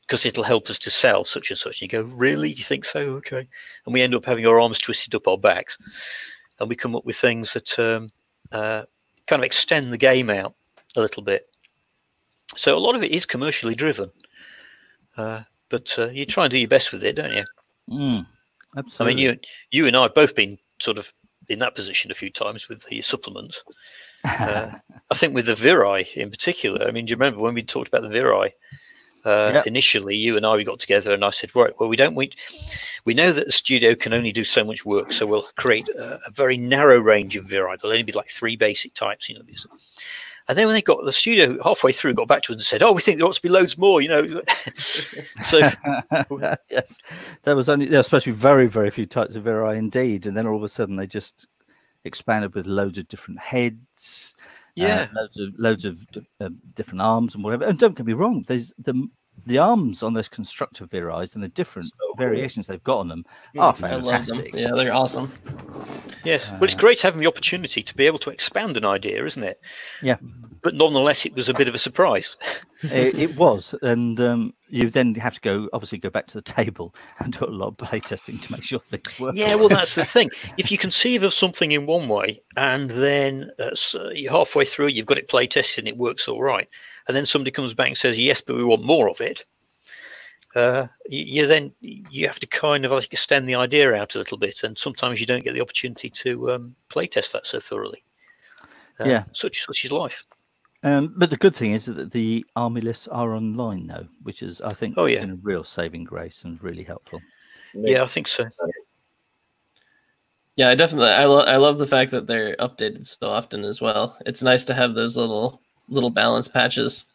because 0.09 0.25
it'll 0.25 0.43
help 0.43 0.67
us 0.71 0.79
to 0.79 0.89
sell 0.89 1.23
such 1.23 1.51
and 1.51 1.57
such 1.57 1.81
and 1.81 1.91
you 1.91 1.99
go 1.99 2.01
really 2.15 2.49
you 2.49 2.63
think 2.63 2.83
so 2.83 2.99
okay 2.99 3.47
and 3.85 3.93
we 3.93 4.01
end 4.01 4.15
up 4.15 4.25
having 4.25 4.45
our 4.47 4.59
arms 4.59 4.79
twisted 4.79 5.13
up 5.13 5.27
our 5.27 5.37
backs 5.37 5.77
and 6.59 6.67
we 6.67 6.75
come 6.75 6.95
up 6.95 7.05
with 7.05 7.15
things 7.15 7.53
that 7.53 7.77
um, 7.79 8.11
uh, 8.51 8.83
kind 9.27 9.41
of 9.41 9.45
extend 9.45 9.91
the 9.91 9.97
game 9.97 10.29
out 10.29 10.55
a 10.95 11.01
little 11.01 11.23
bit. 11.23 11.47
So 12.55 12.77
a 12.77 12.79
lot 12.79 12.95
of 12.95 13.03
it 13.03 13.11
is 13.11 13.25
commercially 13.25 13.75
driven, 13.75 14.11
uh, 15.17 15.41
but 15.69 15.95
uh, 15.97 16.09
you 16.09 16.25
try 16.25 16.45
and 16.45 16.51
do 16.51 16.57
your 16.57 16.67
best 16.67 16.91
with 16.91 17.03
it, 17.03 17.15
don't 17.15 17.33
you? 17.33 17.45
Mm, 17.89 18.25
I 18.99 19.03
mean, 19.05 19.19
you 19.19 19.37
you 19.71 19.85
and 19.85 19.95
I 19.95 20.03
have 20.03 20.15
both 20.15 20.35
been 20.35 20.57
sort 20.79 20.97
of 20.97 21.13
in 21.47 21.59
that 21.59 21.75
position 21.75 22.11
a 22.11 22.15
few 22.15 22.31
times 22.31 22.67
with 22.67 22.83
the 22.85 23.01
supplements. 23.01 23.63
Uh, 24.23 24.71
I 25.11 25.15
think 25.15 25.35
with 25.35 25.45
the 25.45 25.55
viri 25.55 26.07
in 26.15 26.31
particular. 26.31 26.87
I 26.87 26.91
mean, 26.91 27.05
do 27.05 27.11
you 27.11 27.15
remember 27.15 27.39
when 27.39 27.53
we 27.53 27.63
talked 27.63 27.87
about 27.87 28.01
the 28.01 28.09
Virai? 28.09 28.51
Uh, 29.25 29.51
Yep. 29.55 29.67
Initially, 29.67 30.15
you 30.15 30.37
and 30.37 30.45
I 30.45 30.55
we 30.55 30.63
got 30.63 30.79
together, 30.79 31.13
and 31.13 31.25
I 31.25 31.29
said, 31.29 31.55
"Right, 31.55 31.73
well, 31.79 31.89
we 31.89 31.95
don't 31.95 32.15
we, 32.15 32.31
we 33.05 33.13
know 33.13 33.31
that 33.31 33.45
the 33.45 33.51
studio 33.51 33.95
can 33.95 34.13
only 34.13 34.31
do 34.31 34.43
so 34.43 34.63
much 34.63 34.85
work, 34.85 35.11
so 35.11 35.25
we'll 35.25 35.47
create 35.57 35.89
a, 35.89 36.19
a 36.25 36.31
very 36.31 36.57
narrow 36.57 36.99
range 36.99 37.35
of 37.35 37.45
viri. 37.45 37.75
There'll 37.77 37.93
only 37.93 38.03
be 38.03 38.13
like 38.13 38.29
three 38.29 38.55
basic 38.55 38.93
types, 38.93 39.29
you 39.29 39.35
know." 39.35 39.43
This. 39.47 39.65
And 40.47 40.57
then 40.57 40.65
when 40.65 40.73
they 40.73 40.81
got 40.81 41.05
the 41.05 41.11
studio 41.11 41.61
halfway 41.63 41.91
through, 41.91 42.15
got 42.15 42.27
back 42.27 42.41
to 42.43 42.53
us 42.53 42.57
and 42.57 42.65
said, 42.65 42.81
"Oh, 42.81 42.91
we 42.91 43.01
think 43.01 43.17
there 43.19 43.27
ought 43.27 43.35
to 43.35 43.41
be 43.41 43.49
loads 43.49 43.77
more," 43.77 44.01
you 44.01 44.07
know. 44.09 44.41
so 44.75 45.59
yes, 46.71 46.97
there 47.43 47.55
was 47.55 47.69
only 47.69 47.85
there 47.85 47.99
were 47.99 48.03
supposed 48.03 48.25
to 48.25 48.31
be 48.31 48.37
very 48.37 48.67
very 48.67 48.89
few 48.89 49.05
types 49.05 49.35
of 49.35 49.43
viri 49.43 49.77
indeed, 49.77 50.25
and 50.25 50.35
then 50.35 50.47
all 50.47 50.57
of 50.57 50.63
a 50.63 50.69
sudden 50.69 50.95
they 50.95 51.05
just 51.05 51.45
expanded 52.03 52.55
with 52.55 52.65
loads 52.65 52.97
of 52.97 53.07
different 53.07 53.39
heads, 53.39 54.33
uh, 54.77 54.81
yeah, 54.87 55.07
loads 55.13 55.37
of 55.37 55.53
loads 55.57 55.85
of 55.85 56.11
d- 56.11 56.27
uh, 56.39 56.49
different 56.75 57.01
arms 57.01 57.35
and 57.35 57.43
whatever. 57.43 57.65
And 57.65 57.77
don't 57.77 57.95
get 57.95 58.05
me 58.05 58.13
wrong, 58.13 58.43
there's 58.47 58.73
the 58.77 59.07
the 59.45 59.57
arms 59.57 60.03
on 60.03 60.13
those 60.13 60.29
constructor 60.29 60.85
Virais 60.85 61.33
and 61.35 61.43
the 61.43 61.47
different 61.49 61.89
So 61.89 61.95
cool. 62.07 62.15
variations 62.17 62.67
they've 62.67 62.83
got 62.83 62.99
on 62.99 63.07
them 63.07 63.25
are 63.57 63.61
I 63.61 63.65
love 63.65 63.79
them. 63.79 64.01
fantastic. 64.03 64.53
Yeah, 64.53 64.71
they're 64.75 64.93
awesome. 64.93 65.31
Yes, 66.23 66.51
well, 66.51 66.63
it's 66.65 66.75
great 66.75 66.99
having 67.01 67.19
the 67.21 67.27
opportunity 67.27 67.81
to 67.81 67.95
be 67.95 68.05
able 68.05 68.19
to 68.19 68.29
expand 68.29 68.75
an 68.77 68.85
idea, 68.85 69.25
isn't 69.25 69.43
it? 69.43 69.61
Yeah. 70.01 70.17
But 70.61 70.75
nonetheless, 70.75 71.25
it 71.25 71.33
was 71.33 71.47
a 71.47 71.53
bit 71.53 71.69
of 71.69 71.75
a 71.75 71.77
surprise. 71.77 72.35
it, 72.83 73.17
it 73.17 73.35
was, 73.37 73.73
and 73.81 74.19
um, 74.19 74.53
you 74.67 74.89
then 74.89 75.15
have 75.15 75.35
to 75.35 75.39
go 75.41 75.69
obviously 75.71 75.97
go 75.99 76.09
back 76.09 76.27
to 76.27 76.33
the 76.33 76.41
table 76.41 76.93
and 77.19 77.31
do 77.31 77.45
a 77.45 77.47
lot 77.47 77.67
of 77.69 77.77
playtesting 77.77 78.41
to 78.41 78.51
make 78.51 78.63
sure 78.63 78.79
things 78.79 79.17
work. 79.19 79.35
Yeah, 79.35 79.55
well, 79.55 79.69
that's 79.69 79.95
the 79.95 80.03
thing. 80.03 80.29
If 80.57 80.69
you 80.71 80.77
conceive 80.77 81.23
of 81.23 81.33
something 81.33 81.71
in 81.71 81.85
one 81.85 82.09
way, 82.09 82.41
and 82.57 82.89
then 82.89 83.51
uh, 83.57 83.67
s- 83.71 83.95
you're 84.13 84.31
halfway 84.33 84.65
through, 84.65 84.87
you've 84.87 85.05
got 85.05 85.17
it 85.17 85.29
play 85.29 85.47
tested, 85.47 85.85
and 85.85 85.87
it 85.87 85.97
works 85.97 86.27
all 86.27 86.43
right, 86.43 86.67
and 87.09 87.17
then 87.17 87.25
somebody 87.25 87.51
comes 87.51 87.73
back 87.73 87.87
and 87.87 87.97
says, 87.97 88.17
"Yes, 88.17 88.39
but 88.39 88.55
we 88.55 88.63
want 88.63 88.83
more 88.85 89.09
of 89.09 89.19
it." 89.19 89.43
Uh, 90.55 90.87
you, 91.07 91.41
you 91.41 91.47
then 91.47 91.73
you 91.81 92.25
have 92.27 92.39
to 92.39 92.47
kind 92.47 92.85
of 92.85 92.91
like 92.91 93.11
extend 93.11 93.49
the 93.49 93.55
idea 93.55 93.93
out 93.93 94.15
a 94.15 94.19
little 94.19 94.37
bit, 94.37 94.63
and 94.63 94.77
sometimes 94.77 95.19
you 95.19 95.27
don't 95.27 95.43
get 95.43 95.53
the 95.53 95.61
opportunity 95.61 96.09
to 96.09 96.51
um, 96.51 96.75
play 96.87 97.07
test 97.07 97.33
that 97.33 97.45
so 97.45 97.59
thoroughly. 97.59 98.03
Uh, 98.99 99.05
Yeah. 99.05 99.23
such 99.33 99.65
such 99.65 99.83
is 99.83 99.91
life. 99.91 100.25
Um, 100.81 101.13
but 101.17 101.29
the 101.29 101.37
good 101.37 101.55
thing 101.55 101.71
is 101.71 101.85
that 101.87 102.11
the 102.11 102.45
army 102.55 102.79
lists 102.79 103.07
are 103.09 103.33
online 103.33 103.85
now, 103.85 104.03
which 104.23 104.41
is 104.41 104.61
I 104.61 104.69
think 104.69 104.95
Oh, 104.97 105.05
yeah. 105.07 105.21
been 105.21 105.31
a 105.31 105.35
real 105.35 105.63
saving 105.63 106.05
grace 106.05 106.45
and 106.45 106.61
really 106.63 106.83
helpful. 106.83 107.21
Yeah, 107.73 108.03
I 108.03 108.05
think 108.05 108.27
so. 108.27 108.49
Yeah, 110.55 110.69
I 110.69 110.75
definitely. 110.75 111.09
I, 111.09 111.25
lo- 111.25 111.45
I 111.45 111.57
love 111.57 111.77
the 111.77 111.87
fact 111.87 112.11
that 112.11 112.27
they're 112.27 112.55
updated 112.57 113.07
so 113.07 113.29
often 113.29 113.63
as 113.63 113.79
well. 113.81 114.17
It's 114.25 114.43
nice 114.43 114.65
to 114.65 114.73
have 114.73 114.93
those 114.93 115.15
little 115.15 115.61
little 115.89 116.09
balance 116.09 116.47
patches. 116.47 117.07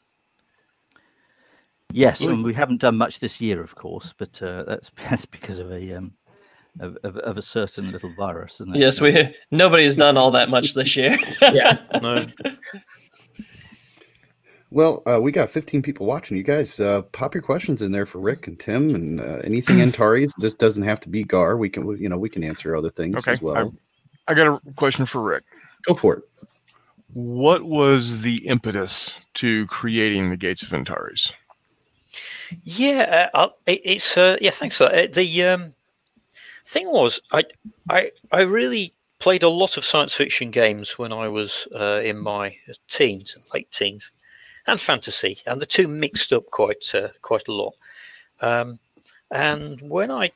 Yes, 1.92 2.20
and 2.20 2.42
we 2.42 2.54
haven't 2.54 2.80
done 2.80 2.96
much 2.96 3.20
this 3.20 3.40
year, 3.40 3.62
of 3.62 3.76
course, 3.76 4.12
but 4.16 4.42
uh, 4.42 4.64
that's, 4.64 4.90
that's 5.08 5.26
because 5.26 5.58
of 5.58 5.70
a 5.70 5.94
um, 5.94 6.12
of, 6.80 6.98
of, 7.04 7.16
of 7.18 7.38
a 7.38 7.42
certain 7.42 7.92
little 7.92 8.12
virus, 8.14 8.60
isn't 8.60 8.74
it? 8.74 8.80
Yes, 8.80 9.00
we 9.00 9.34
nobody's 9.50 9.96
done 9.96 10.16
all 10.16 10.30
that 10.32 10.48
much 10.48 10.74
this 10.74 10.96
year. 10.96 11.16
Yeah. 11.52 11.78
No. 12.02 12.26
Well, 14.70 15.04
uh, 15.06 15.20
we 15.20 15.30
got 15.30 15.50
15 15.50 15.82
people 15.82 16.04
watching. 16.04 16.36
You 16.36 16.42
guys, 16.42 16.80
uh, 16.80 17.02
pop 17.02 17.32
your 17.32 17.42
questions 17.42 17.80
in 17.80 17.92
there 17.92 18.06
for 18.06 18.18
Rick 18.18 18.48
and 18.48 18.58
Tim, 18.58 18.92
and 18.92 19.20
uh, 19.20 19.38
anything 19.44 19.80
Antares. 19.80 20.32
This 20.38 20.52
doesn't 20.52 20.82
have 20.82 20.98
to 21.00 21.08
be 21.08 21.22
Gar. 21.22 21.56
We 21.56 21.70
can, 21.70 21.96
you 21.96 22.08
know, 22.08 22.18
we 22.18 22.28
can 22.28 22.42
answer 22.42 22.74
other 22.74 22.90
things 22.90 23.16
Okay, 23.18 23.32
as 23.32 23.40
well. 23.40 23.72
I 24.26 24.34
got 24.34 24.48
a 24.48 24.72
question 24.72 25.06
for 25.06 25.22
Rick. 25.22 25.44
Go 25.86 25.94
for 25.94 26.14
it. 26.14 26.24
What 27.14 27.62
was 27.62 28.22
the 28.22 28.46
impetus 28.46 29.16
to 29.34 29.66
creating 29.68 30.30
the 30.30 30.36
Gates 30.36 30.62
of 30.62 30.74
Antares? 30.74 31.32
Yeah, 32.64 33.30
uh, 33.34 33.48
it, 33.66 33.80
it's 33.84 34.16
uh, 34.16 34.36
yeah. 34.40 34.50
Thanks 34.50 34.78
for 34.78 34.84
that. 34.84 35.10
Uh, 35.10 35.12
The 35.12 35.42
um, 35.44 35.74
thing 36.66 36.88
was, 36.88 37.20
I 37.32 37.44
I 37.88 38.10
I 38.32 38.40
really 38.40 38.92
played 39.20 39.44
a 39.44 39.48
lot 39.48 39.76
of 39.76 39.84
science 39.84 40.14
fiction 40.14 40.50
games 40.50 40.98
when 40.98 41.12
I 41.12 41.28
was 41.28 41.68
uh, 41.74 42.00
in 42.04 42.18
my 42.18 42.56
teens, 42.88 43.36
late 43.54 43.70
teens, 43.70 44.10
and 44.66 44.80
fantasy, 44.80 45.38
and 45.46 45.60
the 45.60 45.66
two 45.66 45.88
mixed 45.88 46.32
up 46.32 46.46
quite 46.50 46.94
uh, 46.94 47.08
quite 47.22 47.48
a 47.48 47.52
lot. 47.52 47.74
Um, 48.40 48.78
and 49.30 49.80
when 49.82 50.10
I 50.10 50.32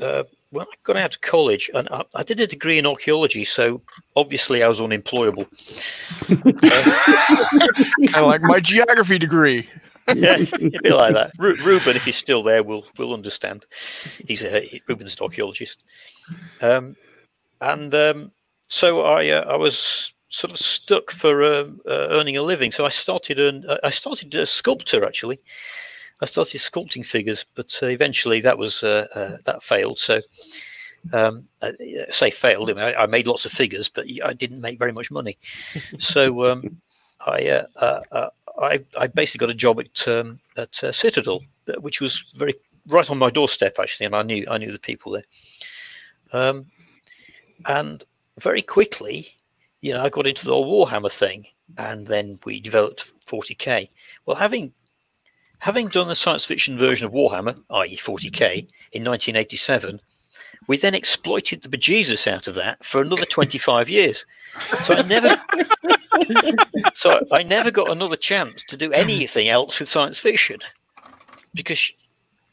uh, 0.00 0.24
when 0.54 0.66
I 0.66 0.74
got 0.84 0.96
out 0.96 1.14
of 1.16 1.20
college, 1.20 1.70
and 1.74 1.88
I, 1.90 2.04
I 2.14 2.22
did 2.22 2.40
a 2.40 2.46
degree 2.46 2.78
in 2.78 2.86
archaeology, 2.86 3.44
so 3.44 3.82
obviously 4.16 4.62
I 4.62 4.68
was 4.68 4.80
unemployable. 4.80 5.42
of 6.30 8.26
like 8.26 8.42
my 8.42 8.60
geography 8.60 9.18
degree. 9.18 9.68
yeah, 10.14 10.36
it'd 10.38 10.82
be 10.82 10.90
like 10.90 11.14
that. 11.14 11.32
Ru- 11.38 11.56
Ruben, 11.62 11.96
if 11.96 12.04
he's 12.04 12.16
still 12.16 12.42
there, 12.42 12.62
will 12.62 12.84
will 12.98 13.12
understand. 13.12 13.66
He's 14.26 14.44
a 14.44 14.80
Ruben's 14.86 15.16
an 15.16 15.24
archaeologist, 15.24 15.82
um, 16.60 16.94
and 17.60 17.94
um, 17.94 18.30
so 18.68 19.02
I 19.02 19.28
uh, 19.30 19.44
I 19.50 19.56
was 19.56 20.12
sort 20.28 20.52
of 20.52 20.58
stuck 20.58 21.10
for 21.10 21.42
um, 21.44 21.80
uh, 21.88 22.08
earning 22.10 22.36
a 22.36 22.42
living. 22.42 22.70
So 22.70 22.84
I 22.84 22.90
started 22.90 23.38
an 23.38 23.64
I 23.82 23.90
started 23.90 24.34
a 24.34 24.46
sculptor 24.46 25.04
actually. 25.04 25.40
I 26.20 26.26
started 26.26 26.58
sculpting 26.58 27.04
figures, 27.04 27.44
but 27.54 27.78
uh, 27.82 27.86
eventually 27.86 28.40
that 28.40 28.58
was 28.58 28.82
uh, 28.82 29.06
uh, 29.14 29.36
that 29.44 29.62
failed. 29.62 29.98
So. 29.98 30.20
Um, 31.12 31.46
I 31.60 31.68
I 31.68 32.06
say 32.10 32.30
failed. 32.30 32.70
I, 32.78 32.94
I 32.94 33.04
made 33.04 33.26
lots 33.26 33.44
of 33.44 33.52
figures, 33.52 33.90
but 33.90 34.06
I 34.24 34.32
didn't 34.32 34.62
make 34.62 34.78
very 34.78 34.92
much 34.92 35.10
money. 35.10 35.36
So 35.98 36.50
um, 36.50 36.80
I, 37.26 37.46
uh, 37.48 37.66
uh, 37.76 38.00
uh, 38.10 38.30
I 38.58 38.80
I 38.98 39.06
basically 39.08 39.46
got 39.46 39.54
a 39.54 39.58
job 39.58 39.80
at 39.80 40.08
um, 40.08 40.40
at 40.56 40.82
uh, 40.82 40.92
Citadel, 40.92 41.42
uh, 41.68 41.80
which 41.80 42.00
was 42.00 42.24
very 42.36 42.54
right 42.86 43.08
on 43.10 43.18
my 43.18 43.30
doorstep 43.30 43.78
actually, 43.78 44.06
and 44.06 44.16
I 44.16 44.22
knew 44.22 44.46
I 44.50 44.58
knew 44.58 44.72
the 44.72 44.78
people 44.78 45.12
there. 45.12 45.24
Um, 46.32 46.66
and 47.66 48.04
very 48.38 48.62
quickly, 48.62 49.28
you 49.80 49.92
know, 49.92 50.04
I 50.04 50.08
got 50.08 50.26
into 50.26 50.44
the 50.44 50.52
whole 50.52 50.86
Warhammer 50.86 51.12
thing, 51.12 51.46
and 51.78 52.06
then 52.06 52.38
we 52.44 52.60
developed 52.60 53.12
40k. 53.26 53.88
Well, 54.26 54.36
having 54.36 54.72
having 55.64 55.88
done 55.88 56.08
the 56.08 56.14
science 56.14 56.44
fiction 56.44 56.76
version 56.76 57.06
of 57.06 57.12
Warhammer, 57.14 57.58
i.e., 57.70 57.96
40k, 57.96 58.68
in 58.92 59.02
1987, 59.02 59.98
we 60.68 60.76
then 60.76 60.94
exploited 60.94 61.62
the 61.62 61.74
bejesus 61.74 62.30
out 62.30 62.46
of 62.46 62.54
that 62.54 62.84
for 62.84 63.00
another 63.00 63.24
25 63.24 63.88
years. 63.88 64.26
So 64.84 64.94
I 64.94 65.00
never, 65.04 65.40
so 66.94 67.18
I 67.32 67.42
never 67.44 67.70
got 67.70 67.90
another 67.90 68.16
chance 68.16 68.62
to 68.64 68.76
do 68.76 68.92
anything 68.92 69.48
else 69.48 69.80
with 69.80 69.88
science 69.88 70.18
fiction 70.18 70.60
because 71.54 71.90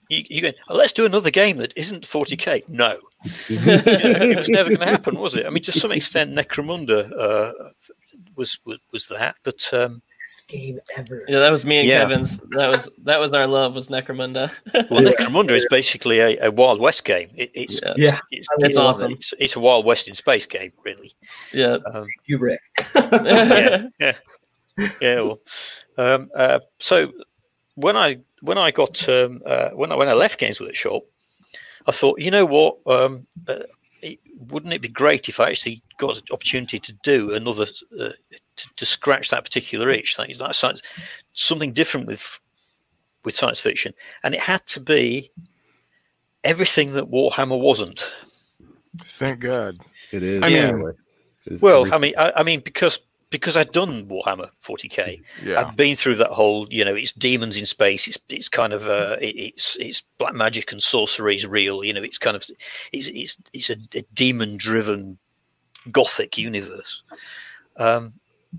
you, 0.08 0.24
you 0.30 0.42
go, 0.42 0.54
oh, 0.70 0.78
let's 0.78 0.94
do 0.94 1.06
another 1.06 1.32
game 1.32 1.58
that 1.58 1.74
isn't 1.76 2.08
40k. 2.08 2.70
No, 2.70 2.98
You 3.50 3.60
know, 3.66 3.82
it 3.86 4.38
was 4.38 4.48
never 4.48 4.70
going 4.70 4.80
to 4.80 4.86
happen, 4.86 5.20
was 5.20 5.36
it? 5.36 5.46
I 5.46 5.50
mean, 5.50 5.64
to 5.64 5.74
some 5.74 5.92
extent, 5.92 6.32
Necromunda 6.32 7.12
uh, 7.20 7.52
was, 8.38 8.58
was 8.64 8.80
was 8.94 9.10
that, 9.10 9.36
but 9.44 9.70
um, 9.74 10.02
Best 10.26 10.48
game 10.48 10.80
ever. 10.98 11.24
Yeah, 11.28 11.40
that 11.40 11.50
was 11.50 11.66
me 11.66 11.80
and 11.80 11.88
Yeah. 11.88 12.02
Kevin's. 12.02 12.38
That 12.52 12.68
was 12.68 12.90
that 13.04 13.20
was 13.20 13.34
our 13.34 13.48
love 13.48 13.74
was 13.74 13.90
Necromunda. 13.90 14.52
well, 14.90 15.02
Necromunda 15.04 15.52
is 15.52 15.66
basically 15.70 16.20
a, 16.20 16.48
a 16.48 16.52
Wild 16.52 16.80
West 16.80 17.04
game. 17.06 17.30
It, 17.36 17.52
it's, 17.54 17.82
Yeah. 17.82 17.94
Yeah. 17.98 18.20
it's, 18.32 18.48
It's 18.60 18.70
it's, 18.70 18.80
awesome. 18.80 19.14
It's, 19.14 19.34
it's 19.40 19.56
a 19.56 19.60
Wild 19.60 19.86
West 19.86 20.08
in 20.08 20.14
space 20.14 20.46
game, 20.46 20.72
really. 20.86 21.14
yeah. 21.54 21.78
Um, 21.94 22.06
You 22.28 22.38
Rick. 22.38 22.62
yeah, 22.96 23.88
yeah, 24.00 24.14
yeah. 25.02 25.22
Well, 25.22 25.40
um, 25.98 26.30
uh, 26.36 26.60
so 26.80 27.12
when 27.76 27.98
I 27.98 28.20
when 28.42 28.58
I 28.58 28.72
got 28.72 29.08
um, 29.10 29.42
uh, 29.46 29.70
when 29.70 29.92
I 29.92 29.96
when 29.96 30.08
I 30.10 30.14
left 30.14 30.40
Games 30.40 30.60
Workshop, 30.62 31.04
I 31.88 31.92
thought, 31.92 32.20
you 32.20 32.30
know 32.32 32.46
what, 32.46 32.78
um, 32.86 33.26
uh, 33.48 33.64
it, 34.02 34.20
wouldn't 34.50 34.74
it 34.74 34.82
be 34.82 34.88
great 34.88 35.30
if 35.30 35.40
I 35.40 35.50
actually 35.50 35.82
got 35.98 36.18
an 36.18 36.24
opportunity 36.32 36.80
to 36.80 36.94
do 37.04 37.34
another 37.34 37.66
uh, 38.00 38.10
to, 38.62 38.70
to 38.78 38.86
scratch 38.86 39.30
that 39.30 39.44
particular 39.44 39.90
itch? 39.90 40.18
That 40.18 40.30
is 40.30 40.40
that 40.40 40.56
science, 40.56 40.82
something 41.34 41.74
different 41.74 42.08
with 42.08 42.40
with 43.24 43.36
science 43.36 43.60
fiction, 43.60 43.94
and 44.24 44.34
it 44.34 44.40
had 44.42 44.66
to 44.68 44.80
be 44.80 45.32
everything 46.44 46.92
that 46.94 47.10
Warhammer 47.12 47.60
wasn't. 47.60 48.12
Thank 49.04 49.42
God. 49.42 49.78
It 50.12 50.24
is. 50.24 50.42
I 50.44 50.48
Yeah. 50.48 50.72
mean, 50.72 50.94
it's 51.46 51.62
Well, 51.62 51.82
every- 51.82 51.92
I 51.94 51.98
mean, 52.00 52.14
I, 52.18 52.32
I 52.38 52.44
mean, 52.44 52.62
because 52.62 53.00
because 53.30 53.56
I'd 53.56 53.72
done 53.72 54.08
Warhammer 54.08 54.50
40k, 54.62 55.22
Yeah. 55.42 55.62
I'd 55.62 55.78
been 55.78 55.96
through 55.96 56.16
that 56.16 56.32
whole, 56.32 56.68
you 56.70 56.84
know, 56.84 56.94
it's 56.94 57.14
demons 57.14 57.56
in 57.56 57.66
space. 57.66 58.06
It's 58.08 58.18
it's 58.28 58.50
kind 58.50 58.74
of 58.74 58.88
uh, 58.90 59.18
it, 59.22 59.36
it's 59.38 59.78
it's 59.80 60.04
black 60.18 60.34
magic 60.34 60.72
and 60.74 60.84
sorcery 60.84 61.36
is 61.36 61.48
real. 61.48 61.82
You 61.84 61.94
know, 61.94 62.04
it's 62.04 62.18
kind 62.18 62.36
of 62.36 62.44
it's 62.92 63.08
it's 63.08 63.38
it's 63.54 63.70
a, 63.70 63.78
a 63.96 64.02
demon 64.14 64.58
driven 64.58 65.18
gothic 65.92 66.38
universe. 66.38 67.04
Um, 67.78 68.14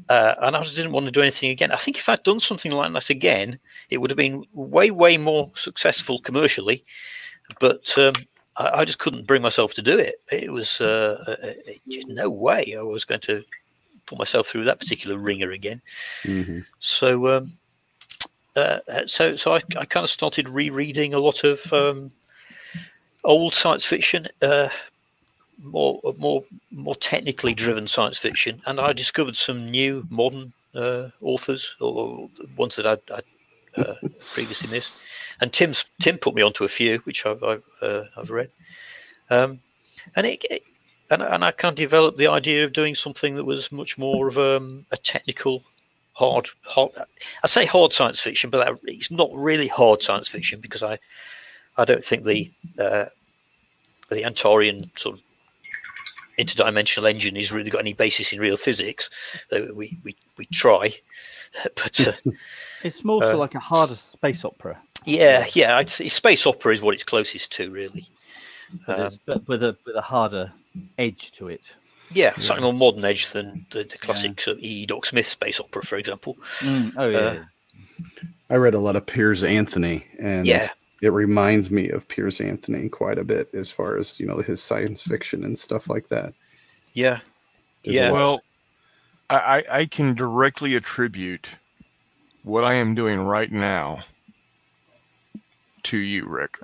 uh, 0.08 0.34
and 0.42 0.56
I 0.56 0.62
just 0.62 0.76
didn't 0.76 0.92
want 0.92 1.06
to 1.06 1.12
do 1.12 1.22
anything 1.22 1.50
again. 1.50 1.72
I 1.72 1.76
think 1.76 1.98
if 1.98 2.08
I'd 2.08 2.22
done 2.22 2.40
something 2.40 2.72
like 2.72 2.92
that 2.92 3.10
again, 3.10 3.58
it 3.90 3.98
would 3.98 4.10
have 4.10 4.16
been 4.16 4.44
way 4.52 4.90
way 4.90 5.18
more 5.18 5.50
successful 5.54 6.20
commercially. 6.20 6.84
But 7.60 7.96
um, 7.98 8.14
I, 8.56 8.80
I 8.80 8.84
just 8.84 8.98
couldn't 8.98 9.26
bring 9.26 9.42
myself 9.42 9.74
to 9.74 9.82
do 9.82 9.98
it. 9.98 10.16
It 10.30 10.52
was 10.52 10.80
uh, 10.80 11.22
uh, 11.26 11.46
uh, 11.48 12.02
no 12.06 12.30
way 12.30 12.74
I 12.78 12.82
was 12.82 13.04
going 13.04 13.20
to 13.22 13.44
put 14.06 14.18
myself 14.18 14.48
through 14.48 14.64
that 14.64 14.78
particular 14.78 15.18
ringer 15.18 15.50
again. 15.50 15.80
Mhm. 16.24 16.64
So, 16.80 17.28
um, 17.28 17.52
uh, 18.56 18.78
uh, 18.88 19.06
so, 19.06 19.36
so 19.36 19.54
I, 19.54 19.60
I 19.78 19.84
kind 19.84 20.04
of 20.04 20.10
started 20.10 20.48
rereading 20.48 21.14
a 21.14 21.18
lot 21.18 21.44
of 21.44 21.72
um, 21.72 22.10
old 23.24 23.54
science 23.54 23.84
fiction, 23.84 24.28
uh, 24.42 24.68
more, 25.62 26.00
more, 26.18 26.42
more 26.70 26.94
technically 26.96 27.54
driven 27.54 27.86
science 27.88 28.18
fiction, 28.18 28.60
and 28.66 28.80
I 28.80 28.92
discovered 28.92 29.36
some 29.36 29.70
new 29.70 30.06
modern 30.10 30.52
uh, 30.74 31.08
authors, 31.20 31.76
or 31.80 32.28
ones 32.56 32.76
that 32.76 32.86
I'd, 32.86 33.00
I'd 33.12 33.24
uh, 33.76 33.94
previously 34.32 34.70
missed. 34.70 34.98
And 35.40 35.52
Tim's 35.52 35.84
Tim 36.00 36.18
put 36.18 36.34
me 36.34 36.42
onto 36.42 36.64
a 36.64 36.68
few, 36.68 36.98
which 36.98 37.26
I've 37.26 37.42
I've, 37.42 37.62
uh, 37.80 38.04
I've 38.16 38.30
read, 38.30 38.50
um, 39.30 39.60
and 40.14 40.26
it, 40.26 40.44
it 40.50 40.62
and, 41.10 41.22
and 41.22 41.44
I 41.44 41.50
kind 41.50 41.72
of 41.72 41.76
developed 41.76 42.16
the 42.16 42.28
idea 42.28 42.64
of 42.64 42.72
doing 42.72 42.94
something 42.94 43.34
that 43.34 43.44
was 43.44 43.70
much 43.70 43.98
more 43.98 44.28
of 44.28 44.38
um, 44.38 44.86
a 44.92 44.96
technical, 44.96 45.62
hard, 46.14 46.48
hard. 46.62 46.90
I 47.42 47.46
say 47.46 47.66
hard 47.66 47.92
science 47.92 48.20
fiction, 48.20 48.50
but 48.50 48.64
that, 48.64 48.80
it's 48.84 49.10
not 49.10 49.30
really 49.34 49.68
hard 49.68 50.02
science 50.02 50.28
fiction 50.28 50.60
because 50.60 50.82
I, 50.82 50.98
I 51.76 51.84
don't 51.84 52.04
think 52.04 52.24
the 52.24 52.50
uh, 52.78 53.06
the 54.10 54.22
Antarean 54.22 54.90
sort 54.98 55.16
of 55.16 55.22
interdimensional 56.38 57.08
engine 57.08 57.36
has 57.36 57.52
really 57.52 57.70
got 57.70 57.80
any 57.80 57.92
basis 57.94 58.32
in 58.32 58.40
real 58.40 58.56
physics. 58.56 59.10
So 59.50 59.72
we 59.74 59.98
we 60.04 60.16
we 60.36 60.46
try, 60.46 60.94
but 61.74 62.08
uh, 62.08 62.12
It's 62.82 63.04
more 63.04 63.22
Uh, 63.22 63.32
so 63.32 63.38
like 63.38 63.54
a 63.54 63.60
harder 63.60 63.94
space 63.94 64.44
opera, 64.44 64.80
yeah, 65.04 65.46
yeah, 65.54 65.76
I'd 65.76 65.88
space 65.88 66.46
opera 66.46 66.72
is 66.72 66.82
what 66.82 66.94
it's 66.94 67.04
closest 67.04 67.52
to, 67.52 67.70
really. 67.70 68.06
but, 68.86 69.00
Um, 69.00 69.18
but 69.26 69.46
with 69.48 69.62
a 69.62 69.76
with 69.86 69.96
a 69.96 70.00
harder 70.02 70.52
edge 70.98 71.32
to 71.32 71.48
it. 71.48 71.74
Yeah, 72.14 72.34
slightly 72.38 72.62
more 72.64 72.74
modern 72.74 73.04
edge 73.06 73.30
than 73.30 73.64
the, 73.70 73.84
the 73.84 73.96
classic 73.96 74.38
sort 74.38 74.58
of 74.58 74.62
E. 74.62 74.84
Doc 74.84 75.06
Smith 75.06 75.26
space 75.26 75.58
opera, 75.58 75.82
for 75.82 75.96
example. 75.96 76.36
Mm, 76.58 76.92
oh 76.98 77.08
yeah, 77.08 77.18
Uh, 77.18 77.44
I 78.50 78.56
read 78.56 78.74
a 78.74 78.78
lot 78.78 78.96
of 78.96 79.06
Piers 79.06 79.42
Anthony, 79.42 80.06
and 80.18 80.46
Yeah, 80.46 80.68
it 81.02 81.08
reminds 81.10 81.70
me 81.70 81.90
of 81.90 82.08
Piers 82.08 82.40
Anthony 82.40 82.88
quite 82.88 83.18
a 83.18 83.24
bit 83.24 83.50
as 83.52 83.70
far 83.70 83.98
as 83.98 84.18
you 84.18 84.26
know 84.26 84.38
his 84.38 84.62
science 84.62 85.02
fiction 85.02 85.44
and 85.44 85.58
stuff 85.58 85.90
like 85.90 86.08
that. 86.08 86.32
yeah, 86.94 87.20
There's 87.84 87.96
Yeah. 87.96 88.10
Well, 88.12 88.42
I, 89.28 89.36
I, 89.36 89.64
I 89.80 89.86
can 89.86 90.14
directly 90.14 90.74
attribute 90.76 91.50
what 92.44 92.64
I 92.64 92.74
am 92.74 92.94
doing 92.94 93.20
right 93.20 93.50
now 93.52 94.04
to 95.84 95.98
you, 95.98 96.24
Rick. 96.24 96.58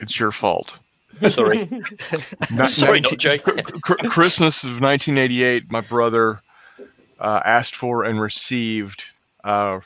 It's 0.00 0.18
your 0.18 0.32
fault. 0.32 0.78
sorry. 1.28 1.68
Not- 2.52 2.70
Sorry, 2.70 3.00
19 3.00 3.02
not 3.02 3.18
Jay. 3.18 3.38
Cr- 3.38 3.94
Christmas 4.08 4.62
of 4.64 4.80
1988, 4.80 5.70
my 5.70 5.80
brother 5.80 6.40
uh, 7.20 7.40
asked 7.44 7.74
for 7.76 8.04
and 8.04 8.20
received 8.20 9.04
uh, 9.44 9.80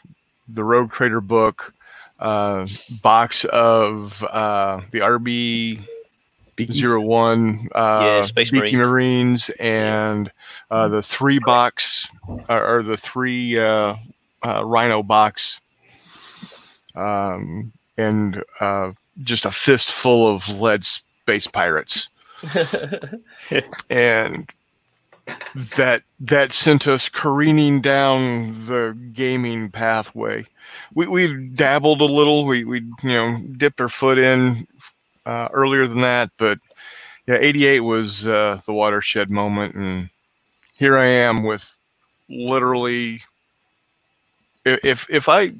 the 0.49 0.65
Rogue 0.65 0.91
Trader 0.91 1.21
book, 1.21 1.73
uh, 2.21 2.67
box 3.03 3.45
of 3.47 4.23
uh, 4.25 4.81
the 4.91 5.01
RB 5.01 5.81
Zero 6.71 7.01
One, 7.01 7.69
uh, 7.75 8.01
Yeah, 8.03 8.23
Space 8.23 8.51
Beaky 8.51 8.77
Marines. 8.77 9.51
And 9.59 10.31
uh, 10.71 10.89
the 10.89 11.03
three 11.03 11.39
box 11.39 12.07
or, 12.49 12.79
or 12.79 12.83
the 12.83 12.97
three 12.97 13.59
uh, 13.59 13.97
uh, 14.43 14.63
Rhino 14.65 15.03
box, 15.03 15.61
um, 16.95 17.73
and 17.97 18.43
uh, 18.61 18.93
just 19.23 19.45
a 19.45 19.51
fistful 19.51 20.29
of 20.29 20.61
lead 20.61 20.85
space 20.85 21.47
pirates, 21.47 22.09
and 23.91 24.51
that 25.77 26.03
that 26.21 26.53
sent 26.53 26.87
us 26.87 27.09
careening 27.09 27.81
down 27.81 28.53
the 28.67 28.97
gaming 29.13 29.71
pathway. 29.71 30.47
We 30.95 31.07
we 31.07 31.49
dabbled 31.49 32.01
a 32.01 32.05
little. 32.05 32.45
We 32.45 32.65
we 32.65 32.81
you 32.81 33.09
know 33.09 33.39
dipped 33.57 33.81
our 33.81 33.89
foot 33.89 34.19
in 34.19 34.67
uh, 35.27 35.49
earlier 35.53 35.87
than 35.87 36.01
that, 36.01 36.31
but 36.39 36.59
yeah, 37.27 37.39
'88 37.41 37.81
was 37.81 38.27
uh, 38.27 38.61
the 38.67 38.73
watershed 38.73 39.31
moment, 39.31 39.75
and 39.75 40.11
here 40.77 40.99
I 40.99 41.07
am 41.07 41.43
with 41.43 41.77
literally. 42.29 43.23
If 44.65 45.09
if 45.09 45.29
I 45.29 45.55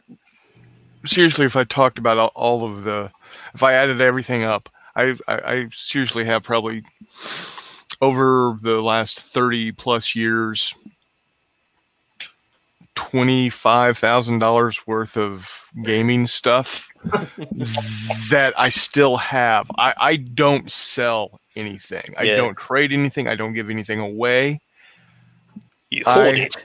seriously, 1.05 1.47
if 1.47 1.57
I 1.57 1.65
talked 1.65 1.99
about 1.99 2.33
all, 2.35 2.65
of 2.65 2.85
the, 2.85 3.11
if 3.55 3.63
I 3.63 3.73
added 3.73 4.01
everything 4.01 4.43
up, 4.43 4.69
I, 4.95 5.17
I 5.27 5.35
I 5.35 5.69
seriously 5.73 6.25
have 6.25 6.43
probably 6.43 6.83
over 8.01 8.57
the 8.63 8.81
last 8.81 9.21
30 9.21 9.73
plus 9.73 10.15
years 10.17 10.75
$25,000 12.97 14.87
worth 14.87 15.17
of 15.17 15.67
gaming 15.85 16.27
stuff 16.27 16.89
that 18.31 18.53
I 18.59 18.69
still 18.69 19.17
have. 19.17 19.71
I, 19.79 19.95
I 19.99 20.17
don't 20.17 20.71
sell 20.71 21.41
anything. 21.57 22.15
I 22.19 22.25
Yeah. 22.25 22.37
don't 22.37 22.57
trade 22.57 22.93
anything. 22.93 23.27
I 23.29 23.35
don't 23.37 23.53
give 23.53 23.71
anything 23.71 24.01
away. 24.01 24.61
You 25.91 26.03
I- 26.07 26.29
it. 26.31 26.57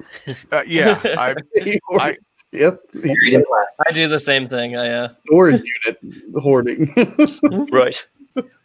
Uh, 0.52 0.64
yeah, 0.68 1.00
I, 1.18 1.36
I, 2.00 2.18
yep. 2.52 2.80
Buried 2.94 3.34
in 3.34 3.44
plastic. 3.46 3.88
I 3.88 3.92
do 3.92 4.08
the 4.08 4.20
same 4.20 4.48
thing. 4.48 4.76
I 4.76 4.90
uh, 4.90 5.10
Storage 5.28 5.64
unit 5.86 5.98
hoarding. 6.42 6.94
Right. 7.72 8.06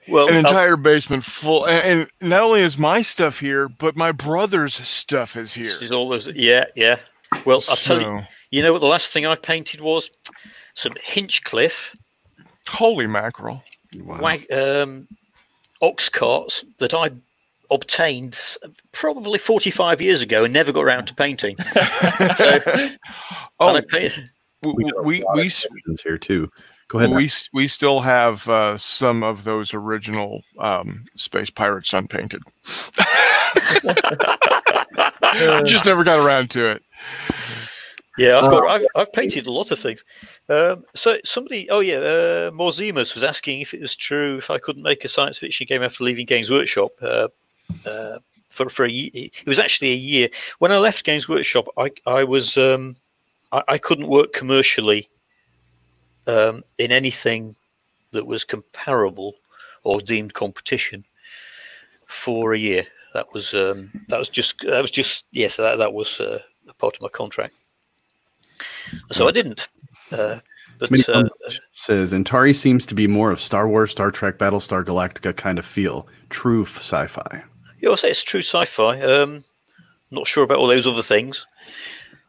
Well, 0.09 0.28
an 0.28 0.34
I'll- 0.34 0.38
entire 0.40 0.76
basement 0.76 1.24
full, 1.24 1.66
and, 1.66 2.01
and 2.20 2.30
not 2.30 2.42
only 2.42 2.60
is 2.62 2.78
my 2.78 3.02
stuff 3.02 3.38
here, 3.38 3.68
but 3.68 3.97
my 3.97 4.12
brother's 4.12 4.74
stuff 4.74 5.36
is 5.36 5.52
here. 5.55 5.64
this 5.64 5.82
is 5.82 5.92
all 5.92 6.09
those. 6.09 6.28
Yeah, 6.34 6.64
yeah. 6.74 6.98
Well, 7.44 7.62
I'll 7.68 7.76
tell 7.76 8.01
you. 8.01 8.20
You 8.51 8.62
know 8.62 8.72
what 8.72 8.80
the 8.80 8.86
last 8.88 9.12
thing 9.12 9.26
I 9.26 9.36
painted 9.36 9.80
was? 9.80 10.10
Some 10.74 10.94
Hinchliffe 11.06 11.94
holy 12.68 13.06
mackerel! 13.06 13.62
Wow. 13.97 14.18
wag, 14.20 14.51
um, 14.52 15.06
ox 15.82 16.09
carts 16.09 16.64
that 16.78 16.94
I 16.94 17.10
obtained 17.70 18.36
probably 18.92 19.38
45 19.38 20.01
years 20.01 20.22
ago 20.22 20.42
and 20.44 20.52
never 20.52 20.72
got 20.72 20.82
around 20.84 21.06
to 21.06 21.14
painting. 21.14 21.56
so, 22.36 22.60
Oh, 23.60 23.68
and 23.68 23.78
I 23.78 23.80
painted, 23.82 24.30
we 24.62 24.72
We 24.72 24.90
got 24.90 25.05
we 25.05 25.22
lot 25.22 25.34
we, 25.36 25.40
of 25.42 25.47
s- 25.47 25.66
questions 25.68 26.02
here 26.02 26.18
too. 26.18 26.48
Go 26.90 26.98
ahead. 26.98 27.10
we 27.14 27.26
s- 27.26 27.48
we 27.52 27.68
still 27.68 28.00
have 28.00 28.48
uh, 28.48 28.76
some 28.76 29.22
of 29.22 29.44
those 29.44 29.72
original 29.74 30.42
um, 30.58 31.04
space 31.14 31.48
pirates 31.48 31.92
unpainted. 31.92 32.42
I 33.84 35.62
Just 35.64 35.86
never 35.86 36.02
got 36.04 36.18
around 36.18 36.50
to 36.50 36.66
it. 36.70 36.82
yeah, 38.18 38.38
I've 38.38 38.50
got 38.50 38.66
I've, 38.68 38.86
I've 38.96 39.12
painted 39.12 39.46
a 39.46 39.52
lot 39.52 39.70
of 39.70 39.78
things. 39.78 40.04
Um, 40.48 40.84
so 40.94 41.18
somebody, 41.24 41.70
oh 41.70 41.78
yeah, 41.80 41.96
uh, 41.98 42.50
Morzimus 42.50 43.14
was 43.14 43.22
asking 43.22 43.60
if 43.60 43.72
it 43.72 43.80
was 43.80 43.94
true 43.94 44.38
if 44.38 44.50
I 44.50 44.58
couldn't 44.58 44.82
make 44.82 45.04
a 45.04 45.08
science 45.08 45.38
fiction 45.38 45.66
game 45.68 45.84
after 45.84 46.02
leaving 46.02 46.26
Games 46.26 46.50
Workshop. 46.50 46.90
Uh, 47.00 47.28
uh, 47.86 48.18
for 48.48 48.68
for 48.68 48.84
a 48.84 48.90
year, 48.90 49.10
it 49.14 49.46
was 49.46 49.60
actually 49.60 49.92
a 49.92 49.96
year 49.96 50.28
when 50.58 50.72
I 50.72 50.78
left 50.78 51.04
Games 51.04 51.28
Workshop. 51.28 51.66
I 51.78 51.92
I 52.04 52.24
was 52.24 52.58
um, 52.58 52.96
I, 53.52 53.62
I 53.68 53.78
couldn't 53.78 54.08
work 54.08 54.32
commercially 54.32 55.08
um, 56.31 56.62
in 56.78 56.93
anything 56.93 57.57
that 58.12 58.27
was 58.27 58.44
comparable 58.44 59.35
or 59.82 60.01
deemed 60.01 60.35
competition 60.35 61.05
for 62.07 62.52
a 62.55 62.59
year. 62.59 62.85
That 63.15 63.32
was 63.32 63.55
um, 63.55 63.90
that 64.09 64.19
was 64.19 64.28
just 64.28 64.61
that 64.61 64.81
was 64.81 64.90
just 64.90 65.27
yes 65.32 65.57
that 65.57 65.77
that 65.78 65.93
was 65.93 66.20
uh, 66.20 66.39
a 66.69 66.74
part 66.74 66.94
of 66.97 67.02
my 67.02 67.09
contract. 67.09 67.55
So 69.12 69.28
I 69.28 69.32
didn't. 69.32 69.69
Uh, 70.12 70.39
but 70.78 71.09
uh, 71.09 71.28
says 71.73 72.15
Antares 72.15 72.59
seems 72.59 72.86
to 72.86 72.94
be 72.94 73.07
more 73.07 73.31
of 73.31 73.40
Star 73.40 73.69
Wars, 73.69 73.90
Star 73.90 74.11
Trek, 74.11 74.39
Battlestar 74.39 74.85
Galactica 74.85 75.36
kind 75.36 75.59
of 75.59 75.66
feel. 75.66 76.07
True 76.31 76.65
sci-fi. 76.65 77.43
yeah, 77.81 77.90
I'll 77.90 77.97
say 77.97 78.11
it's 78.11 78.24
true 78.24 78.40
sci-fi. 78.43 79.01
Um, 79.01 79.44
not 80.11 80.27
sure 80.27 80.44
about 80.44 80.59
all 80.59 80.66
those 80.66 80.86
other 80.86 81.02
things. 81.02 81.47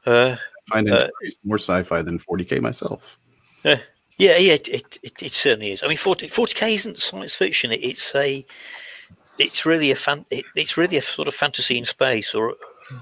Uh, 0.06 0.36
I 0.70 0.74
find 0.74 0.90
Uh, 0.92 1.08
more 1.44 1.58
sci-fi 1.60 2.02
than 2.02 2.20
40k 2.20 2.60
myself. 2.62 3.18
yeah, 3.64 3.80
yeah, 4.30 4.54
it, 4.54 4.68
it, 4.70 5.00
it, 5.04 5.24
it 5.24 5.32
certainly 5.32 5.72
is. 5.72 5.84
I 5.84 5.88
mean, 5.88 5.98
40, 5.98 6.28
40k 6.28 6.76
isn't 6.76 7.00
science 7.00 7.36
fiction. 7.36 7.72
It, 7.72 7.84
it's 7.84 8.14
a, 8.16 8.46
it's 9.38 9.66
really 9.66 9.92
a 9.92 9.96
fan. 9.96 10.26
It, 10.30 10.46
it's 10.56 10.78
really 10.78 10.98
a 10.98 11.02
sort 11.02 11.28
of 11.28 11.34
fantasy 11.34 11.78
in 11.78 11.86
space, 11.86 12.36
or 12.36 12.56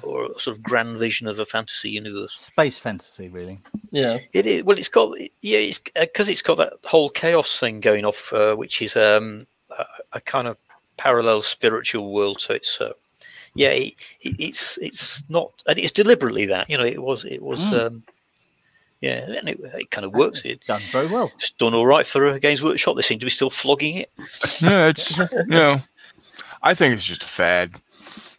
or 0.04 0.26
a 0.26 0.34
sort 0.40 0.56
of 0.56 0.62
grand 0.62 1.00
vision 1.00 1.28
of 1.28 1.40
a 1.40 1.46
fantasy 1.46 1.90
universe. 1.90 2.32
Space 2.34 2.78
fantasy, 2.78 3.28
really. 3.28 3.60
yeah. 3.92 4.20
It 4.34 4.46
is 4.46 4.64
well. 4.64 4.78
It's 4.78 4.90
got 4.90 5.18
yeah. 5.42 5.58
It's 5.60 5.80
because 5.80 6.30
it's 6.30 6.42
got 6.44 6.58
that 6.58 6.74
whole 6.86 7.10
chaos 7.10 7.60
thing 7.60 7.80
going 7.80 8.06
off, 8.06 8.32
uh, 8.34 8.56
which 8.56 8.82
is 8.82 8.96
um, 8.96 9.48
a, 9.78 9.86
a 10.14 10.22
kind 10.22 10.48
of 10.48 10.58
parallel 10.98 11.42
spiritual 11.42 12.14
world. 12.14 12.40
So 12.40 12.54
it's 12.54 12.80
uh, 12.80 12.94
yeah. 13.56 13.70
It, 13.70 13.96
it, 14.22 14.36
it's 14.40 14.78
it's 14.78 15.24
not, 15.30 15.52
and 15.68 15.80
it's 15.80 15.92
deliberately 15.92 16.46
that. 16.46 16.70
You 16.70 16.78
know, 16.78 16.86
it 16.86 17.02
was 17.02 17.26
it 17.26 17.42
was 17.42 17.60
Mm. 17.60 17.86
um, 17.88 18.04
yeah, 19.02 19.32
and 19.32 19.48
it, 19.48 19.60
it 19.62 19.92
kind 19.92 20.06
of 20.06 20.14
works. 20.14 20.42
It, 20.44 20.60
Done 20.68 20.82
very 20.92 21.08
well. 21.08 21.32
it's 21.36 21.52
done 21.52 21.74
all 21.74 21.86
right 21.88 22.06
for 22.06 22.28
a 22.28 22.40
Games 22.40 22.62
Workshop. 22.62 22.96
They 22.96 23.02
seem 23.02 23.20
to 23.20 23.26
be 23.26 23.30
still 23.30 23.50
flogging 23.50 23.96
it. 23.96 24.12
Yeah, 24.62 24.88
it's 24.88 25.18
you 25.18 25.46
know, 25.48 25.80
I 26.64 26.74
think 26.74 26.94
it's 26.96 27.06
just 27.06 27.24
a 27.24 27.28
fad. 27.28 27.72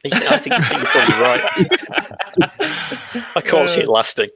I 0.05 0.39
think, 0.39 0.57
you're 0.57 0.85
probably 0.87 1.15
right. 1.21 1.43
I 3.37 3.41
can't 3.43 3.69
see 3.69 3.83
it 3.83 3.89
lasting. 3.89 4.31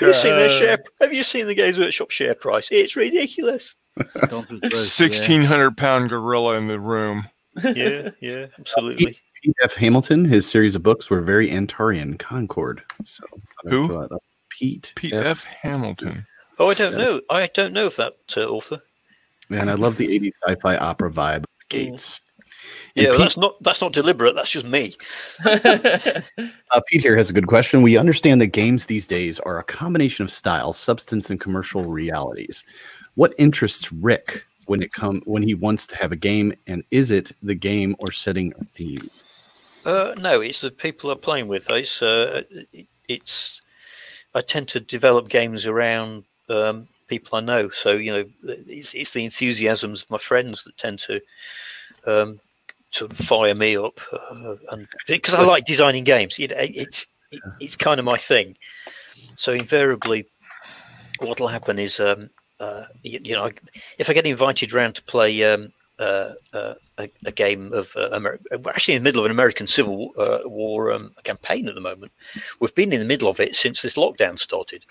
Have 0.00 0.08
you 0.08 0.12
seen 0.14 0.36
their 0.36 0.50
share? 0.50 0.78
Have 1.00 1.14
you 1.14 1.22
seen 1.22 1.46
the 1.46 1.54
Games 1.54 1.78
Workshop 1.78 2.10
share 2.10 2.34
price? 2.34 2.68
It's 2.70 2.96
ridiculous. 2.96 3.74
Gone 4.28 4.44
through 4.44 4.60
the 4.60 4.66
roof, 4.66 4.72
yeah. 4.74 4.78
Sixteen 4.78 5.42
hundred 5.42 5.76
pound 5.78 6.10
gorilla 6.10 6.56
in 6.58 6.68
the 6.68 6.78
room. 6.78 7.26
Yeah, 7.64 8.10
yeah, 8.20 8.46
absolutely. 8.58 9.18
Pete 9.42 9.56
F. 9.62 9.74
Hamilton, 9.74 10.26
his 10.26 10.46
series 10.46 10.74
of 10.74 10.82
books 10.82 11.08
were 11.08 11.22
very 11.22 11.48
Antarean 11.50 12.18
Concord. 12.18 12.82
So 13.04 13.24
I'd 13.64 13.70
Who? 13.72 14.08
Throw 14.58 14.68
that 14.68 14.76
up. 14.76 14.82
Pete, 14.82 14.92
Pete 14.96 15.12
F. 15.12 15.44
Hamilton. 15.44 16.26
Oh, 16.58 16.70
I 16.70 16.74
don't 16.74 16.96
know. 16.96 17.20
I 17.30 17.46
don't 17.48 17.72
know 17.72 17.86
of 17.86 17.96
that 17.96 18.14
uh, 18.36 18.46
author. 18.46 18.80
Man, 19.48 19.68
I 19.68 19.74
love 19.74 19.96
the 19.96 20.08
80s 20.08 20.32
sci-fi 20.46 20.76
opera 20.76 21.10
vibe. 21.10 21.44
Gates. 21.68 22.20
And 22.96 23.04
Yeah, 23.04 23.10
well, 23.10 23.18
Pete- 23.18 23.24
that's 23.24 23.36
not 23.36 23.62
that's 23.62 23.80
not 23.80 23.92
deliberate. 23.92 24.34
That's 24.34 24.50
just 24.50 24.66
me. 24.66 24.94
Uh, 26.72 26.80
Pete 26.88 27.00
here 27.00 27.16
has 27.16 27.30
a 27.30 27.32
good 27.32 27.46
question. 27.46 27.80
We 27.80 27.96
understand 27.96 28.40
that 28.40 28.48
games 28.48 28.86
these 28.86 29.06
days 29.06 29.38
are 29.40 29.58
a 29.58 29.64
combination 29.64 30.24
of 30.24 30.30
style, 30.30 30.72
substance, 30.72 31.30
and 31.30 31.40
commercial 31.40 31.84
realities. 31.84 32.64
What 33.14 33.32
interests 33.38 33.92
Rick 33.92 34.44
when 34.66 34.82
it 34.82 34.92
come 34.92 35.22
when 35.24 35.42
he 35.42 35.54
wants 35.54 35.86
to 35.86 35.96
have 35.96 36.12
a 36.12 36.16
game, 36.16 36.52
and 36.66 36.82
is 36.90 37.10
it 37.10 37.32
the 37.42 37.54
game 37.54 37.96
or 38.00 38.10
setting 38.10 38.52
a 38.60 38.64
theme? 38.64 39.08
Uh, 39.86 40.12
no, 40.18 40.40
it's 40.40 40.60
the 40.60 40.70
people 40.70 41.10
I'm 41.10 41.18
playing 41.20 41.48
with. 41.48 41.70
It's 41.70 42.02
uh, 42.02 42.42
it's. 43.08 43.62
I 44.36 44.42
tend 44.42 44.68
to 44.68 44.80
develop 44.80 45.28
games 45.28 45.66
around 45.66 46.24
um, 46.50 46.86
people 47.08 47.38
I 47.38 47.40
know. 47.40 47.70
So 47.70 47.92
you 47.92 48.12
know, 48.12 48.24
it's, 48.44 48.94
it's 48.94 49.12
the 49.12 49.24
enthusiasms 49.24 50.02
of 50.02 50.10
my 50.10 50.18
friends 50.18 50.64
that 50.64 50.76
tend 50.76 50.98
to 51.00 51.20
um, 52.06 52.38
of 53.00 53.16
fire 53.16 53.54
me 53.54 53.76
up, 53.76 53.98
uh, 54.12 54.56
and 54.70 54.86
because 55.06 55.34
I 55.34 55.42
like 55.42 55.64
designing 55.64 56.04
games, 56.04 56.38
it, 56.38 56.52
it's 56.52 57.06
it, 57.30 57.40
it's 57.60 57.76
kind 57.76 57.98
of 57.98 58.04
my 58.04 58.16
thing. 58.16 58.56
So 59.34 59.52
invariably, 59.52 60.26
what'll 61.20 61.48
happen 61.48 61.78
is, 61.78 61.98
um, 61.98 62.30
uh, 62.60 62.84
you, 63.02 63.20
you 63.22 63.34
know, 63.34 63.50
if 63.98 64.08
I 64.08 64.12
get 64.12 64.26
invited 64.26 64.72
around 64.72 64.94
to 64.96 65.02
play 65.02 65.44
um, 65.44 65.72
uh, 65.98 66.32
uh, 66.52 66.74
a, 66.98 67.10
a 67.24 67.32
game 67.32 67.72
of 67.72 67.94
uh, 67.96 68.10
Amer- 68.12 68.40
we're 68.50 68.70
actually 68.70 68.94
in 68.94 69.02
the 69.02 69.08
middle 69.08 69.20
of 69.20 69.26
an 69.26 69.30
American 69.30 69.66
Civil 69.66 70.12
uh, 70.18 70.40
War 70.44 70.92
um, 70.92 71.14
campaign 71.24 71.68
at 71.68 71.74
the 71.74 71.80
moment. 71.80 72.12
We've 72.60 72.74
been 72.74 72.92
in 72.92 73.00
the 73.00 73.06
middle 73.06 73.28
of 73.28 73.40
it 73.40 73.54
since 73.54 73.82
this 73.82 73.96
lockdown 73.96 74.38
started, 74.38 74.84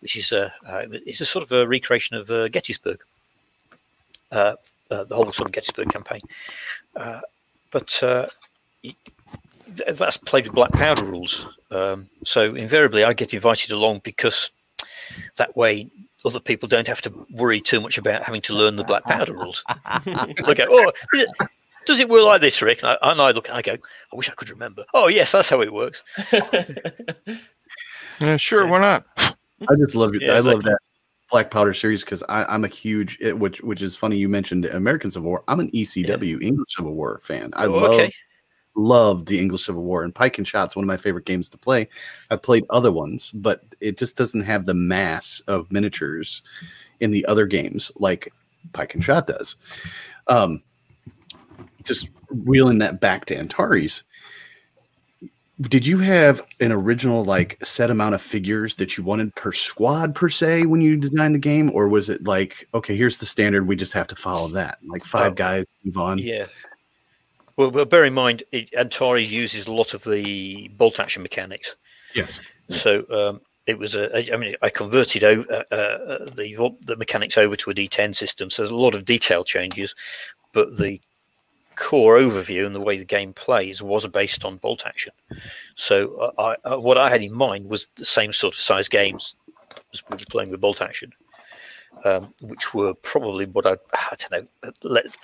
which 0.00 0.16
is 0.16 0.32
a 0.32 0.52
uh, 0.66 0.84
it's 1.06 1.20
a 1.20 1.26
sort 1.26 1.44
of 1.44 1.52
a 1.52 1.66
recreation 1.66 2.16
of 2.16 2.30
uh, 2.30 2.48
Gettysburg, 2.48 3.00
uh, 4.32 4.54
uh, 4.90 5.04
the 5.04 5.14
whole 5.14 5.32
sort 5.32 5.48
of 5.48 5.52
Gettysburg 5.52 5.90
campaign. 5.90 6.20
Uh, 6.96 7.20
but 7.70 8.02
uh, 8.02 8.26
it, 8.82 8.96
that's 9.86 10.16
played 10.16 10.46
with 10.46 10.54
black 10.54 10.72
powder 10.72 11.04
rules. 11.04 11.46
Um, 11.70 12.08
so 12.24 12.54
invariably, 12.54 13.04
I 13.04 13.12
get 13.12 13.34
invited 13.34 13.70
along 13.70 14.00
because 14.02 14.50
that 15.36 15.56
way 15.56 15.88
other 16.28 16.40
people 16.40 16.68
don't 16.68 16.86
have 16.86 17.02
to 17.02 17.26
worry 17.32 17.60
too 17.60 17.80
much 17.80 17.98
about 17.98 18.22
having 18.22 18.40
to 18.42 18.54
learn 18.54 18.76
the 18.76 18.84
black 18.84 19.04
powder 19.04 19.32
rules. 19.32 19.64
okay, 20.06 20.66
oh, 20.70 20.92
it- 21.14 21.28
does 21.86 22.00
it 22.00 22.08
work 22.10 22.24
like 22.24 22.40
this, 22.42 22.60
Rick? 22.60 22.82
And 22.82 22.90
I, 23.02 23.10
and 23.10 23.20
I 23.20 23.30
look 23.30 23.48
and 23.48 23.56
I 23.56 23.62
go, 23.62 23.72
I 23.72 24.16
wish 24.16 24.28
I 24.28 24.34
could 24.34 24.50
remember. 24.50 24.84
Oh, 24.92 25.08
yes, 25.08 25.32
that's 25.32 25.48
how 25.48 25.60
it 25.62 25.72
works. 25.72 26.02
Yeah, 28.20 28.36
sure, 28.36 28.66
why 28.66 28.80
not? 28.80 29.06
I 29.16 29.74
just 29.78 29.94
love 29.94 30.14
it. 30.14 30.22
Yeah, 30.22 30.32
I 30.32 30.40
love 30.40 30.56
exactly. 30.56 30.70
that 30.72 30.78
Black 31.30 31.50
Powder 31.50 31.72
series 31.72 32.02
because 32.02 32.24
I'm 32.28 32.64
a 32.64 32.68
huge, 32.68 33.18
which 33.34 33.60
which 33.60 33.80
is 33.80 33.94
funny. 33.94 34.16
You 34.16 34.28
mentioned 34.28 34.64
American 34.66 35.10
Civil 35.10 35.28
War. 35.30 35.44
I'm 35.46 35.60
an 35.60 35.70
ECW 35.70 36.42
English 36.42 36.74
Civil 36.76 36.94
War 36.94 37.20
fan. 37.22 37.50
I 37.54 37.66
Oh, 37.66 37.70
love 37.76 37.90
okay. 37.92 38.12
Love 38.78 39.26
the 39.26 39.38
English 39.38 39.66
Civil 39.66 39.82
War 39.82 40.04
and 40.04 40.14
Pike 40.14 40.38
and 40.38 40.46
Shot's 40.46 40.76
one 40.76 40.84
of 40.84 40.88
my 40.88 40.96
favorite 40.96 41.24
games 41.26 41.48
to 41.50 41.58
play. 41.58 41.88
I've 42.30 42.42
played 42.42 42.64
other 42.70 42.92
ones, 42.92 43.30
but 43.32 43.62
it 43.80 43.98
just 43.98 44.16
doesn't 44.16 44.42
have 44.44 44.64
the 44.64 44.74
mass 44.74 45.40
of 45.48 45.70
miniatures 45.72 46.42
in 47.00 47.10
the 47.10 47.26
other 47.26 47.46
games 47.46 47.90
like 47.96 48.32
Pike 48.72 48.94
and 48.94 49.04
Shot 49.04 49.26
does. 49.26 49.56
Um, 50.28 50.62
just 51.84 52.08
reeling 52.30 52.78
that 52.78 53.00
back 53.00 53.24
to 53.26 53.36
Antares. 53.36 54.04
Did 55.60 55.84
you 55.84 55.98
have 55.98 56.40
an 56.60 56.70
original 56.70 57.24
like 57.24 57.58
set 57.64 57.90
amount 57.90 58.14
of 58.14 58.22
figures 58.22 58.76
that 58.76 58.96
you 58.96 59.02
wanted 59.02 59.34
per 59.34 59.50
squad 59.50 60.14
per 60.14 60.28
se 60.28 60.66
when 60.66 60.80
you 60.80 60.96
designed 60.96 61.34
the 61.34 61.40
game, 61.40 61.72
or 61.74 61.88
was 61.88 62.08
it 62.08 62.22
like 62.24 62.68
okay, 62.74 62.96
here's 62.96 63.18
the 63.18 63.26
standard, 63.26 63.66
we 63.66 63.74
just 63.74 63.92
have 63.92 64.06
to 64.08 64.14
follow 64.14 64.46
that, 64.50 64.78
like 64.86 65.04
five 65.04 65.32
Oh. 65.32 65.34
guys 65.34 65.64
move 65.82 65.98
on? 65.98 66.18
Yeah. 66.18 66.46
Well, 67.58 67.70
well, 67.72 67.84
bear 67.84 68.04
in 68.04 68.14
mind, 68.14 68.44
it, 68.52 68.72
Antares 68.74 69.30
uses 69.32 69.66
a 69.66 69.72
lot 69.72 69.92
of 69.92 70.04
the 70.04 70.68
bolt 70.76 71.00
action 71.00 71.22
mechanics. 71.22 71.74
Yes. 72.14 72.40
So 72.70 73.04
um, 73.10 73.40
it 73.66 73.76
was 73.78 73.96
a. 73.96 74.16
I- 74.16 74.34
I 74.34 74.36
mean, 74.36 74.54
I 74.62 74.70
converted 74.70 75.24
o- 75.24 75.44
uh, 75.50 75.74
uh, 75.74 76.24
the 76.36 76.76
the 76.82 76.96
mechanics 76.96 77.36
over 77.36 77.56
to 77.56 77.70
a 77.70 77.74
D10 77.74 78.14
system. 78.14 78.48
So 78.48 78.62
there's 78.62 78.70
a 78.70 78.76
lot 78.76 78.94
of 78.94 79.04
detail 79.04 79.42
changes, 79.42 79.94
but 80.52 80.78
the 80.78 81.00
core 81.74 82.16
overview 82.16 82.64
and 82.64 82.74
the 82.74 82.80
way 82.80 82.96
the 82.96 83.04
game 83.04 83.32
plays 83.32 83.82
was 83.82 84.06
based 84.06 84.44
on 84.44 84.56
bolt 84.58 84.86
action. 84.86 85.12
So 85.74 86.14
uh, 86.16 86.54
I, 86.64 86.68
uh, 86.74 86.78
what 86.80 86.96
I 86.96 87.10
had 87.10 87.22
in 87.22 87.32
mind 87.32 87.68
was 87.68 87.88
the 87.96 88.04
same 88.04 88.32
sort 88.32 88.54
of 88.54 88.60
size 88.60 88.88
games 88.88 89.34
as 89.92 90.02
we 90.08 90.14
were 90.16 90.24
playing 90.30 90.50
with 90.50 90.60
bolt 90.60 90.80
action, 90.80 91.12
um, 92.04 92.32
which 92.42 92.72
were 92.74 92.94
probably 92.94 93.46
what 93.46 93.66
I 93.66 93.76
I 93.94 94.14
don't 94.16 94.30
know. 94.32 94.48
uh, 94.68 94.72
Let, 94.82 95.16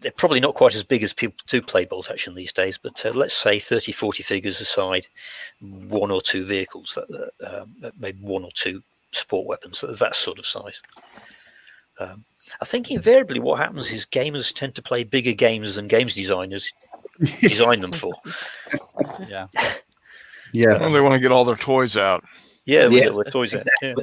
they're 0.00 0.12
probably 0.12 0.40
not 0.40 0.54
quite 0.54 0.74
as 0.74 0.84
big 0.84 1.02
as 1.02 1.12
people 1.12 1.36
do 1.46 1.60
play 1.60 1.84
bolt 1.84 2.10
action 2.10 2.34
these 2.34 2.52
days, 2.52 2.78
but 2.78 3.04
uh, 3.04 3.10
let's 3.10 3.34
say 3.34 3.58
30, 3.58 3.92
40 3.92 4.22
figures 4.22 4.60
aside, 4.60 5.06
one 5.60 6.10
or 6.10 6.20
two 6.20 6.44
vehicles, 6.44 6.96
that, 6.96 7.30
that, 7.40 7.62
um, 7.62 7.74
maybe 7.98 8.18
one 8.20 8.44
or 8.44 8.50
two 8.54 8.82
support 9.12 9.46
weapons, 9.46 9.80
that, 9.80 9.98
that 9.98 10.14
sort 10.14 10.38
of 10.38 10.46
size. 10.46 10.80
Um, 11.98 12.24
I 12.60 12.64
think 12.64 12.90
invariably 12.90 13.40
what 13.40 13.58
happens 13.58 13.92
is 13.92 14.06
gamers 14.06 14.54
tend 14.54 14.74
to 14.76 14.82
play 14.82 15.04
bigger 15.04 15.32
games 15.32 15.74
than 15.74 15.88
games 15.88 16.14
designers 16.14 16.72
design 17.40 17.80
them 17.80 17.92
for. 17.92 18.14
Yeah. 19.28 19.46
Yeah. 20.54 20.78
Well, 20.78 20.88
they 20.88 21.02
want 21.02 21.12
to 21.12 21.20
get 21.20 21.30
all 21.30 21.44
their 21.44 21.56
toys 21.56 21.98
out. 21.98 22.24
Yeah, 22.64 22.88
Yeah, 22.88 23.08
it 23.08 23.14
with 23.14 23.30
toys? 23.30 23.52
out, 23.52 23.66
yeah. 23.82 23.94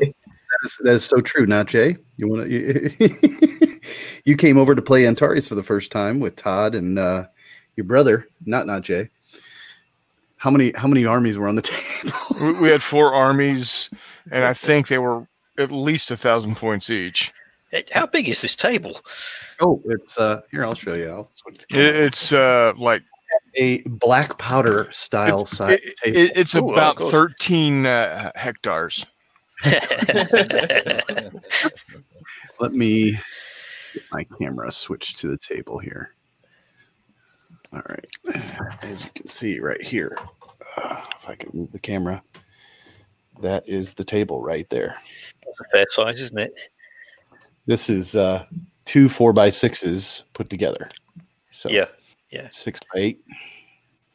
Exactly. 0.46 0.58
That 0.62 0.66
is, 0.68 0.78
that 0.86 0.94
is 0.94 1.06
so 1.06 1.22
true. 1.22 1.46
Not 1.46 1.68
Jay. 1.68 1.98
You 2.18 2.28
want 2.28 2.50
to? 2.50 2.92
You, 4.26 4.32
you 4.32 4.38
came 4.38 4.58
over 4.58 4.74
to 4.74 4.82
play 4.82 5.06
Antares 5.06 5.48
for 5.48 5.54
the 5.56 5.62
first 5.64 5.92
time 5.92 6.20
with 6.20 6.36
Todd 6.36 6.74
and 6.74 6.98
uh, 6.98 7.28
your 7.76 7.84
brother. 7.84 8.28
Not 8.46 8.66
not 8.66 8.82
Jay. 8.82 9.10
How 10.38 10.50
many 10.50 10.72
how 10.76 10.88
many 10.88 11.06
armies 11.06 11.38
were 11.38 11.48
on 11.48 11.56
the 11.56 11.62
table? 11.62 12.12
We, 12.42 12.62
we 12.64 12.70
had 12.70 12.82
four 12.82 13.14
armies, 13.14 13.90
and 14.32 14.44
I 14.44 14.54
think 14.54 14.88
they 14.88 14.98
were 14.98 15.28
at 15.60 15.72
least 15.72 16.10
a 16.12 16.18
thousand 16.18 16.56
points 16.58 16.90
each. 16.90 17.32
How 17.92 18.06
big 18.08 18.28
is 18.30 18.42
this 18.42 18.56
table? 18.56 19.02
oh, 19.60 19.82
it's 19.86 20.18
uh 20.18 20.42
here. 20.52 20.66
I'll 20.66 20.74
show 20.76 20.96
you. 20.96 21.10
I'll 21.10 21.30
switch 21.34 21.60
the 21.60 21.66
camera. 21.68 21.88
it's 22.06 22.32
uh, 22.32 22.74
like 22.78 23.04
a 23.56 23.82
black 23.84 24.38
powder 24.40 24.90
style 24.92 25.42
it's, 25.42 25.58
size 25.58 25.80
it- 25.84 25.98
table. 25.98 26.18
it- 26.18 26.32
it's 26.38 26.56
Ooh, 26.56 26.70
oh, 26.70 26.74
about 26.74 26.96
good. 26.98 27.12
thirteen 27.12 27.86
uh, 27.86 28.32
hectares. 28.36 29.06
Let 32.60 32.74
me 32.74 33.12
get 33.94 34.04
my 34.12 34.24
camera 34.40 34.72
switched 34.72 35.18
to 35.20 35.28
the 35.28 35.38
table 35.38 35.80
here. 35.80 36.12
All 37.74 37.82
right. 37.90 38.06
As 38.82 39.04
you 39.04 39.10
can 39.16 39.28
see 39.28 39.60
right 39.60 39.82
here, 39.82 40.18
uh, 40.78 41.02
if 41.18 41.30
I 41.30 41.36
can 41.36 41.50
move 41.54 41.72
the 41.72 41.80
camera, 41.80 42.22
that 43.42 43.68
is 43.68 43.94
the 43.94 44.04
table 44.04 44.42
right 44.42 44.70
there. 44.70 44.96
That's 45.46 45.60
a 45.60 45.64
fair 45.72 45.86
size, 45.90 46.22
isn't 46.22 46.40
it? 46.40 46.54
This 47.66 47.90
is 47.90 48.16
uh, 48.16 48.46
two 48.86 49.10
four 49.10 49.34
by 49.34 49.50
sixes 49.50 50.24
put 50.34 50.50
together. 50.50 50.88
So 51.50 51.70
Yeah, 51.70 51.88
yeah. 52.30 52.48
six 52.52 52.80
by 52.94 53.00
eight. 53.00 53.20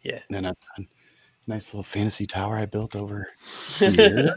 Yeah. 0.02 0.20
And 0.28 0.36
then 0.36 0.44
a 0.46 0.56
a 0.78 0.82
nice 1.46 1.72
little 1.72 1.82
fantasy 1.82 2.26
tower 2.26 2.56
I 2.58 2.66
built 2.66 2.94
over 2.94 3.28
here. 3.78 4.34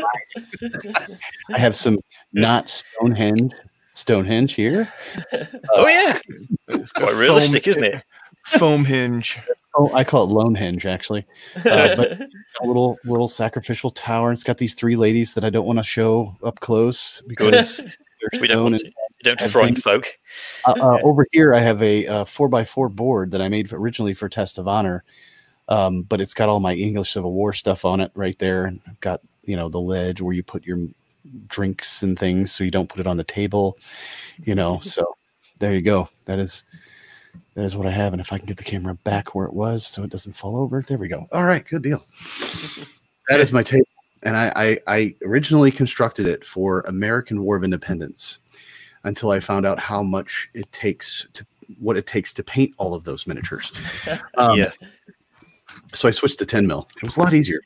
I 1.54 1.58
have 1.58 1.76
some 1.76 1.98
not 2.34 2.70
Stonehenge 2.70 3.54
Stonehenge 3.94 4.54
here. 4.54 4.92
Oh 5.76 5.88
yeah, 5.88 6.20
quite 6.96 7.16
realistic, 7.16 7.68
isn't 7.68 7.84
it? 7.84 8.04
Foam 8.46 8.86
hinge. 8.86 9.40
Oh, 9.76 9.92
I 9.92 10.04
call 10.04 10.26
it 10.26 10.28
Lonehenge 10.32 10.86
actually. 10.86 11.26
Uh, 11.56 11.96
but 11.96 12.12
a 12.22 12.28
little 12.64 13.00
little 13.06 13.28
sacrificial 13.28 13.90
tower. 13.90 14.32
It's 14.32 14.44
got 14.44 14.60
these 14.60 14.76
three 14.76 14.96
ladies 14.96 15.34
that 15.34 15.44
I 15.44 15.50
don't 15.50 15.66
want 15.66 15.80
to 15.80 15.84
show 15.84 16.36
up 16.44 16.60
close 16.60 17.24
because 17.26 17.82
We 18.40 18.48
don't 18.48 18.64
want 18.64 18.78
to, 18.78 18.86
we 18.86 18.92
don't 19.24 19.42
frighten 19.50 19.76
folk. 19.76 20.16
uh, 20.68 20.76
uh, 20.80 21.00
over 21.04 21.26
here, 21.32 21.56
I 21.56 21.60
have 21.60 21.82
a 21.82 22.06
uh, 22.06 22.24
four 22.24 22.50
by 22.50 22.64
four 22.64 22.88
board 22.88 23.32
that 23.32 23.42
I 23.42 23.50
made 23.50 23.74
originally 23.74 24.14
for 24.14 24.30
Test 24.30 24.60
of 24.60 24.68
Honor, 24.68 25.04
um, 25.68 26.04
but 26.04 26.22
it's 26.22 26.34
got 26.34 26.50
all 26.50 26.60
my 26.60 26.74
English 26.74 27.12
Civil 27.12 27.34
War 27.34 27.54
stuff 27.54 27.86
on 27.86 28.02
it 28.02 28.12
right 28.16 28.38
there, 28.40 28.66
and 28.66 28.80
I've 28.88 29.00
got 29.00 29.22
you 29.44 29.56
know 29.56 29.70
the 29.70 29.80
ledge 29.80 30.22
where 30.22 30.34
you 30.34 30.44
put 30.44 30.66
your 30.66 30.80
drinks 31.48 32.04
and 32.04 32.18
things, 32.18 32.52
so 32.52 32.64
you 32.64 32.72
don't 32.72 32.90
put 32.90 33.00
it 33.00 33.08
on 33.08 33.18
the 33.18 33.24
table, 33.24 33.78
you 34.44 34.56
know. 34.56 34.80
So 34.84 35.16
there 35.60 35.74
you 35.74 35.82
go. 35.82 36.10
That 36.26 36.40
is 36.40 36.64
that 37.56 37.64
is 37.64 37.76
what 37.76 37.88
I 37.88 37.92
have, 37.92 38.14
and 38.14 38.22
if 38.22 38.34
I 38.34 38.38
can 38.38 38.48
get 38.48 38.58
the 38.58 38.64
camera 38.64 38.96
back 38.96 39.34
where 39.34 39.46
it 39.46 39.54
was, 39.54 39.86
so 39.86 40.04
it 40.04 40.10
doesn't 40.10 40.34
fall 40.34 40.58
over, 40.58 40.82
there 40.82 40.98
we 40.98 41.08
go. 41.08 41.28
All 41.32 41.44
right, 41.44 41.66
good 41.66 41.84
deal. 41.84 42.06
that 43.30 43.40
is 43.40 43.54
my 43.54 43.64
table, 43.64 43.88
and 44.24 44.36
I, 44.36 44.52
I 44.56 44.80
I 44.88 45.16
originally 45.26 45.72
constructed 45.72 46.28
it 46.28 46.44
for 46.44 46.82
American 46.82 47.44
War 47.44 47.56
of 47.56 47.64
Independence 47.64 48.40
until 49.04 49.32
I 49.32 49.40
found 49.40 49.66
out 49.66 49.80
how 49.80 50.02
much 50.02 50.50
it 50.54 50.72
takes 50.72 51.28
to 51.34 51.46
what 51.80 51.98
it 51.98 52.06
takes 52.06 52.34
to 52.34 52.44
paint 52.44 52.74
all 52.78 52.94
of 52.94 53.04
those 53.04 53.28
miniatures. 53.28 53.72
Um, 54.38 54.58
yeah, 54.58 54.72
So 55.94 56.08
I 56.08 56.12
switched 56.12 56.40
to 56.40 56.46
10 56.46 56.68
mil. 56.68 56.88
It 56.98 57.04
was 57.04 57.18
a 57.18 57.22
lot 57.22 57.34
easier. 57.34 57.62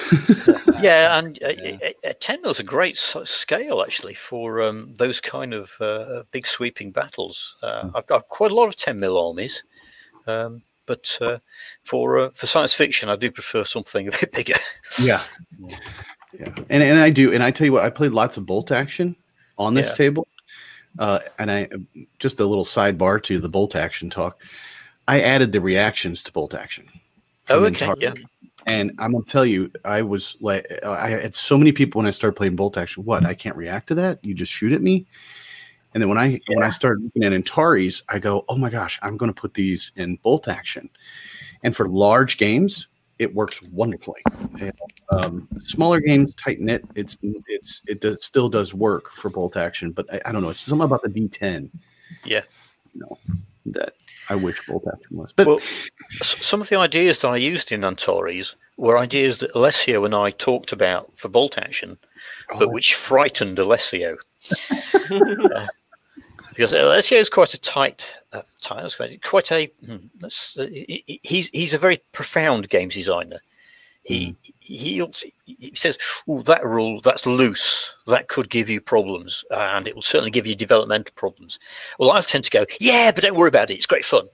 yeah, 0.80 1.18
and 1.18 1.38
uh, 1.42 1.48
uh, 1.84 2.08
uh, 2.08 2.12
ten 2.20 2.40
mil's 2.42 2.60
a 2.60 2.64
great 2.64 2.96
scale 2.96 3.82
actually 3.82 4.14
for 4.14 4.62
um, 4.62 4.94
those 4.96 5.20
kind 5.20 5.52
of 5.52 5.70
uh, 5.80 6.22
big 6.30 6.46
sweeping 6.46 6.90
battles. 6.90 7.56
Uh, 7.62 7.90
I've 7.94 8.06
got 8.06 8.26
quite 8.28 8.50
a 8.52 8.54
lot 8.54 8.68
of 8.68 8.76
ten 8.76 8.98
mil 8.98 9.18
armies, 9.18 9.64
um, 10.26 10.62
but 10.86 11.16
uh, 11.20 11.38
for 11.82 12.18
uh, 12.18 12.30
for 12.30 12.46
science 12.46 12.74
fiction, 12.74 13.08
I 13.10 13.16
do 13.16 13.30
prefer 13.30 13.64
something 13.64 14.08
a 14.08 14.12
bit 14.12 14.32
bigger. 14.32 14.54
Yeah. 15.00 15.22
Yeah. 15.58 16.54
And 16.70 16.82
and 16.82 16.98
I 16.98 17.10
do. 17.10 17.32
And 17.32 17.42
I 17.42 17.50
tell 17.50 17.66
you 17.66 17.72
what, 17.72 17.84
I 17.84 17.90
played 17.90 18.12
lots 18.12 18.36
of 18.36 18.46
bolt 18.46 18.72
action 18.72 19.14
on 19.58 19.74
this 19.74 19.90
Yeah. 19.90 19.96
table. 20.06 20.26
Uh, 20.98 21.20
and 21.38 21.50
I 21.50 21.68
just 22.18 22.40
a 22.40 22.44
little 22.44 22.64
sidebar 22.64 23.22
to 23.24 23.38
the 23.38 23.48
bolt 23.48 23.74
action 23.76 24.10
talk. 24.10 24.40
I 25.08 25.20
added 25.20 25.52
the 25.52 25.60
reactions 25.60 26.22
to 26.24 26.32
bolt 26.32 26.54
action. 26.54 26.88
Oh, 27.48 27.64
okay, 27.64 27.92
yeah. 27.98 28.14
And 28.66 28.92
I'm 28.98 29.12
gonna 29.12 29.24
tell 29.24 29.44
you, 29.44 29.70
I 29.84 30.02
was 30.02 30.36
like, 30.40 30.66
I 30.84 31.10
had 31.10 31.34
so 31.34 31.58
many 31.58 31.72
people 31.72 31.98
when 31.98 32.06
I 32.06 32.12
started 32.12 32.36
playing 32.36 32.56
bolt 32.56 32.76
action. 32.76 33.04
What? 33.04 33.26
I 33.26 33.34
can't 33.34 33.56
react 33.56 33.88
to 33.88 33.94
that. 33.96 34.24
You 34.24 34.34
just 34.34 34.52
shoot 34.52 34.72
at 34.72 34.82
me. 34.82 35.06
And 35.94 36.00
then 36.00 36.08
when 36.08 36.18
I 36.18 36.40
when 36.48 36.62
I 36.62 36.70
started 36.70 37.02
looking 37.02 37.24
at 37.24 37.32
Antares, 37.32 38.02
I 38.08 38.18
go, 38.18 38.44
oh 38.48 38.56
my 38.56 38.70
gosh, 38.70 38.98
I'm 39.02 39.18
to 39.18 39.40
put 39.40 39.54
these 39.54 39.92
in 39.96 40.16
bolt 40.16 40.48
action. 40.48 40.88
And 41.62 41.74
for 41.74 41.88
large 41.88 42.38
games, 42.38 42.88
it 43.18 43.34
works 43.34 43.62
wonderfully. 43.70 44.22
And, 44.60 44.72
um, 45.10 45.48
smaller 45.60 46.00
games, 46.00 46.34
tight 46.34 46.60
knit, 46.60 46.84
it's 46.94 47.18
it's 47.48 47.82
it 47.86 48.00
does, 48.00 48.24
still 48.24 48.48
does 48.48 48.72
work 48.72 49.10
for 49.10 49.28
bolt 49.28 49.56
action. 49.56 49.92
But 49.92 50.12
I, 50.12 50.20
I 50.26 50.32
don't 50.32 50.42
know, 50.42 50.50
it's 50.50 50.60
something 50.60 50.84
about 50.84 51.02
the 51.02 51.08
D10. 51.08 51.68
Yeah. 52.24 52.42
you 52.94 53.00
know, 53.00 53.18
that 53.66 53.94
I 54.32 54.34
wish 54.36 54.64
bolt 54.66 54.84
action 54.92 55.16
was. 55.16 55.32
But 55.32 55.46
well, 55.46 55.60
some 56.22 56.60
of 56.62 56.68
the 56.70 56.78
ideas 56.78 57.20
that 57.20 57.28
I 57.28 57.36
used 57.36 57.70
in 57.72 57.84
Antares 57.84 58.56
were 58.78 58.96
ideas 58.98 59.38
that 59.38 59.54
Alessio 59.54 60.04
and 60.06 60.14
I 60.14 60.30
talked 60.30 60.72
about 60.72 61.10
for 61.18 61.28
bolt 61.28 61.58
action, 61.58 61.98
but 62.48 62.68
Oh. 62.68 62.70
which 62.72 62.94
frightened 62.94 63.58
Alessio. 63.58 64.16
Uh, 65.10 65.66
because 66.50 66.72
Alessio 66.74 67.18
is 67.18 67.30
quite 67.30 67.54
a 67.54 67.60
tight, 67.60 68.18
uh, 68.32 68.42
tight 68.62 68.94
quite, 68.96 69.22
quite 69.22 69.52
a. 69.52 69.66
hmm, 69.86 69.96
that's, 70.18 70.56
uh, 70.58 70.66
he- 70.66 71.02
he- 71.06 71.20
he's 71.22 71.48
he's 71.54 71.72
a 71.74 71.78
very 71.78 72.02
profound 72.12 72.68
games 72.68 72.94
designer. 72.94 73.40
He 74.04 74.34
he 74.58 75.04
he 75.46 75.72
says, 75.74 75.96
"Oh, 76.26 76.42
that 76.42 76.64
rule 76.64 77.00
that's 77.00 77.24
loose. 77.24 77.94
That 78.06 78.28
could 78.28 78.50
give 78.50 78.68
you 78.68 78.80
problems, 78.80 79.44
and 79.52 79.86
it 79.86 79.94
will 79.94 80.02
certainly 80.02 80.30
give 80.32 80.46
you 80.46 80.56
developmental 80.56 81.12
problems." 81.14 81.60
Well, 81.98 82.10
I 82.10 82.20
tend 82.20 82.42
to 82.44 82.50
go, 82.50 82.66
"Yeah, 82.80 83.12
but 83.12 83.22
don't 83.22 83.36
worry 83.36 83.48
about 83.48 83.70
it. 83.70 83.74
It's 83.74 83.86
great 83.86 84.04
fun." 84.04 84.28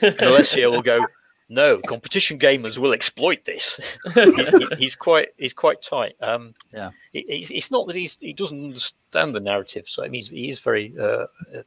And 0.00 0.18
Alessio 0.22 0.70
will 0.70 0.80
go, 0.80 1.06
"No, 1.50 1.80
competition 1.86 2.38
gamers 2.38 2.78
will 2.78 2.94
exploit 2.94 3.44
this." 3.44 3.78
he's, 4.14 4.48
he's 4.78 4.96
quite 4.96 5.28
he's 5.36 5.52
quite 5.54 5.82
tight. 5.82 6.14
Um, 6.22 6.54
Yeah. 6.72 6.90
it- 7.12 7.50
it's, 7.50 7.70
not 7.70 7.86
that 7.88 7.96
he's 7.96 8.16
he 8.20 8.32
doesn't 8.32 8.64
understand 8.64 9.34
the 9.34 9.40
narrative. 9.40 9.86
So 9.86 10.02
I 10.02 10.06
mean, 10.08 10.20
he's, 10.22 10.28
he 10.30 10.48
is 10.48 10.60
very 10.60 10.94
uh, 10.98 11.26
uh, 11.54 11.62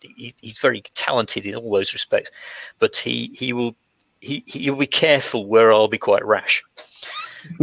he, 0.00 0.34
he's 0.40 0.58
very 0.58 0.82
talented 0.94 1.44
in 1.44 1.54
all 1.56 1.72
those 1.74 1.92
respects, 1.92 2.30
but 2.78 2.96
he 2.96 3.30
he 3.34 3.52
will 3.52 3.76
he 4.20 4.44
he'll 4.46 4.76
be 4.76 4.86
careful 4.86 5.46
where 5.46 5.72
I'll 5.72 5.88
be 5.88 5.98
quite 5.98 6.24
rash. 6.24 6.62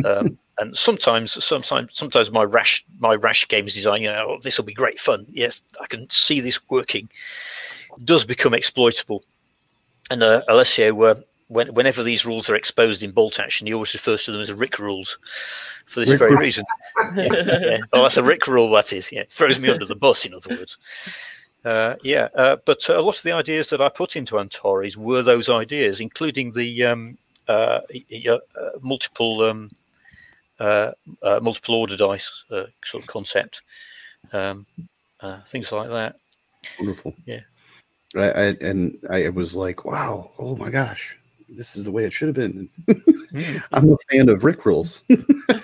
Um, 0.03 0.37
and 0.59 0.75
sometimes, 0.75 1.43
sometimes, 1.43 1.95
sometimes 1.95 2.31
my 2.31 2.43
rash, 2.43 2.85
my 2.99 3.13
rash 3.15 3.47
games 3.47 3.73
design, 3.73 4.01
you 4.01 4.09
know, 4.09 4.25
oh, 4.29 4.37
this 4.41 4.57
will 4.57 4.65
be 4.65 4.73
great 4.73 4.99
fun. 4.99 5.25
Yes, 5.29 5.61
I 5.81 5.85
can 5.87 6.09
see 6.09 6.41
this 6.41 6.59
working. 6.69 7.09
Does 8.03 8.25
become 8.25 8.53
exploitable. 8.53 9.23
And 10.09 10.23
uh, 10.23 10.41
Alessio, 10.47 10.99
uh, 11.01 11.15
when, 11.47 11.73
whenever 11.73 12.03
these 12.03 12.25
rules 12.25 12.49
are 12.49 12.55
exposed 12.55 13.03
in 13.03 13.11
bolt 13.11 13.39
action, 13.39 13.67
he 13.67 13.73
always 13.73 13.93
refers 13.93 14.25
to 14.25 14.31
them 14.31 14.41
as 14.41 14.51
Rick 14.51 14.79
rules, 14.79 15.17
for 15.85 15.99
this 15.99 16.09
Rick 16.09 16.19
very 16.19 16.35
reason. 16.35 16.65
yeah, 17.15 17.29
yeah. 17.61 17.77
Oh, 17.93 18.03
that's 18.03 18.17
a 18.17 18.23
Rick 18.23 18.47
rule. 18.47 18.69
That 18.71 18.93
is. 18.93 19.11
Yeah, 19.11 19.23
throws 19.29 19.59
me 19.59 19.69
under 19.69 19.85
the 19.85 19.95
bus. 19.95 20.25
In 20.25 20.33
other 20.33 20.55
words. 20.55 20.77
Uh, 21.67 21.97
yeah, 22.01 22.29
uh, 22.35 22.55
but 22.63 22.87
a 22.87 23.01
lot 23.01 23.17
of 23.17 23.23
the 23.23 23.33
ideas 23.33 23.69
that 23.69 23.81
I 23.81 23.89
put 23.89 24.15
into 24.15 24.39
Antares 24.39 24.95
were 24.95 25.21
those 25.21 25.49
ideas, 25.49 25.99
including 25.99 26.53
the 26.53 26.85
um, 26.85 27.17
uh, 27.49 27.81
uh, 28.29 28.37
multiple 28.79 29.41
um, 29.41 29.69
uh, 30.61 30.91
uh, 31.21 31.41
multiple 31.41 31.75
order 31.75 31.97
dice 31.97 32.45
uh, 32.51 32.67
sort 32.85 33.03
of 33.03 33.07
concept, 33.07 33.63
um, 34.31 34.65
uh, 35.19 35.41
things 35.45 35.73
like 35.73 35.89
that. 35.89 36.15
Wonderful. 36.79 37.13
Yeah. 37.25 37.41
I, 38.15 38.31
I 38.31 38.43
and 38.61 38.97
I 39.09 39.27
was 39.27 39.53
like, 39.53 39.83
wow, 39.83 40.31
oh 40.39 40.55
my 40.55 40.69
gosh, 40.69 41.17
this 41.49 41.75
is 41.75 41.83
the 41.83 41.91
way 41.91 42.05
it 42.05 42.13
should 42.13 42.29
have 42.29 42.35
been. 42.35 42.69
I'm 43.73 43.91
a 43.91 43.97
fan 44.09 44.29
of 44.29 44.45
Rick 44.45 44.65
rules. 44.65 45.03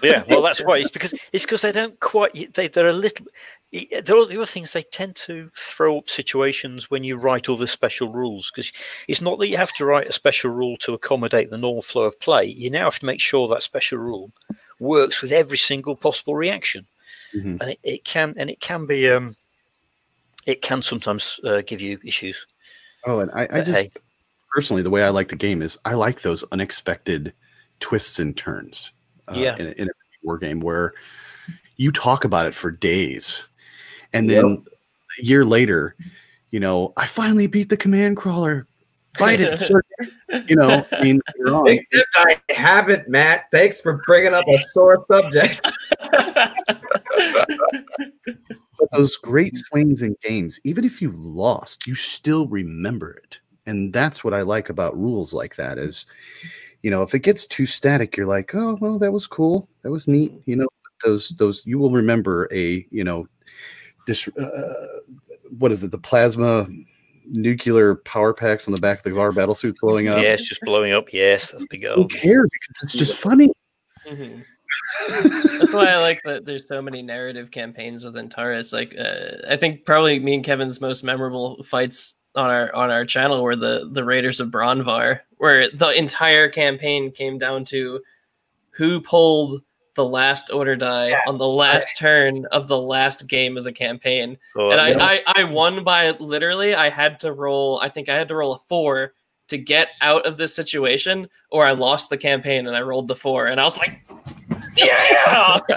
yeah, 0.03 0.25
well, 0.27 0.41
that's 0.41 0.65
why 0.65 0.77
it's 0.79 0.91
because 0.91 1.13
it's 1.31 1.45
because 1.45 1.61
they 1.61 1.71
don't 1.71 1.97
quite 2.01 2.53
they 2.55 2.67
they're 2.67 2.87
a 2.89 2.91
little. 2.91 3.25
There 3.73 4.15
are 4.17 4.25
the 4.27 4.37
other 4.37 4.45
things 4.45 4.71
they 4.71 4.83
tend 4.83 5.15
to 5.15 5.49
throw 5.57 5.97
up 5.97 6.07
situations 6.09 6.91
when 6.91 7.03
you 7.03 7.17
write 7.17 7.49
all 7.49 7.57
the 7.57 7.65
special 7.67 8.11
rules 8.13 8.51
because 8.51 8.71
it's 9.07 9.21
not 9.21 9.39
that 9.39 9.47
you 9.47 9.57
have 9.57 9.73
to 9.73 9.85
write 9.85 10.07
a 10.07 10.13
special 10.13 10.51
rule 10.51 10.77
to 10.77 10.93
accommodate 10.93 11.49
the 11.49 11.57
normal 11.57 11.81
flow 11.81 12.03
of 12.03 12.19
play. 12.19 12.45
You 12.45 12.69
now 12.69 12.83
have 12.85 12.99
to 12.99 13.05
make 13.07 13.19
sure 13.19 13.47
that 13.47 13.63
special 13.63 13.97
rule 13.97 14.31
works 14.79 15.21
with 15.23 15.31
every 15.31 15.57
single 15.57 15.95
possible 15.95 16.35
reaction, 16.35 16.85
Mhm. 17.33 17.57
and 17.61 17.69
it, 17.71 17.79
it 17.83 18.03
can 18.03 18.35
and 18.37 18.49
it 18.49 18.59
can 18.59 18.85
be 18.85 19.09
um, 19.09 19.35
it 20.45 20.61
can 20.61 20.81
sometimes 20.83 21.39
uh, 21.43 21.61
give 21.65 21.81
you 21.81 21.99
issues. 22.03 22.45
Oh, 23.05 23.19
and 23.19 23.31
I, 23.31 23.47
I 23.51 23.61
just 23.61 23.83
hey. 23.85 23.91
personally, 24.53 24.83
the 24.83 24.89
way 24.91 25.03
I 25.03 25.09
like 25.09 25.29
the 25.29 25.35
game 25.35 25.61
is 25.63 25.79
I 25.83 25.95
like 25.95 26.21
those 26.21 26.43
unexpected 26.51 27.33
twists 27.79 28.19
and 28.19 28.37
turns. 28.37 28.91
Uh, 29.27 29.35
Yeah. 29.35 29.55
in 29.57 29.67
a, 29.67 29.71
in 29.71 29.87
a 29.87 29.91
war 30.21 30.37
game 30.37 30.59
where 30.59 30.93
you 31.77 31.91
talk 31.91 32.23
about 32.23 32.45
it 32.45 32.53
for 32.53 32.69
days, 32.69 33.45
and 34.13 34.29
then 34.29 34.63
a 35.19 35.23
year 35.23 35.45
later, 35.45 35.95
you 36.51 36.59
know, 36.59 36.93
I 36.97 37.07
finally 37.07 37.47
beat 37.47 37.69
the 37.69 37.77
command 37.77 38.17
crawler. 38.17 38.67
Fight 39.17 39.39
it, 39.39 39.59
sir. 39.59 39.81
You 40.47 40.55
know, 40.55 40.83
I 40.91 41.03
mean. 41.03 41.21
Except 41.67 42.07
I 42.15 42.39
haven't, 42.49 43.07
Matt. 43.07 43.45
Thanks 43.51 43.79
for 43.79 44.01
bringing 44.07 44.33
up 44.33 44.47
a 44.47 44.57
sore 44.73 45.05
subject. 45.07 45.61
But 48.79 48.89
those 48.91 49.17
great 49.17 49.55
swings 49.55 50.01
in 50.01 50.15
games, 50.21 50.59
even 50.63 50.83
if 50.83 51.01
you 51.01 51.11
lost, 51.11 51.87
you 51.87 51.95
still 51.95 52.47
remember 52.47 53.11
it. 53.11 53.39
And 53.65 53.93
that's 53.93 54.23
what 54.23 54.33
I 54.33 54.41
like 54.41 54.69
about 54.69 54.97
rules 54.97 55.33
like 55.33 55.55
that 55.55 55.77
is, 55.77 56.05
you 56.81 56.91
know, 56.91 57.01
if 57.01 57.15
it 57.15 57.19
gets 57.19 57.47
too 57.47 57.65
static, 57.65 58.17
you're 58.17 58.27
like, 58.27 58.53
oh 58.53 58.77
well, 58.81 58.99
that 58.99 59.13
was 59.13 59.27
cool. 59.27 59.69
That 59.83 59.91
was 59.91 60.07
neat. 60.07 60.33
You 60.45 60.57
know, 60.57 60.67
those 61.03 61.29
those 61.29 61.65
you 61.65 61.79
will 61.79 61.91
remember 61.91 62.49
a, 62.51 62.85
you 62.91 63.03
know, 63.03 63.27
dis, 64.05 64.27
uh, 64.27 64.73
what 65.57 65.71
is 65.71 65.83
it, 65.83 65.91
the 65.91 65.97
plasma 65.97 66.67
nuclear 67.25 67.95
power 67.95 68.33
packs 68.33 68.67
on 68.67 68.73
the 68.73 68.81
back 68.81 68.97
of 68.99 69.03
the 69.03 69.11
Gar 69.11 69.31
battle 69.31 69.55
suit 69.55 69.77
blowing 69.81 70.07
up. 70.09 70.21
yes, 70.21 70.41
just 70.43 70.61
blowing 70.61 70.91
up. 70.93 71.13
Yes, 71.13 71.51
that's 71.51 71.63
a 71.63 71.67
big 71.69 71.83
Who 71.83 71.89
old. 71.89 72.11
cares? 72.11 72.49
Because 72.51 72.83
it's 72.83 72.93
just 72.93 73.15
funny. 73.17 73.49
Mhm. 74.07 74.43
That's 75.59 75.73
why 75.73 75.85
I 75.87 75.99
like 75.99 76.21
that 76.25 76.45
there's 76.45 76.67
so 76.67 76.81
many 76.81 77.01
narrative 77.01 77.51
campaigns 77.51 78.03
within 78.03 78.27
Taurus. 78.29 78.73
Like, 78.73 78.95
uh, 78.97 79.37
I 79.47 79.55
think 79.55 79.85
probably 79.85 80.19
me 80.19 80.33
and 80.35 80.43
Kevin's 80.43 80.81
most 80.81 81.03
memorable 81.03 81.61
fights 81.63 82.15
on 82.35 82.49
our 82.49 82.73
on 82.73 82.89
our 82.89 83.05
channel 83.05 83.43
were 83.43 83.55
the 83.55 83.87
the 83.91 84.03
Raiders 84.03 84.39
of 84.39 84.49
Bronvar, 84.49 85.19
where 85.37 85.69
the 85.69 85.89
entire 85.89 86.49
campaign 86.49 87.11
came 87.11 87.37
down 87.37 87.65
to 87.65 88.01
who 88.71 88.99
pulled 88.99 89.61
the 89.95 90.05
last 90.05 90.51
order 90.51 90.75
die 90.75 91.13
on 91.27 91.37
the 91.37 91.47
last 91.47 91.97
turn 91.97 92.45
of 92.47 92.67
the 92.67 92.77
last 92.77 93.27
game 93.27 93.57
of 93.57 93.63
the 93.63 93.71
campaign. 93.71 94.37
Oh, 94.55 94.71
and 94.71 94.81
I, 94.81 95.21
I, 95.25 95.41
I 95.41 95.43
won 95.43 95.83
by 95.83 96.11
literally 96.11 96.73
I 96.73 96.89
had 96.89 97.19
to 97.21 97.31
roll 97.33 97.79
I 97.81 97.89
think 97.89 98.09
I 98.09 98.15
had 98.15 98.27
to 98.29 98.35
roll 98.35 98.55
a 98.55 98.59
four 98.67 99.13
to 99.49 99.57
get 99.57 99.89
out 100.01 100.25
of 100.25 100.37
this 100.37 100.55
situation 100.55 101.29
or 101.51 101.65
I 101.65 101.73
lost 101.73 102.09
the 102.09 102.17
campaign 102.17 102.65
and 102.67 102.75
I 102.75 102.81
rolled 102.81 103.07
the 103.07 103.15
four 103.15 103.47
and 103.47 103.59
I 103.59 103.63
was 103.63 103.77
like 103.77 104.01
yeah 104.75 105.59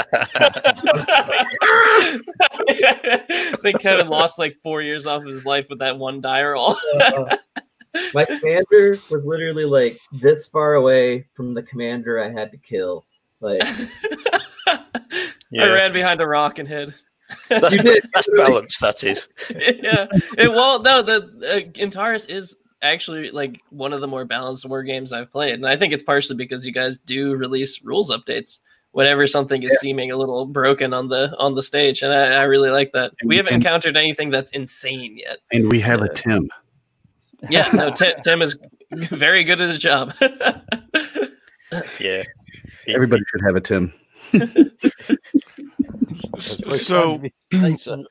I 2.73 3.57
think 3.63 3.81
Kevin 3.81 4.09
lost 4.09 4.39
like 4.39 4.57
four 4.63 4.81
years 4.83 5.07
off 5.07 5.23
of 5.23 5.29
his 5.29 5.45
life 5.45 5.67
with 5.69 5.81
that 5.81 5.99
one 5.99 6.21
die 6.21 6.43
roll. 6.43 6.77
Uh, 7.01 7.37
my 8.15 8.25
commander 8.25 8.97
was 9.11 9.25
literally 9.25 9.65
like 9.65 9.99
this 10.13 10.49
far 10.49 10.75
away 10.75 11.27
from 11.35 11.55
the 11.55 11.63
commander 11.63 12.23
I 12.23 12.31
had 12.31 12.51
to 12.53 12.59
kill. 12.59 13.05
Like 13.47 13.63
I 14.67 14.79
ran 15.53 15.93
behind 15.93 16.21
a 16.21 16.27
rock 16.27 16.59
and 16.59 16.69
hid. 16.69 16.95
that's, 17.49 17.75
you 17.77 17.83
did. 17.83 18.09
that's 18.15 18.29
balance. 18.37 18.79
That 18.79 19.03
is. 19.05 19.29
yeah. 19.51 20.07
It, 20.37 20.51
well, 20.53 20.83
no, 20.83 21.03
the 21.03 21.73
uh, 21.77 21.81
Antares 21.81 22.27
is 22.27 22.57
actually 22.83 23.31
like 23.31 23.61
one 23.71 23.93
of 23.93 24.01
the 24.01 24.07
more 24.09 24.25
balanced 24.25 24.65
war 24.67 24.83
games 24.83 25.13
I've 25.13 25.31
played, 25.31 25.55
and 25.55 25.67
I 25.67 25.77
think 25.77 25.93
it's 25.93 26.03
partially 26.05 26.37
because 26.37 26.65
you 26.67 26.73
guys 26.73 26.99
do 26.99 27.35
release 27.35 27.83
rules 27.83 28.11
updates 28.11 28.59
whenever 28.93 29.27
something 29.27 29.63
is 29.63 29.79
seeming 29.81 30.11
a 30.11 30.17
little 30.17 30.47
broken 30.47 30.95
on 30.95 31.09
the 31.09 31.35
on 31.39 31.55
the 31.55 31.63
stage, 31.63 32.03
and 32.03 32.13
I, 32.13 32.37
I 32.37 32.43
really 32.45 32.71
like 32.71 32.93
that. 32.93 33.13
And- 33.21 33.29
We 33.29 33.37
haven't 33.39 33.55
and- 33.55 33.63
encountered 33.63 33.97
anything 33.97 34.31
that's 34.31 34.51
insane 34.53 35.19
yet. 35.19 35.39
And 35.53 35.71
we 35.71 35.81
have 35.81 36.03
a 36.03 36.09
Tim. 36.13 36.49
Yeah, 37.51 37.69
no, 37.73 37.91
Tim, 37.95 38.15
Tim 38.23 38.43
is 38.43 38.57
very 38.93 39.43
good 39.45 39.61
at 39.61 39.69
his 39.69 39.79
job. 39.79 40.13
Yeah. 42.01 42.23
Everybody 42.89 43.23
should 43.31 43.43
have 43.43 43.57
a 43.57 43.61
Tim. 43.61 43.93
That's 44.33 44.47
So 46.87 47.19
kind 47.19 47.25
of 47.25 47.25
you 47.25 47.31
to 47.51 47.61
say, 47.61 47.77
sir. 47.77 48.05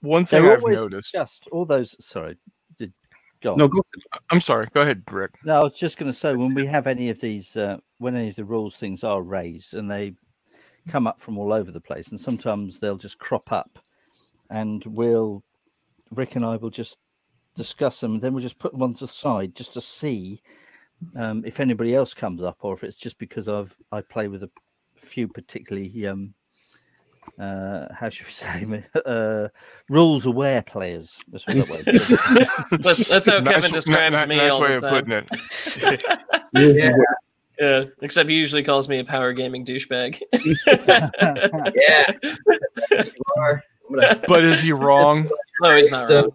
one 0.00 0.24
thing 0.24 0.42
They're 0.42 0.52
I've 0.52 0.62
always 0.62 0.78
noticed. 0.78 1.12
just 1.12 1.48
all 1.52 1.64
those. 1.64 1.96
Sorry, 2.04 2.36
did 2.76 2.92
go 3.40 3.52
on. 3.52 3.58
No, 3.58 3.68
go 3.68 3.82
I'm 4.30 4.40
sorry. 4.40 4.68
Go 4.72 4.82
ahead, 4.82 5.02
Rick. 5.10 5.32
No, 5.44 5.60
I 5.60 5.62
was 5.62 5.78
just 5.78 5.98
going 5.98 6.10
to 6.10 6.16
say 6.16 6.34
when 6.34 6.54
we 6.54 6.66
have 6.66 6.86
any 6.86 7.10
of 7.10 7.20
these, 7.20 7.56
uh, 7.56 7.78
when 7.98 8.16
any 8.16 8.30
of 8.30 8.36
the 8.36 8.44
rules 8.44 8.76
things 8.76 9.04
are 9.04 9.22
raised 9.22 9.74
and 9.74 9.90
they 9.90 10.14
come 10.88 11.06
up 11.06 11.20
from 11.20 11.38
all 11.38 11.52
over 11.52 11.70
the 11.70 11.80
place, 11.80 12.08
and 12.08 12.20
sometimes 12.20 12.80
they'll 12.80 12.96
just 12.96 13.18
crop 13.18 13.52
up, 13.52 13.78
and 14.50 14.84
we'll 14.84 15.42
Rick 16.10 16.36
and 16.36 16.44
I 16.44 16.56
will 16.56 16.70
just 16.70 16.98
discuss 17.56 18.00
them, 18.00 18.14
and 18.14 18.22
then 18.22 18.32
we'll 18.34 18.42
just 18.42 18.58
put 18.58 18.72
them 18.72 18.82
on 18.82 18.92
the 18.92 19.06
side 19.08 19.54
just 19.54 19.72
to 19.74 19.80
see 19.80 20.42
um, 21.14 21.44
if 21.44 21.60
anybody 21.60 21.94
else 21.94 22.14
comes 22.14 22.42
up, 22.42 22.58
or 22.62 22.74
if 22.74 22.82
it's 22.84 22.96
just 22.96 23.18
because 23.18 23.48
I've 23.48 23.76
I 23.92 24.00
play 24.02 24.28
with 24.28 24.42
a 24.42 24.50
few 24.96 25.28
particularly 25.28 26.06
um, 26.06 26.34
uh, 27.38 27.92
how 27.92 28.08
should 28.08 28.26
we 28.26 28.32
say 28.32 28.84
uh, 29.04 29.48
rules 29.90 30.26
aware 30.26 30.62
players. 30.62 31.18
That's 31.28 31.46
what 31.46 31.56
that 31.84 32.68
that's, 32.82 33.08
that's 33.08 33.26
how 33.26 33.40
Nice- 33.40 33.54
Kevin 33.54 33.70
ni- 33.70 33.74
describes 33.76 34.20
ni- 34.22 34.26
me 34.26 34.36
nice 34.36 34.52
all 34.52 34.60
way 34.60 34.68
the 34.68 34.76
of 34.76 34.82
time. 34.82 35.04
putting 35.04 35.12
it. 35.92 36.04
Yeah, 36.54 36.90
Yeah, 37.58 37.84
except 38.02 38.28
he 38.30 38.36
usually 38.36 38.62
calls 38.62 38.88
me 38.88 38.98
a 39.00 39.04
power 39.04 39.32
gaming 39.32 39.64
douchebag. 39.64 40.20
yeah. 41.74 42.12
Yes, 42.90 43.10
you 43.14 43.22
are. 43.36 43.62
I'm 43.88 43.94
gonna 43.96 44.22
But 44.28 44.44
is 44.44 44.60
he 44.60 44.72
wrong? 44.72 45.28
no, 45.60 45.76
he's 45.76 45.90
not 45.90 46.08
wrong. 46.10 46.30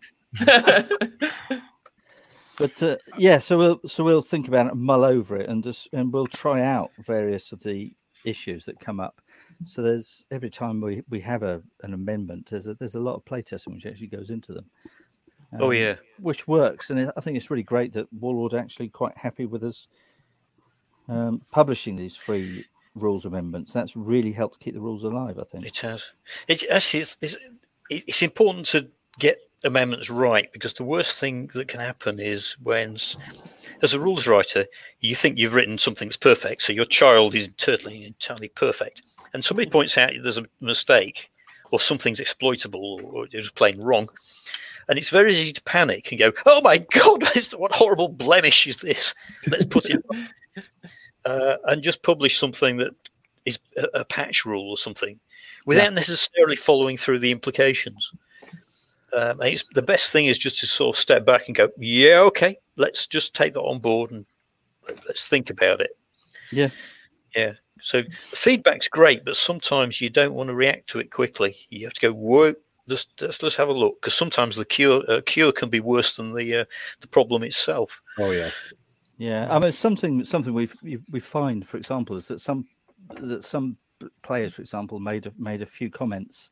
But 2.62 2.84
uh, 2.84 2.98
yeah, 3.18 3.40
so 3.40 3.58
we'll 3.58 3.82
so 3.88 4.04
we'll 4.04 4.22
think 4.22 4.48
about 4.48 4.68
it, 4.68 4.74
and 4.74 4.82
mull 4.82 5.04
over 5.04 5.36
it, 5.38 5.50
and 5.50 5.64
just 5.64 5.90
and 5.94 6.14
we'll 6.14 6.28
try 6.28 6.62
out 6.62 6.92
various 7.00 7.52
of 7.52 7.64
the 7.64 7.94
issues 8.24 8.66
that 8.66 8.80
come 8.80 9.00
up. 9.00 9.22
So 9.66 9.82
there's 9.82 10.26
every 10.32 10.50
time 10.50 10.82
we, 10.82 11.04
we 11.10 11.20
have 11.22 11.44
a 11.44 11.62
an 11.82 11.94
amendment, 11.94 12.50
there's 12.52 12.68
a 12.68 12.76
there's 12.76 12.96
a 12.96 13.00
lot 13.00 13.16
of 13.16 13.26
playtesting 13.26 13.74
which 13.74 13.86
actually 13.86 14.08
goes 14.08 14.30
into 14.30 14.54
them. 14.54 14.70
Oh 15.60 15.68
um, 15.68 15.74
yeah. 15.74 15.96
which 16.20 16.48
works, 16.48 16.90
and 16.90 17.12
I 17.18 17.22
think 17.22 17.36
it's 17.36 17.50
really 17.50 17.64
great 17.64 17.94
that 17.94 18.12
Warlord 18.14 18.54
actually 18.54 18.90
quite 18.90 19.18
happy 19.18 19.46
with 19.46 19.64
us 19.64 19.88
um, 21.10 21.42
publishing 21.52 21.96
these 21.96 22.16
free 22.16 22.66
rules 22.96 23.26
amendments, 23.26 23.74
that's 23.74 23.96
really 23.96 24.32
helped 24.32 24.60
keep 24.60 24.74
the 24.74 24.82
rules 24.82 25.04
alive. 25.04 25.40
I 25.40 25.44
think 25.44 25.66
It 25.66 25.78
has. 25.80 26.12
It's 26.48 26.66
actually 26.70 27.02
it's, 27.02 27.18
it's, 27.22 27.38
it's 27.90 28.22
important 28.22 28.66
to 28.68 28.88
get 29.20 29.38
amendments 29.64 30.10
right 30.10 30.52
because 30.54 30.74
the 30.74 30.84
worst 30.84 31.18
thing 31.18 31.50
that 31.54 31.68
can 31.68 31.80
happen 31.80 32.20
is 32.20 32.58
when, 32.64 32.98
as 33.82 33.94
a 33.94 34.00
rules 34.00 34.28
writer, 34.28 34.66
you 35.00 35.16
think 35.16 35.38
you've 35.38 35.54
written 35.54 35.78
something 35.78 36.08
that's 36.08 36.18
perfect, 36.18 36.62
so 36.64 36.74
your 36.74 36.86
child 36.86 37.36
is 37.36 37.50
totally 37.58 38.06
entirely 38.06 38.50
perfect, 38.50 39.04
and 39.34 39.44
somebody 39.44 39.70
points 39.70 39.98
out 39.98 40.12
there's 40.22 40.38
a 40.38 40.48
mistake 40.60 41.30
or 41.72 41.80
something's 41.80 42.20
exploitable 42.20 43.00
or 43.14 43.28
it's 43.32 43.50
plain 43.50 43.80
wrong. 43.80 44.10
And 44.90 44.98
it's 44.98 45.10
very 45.10 45.34
easy 45.34 45.54
to 45.54 45.64
panic 45.64 46.12
and 46.12 46.20
go, 46.20 46.34
"Oh 46.46 46.62
my 46.62 46.80
God, 46.80 47.24
what 47.56 47.72
horrible 47.72 48.10
blemish 48.10 48.68
is 48.68 48.78
this? 48.78 49.14
Let's 49.48 49.66
put 49.66 49.90
it," 49.90 50.04
uh, 51.26 51.58
and 51.66 51.82
just 51.82 52.04
publish 52.04 52.38
something 52.38 52.78
that 52.78 52.94
is 53.46 53.60
a, 53.78 54.00
a 54.00 54.06
patch 54.06 54.44
rule 54.46 54.70
or 54.70 54.78
something 54.78 55.20
without 55.66 55.94
necessarily 55.94 56.56
following 56.56 56.98
through 56.98 57.20
the 57.20 57.32
implications. 57.32 58.12
Um, 59.14 59.42
it's, 59.42 59.64
the 59.74 59.82
best 59.82 60.12
thing 60.12 60.28
is 60.28 60.38
just 60.38 60.60
to 60.60 60.68
sort 60.68 60.96
of 60.96 61.00
step 61.00 61.26
back 61.26 61.48
and 61.48 61.56
go, 61.56 61.70
yeah, 61.78 62.20
okay, 62.20 62.58
let's 62.78 63.08
just 63.08 63.36
take 63.36 63.54
that 63.54 63.62
on 63.62 63.80
board 63.80 64.12
and 64.12 64.26
let- 64.88 65.06
let's 65.08 65.28
think 65.28 65.50
about 65.50 65.82
it. 65.82 65.98
Yeah. 66.52 66.70
Yeah. 67.36 67.54
So 67.82 68.04
feedback's 68.32 68.88
great, 68.88 69.26
but 69.26 69.36
sometimes 69.36 70.02
you 70.02 70.10
don't 70.10 70.34
want 70.34 70.50
to 70.50 70.54
react 70.54 70.88
to 70.90 71.00
it 71.00 71.12
quickly. 71.12 71.58
You 71.70 71.86
have 71.86 71.94
to 71.94 72.02
go, 72.02 72.14
whoa, 72.14 72.54
let's, 72.88 73.08
let's, 73.20 73.42
let's 73.42 73.56
have 73.56 73.70
a 73.70 73.74
look. 73.74 74.00
Because 74.02 74.14
sometimes 74.14 74.56
the 74.56 74.66
cure 74.66 75.04
uh, 75.10 75.22
cure 75.26 75.52
can 75.52 75.70
be 75.70 75.80
worse 75.80 76.16
than 76.16 76.34
the 76.34 76.62
uh, 76.62 76.66
the 77.00 77.08
problem 77.08 77.44
itself. 77.44 78.02
Oh 78.20 78.32
yeah. 78.32 78.52
Yeah, 79.18 79.48
I 79.50 79.60
mean 79.60 79.72
something 79.72 80.24
something 80.26 80.54
we 80.54 80.68
we 81.10 81.20
find, 81.20 81.68
for 81.68 81.78
example, 81.78 82.16
is 82.16 82.28
that 82.28 82.42
some 82.42 82.68
that 83.20 83.44
some 83.44 83.78
players, 84.24 84.54
for 84.54 84.62
example, 84.62 85.00
made 85.00 85.26
a, 85.26 85.34
made 85.38 85.62
a 85.62 85.66
few 85.66 85.90
comments 85.90 86.52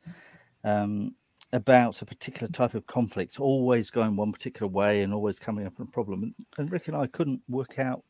um, 0.64 1.15
about 1.52 2.02
a 2.02 2.06
particular 2.06 2.48
type 2.52 2.74
of 2.74 2.86
conflict, 2.88 3.40
always 3.40 3.90
going 3.90 4.16
one 4.16 4.32
particular 4.32 4.68
way 4.68 5.02
and 5.02 5.14
always 5.14 5.40
coming 5.40 5.66
up 5.66 5.78
with 5.78 5.88
a 5.88 5.92
problem. 5.92 6.34
And, 6.58 6.72
Rick 6.72 6.88
and 6.88 6.98
I 6.98 7.08
couldn't 7.08 7.42
work 7.50 7.80
out 7.80 8.04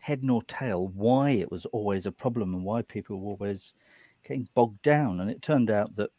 head 0.00 0.22
nor 0.22 0.42
tail 0.42 0.88
why 0.88 1.30
it 1.30 1.50
was 1.50 1.66
always 1.66 2.06
a 2.06 2.12
problem 2.12 2.54
and 2.54 2.64
why 2.64 2.82
people 2.82 3.18
were 3.18 3.30
always 3.30 3.74
getting 4.26 4.48
bogged 4.54 4.82
down. 4.82 5.20
And 5.20 5.30
it 5.30 5.42
turned 5.42 5.70
out 5.70 5.94
that 5.96 6.10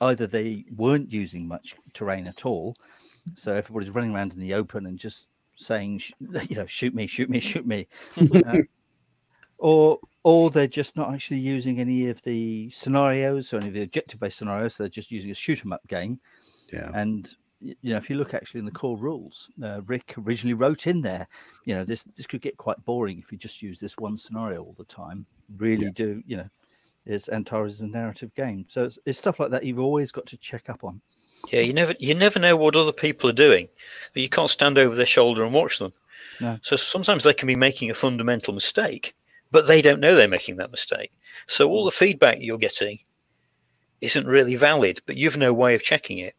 either 0.00 0.26
they 0.26 0.64
weren't 0.74 1.12
using 1.12 1.46
much 1.46 1.76
terrain 1.92 2.26
at 2.26 2.46
all, 2.46 2.74
so 3.34 3.54
everybody's 3.54 3.94
running 3.94 4.14
around 4.14 4.32
in 4.32 4.40
the 4.40 4.54
open 4.54 4.86
and 4.86 4.98
just 4.98 5.28
saying, 5.56 6.00
you 6.48 6.56
know, 6.56 6.66
shoot 6.66 6.94
me, 6.94 7.06
shoot 7.06 7.28
me, 7.28 7.40
shoot 7.40 7.66
me, 7.66 7.86
uh, 8.46 8.58
or 9.58 9.98
or 10.22 10.50
they're 10.50 10.66
just 10.66 10.96
not 10.96 11.12
actually 11.12 11.40
using 11.40 11.80
any 11.80 12.08
of 12.08 12.22
the 12.22 12.70
scenarios 12.70 13.52
or 13.52 13.58
any 13.58 13.68
of 13.68 13.74
the 13.74 13.82
objective-based 13.82 14.38
scenarios. 14.38 14.76
They're 14.76 14.88
just 14.88 15.10
using 15.10 15.30
a 15.30 15.34
shoot 15.34 15.64
'em 15.64 15.72
up 15.72 15.86
game. 15.88 16.20
Yeah. 16.72 16.90
And 16.94 17.34
you 17.60 17.74
know, 17.82 17.96
if 17.96 18.08
you 18.08 18.16
look 18.16 18.34
actually 18.34 18.60
in 18.60 18.64
the 18.64 18.70
core 18.70 18.96
rules, 18.96 19.50
uh, 19.62 19.80
Rick 19.86 20.14
originally 20.18 20.54
wrote 20.54 20.86
in 20.86 21.00
there, 21.02 21.26
you 21.64 21.74
know, 21.74 21.84
this 21.84 22.04
this 22.16 22.26
could 22.26 22.40
get 22.40 22.56
quite 22.56 22.84
boring 22.84 23.18
if 23.18 23.32
you 23.32 23.38
just 23.38 23.62
use 23.62 23.80
this 23.80 23.96
one 23.96 24.16
scenario 24.16 24.62
all 24.62 24.74
the 24.78 24.84
time. 24.84 25.26
Really 25.56 25.90
do, 25.90 26.22
you 26.26 26.36
know, 26.36 26.48
is 27.06 27.28
Antares 27.28 27.74
is 27.74 27.80
a 27.80 27.88
narrative 27.88 28.34
game. 28.34 28.66
So 28.68 28.84
it's, 28.84 28.98
it's 29.06 29.18
stuff 29.18 29.40
like 29.40 29.50
that 29.50 29.64
you've 29.64 29.80
always 29.80 30.12
got 30.12 30.26
to 30.26 30.36
check 30.36 30.68
up 30.68 30.84
on. 30.84 31.00
Yeah, 31.50 31.60
you 31.60 31.72
never 31.72 31.94
you 31.98 32.14
never 32.14 32.38
know 32.38 32.56
what 32.56 32.76
other 32.76 32.92
people 32.92 33.30
are 33.30 33.34
doing. 33.34 33.68
You 34.14 34.28
can't 34.28 34.50
stand 34.50 34.78
over 34.78 34.94
their 34.94 35.06
shoulder 35.06 35.44
and 35.44 35.54
watch 35.54 35.78
them. 35.78 35.92
No. 36.40 36.58
So 36.62 36.76
sometimes 36.76 37.24
they 37.24 37.34
can 37.34 37.46
be 37.46 37.56
making 37.56 37.90
a 37.90 37.94
fundamental 37.94 38.54
mistake, 38.54 39.14
but 39.50 39.66
they 39.66 39.82
don't 39.82 40.00
know 40.00 40.14
they're 40.14 40.28
making 40.28 40.56
that 40.56 40.70
mistake. 40.70 41.12
So 41.46 41.68
all 41.70 41.84
the 41.84 41.90
feedback 41.90 42.38
you're 42.40 42.58
getting 42.58 42.98
isn't 44.00 44.26
really 44.26 44.56
valid, 44.56 45.00
but 45.06 45.16
you've 45.16 45.36
no 45.36 45.52
way 45.52 45.74
of 45.74 45.82
checking 45.82 46.18
it. 46.18 46.34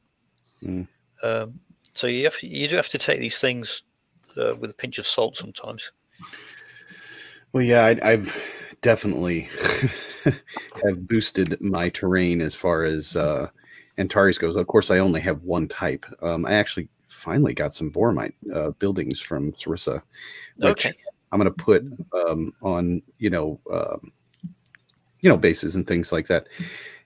Mm. 0.64 0.88
Um, 1.24 1.60
so 1.94 2.08
you 2.08 2.26
have 2.26 2.42
you 2.42 2.68
do 2.68 2.76
have 2.76 2.90
to 2.90 2.98
take 2.98 3.20
these 3.20 3.40
things 3.40 3.84
uh, 4.38 4.56
with 4.60 4.72
a 4.72 4.76
pinch 4.76 4.98
of 5.00 5.08
salt 5.08 5.36
sometimes. 5.36 5.92
Well, 7.52 7.64
yeah, 7.64 7.86
I, 7.86 8.12
I've 8.12 8.42
definitely 8.82 9.50
have 10.86 11.08
boosted 11.08 11.60
my 11.62 11.90
terrain 11.90 12.42
as 12.42 12.54
far 12.54 12.84
as 12.84 13.16
uh, 13.16 13.48
Antares 13.98 14.38
goes. 14.38 14.56
Of 14.56 14.68
course, 14.68 14.92
I 14.92 15.00
only 15.00 15.22
have 15.22 15.44
one 15.44 15.68
type. 15.68 16.06
Um, 16.22 16.46
I 16.46 16.54
actually 16.54 16.90
finally 17.08 17.54
got 17.54 17.74
some 17.74 17.92
Boromite 17.92 18.34
uh, 18.54 18.72
buildings 18.72 19.20
from 19.20 19.52
Sarissa, 19.54 20.02
which 20.58 20.86
Okay. 20.86 20.98
I'm 21.32 21.40
going 21.40 21.54
to 21.54 21.64
put 21.64 21.84
um, 22.14 22.54
on, 22.62 23.02
you 23.18 23.30
know, 23.30 23.60
um, 23.72 24.12
you 25.22 25.30
know, 25.30 25.38
bases 25.38 25.76
and 25.76 25.86
things 25.86 26.12
like 26.12 26.28
that, 26.28 26.48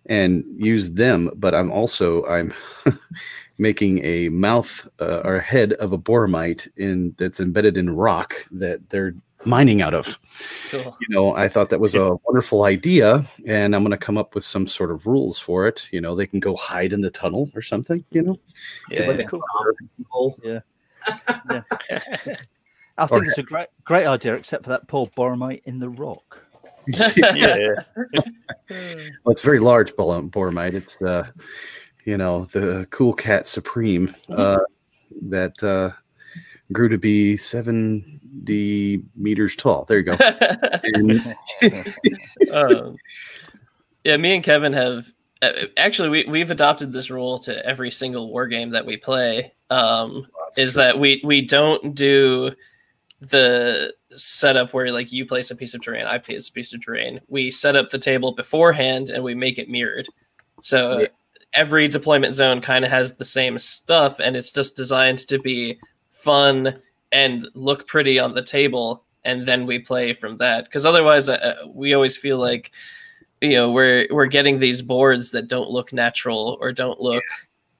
and 0.05 0.43
use 0.57 0.91
them. 0.91 1.31
But 1.35 1.55
I'm 1.55 1.71
also 1.71 2.25
I'm 2.25 2.53
making 3.57 4.03
a 4.05 4.29
mouth 4.29 4.87
uh, 4.99 5.21
or 5.23 5.39
head 5.39 5.73
of 5.73 5.93
a 5.93 5.97
boromite 5.97 6.67
in 6.77 7.15
that's 7.17 7.39
embedded 7.39 7.77
in 7.77 7.89
rock 7.89 8.35
that 8.51 8.89
they're 8.89 9.15
mining 9.45 9.81
out 9.81 9.93
of 9.93 10.19
Cool. 10.69 10.97
you 11.01 11.07
know, 11.09 11.35
I 11.35 11.47
thought 11.47 11.69
that 11.69 11.79
was 11.79 11.95
a 11.95 12.15
wonderful 12.25 12.63
idea, 12.63 13.25
and 13.45 13.75
I'm 13.75 13.83
going 13.83 13.91
to 13.91 13.97
come 13.97 14.17
up 14.17 14.35
with 14.35 14.43
some 14.43 14.67
sort 14.67 14.91
of 14.91 15.05
rules 15.05 15.37
for 15.37 15.67
it. 15.67 15.87
You 15.91 16.01
know, 16.01 16.15
they 16.15 16.27
can 16.27 16.39
go 16.39 16.55
hide 16.55 16.93
in 16.93 17.01
the 17.01 17.11
tunnel 17.11 17.49
or 17.53 17.61
something. 17.61 18.03
You 18.11 18.23
know, 18.23 18.39
Yeah, 18.89 19.07
like 19.07 19.19
a 19.19 19.25
cool. 19.25 19.43
people. 22.97 23.17
I 23.17 23.19
think 23.19 23.27
it's 23.27 23.37
a 23.37 23.43
great 23.43 23.67
great 23.83 24.05
idea, 24.05 24.33
except 24.33 24.63
for 24.63 24.69
that 24.69 24.87
poor 24.87 25.07
Boromite 25.07 25.61
in 25.65 25.79
the 25.79 25.89
rock. 25.89 26.45
yeah. 26.87 27.75
well, 27.95 29.31
it's 29.31 29.41
very 29.41 29.59
large 29.59 29.95
bor- 29.95 30.21
Boromite. 30.23 30.73
It's 30.73 31.01
uh, 31.01 31.27
you 32.05 32.17
know, 32.17 32.45
the 32.45 32.87
cool 32.89 33.13
cat 33.13 33.47
supreme 33.47 34.13
uh, 34.29 34.59
that 35.21 35.61
uh, 35.63 35.91
grew 36.71 36.89
to 36.89 36.97
be 36.97 37.37
70 37.37 39.03
meters 39.15 39.55
tall. 39.55 39.85
There 39.85 39.99
you 39.99 40.03
go. 40.03 40.17
And 40.83 41.35
um, 42.51 42.97
yeah, 44.03 44.17
me 44.17 44.35
and 44.35 44.43
Kevin 44.43 44.73
have 44.73 45.07
uh, 45.41 45.51
actually 45.77 46.09
we 46.09 46.25
we've 46.25 46.51
adopted 46.51 46.91
this 46.91 47.09
rule 47.09 47.39
to 47.39 47.65
every 47.65 47.91
single 47.91 48.29
war 48.29 48.47
game 48.47 48.71
that 48.71 48.85
we 48.85 48.97
play. 48.97 49.53
Um, 49.69 50.27
is 50.57 50.75
that 50.75 50.99
we 50.99 51.21
we 51.23 51.41
don't 51.41 51.95
do 51.95 52.51
the 53.29 53.93
setup 54.15 54.73
where 54.73 54.91
like 54.91 55.11
you 55.11 55.25
place 55.25 55.51
a 55.51 55.55
piece 55.55 55.73
of 55.73 55.81
terrain, 55.81 56.05
I 56.05 56.17
place 56.17 56.49
a 56.49 56.51
piece 56.51 56.73
of 56.73 56.83
terrain. 56.83 57.19
We 57.27 57.51
set 57.51 57.75
up 57.75 57.89
the 57.89 57.97
table 57.99 58.33
beforehand 58.33 59.09
and 59.09 59.23
we 59.23 59.35
make 59.35 59.57
it 59.57 59.69
mirrored. 59.69 60.07
So 60.61 60.99
Yeah. 60.99 61.07
every 61.53 61.87
deployment 61.87 62.33
zone 62.33 62.61
kind 62.61 62.83
of 62.85 62.91
has 62.91 63.15
the 63.17 63.25
same 63.25 63.57
stuff, 63.59 64.19
and 64.19 64.35
it's 64.35 64.51
just 64.51 64.75
designed 64.75 65.19
to 65.27 65.39
be 65.39 65.79
fun 66.09 66.81
and 67.11 67.47
look 67.53 67.87
pretty 67.87 68.17
on 68.19 68.33
the 68.33 68.41
table 68.43 69.03
and 69.25 69.47
then 69.47 69.65
we 69.65 69.79
play 69.79 70.13
from 70.13 70.37
that 70.37 70.65
because 70.65 70.85
otherwise 70.85 71.29
uh, 71.29 71.55
we 71.73 71.93
always 71.93 72.17
feel 72.17 72.37
like 72.37 72.71
you 73.39 73.51
know 73.51 73.71
we're 73.71 74.07
we're 74.09 74.25
getting 74.25 74.57
these 74.59 74.81
boards 74.81 75.31
that 75.31 75.47
don't 75.47 75.69
look 75.69 75.93
natural 75.93 76.57
or 76.59 76.71
don't 76.71 76.99
look 76.99 77.23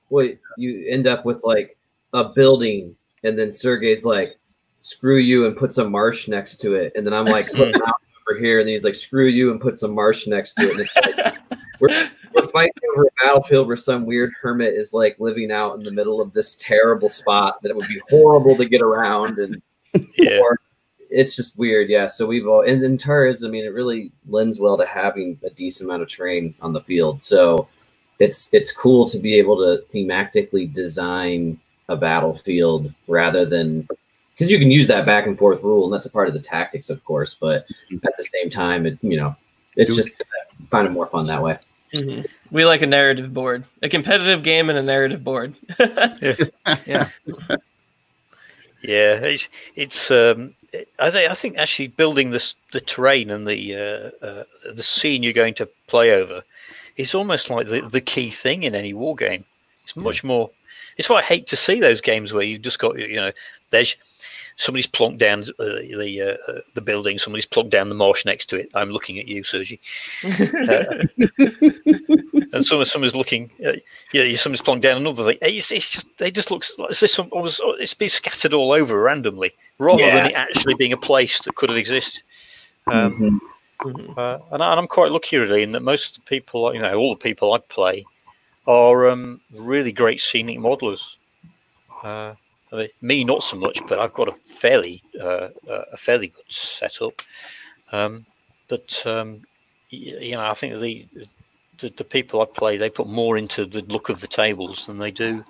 Well, 0.10 0.30
you 0.58 0.86
end 0.88 1.08
up 1.08 1.26
with 1.26 1.44
like 1.44 1.78
a 2.14 2.26
building, 2.26 2.96
and 3.24 3.38
then 3.40 3.52
Sergey's 3.52 4.06
like, 4.06 4.36
"Screw 4.84 5.18
you," 5.18 5.46
and 5.48 5.56
puts 5.56 5.78
a 5.78 5.90
marsh 5.90 6.28
next 6.28 6.58
to 6.58 6.76
it, 6.76 6.92
and 6.96 7.06
then 7.06 7.14
I'm 7.14 7.26
like, 7.26 7.50
"Put 7.52 7.76
over 7.76 8.40
here," 8.40 8.60
and 8.60 8.68
then 8.68 8.74
he's 8.74 8.84
like, 8.84 8.96
"Screw 8.96 9.28
you," 9.28 9.50
and 9.52 9.60
puts 9.60 9.84
a 9.84 9.88
marsh 9.88 10.28
next 10.28 10.54
to 10.56 10.64
it. 10.64 10.72
And 10.72 10.80
it's 10.82 10.96
like, 10.96 11.38
we're, 11.80 12.10
we're 12.36 12.48
fighting 12.50 12.74
over 12.94 13.06
a 13.06 13.26
battlefield 13.26 13.68
where 13.68 13.78
some 13.78 14.06
weird 14.06 14.32
hermit 14.42 14.74
is 14.74 14.94
like 14.94 15.16
living 15.20 15.52
out 15.52 15.76
in 15.76 15.84
the 15.84 15.92
middle 15.92 16.22
of 16.22 16.34
this 16.34 16.56
terrible 16.56 17.10
spot 17.10 17.62
that 17.62 17.70
it 17.70 17.76
would 17.76 17.88
be 17.88 18.02
horrible 18.10 18.56
to 18.58 18.66
get 18.66 18.82
around, 18.82 19.40
and 19.40 19.62
Yeah. 20.18 20.40
or 20.40 20.60
it's 21.10 21.36
just 21.36 21.58
weird. 21.58 21.90
Yeah. 21.90 22.08
So 22.08 22.26
we've 22.26 22.48
all 22.48 22.62
and 22.62 22.84
Antares, 22.84 23.44
I 23.44 23.48
mean, 23.48 23.64
it 23.66 23.74
really 23.74 24.12
lends 24.28 24.60
well 24.60 24.78
to 24.78 24.86
having 24.86 25.40
a 25.44 25.50
decent 25.50 25.90
amount 25.90 26.04
of 26.04 26.10
terrain 26.10 26.56
on 26.62 26.74
the 26.74 26.82
field. 26.82 27.22
So 27.22 27.68
it's 28.20 28.50
it's 28.52 28.72
cool 28.72 29.08
to 29.10 29.20
be 29.20 29.36
able 29.36 29.58
to 29.58 29.84
thematically 29.94 30.72
design 30.72 31.60
a 31.90 31.96
battlefield 31.96 32.92
rather 33.08 33.46
than 33.46 33.88
because 34.34 34.50
you 34.52 34.60
can 34.60 34.72
use 34.72 34.88
that 34.88 35.06
back 35.06 35.26
and 35.28 35.38
forth 35.38 35.62
rule, 35.64 35.86
and 35.86 35.94
that's 35.94 36.06
a 36.06 36.10
part 36.10 36.28
of 36.28 36.34
the 36.34 36.40
tactics, 36.40 36.90
of 36.90 37.04
course. 37.06 37.34
But 37.34 37.66
at 37.92 38.18
the 38.18 38.24
same 38.24 38.50
time, 38.50 38.86
it 38.86 38.98
you 39.02 39.18
know, 39.18 39.36
it's 39.76 39.90
Do- 39.90 39.96
just 39.96 40.10
find 40.70 40.88
it 40.88 40.92
more 40.92 41.06
fun 41.08 41.28
that 41.28 41.42
way. 41.44 41.58
Mhm. 41.94 42.26
we 42.50 42.66
like 42.66 42.82
a 42.82 42.88
narrative 42.88 43.32
board 43.36 43.66
a 43.84 43.88
competitive 43.88 44.42
game 44.42 44.72
and 44.72 44.80
a 44.80 44.82
narrative 44.82 45.24
board 45.24 45.54
Yeah, 45.80 47.08
Yeah, 48.82 49.16
it's 49.22 49.48
it's. 49.76 50.12
Um, 50.12 50.56
I 51.00 51.10
think 51.10 51.32
I 51.32 51.34
think 51.34 51.58
actually 51.58 51.88
building 51.88 52.32
this 52.32 52.56
the 52.74 52.82
terrain 52.82 53.30
and 53.30 53.48
the 53.48 53.76
uh, 53.76 54.26
uh, 54.26 54.44
the 54.74 54.84
scene 54.84 55.24
you're 55.24 55.32
going 55.34 55.54
to 55.56 55.70
play 55.88 56.12
over 56.12 56.44
is 56.98 57.16
almost 57.16 57.50
like 57.50 57.68
the, 57.68 57.82
the 57.82 58.02
key 58.02 58.30
thing 58.30 58.64
in 58.64 58.76
any 58.76 58.94
war 58.94 59.16
game. 59.16 59.46
It's 59.84 59.96
much 59.96 60.24
more. 60.24 60.50
It's 60.98 61.10
why 61.10 61.20
I 61.20 61.24
hate 61.24 61.48
to 61.48 61.56
see 61.56 61.80
those 61.80 62.02
games 62.02 62.34
where 62.34 62.44
you've 62.44 62.62
just 62.62 62.80
got 62.80 62.98
you 63.00 63.16
know 63.16 63.32
there's 63.74 63.98
somebody's 64.56 64.88
plonked 64.88 65.18
down 65.18 65.42
uh, 65.60 65.66
the 66.00 66.38
uh, 66.48 66.60
the 66.76 66.82
building, 66.82 67.18
somebody's 67.18 67.46
plonked 67.46 67.72
down 67.72 67.90
the 67.90 67.96
marsh 67.96 68.24
next 68.26 68.46
to 68.52 68.58
it. 68.60 68.70
I'm 68.76 68.92
looking 68.92 69.20
at 69.20 69.28
you, 69.28 69.44
Sergi. 69.44 69.80
Uh, 70.70 71.04
and 72.54 72.64
someone 72.66 72.86
someone's 72.86 73.16
looking, 73.16 73.50
uh, 73.66 73.74
yeah, 74.14 74.36
someone's 74.36 74.62
plonked 74.62 74.82
down 74.82 74.98
another 74.98 75.26
thing. 75.26 75.38
It's, 75.42 75.72
it's 75.72 75.90
just 75.90 76.08
they 76.18 76.32
just 76.32 76.52
looks 76.52 76.78
like 76.78 76.90
this. 76.98 77.20
Almost, 77.20 77.62
it's 77.80 77.94
been 77.94 78.10
scattered 78.10 78.54
all 78.54 78.72
over 78.72 79.00
randomly, 79.02 79.52
rather 79.80 80.02
Yeah. 80.04 80.16
than 80.16 80.26
it 80.28 80.34
actually 80.36 80.76
being 80.76 80.94
a 80.94 80.98
place 80.98 81.42
that 81.42 81.56
could 81.56 81.70
have 81.70 81.78
existed. 81.78 82.22
Um, 82.88 83.42
Mhm. 83.84 84.18
uh, 84.18 84.40
and, 84.52 84.64
I, 84.64 84.72
and 84.72 84.80
I'm 84.80 84.88
quite 84.88 85.12
lucky 85.12 85.38
really 85.38 85.64
in 85.64 85.74
that 85.74 85.82
most 85.82 86.18
of 86.18 86.24
the 86.24 86.30
people, 86.30 86.74
you 86.74 86.82
know, 86.82 86.94
all 86.96 87.14
the 87.16 87.20
people 87.22 87.52
I 87.54 87.58
play 87.60 88.06
are 88.68 89.10
um, 89.10 89.42
really 89.60 89.92
great 89.92 90.22
scenic 90.22 90.60
modelers. 90.60 91.16
Uh, 92.02 92.36
I 92.74 92.76
mean, 92.78 92.90
me 93.02 93.24
not 93.24 93.44
so 93.44 93.56
much, 93.56 93.80
but 93.88 94.00
I've 94.00 94.14
got 94.14 94.28
a 94.28 94.32
fairly 94.32 95.02
uh, 95.22 95.50
uh, 95.70 95.84
a 95.94 95.98
fairly 95.98 96.28
good 96.28 96.52
setup. 96.52 97.22
Um, 97.92 98.26
but 98.68 99.02
um, 99.06 99.42
y- 99.92 100.18
you 100.20 100.32
know, 100.32 100.42
I 100.46 100.54
think 100.56 100.80
the, 100.82 101.06
the 101.78 101.90
the 101.90 102.04
people 102.04 102.42
I 102.42 102.46
play 102.46 102.78
they 102.78 102.90
put 102.90 103.08
more 103.08 103.38
into 103.38 103.66
the 103.66 103.82
look 103.84 104.10
of 104.10 104.20
the 104.22 104.28
tables 104.28 104.88
than 104.88 104.98
they 104.98 105.12
do 105.12 105.44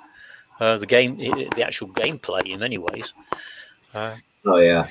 uh, 0.59 0.77
the 0.77 0.85
game, 0.85 1.17
the 1.17 1.63
actual 1.65 1.87
gameplay 1.89 2.49
in 2.51 2.59
many 2.59 2.77
ways. 2.77 3.13
Uh, 3.93 4.15
Oh 4.45 4.57
yeah. 4.57 4.85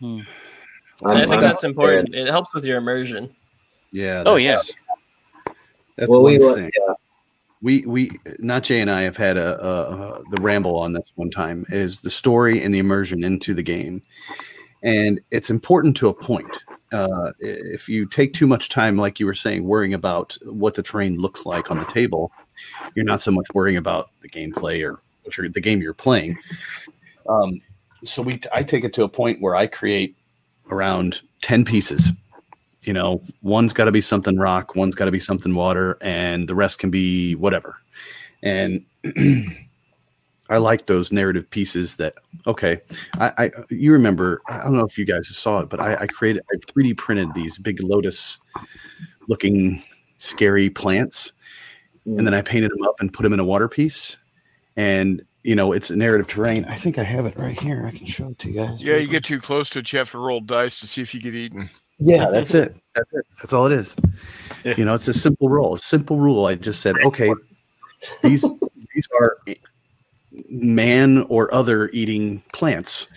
Hmm. 0.00 0.20
I'm- 1.06 1.16
I 1.16 1.20
think 1.20 1.32
I'm 1.32 1.40
that's 1.40 1.62
there. 1.62 1.70
important. 1.70 2.14
It 2.14 2.26
helps 2.26 2.52
with 2.52 2.64
your 2.66 2.76
immersion. 2.76 3.34
Yeah. 3.92 4.24
Oh, 4.26 4.36
yeah. 4.36 4.60
That's 5.96 6.10
Well, 6.10 6.22
one 6.22 6.38
we 6.38 6.54
thing. 6.54 6.70
We 7.60 7.84
we 7.86 8.10
Jay 8.62 8.80
and 8.80 8.90
I 8.90 9.02
have 9.02 9.16
had 9.16 9.36
a, 9.36 9.64
a, 9.64 10.22
the 10.30 10.40
ramble 10.40 10.76
on 10.78 10.92
this 10.92 11.12
one 11.16 11.30
time 11.30 11.64
is 11.70 12.00
the 12.00 12.10
story 12.10 12.62
and 12.62 12.72
the 12.74 12.78
immersion 12.78 13.24
into 13.24 13.54
the 13.54 13.62
game, 13.62 14.02
and 14.82 15.20
it's 15.30 15.50
important 15.50 15.96
to 15.98 16.08
a 16.08 16.14
point. 16.14 16.64
Uh, 16.92 17.32
if 17.40 17.88
you 17.88 18.06
take 18.06 18.32
too 18.32 18.46
much 18.46 18.68
time, 18.68 18.96
like 18.96 19.20
you 19.20 19.26
were 19.26 19.34
saying, 19.34 19.64
worrying 19.64 19.92
about 19.92 20.38
what 20.44 20.74
the 20.74 20.82
terrain 20.82 21.16
looks 21.16 21.44
like 21.44 21.70
on 21.70 21.78
the 21.78 21.84
table, 21.84 22.32
you're 22.94 23.04
not 23.04 23.20
so 23.20 23.30
much 23.30 23.46
worrying 23.54 23.76
about 23.76 24.10
the 24.22 24.28
gameplay 24.28 24.82
or 24.82 25.00
the 25.48 25.60
game 25.60 25.82
you're 25.82 25.92
playing. 25.92 26.38
Um, 27.28 27.60
so 28.04 28.22
we 28.22 28.40
I 28.54 28.62
take 28.62 28.84
it 28.84 28.92
to 28.94 29.02
a 29.02 29.08
point 29.08 29.42
where 29.42 29.56
I 29.56 29.66
create 29.66 30.16
around 30.70 31.22
ten 31.42 31.64
pieces 31.64 32.10
you 32.82 32.92
know, 32.92 33.22
one's 33.42 33.72
got 33.72 33.84
to 33.84 33.92
be 33.92 34.00
something 34.00 34.38
rock, 34.38 34.76
one's 34.76 34.94
got 34.94 35.06
to 35.06 35.10
be 35.10 35.20
something 35.20 35.54
water, 35.54 35.98
and 36.00 36.48
the 36.48 36.54
rest 36.54 36.78
can 36.78 36.90
be 36.90 37.34
whatever. 37.34 37.76
And 38.42 38.84
I 40.50 40.58
like 40.58 40.86
those 40.86 41.12
narrative 41.12 41.48
pieces 41.50 41.96
that 41.96 42.14
okay, 42.46 42.80
I, 43.14 43.32
I 43.38 43.50
you 43.70 43.92
remember 43.92 44.40
I 44.48 44.62
don't 44.62 44.76
know 44.76 44.84
if 44.84 44.96
you 44.96 45.04
guys 45.04 45.28
saw 45.28 45.60
it, 45.60 45.68
but 45.68 45.80
I, 45.80 45.94
I 45.96 46.06
created 46.06 46.42
I 46.52 46.56
3D 46.56 46.96
printed 46.96 47.34
these 47.34 47.58
big 47.58 47.82
lotus 47.82 48.38
looking 49.28 49.82
scary 50.16 50.70
plants, 50.70 51.32
and 52.06 52.26
then 52.26 52.34
I 52.34 52.42
painted 52.42 52.70
them 52.70 52.82
up 52.82 53.00
and 53.00 53.12
put 53.12 53.24
them 53.24 53.32
in 53.32 53.40
a 53.40 53.44
water 53.44 53.68
piece, 53.68 54.16
and 54.76 55.22
you 55.42 55.54
know 55.54 55.72
it's 55.72 55.90
a 55.90 55.96
narrative 55.96 56.28
terrain. 56.28 56.64
I 56.64 56.76
think 56.76 56.96
I 56.96 57.02
have 57.02 57.26
it 57.26 57.36
right 57.36 57.58
here. 57.58 57.86
I 57.86 57.90
can 57.90 58.06
show 58.06 58.28
it 58.28 58.38
to 58.38 58.48
you 58.48 58.54
guys. 58.54 58.82
Yeah, 58.82 58.96
you 58.96 59.08
get 59.08 59.24
too 59.24 59.40
close 59.40 59.68
to 59.70 59.80
it, 59.80 59.92
you 59.92 59.98
have 59.98 60.10
to 60.12 60.18
roll 60.18 60.40
dice 60.40 60.76
to 60.76 60.86
see 60.86 61.02
if 61.02 61.12
you 61.12 61.20
get 61.20 61.34
eaten. 61.34 61.68
Yeah, 61.98 62.28
that's 62.30 62.54
it. 62.54 62.76
That's 62.94 63.12
it. 63.12 63.24
That's 63.38 63.52
all 63.52 63.66
it 63.66 63.72
is. 63.72 63.94
Yeah. 64.64 64.74
You 64.76 64.84
know, 64.84 64.94
it's 64.94 65.08
a 65.08 65.14
simple 65.14 65.48
rule. 65.48 65.74
A 65.74 65.78
simple 65.78 66.18
rule. 66.18 66.46
I 66.46 66.54
just 66.54 66.80
said, 66.80 66.96
okay, 67.04 67.32
these 68.22 68.44
these 68.94 69.08
are 69.20 69.38
man 70.50 71.22
or 71.28 71.52
other 71.54 71.88
eating 71.90 72.42
plants 72.52 73.08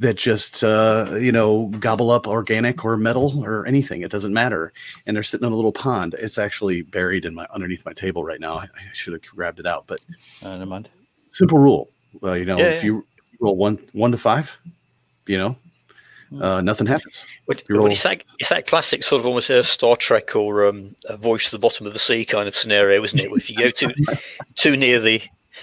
that 0.00 0.16
just 0.16 0.62
uh, 0.62 1.16
you 1.20 1.32
know 1.32 1.66
gobble 1.80 2.10
up 2.10 2.26
organic 2.28 2.84
or 2.84 2.96
metal 2.96 3.42
or 3.44 3.66
anything. 3.66 4.02
It 4.02 4.10
doesn't 4.10 4.32
matter. 4.32 4.72
And 5.06 5.16
they're 5.16 5.22
sitting 5.22 5.46
in 5.46 5.52
a 5.52 5.56
little 5.56 5.72
pond. 5.72 6.14
It's 6.18 6.38
actually 6.38 6.82
buried 6.82 7.24
in 7.24 7.34
my 7.34 7.46
underneath 7.52 7.84
my 7.86 7.92
table 7.92 8.22
right 8.24 8.40
now. 8.40 8.58
I, 8.58 8.64
I 8.64 8.92
should 8.92 9.12
have 9.14 9.22
grabbed 9.22 9.58
it 9.60 9.66
out, 9.66 9.84
but 9.86 10.00
Uh, 10.42 10.50
never 10.56 10.66
mind. 10.66 10.88
simple 11.30 11.58
rule. 11.58 11.88
Uh, 12.22 12.32
you 12.32 12.44
know, 12.44 12.58
Yeah, 12.58 12.64
if 12.66 12.76
yeah. 12.78 12.84
you 12.86 13.06
roll 13.40 13.56
one 13.56 13.78
one 13.92 14.12
to 14.12 14.18
five, 14.18 14.56
you 15.26 15.38
know, 15.38 15.56
uh, 16.40 16.60
nothing 16.60 16.86
happens. 16.86 17.24
But, 17.46 17.62
You're 17.68 17.78
but 17.78 17.84
all- 17.84 17.90
it's 17.90 18.02
that 18.02 18.22
it's 18.38 18.48
that 18.50 18.66
classic 18.66 19.02
sort 19.02 19.20
of 19.20 19.26
almost 19.26 19.50
a 19.50 19.62
Star 19.62 19.96
Trek 19.96 20.36
or 20.36 20.66
um, 20.66 20.94
a 21.06 21.16
voice 21.16 21.46
to 21.46 21.50
the 21.52 21.58
bottom 21.58 21.86
of 21.86 21.92
the 21.92 21.98
sea 21.98 22.24
kind 22.24 22.46
of 22.48 22.54
scenario, 22.56 23.02
isn't 23.02 23.18
it? 23.18 23.30
If 23.32 23.50
you 23.50 23.56
go 23.56 23.70
too 23.70 23.92
too 24.54 24.76
near 24.76 25.00
the 25.00 25.22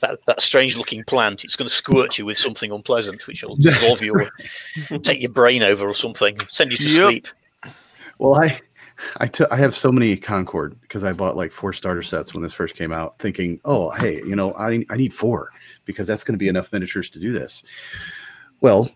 that, 0.00 0.18
that 0.26 0.42
strange 0.42 0.76
looking 0.76 1.04
plant, 1.04 1.44
it's 1.44 1.56
going 1.56 1.68
to 1.68 1.74
squirt 1.74 2.18
you 2.18 2.26
with 2.26 2.36
something 2.36 2.70
unpleasant, 2.70 3.26
which 3.26 3.42
will 3.42 3.56
dissolve 3.60 4.02
you 4.02 4.14
or 4.14 4.98
take 5.00 5.20
your 5.20 5.30
brain 5.30 5.62
over 5.62 5.86
or 5.88 5.94
something, 5.94 6.38
send 6.48 6.72
you 6.72 6.78
to 6.78 6.88
Yep. 6.90 7.02
sleep. 7.10 7.28
Well, 8.18 8.34
I 8.40 8.60
I 9.20 9.28
I 9.50 9.56
have 9.56 9.74
so 9.74 9.90
many 9.90 10.16
Concord 10.16 10.80
because 10.82 11.02
I 11.04 11.12
bought 11.12 11.36
like 11.36 11.52
four 11.52 11.72
starter 11.72 12.02
sets 12.02 12.32
when 12.34 12.42
this 12.42 12.52
first 12.52 12.76
came 12.76 12.92
out, 12.92 13.18
thinking, 13.18 13.60
oh, 13.64 13.90
hey, 13.90 14.16
you 14.26 14.36
know, 14.36 14.50
I 14.58 14.84
I 14.90 14.96
need 14.96 15.12
four 15.14 15.50
because 15.84 16.06
that's 16.06 16.22
going 16.24 16.34
to 16.34 16.38
be 16.38 16.48
enough 16.48 16.72
miniatures 16.72 17.10
to 17.10 17.18
do 17.18 17.32
this. 17.32 17.64
Well, 18.64 18.88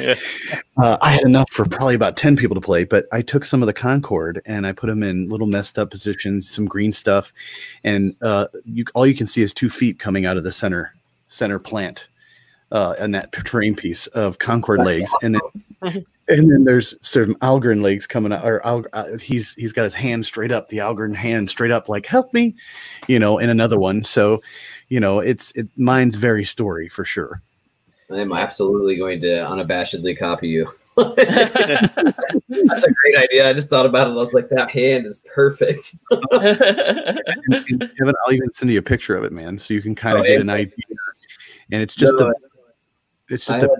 Yeah. 0.00 0.14
uh, 0.78 0.96
I 1.02 1.10
had 1.10 1.24
enough 1.24 1.50
for 1.50 1.66
probably 1.66 1.94
about 1.94 2.16
ten 2.16 2.36
people 2.36 2.54
to 2.54 2.60
play, 2.62 2.84
but 2.84 3.04
I 3.12 3.20
took 3.20 3.44
some 3.44 3.62
of 3.62 3.66
the 3.66 3.74
Concord 3.74 4.40
and 4.46 4.66
I 4.66 4.72
put 4.72 4.86
them 4.86 5.02
in 5.02 5.28
little 5.28 5.46
messed 5.46 5.78
up 5.78 5.90
positions, 5.90 6.48
some 6.48 6.64
green 6.64 6.90
stuff, 6.90 7.34
and 7.84 8.16
uh, 8.22 8.46
you 8.64 8.86
all 8.94 9.06
you 9.06 9.14
can 9.14 9.26
see 9.26 9.42
is 9.42 9.52
two 9.52 9.68
feet 9.68 9.98
coming 9.98 10.24
out 10.24 10.38
of 10.38 10.42
the 10.42 10.52
center 10.52 10.94
center 11.28 11.58
plant, 11.58 12.08
uh, 12.72 12.94
and 12.98 13.14
that 13.14 13.30
terrain 13.30 13.76
piece 13.76 14.06
of 14.06 14.38
Concord 14.38 14.80
legs, 14.80 15.12
and 15.22 15.34
then 15.34 15.42
and 16.28 16.50
then 16.50 16.64
there's 16.64 16.94
some 17.06 17.34
Algoryn 17.42 17.82
legs 17.82 18.06
coming 18.06 18.32
out, 18.32 18.46
or 18.46 18.64
Al, 18.64 18.86
uh, 18.94 19.18
he's 19.18 19.52
he's 19.56 19.74
got 19.74 19.82
his 19.82 19.92
hand 19.92 20.24
straight 20.24 20.50
up, 20.50 20.70
the 20.70 20.78
Algoryn 20.78 21.14
hand 21.14 21.50
straight 21.50 21.70
up, 21.70 21.90
like 21.90 22.06
help 22.06 22.32
me, 22.32 22.54
you 23.06 23.18
know, 23.18 23.36
in 23.36 23.50
another 23.50 23.78
one. 23.78 24.02
So, 24.02 24.40
you 24.88 24.98
know, 24.98 25.18
it's 25.18 25.52
it 25.52 25.68
mine's 25.76 26.16
very 26.16 26.46
story 26.46 26.88
for 26.88 27.04
sure. 27.04 27.42
I'm 28.14 28.32
absolutely 28.32 28.96
going 28.96 29.20
to 29.20 29.26
unabashedly 29.26 30.18
copy 30.18 30.48
you. 30.48 30.66
That's 30.96 32.84
a 32.84 32.92
great 32.92 33.16
idea. 33.16 33.48
I 33.48 33.52
just 33.52 33.68
thought 33.68 33.86
about 33.86 34.08
it. 34.08 34.10
I 34.10 34.14
was 34.14 34.32
like, 34.32 34.48
that 34.50 34.70
hand 34.70 35.06
is 35.06 35.22
perfect. 35.34 35.94
And, 36.10 36.22
and 37.50 37.80
Kevin, 37.98 38.14
I'll 38.24 38.32
even 38.32 38.50
send 38.52 38.70
you 38.70 38.78
a 38.78 38.82
picture 38.82 39.16
of 39.16 39.24
it, 39.24 39.32
man, 39.32 39.58
so 39.58 39.74
you 39.74 39.82
can 39.82 39.94
kind 39.94 40.16
of 40.16 40.22
Oh, 40.22 40.24
get 40.24 40.40
an 40.40 40.50
idea. 40.50 40.74
And 41.72 41.82
it's 41.82 41.94
just 41.94 42.14
No, 42.18 42.28
a, 42.28 42.32
it's 43.28 43.46
just 43.46 43.62
a 43.62 43.70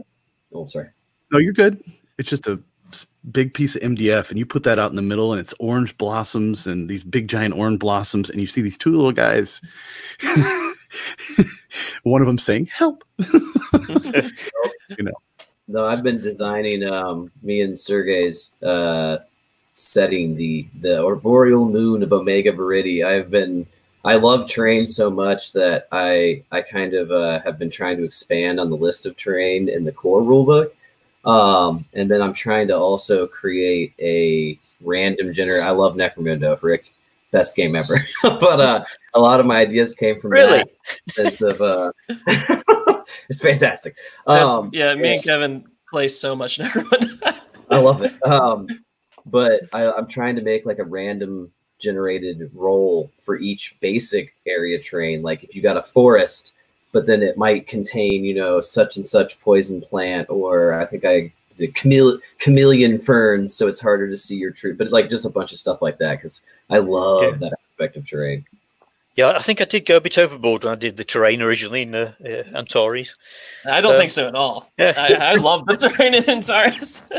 oh, 0.53 0.67
sorry. 0.67 0.89
No, 1.31 1.39
you're 1.39 1.53
good. 1.53 1.83
It's 2.19 2.29
just 2.29 2.47
a 2.47 2.61
big 3.31 3.55
piece 3.55 3.77
of 3.77 3.83
MDF, 3.83 4.31
and 4.31 4.39
you 4.39 4.47
put 4.47 4.63
that 4.65 4.79
out 4.79 4.91
in 4.91 4.97
the 4.97 5.03
middle, 5.03 5.33
and 5.33 5.41
it's 5.41 5.55
orange 5.59 5.97
blossoms 5.99 6.67
and 6.67 6.89
these 6.89 7.05
big 7.05 7.29
giant 7.29 7.55
orange 7.55 7.79
blossoms, 7.79 8.31
and 8.31 8.41
you 8.41 8.47
see 8.47 8.61
these 8.61 8.79
two 8.79 8.93
little 8.93 9.13
guys. 9.13 9.61
One 12.03 12.21
of 12.21 12.27
them 12.27 12.39
saying 12.39 12.67
"Help!" 12.67 13.05
you 13.19 15.01
know 15.01 15.13
No, 15.69 15.87
I've 15.87 16.03
been 16.03 16.21
designing 16.21 16.85
um, 16.85 17.31
me 17.43 17.63
and 17.63 17.75
Sergey's 17.75 18.53
uh, 18.63 19.19
setting 19.75 20.37
the 20.37 20.67
the 20.81 21.05
arboreal 21.05 21.65
moon 21.65 22.03
of 22.03 22.13
Omega 22.13 22.53
Viridi. 22.53 23.05
I've 23.05 23.31
been 23.31 23.67
I 24.05 24.17
love 24.17 24.49
terrain 24.49 24.87
so 24.87 25.11
much 25.11 25.53
that 25.55 25.89
I 25.91 26.43
I 26.53 26.63
kind 26.63 26.95
of 26.95 27.11
uh, 27.11 27.41
have 27.41 27.59
been 27.59 27.71
trying 27.71 27.97
to 27.97 28.05
expand 28.05 28.61
on 28.61 28.71
the 28.71 28.77
list 28.77 29.07
of 29.07 29.17
terrain 29.17 29.69
in 29.69 29.85
the 29.85 29.93
core 29.93 30.23
rulebook. 30.23 30.71
Um, 31.25 31.87
and 31.95 32.11
then 32.11 32.21
I'm 32.21 32.35
trying 32.35 32.69
to 32.69 32.77
also 32.77 33.27
create 33.27 33.95
a 33.99 34.59
random 34.83 35.33
generator. 35.33 35.65
I 35.65 35.71
love 35.71 35.95
Necromunda, 35.95 36.61
Rick, 36.63 36.93
best 37.35 37.57
game 37.57 37.75
ever. 37.75 37.99
but 38.23 38.61
uh, 38.61 38.85
a 39.13 39.21
lot 39.21 39.41
of 39.41 39.47
my 39.47 39.57
ideas 39.57 39.93
came 39.93 40.19
from 40.21 40.31
Really? 40.31 40.65
of 41.19 41.61
uh, 41.61 41.93
it's 43.29 43.43
fantastic. 43.43 43.97
Um, 44.27 44.71
yeah, 44.73 44.95
me 44.95 45.17
and 45.17 45.23
Kevin 45.23 45.65
play 45.91 46.09
so 46.09 46.35
much 46.35 46.59
Necromunda. 46.61 47.41
I 47.71 47.79
love 47.79 48.03
it. 48.03 48.15
Um, 48.27 48.69
but 49.27 49.63
I, 49.73 49.91
I'm 49.91 50.07
trying 50.07 50.37
to 50.37 50.43
make 50.43 50.65
like 50.65 50.79
a 50.79 50.85
random 50.85 51.51
generated 51.81 52.51
role 52.55 53.11
for 53.19 53.37
each 53.37 53.77
basic 53.81 54.35
area 54.47 54.79
terrain. 54.79 55.23
Like 55.23 55.43
if 55.43 55.57
you 55.57 55.61
got 55.61 55.77
a 55.77 55.83
forest, 55.83 56.57
but 56.93 57.07
then 57.07 57.23
it 57.23 57.37
might 57.37 57.67
contain, 57.67 58.25
you 58.25 58.35
know, 58.35 58.61
such 58.61 58.97
and 58.97 59.07
such 59.07 59.41
poison 59.41 59.81
plant, 59.81 60.31
or 60.31 60.81
I 60.81 60.87
think 60.87 61.05
I 61.05 61.33
chamele- 61.59 62.21
chameleon 62.39 62.99
ferns, 62.99 63.55
so 63.55 63.69
it's 63.69 63.81
harder 63.81 64.09
to 64.11 64.17
see 64.17 64.37
your 64.37 64.51
tree. 64.51 64.73
But 64.73 64.91
like 64.91 65.09
just 65.11 65.25
a 65.25 65.31
bunch 65.31 65.53
of 65.53 65.59
stuff 65.59 65.81
like 65.83 65.99
that 65.99 66.17
because 66.17 66.43
I 66.71 66.79
love 66.79 67.23
Yeah. 67.23 67.37
that 67.49 67.53
aspect 67.65 67.97
of 67.97 68.09
terrain. 68.09 68.45
Yeah, 69.17 69.29
I 69.31 69.43
think 69.43 69.61
I 69.61 69.65
did 69.65 69.87
go 69.87 69.99
a 69.99 70.01
bit 70.01 70.19
overboard 70.19 70.65
when 70.65 70.73
I 70.73 70.77
did 70.77 70.97
the 70.97 71.05
terrain 71.05 71.41
originally 71.41 71.83
in 71.83 71.95
uh, 71.95 72.15
uh, 72.25 72.43
Antares. 72.59 73.15
I 73.65 73.81
don't 73.81 73.93
Um, 73.93 73.99
think 73.99 74.11
so 74.11 74.27
at 74.27 74.35
all. 74.35 74.69
Yeah. 74.79 74.95
I, 74.97 75.15
I 75.15 75.35
love 75.37 75.67
the 75.67 75.77
terrain 75.77 76.15
in 76.15 76.29
Antares. 76.29 77.03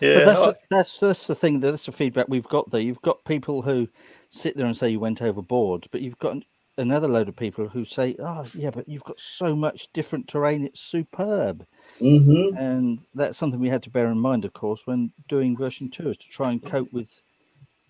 Yeah, 0.00 0.24
But 0.24 0.24
that's, 0.24 0.40
no, 0.40 0.46
the, 0.46 0.58
that's 0.70 0.98
that's 0.98 1.26
the 1.28 1.34
thing. 1.36 1.60
That's 1.60 1.86
the 1.86 1.92
feedback 1.92 2.26
we've 2.28 2.48
got 2.48 2.70
there. 2.70 2.80
You've 2.80 3.02
got 3.02 3.24
people 3.24 3.62
who 3.62 3.88
sit 4.30 4.56
there 4.56 4.66
and 4.66 4.76
say 4.76 4.88
you 4.90 4.98
went 4.98 5.22
overboard, 5.22 5.86
but 5.92 6.00
you've 6.00 6.18
got 6.18 6.38
another 6.78 7.08
load 7.08 7.28
of 7.28 7.36
people 7.36 7.68
who 7.68 7.84
say, 7.84 8.16
"Oh, 8.18 8.46
yeah, 8.54 8.70
but 8.70 8.88
you've 8.88 9.04
got 9.04 9.20
so 9.20 9.54
much 9.54 9.88
different 9.92 10.28
terrain; 10.28 10.64
it's 10.64 10.80
superb." 10.80 11.66
Mm-hmm. 12.00 12.56
And 12.56 13.00
that's 13.14 13.38
something 13.38 13.60
we 13.60 13.68
had 13.68 13.82
to 13.84 13.90
bear 13.90 14.06
in 14.06 14.18
mind, 14.18 14.44
of 14.44 14.52
course, 14.52 14.86
when 14.86 15.12
doing 15.28 15.56
version 15.56 15.90
two, 15.90 16.10
is 16.10 16.16
to 16.18 16.28
try 16.28 16.50
and 16.50 16.64
cope 16.64 16.92
with 16.92 17.22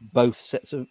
both 0.00 0.36
sets 0.36 0.72
of 0.72 0.88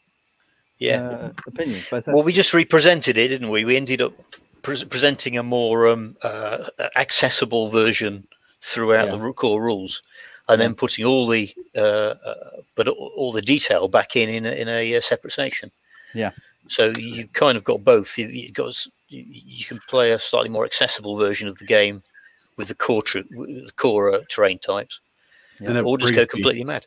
Yeah. 0.80 1.02
uh, 1.02 1.32
opinions. 1.48 1.86
Well, 1.92 2.24
we 2.24 2.34
just 2.34 2.54
represented 2.54 3.18
it, 3.18 3.28
didn't 3.28 3.50
we? 3.50 3.66
We 3.66 3.76
ended 3.76 4.02
up 4.02 4.14
pre- 4.62 4.86
presenting 4.86 5.38
a 5.38 5.44
more 5.44 5.88
um, 5.88 6.16
uh, 6.22 6.70
accessible 6.96 7.70
version 7.70 8.28
throughout 8.62 9.08
Yeah. 9.08 9.18
the 9.18 9.34
core 9.34 9.62
rules, 9.62 10.02
and 10.48 10.62
then 10.62 10.76
putting 10.76 11.06
all 11.06 11.28
the 11.28 11.54
uh, 11.76 12.16
uh, 12.26 12.62
but 12.76 12.88
all 12.88 13.12
all 13.16 13.32
the 13.32 13.42
detail 13.42 13.88
back 13.88 14.16
in 14.16 14.30
in 14.30 14.46
a, 14.46 14.52
in 14.52 14.68
a 14.70 14.96
uh, 14.96 15.02
separate 15.02 15.34
section. 15.34 15.72
Yeah. 16.14 16.32
So 16.68 16.94
you've 16.98 17.34
kind 17.34 17.58
of 17.58 17.64
got 17.64 17.84
both. 17.84 18.18
You, 18.18 18.28
you 18.28 18.52
got 18.52 18.86
you, 19.10 19.26
you 19.28 19.66
can 19.66 19.80
play 19.90 20.12
a 20.12 20.20
slightly 20.20 20.50
more 20.50 20.66
accessible 20.66 21.18
version 21.18 21.48
of 21.48 21.58
the 21.58 21.66
game 21.66 22.02
with 22.58 22.68
the 22.70 22.76
core 22.76 23.02
tr- 23.04 23.20
with 23.32 23.66
the 23.68 23.72
core 23.76 24.14
uh, 24.14 24.22
terrain 24.30 24.60
types, 24.60 25.00
And 25.60 25.76
that 25.76 25.84
or 25.84 25.98
just 25.98 26.14
brings 26.14 26.16
go 26.16 26.22
me- 26.22 26.28
completely 26.28 26.64
mad. 26.64 26.86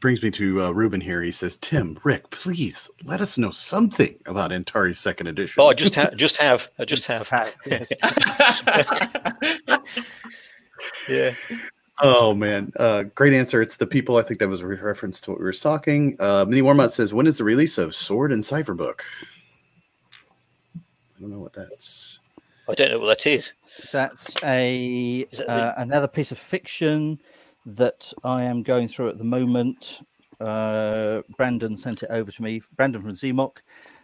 brings 0.00 0.22
me 0.22 0.30
to 0.32 0.62
uh, 0.62 0.70
Ruben 0.70 1.00
here. 1.00 1.22
He 1.22 1.32
says, 1.32 1.56
"Tim, 1.56 1.98
Rick, 2.04 2.30
please 2.30 2.88
let 3.04 3.20
us 3.20 3.38
know 3.38 3.50
something 3.50 4.14
about 4.26 4.52
Antares 4.52 5.00
second 5.00 5.26
edition." 5.26 5.60
Oh, 5.62 5.68
I 5.68 5.74
just 5.74 5.94
have, 5.96 6.16
just 6.16 6.36
have, 6.36 6.68
I 6.78 6.84
just 6.84 7.06
have. 7.08 7.30
Yes. 7.66 7.90
Yeah. 11.08 11.34
Oh 12.00 12.34
man, 12.34 12.72
uh, 12.76 13.04
great 13.14 13.32
answer. 13.32 13.60
It's 13.60 13.76
the 13.76 13.86
people. 13.86 14.16
I 14.16 14.22
think 14.22 14.38
that 14.40 14.48
was 14.48 14.60
a 14.60 14.66
reference 14.66 15.20
to 15.22 15.30
what 15.32 15.40
we 15.40 15.44
were 15.44 15.52
talking. 15.52 16.16
Uh, 16.20 16.44
Mini 16.46 16.62
Warmount 16.62 16.92
says, 16.92 17.12
"When 17.12 17.26
is 17.26 17.38
the 17.38 17.44
release 17.44 17.76
of 17.76 17.94
Sword 17.94 18.30
and 18.32 18.44
Cipher 18.44 18.74
Book?" 18.74 19.04
I 20.76 21.20
don't 21.20 21.30
know 21.30 21.40
what 21.40 21.52
that's. 21.52 22.20
I 22.68 22.74
don't 22.74 22.90
know 22.92 23.00
what 23.00 23.18
that 23.18 23.30
is. 23.30 23.52
That's 23.92 24.42
a 24.44 25.26
Is 25.30 25.38
that 25.38 25.46
the- 25.46 25.52
uh, 25.52 25.74
another 25.78 26.06
piece 26.08 26.30
of 26.30 26.38
fiction 26.38 27.18
that 27.66 28.12
I 28.22 28.44
am 28.44 28.62
going 28.62 28.86
through 28.88 29.08
at 29.08 29.18
the 29.18 29.24
moment. 29.24 30.00
Uh, 30.40 31.22
Brandon 31.36 31.76
sent 31.76 32.04
it 32.04 32.10
over 32.10 32.30
to 32.30 32.42
me. 32.42 32.62
Brandon 32.76 33.02
from 33.02 33.10
Zmok 33.12 33.56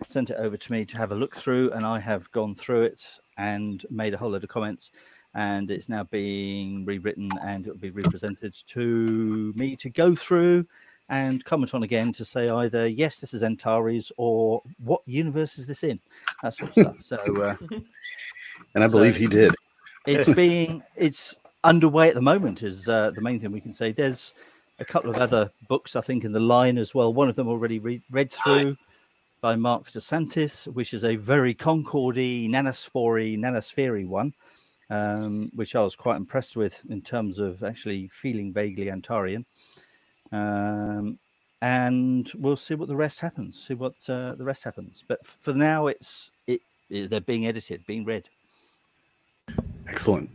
sent 0.04 0.30
it 0.30 0.36
over 0.36 0.56
to 0.56 0.72
me 0.72 0.84
to 0.84 0.96
have 0.96 1.12
a 1.12 1.14
look 1.14 1.36
through, 1.36 1.70
and 1.72 1.86
I 1.86 2.00
have 2.00 2.30
gone 2.32 2.56
through 2.56 2.82
it 2.82 3.20
and 3.38 3.84
made 3.88 4.14
a 4.14 4.16
whole 4.16 4.30
load 4.30 4.42
of 4.42 4.50
comments. 4.50 4.90
And 5.34 5.70
it's 5.70 5.88
now 5.88 6.04
being 6.04 6.84
rewritten, 6.84 7.30
and 7.42 7.66
it 7.66 7.70
will 7.70 7.78
be 7.78 7.90
represented 7.90 8.54
to 8.68 9.52
me 9.56 9.74
to 9.76 9.90
go 9.90 10.14
through 10.14 10.66
and 11.08 11.44
comment 11.44 11.74
on 11.74 11.82
again 11.82 12.12
to 12.14 12.24
say 12.24 12.48
either 12.48 12.86
yes, 12.88 13.20
this 13.20 13.34
is 13.34 13.42
Antares, 13.42 14.10
or 14.16 14.62
what 14.82 15.02
universe 15.06 15.58
is 15.58 15.66
this 15.66 15.82
in? 15.84 15.98
That 16.42 16.54
sort 16.54 16.76
of 16.76 16.82
stuff. 17.02 17.02
So. 17.02 17.16
Uh, 17.42 17.56
And 18.74 18.82
I 18.84 18.86
So- 18.86 18.92
believe 18.98 19.16
he 19.16 19.26
did. 19.26 19.52
it's 20.06 20.28
being 20.34 20.82
it's 20.96 21.34
underway 21.64 22.08
at 22.08 22.14
the 22.14 22.20
moment 22.22 22.62
is 22.62 22.88
uh, 22.88 23.10
the 23.12 23.20
main 23.20 23.38
thing 23.40 23.50
we 23.52 23.60
can 23.60 23.72
say 23.72 23.90
there's 23.90 24.34
a 24.78 24.84
couple 24.84 25.08
of 25.10 25.16
other 25.16 25.50
books 25.68 25.96
i 25.96 26.00
think 26.00 26.24
in 26.24 26.32
the 26.32 26.40
line 26.40 26.76
as 26.76 26.94
well 26.94 27.14
one 27.14 27.28
of 27.28 27.36
them 27.36 27.48
already 27.48 27.78
re- 27.78 28.02
read 28.10 28.30
through 28.30 28.76
by 29.40 29.56
mark 29.56 29.86
desantis 29.90 30.66
which 30.74 30.92
is 30.92 31.04
a 31.04 31.16
very 31.16 31.54
concordy 31.54 32.48
nanosphory 32.50 33.38
nanosphere 33.38 34.06
one 34.06 34.32
um, 34.90 35.50
which 35.54 35.74
i 35.74 35.82
was 35.82 35.96
quite 35.96 36.16
impressed 36.16 36.56
with 36.56 36.82
in 36.88 37.00
terms 37.00 37.38
of 37.38 37.62
actually 37.62 38.08
feeling 38.08 38.52
vaguely 38.52 38.90
antarean 38.90 39.44
um, 40.32 41.18
and 41.62 42.30
we'll 42.34 42.56
see 42.56 42.74
what 42.74 42.88
the 42.88 42.96
rest 42.96 43.20
happens 43.20 43.58
see 43.62 43.74
what 43.74 43.94
uh, 44.08 44.34
the 44.34 44.44
rest 44.44 44.64
happens 44.64 45.04
but 45.06 45.24
for 45.26 45.52
now 45.54 45.86
it's 45.86 46.30
it, 46.46 46.60
it 46.90 47.08
they're 47.10 47.20
being 47.20 47.46
edited 47.46 47.84
being 47.86 48.04
read 48.04 48.28
Excellent. 49.88 50.30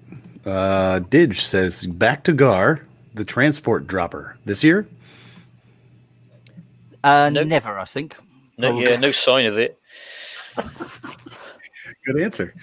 Uh, 0.46 1.00
Didge 1.00 1.42
says, 1.42 1.86
"Back 1.86 2.24
to 2.26 2.34
Gar, 2.34 2.86
the 3.14 3.26
transport 3.26 3.88
dropper 3.88 4.38
this 4.46 4.64
year." 4.64 4.88
Uh, 7.04 7.30
Nope. 7.34 7.48
Never, 7.48 7.80
I 7.80 7.86
think. 7.86 8.16
No, 8.58 8.70
Probably. 8.70 8.90
yeah, 8.90 8.98
no 8.98 9.12
sign 9.12 9.46
of 9.48 9.58
it. 9.58 9.78
Good 12.06 12.22
answer. 12.22 12.54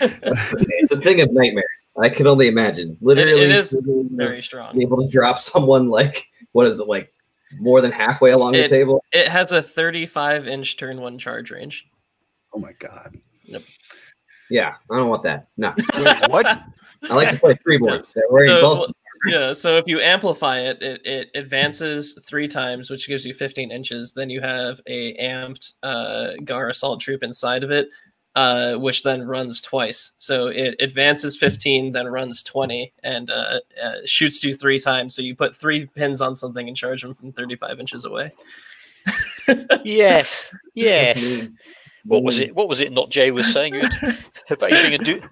It's 0.00 0.92
a 0.92 0.96
thing 1.00 1.20
of 1.20 1.32
nightmares. 1.32 1.66
I 2.00 2.08
can 2.08 2.26
only 2.26 2.48
imagine. 2.48 2.96
Literally, 3.00 3.42
it 3.42 3.50
is 3.50 3.76
Very 4.12 4.42
strong. 4.42 4.76
be 4.76 4.82
able 4.82 5.02
to 5.02 5.08
drop 5.08 5.38
someone 5.38 5.88
like 5.88 6.26
what 6.52 6.66
is 6.66 6.78
it 6.80 6.88
like 6.88 7.12
more 7.60 7.80
than 7.80 7.92
halfway 7.92 8.30
along 8.30 8.52
the 8.52 8.66
table. 8.68 9.04
It 9.12 9.28
has 9.28 9.52
a 9.52 9.62
35 9.62 10.48
inch 10.48 10.76
turn 10.76 11.00
one 11.00 11.18
charge 11.18 11.50
range. 11.50 11.86
Oh 12.54 12.58
my 12.58 12.72
god. 12.72 13.16
Yeah, 14.50 14.74
I 14.90 14.96
don't 14.96 15.08
want 15.08 15.22
that. 15.22 15.48
No, 15.56 15.72
Wait, 15.96 16.30
what? 16.30 16.46
I 16.46 17.14
like 17.14 17.30
to 17.30 17.38
play 17.38 17.56
three 17.62 17.78
They're 17.78 18.02
So, 18.44 18.60
both. 18.60 18.90
yeah, 19.26 19.52
so 19.54 19.76
if 19.78 19.84
you 19.86 20.00
amplify 20.00 20.60
it, 20.60 20.82
it, 20.82 21.00
it 21.06 21.28
advances 21.34 22.18
three 22.26 22.48
times, 22.48 22.90
which 22.90 23.08
gives 23.08 23.24
you 23.24 23.32
15 23.34 23.70
inches. 23.70 24.12
Then 24.12 24.28
you 24.30 24.40
have 24.40 24.80
a 24.86 25.14
amped 25.16 25.72
uh, 25.82 26.32
Gar 26.44 26.68
assault 26.68 27.00
troop 27.00 27.22
inside 27.22 27.64
of 27.64 27.70
it, 27.70 27.88
uh, 28.34 28.76
which 28.76 29.02
then 29.02 29.22
runs 29.26 29.60
twice. 29.60 30.12
So 30.18 30.46
it 30.46 30.76
advances 30.80 31.36
15, 31.36 31.92
then 31.92 32.06
runs 32.08 32.42
20, 32.42 32.92
and 33.02 33.30
uh, 33.30 33.60
uh, 33.82 33.94
shoots 34.04 34.42
you 34.42 34.54
three 34.54 34.78
times. 34.78 35.14
So 35.14 35.22
you 35.22 35.34
put 35.36 35.54
three 35.54 35.86
pins 35.86 36.20
on 36.20 36.34
something 36.34 36.66
and 36.68 36.76
charge 36.76 37.02
them 37.02 37.14
from 37.14 37.32
35 37.32 37.80
inches 37.80 38.04
away. 38.04 38.32
Yes, 39.84 40.54
yes. 40.74 41.48
What 42.04 42.24
was 42.24 42.40
it? 42.40 42.54
What 42.54 42.68
was 42.68 42.80
it? 42.80 42.92
Not 42.92 43.10
Jay 43.10 43.30
was 43.30 43.52
saying 43.52 43.74
about 44.50 44.70
you 44.72 44.76
being 44.76 44.94
a, 44.94 44.98
do- 44.98 45.22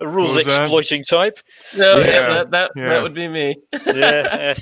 a 0.00 0.06
rules 0.08 0.36
was 0.36 0.46
that? 0.46 0.62
exploiting 0.62 1.04
type. 1.04 1.38
No, 1.76 1.98
yeah, 1.98 2.06
Yeah, 2.06 2.28
that 2.34 2.50
that, 2.50 2.70
yeah. 2.76 2.88
that 2.90 3.02
would 3.02 3.14
be 3.14 3.28
me. 3.28 3.56
yeah. 3.86 4.54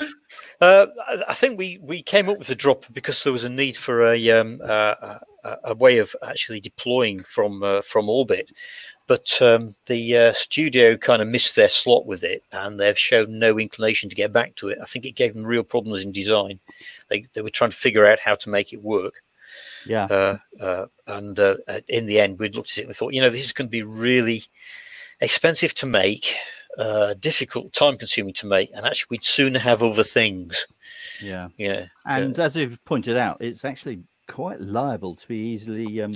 Uh, 0.61 0.87
I- 1.09 1.23
I 1.29 1.35
think 1.35 1.59
we, 1.59 1.79
we 1.83 2.03
came 2.03 2.29
up 2.29 2.39
with 2.39 2.47
the 2.49 2.55
drop 2.55 2.87
because 2.93 3.23
there 3.23 3.33
was 3.33 3.45
a 3.45 3.49
need 3.49 3.77
for 3.77 4.13
a 4.13 4.31
um, 4.31 4.61
uh, 4.65 5.19
a, 5.45 5.57
a 5.65 5.75
way 5.75 5.99
of 5.99 6.15
actually 6.23 6.61
deploying 6.61 7.21
from 7.25 7.63
uh, 7.63 7.83
from 7.83 8.09
orbit, 8.09 8.51
but 9.07 9.41
um, 9.43 9.75
the 9.87 10.17
uh, 10.17 10.33
studio 10.33 10.97
kind 10.97 11.21
of 11.21 11.29
missed 11.29 11.57
their 11.57 11.69
slot 11.69 12.07
with 12.07 12.23
it, 12.25 12.43
and 12.53 12.79
they've 12.79 12.99
shown 12.99 13.39
no 13.39 13.59
inclination 13.59 14.09
to 14.09 14.17
get 14.17 14.33
back 14.33 14.55
to 14.57 14.69
it. 14.69 14.79
I 14.81 14.87
think 14.87 15.05
it 15.05 15.17
gave 15.17 15.35
them 15.35 15.45
real 15.45 15.65
problems 15.65 16.05
in 16.05 16.13
design. 16.13 16.61
They 17.09 17.27
they 17.35 17.43
were 17.43 17.51
trying 17.51 17.71
to 17.71 17.77
figure 17.77 18.07
out 18.07 18.21
how 18.21 18.37
to 18.37 18.49
make 18.51 18.73
it 18.73 18.83
work. 18.83 19.15
Yeah. 19.87 20.05
Uh, 20.05 20.39
uh, 20.61 20.87
and 21.07 21.39
in 21.89 22.07
the 22.07 22.19
end, 22.21 22.39
we 22.39 22.49
looked 22.49 22.73
at 22.73 22.79
it 22.79 22.81
and 22.83 22.89
we 22.89 22.95
thought, 22.95 23.13
you 23.13 23.21
know, 23.21 23.29
this 23.31 23.45
is 23.45 23.53
going 23.53 23.67
to 23.69 23.71
be 23.71 23.83
really 23.83 24.43
expensive 25.21 25.75
to 25.75 25.87
make, 25.87 26.37
uh, 26.79 27.15
difficult, 27.15 27.73
time 27.73 27.97
consuming 27.97 28.35
to 28.35 28.47
make, 28.47 28.71
and 28.75 28.87
actually, 28.87 29.09
we'd 29.11 29.25
sooner 29.25 29.59
have 29.59 29.83
other 29.83 30.05
things. 30.05 30.67
Yeah. 31.23 31.49
Yeah. 31.57 31.87
And 32.07 32.39
as 32.39 32.57
you've 32.57 32.85
pointed 32.85 33.17
out, 33.17 33.39
it's 33.41 33.65
actually 33.65 34.03
quite 34.29 34.61
liable 34.61 35.15
to 35.15 35.29
be 35.29 35.37
easily 35.37 36.03
um, 36.03 36.15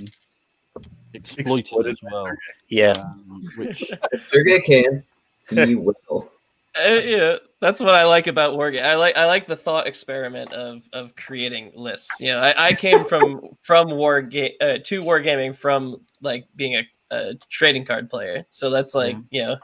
exploited, 1.14 1.60
Exploited 1.60 1.92
as 1.92 2.00
well. 2.02 2.30
Yeah. 2.68 2.94
Um, 2.96 3.42
which 3.56 3.90
If 4.12 4.28
Sergey 4.28 4.60
can, 4.60 5.04
he 5.50 5.74
will. 5.74 6.30
Uh, 6.78 6.90
yeah, 6.90 7.36
that's 7.60 7.80
what 7.80 7.94
I 7.94 8.04
like 8.04 8.26
about 8.26 8.54
wargame. 8.54 8.82
I 8.82 8.94
like 8.94 9.16
I 9.16 9.24
like 9.24 9.46
the 9.46 9.56
thought 9.56 9.86
experiment 9.86 10.52
of 10.52 10.82
of 10.92 11.16
creating 11.16 11.72
lists. 11.74 12.20
You 12.20 12.28
know, 12.28 12.38
I, 12.38 12.68
I 12.68 12.72
came 12.74 13.04
from 13.04 13.56
from 13.62 13.90
war 13.90 14.22
game 14.22 14.52
uh, 14.60 14.78
to 14.84 15.02
wargaming 15.02 15.56
from 15.56 16.00
like 16.20 16.46
being 16.54 16.76
a, 16.76 16.88
a 17.10 17.34
trading 17.50 17.84
card 17.84 18.10
player. 18.10 18.44
So 18.48 18.70
that's 18.70 18.94
like 18.94 19.16
you 19.30 19.42
know, 19.42 19.56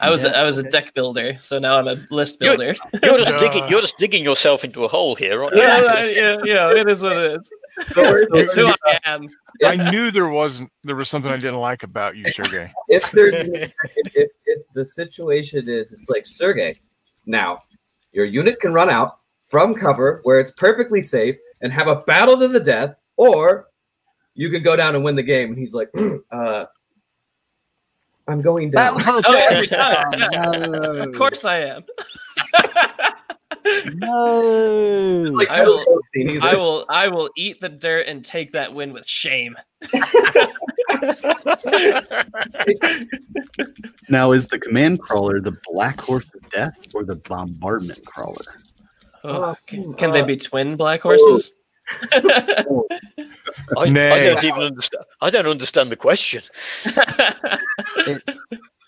I 0.00 0.10
was 0.10 0.24
Yeah, 0.24 0.30
I 0.32 0.42
was 0.44 0.58
a 0.58 0.62
deck 0.64 0.94
builder. 0.94 1.36
So 1.38 1.58
now 1.58 1.78
I'm 1.78 1.88
a 1.88 1.96
list 2.10 2.38
You're- 2.40 2.56
builder. 2.56 2.76
You're 3.02 3.18
just 3.24 3.36
digging. 3.38 3.68
You're 3.68 3.80
just 3.80 3.98
digging 3.98 4.24
yourself 4.24 4.64
into 4.64 4.84
a 4.84 4.88
hole 4.88 5.14
here, 5.14 5.42
aren't 5.42 5.54
you? 5.56 5.62
yeah, 5.62 6.04
yeah, 6.06 6.36
yeah, 6.44 6.70
it 6.74 6.88
is 6.88 7.02
what 7.02 7.12
it 7.16 7.36
is. 7.40 7.50
It's 7.96 8.52
who 8.52 8.66
I 8.68 8.98
am. 9.06 9.28
I 9.64 9.90
knew 9.90 10.10
there 10.10 10.28
wasn't 10.28 10.70
there 10.84 10.94
was 10.96 11.08
something 11.08 11.32
I 11.32 11.36
didn't 11.36 11.56
like 11.60 11.82
about 11.84 12.16
you, 12.16 12.30
Sergey. 12.30 12.70
If 12.88 13.10
there's 13.12 13.34
if, 13.34 13.74
if, 14.14 14.30
if 14.44 14.62
the 14.74 14.84
situation 14.84 15.68
is 15.68 15.92
it's 15.92 16.10
like 16.10 16.26
Sergey, 16.26 16.80
now 17.24 17.60
your 18.12 18.26
unit 18.26 18.60
can 18.60 18.74
run 18.74 18.90
out 18.90 19.18
from 19.46 19.74
cover 19.74 20.20
where 20.24 20.38
it's 20.38 20.52
perfectly 20.52 21.00
safe 21.00 21.36
and 21.62 21.72
have 21.72 21.86
a 21.88 21.96
battle 22.02 22.36
to 22.38 22.48
the 22.48 22.60
death, 22.60 22.94
or 23.16 23.68
you 24.34 24.50
can 24.50 24.62
go 24.62 24.76
down 24.76 24.94
and 24.94 25.02
win 25.04 25.14
the 25.14 25.22
game. 25.22 25.48
And 25.50 25.58
he's 25.58 25.72
like, 25.74 25.90
uh, 26.30 26.64
I'm 28.28 28.40
going 28.40 28.70
down. 28.70 29.00
Oh, 29.06 29.48
every 29.50 29.66
time. 29.66 30.18
no. 30.32 31.02
Of 31.02 31.14
course 31.14 31.44
I 31.44 31.58
am. 31.58 31.84
no. 33.94 35.24
Like, 35.32 35.48
I 35.50 35.62
will- 35.64 35.84
don't 35.84 36.04
see 36.06 36.24
neither. 36.24 36.46
I 36.46 36.54
will 36.54 36.86
I 36.88 37.08
will 37.08 37.30
eat 37.36 37.60
the 37.60 37.68
dirt 37.68 38.06
and 38.06 38.24
take 38.24 38.52
that 38.52 38.72
win 38.74 38.92
with 38.92 39.06
shame. 39.06 39.56
Now, 44.08 44.32
is 44.32 44.46
the 44.46 44.58
command 44.58 45.00
crawler 45.00 45.40
the 45.40 45.56
Black 45.72 46.00
Horse 46.00 46.26
of 46.34 46.50
Death 46.50 46.76
or 46.94 47.04
the 47.04 47.16
Bombardment 47.16 48.04
Crawler? 48.04 48.36
Oh, 49.24 49.42
Uh, 49.42 49.54
can, 49.66 49.94
can 49.94 50.10
they 50.12 50.22
be 50.22 50.36
twin 50.36 50.76
black 50.76 51.00
horses? 51.00 51.52
I, 53.76 53.82
I 53.82 54.20
don't 54.20 54.44
even 54.44 54.62
understand. 54.62 55.04
I 55.20 55.30
don't 55.30 55.46
understand 55.46 55.90
the 55.90 55.96
question. 55.96 56.42
It, 58.06 58.22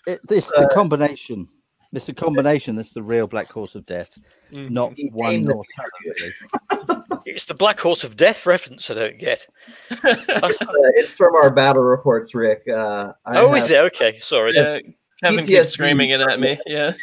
it, 0.07 0.27
this 0.27 0.47
the 0.47 0.69
combination. 0.73 1.47
It's 1.93 2.05
the 2.07 2.13
combination. 2.13 2.75
That's 2.75 2.91
the 2.91 3.01
real 3.01 3.25
Black 3.27 3.51
Horse 3.51 3.75
of 3.75 3.85
Death, 3.85 4.17
Mhm. 4.51 4.69
not 4.69 4.93
He 4.95 5.07
one 5.09 5.29
named 5.31 5.45
nor 5.47 5.63
two. 5.63 7.01
It's 7.25 7.45
the 7.45 7.53
Black 7.55 7.79
Horse 7.79 8.03
of 8.03 8.15
Death 8.17 8.45
reference. 8.45 8.89
I 8.89 8.93
don't 8.93 9.17
get. 9.17 9.47
Uh, 10.03 10.51
it's 10.97 11.15
from 11.15 11.35
our 11.35 11.49
battle 11.49 11.83
reports, 11.83 12.35
Rick. 12.35 12.63
Uh, 12.67 13.13
I 13.25 13.37
oh, 13.37 13.55
is 13.55 13.69
it 13.69 13.79
okay? 13.85 14.19
Sorry. 14.19 14.53
yeah, 14.53 14.79
Kevin 15.23 15.39
PTSD. 15.39 15.47
keeps 15.47 15.69
screaming 15.69 16.09
it 16.11 16.21
at 16.21 16.39
me. 16.39 16.59
Yeah. 16.67 16.93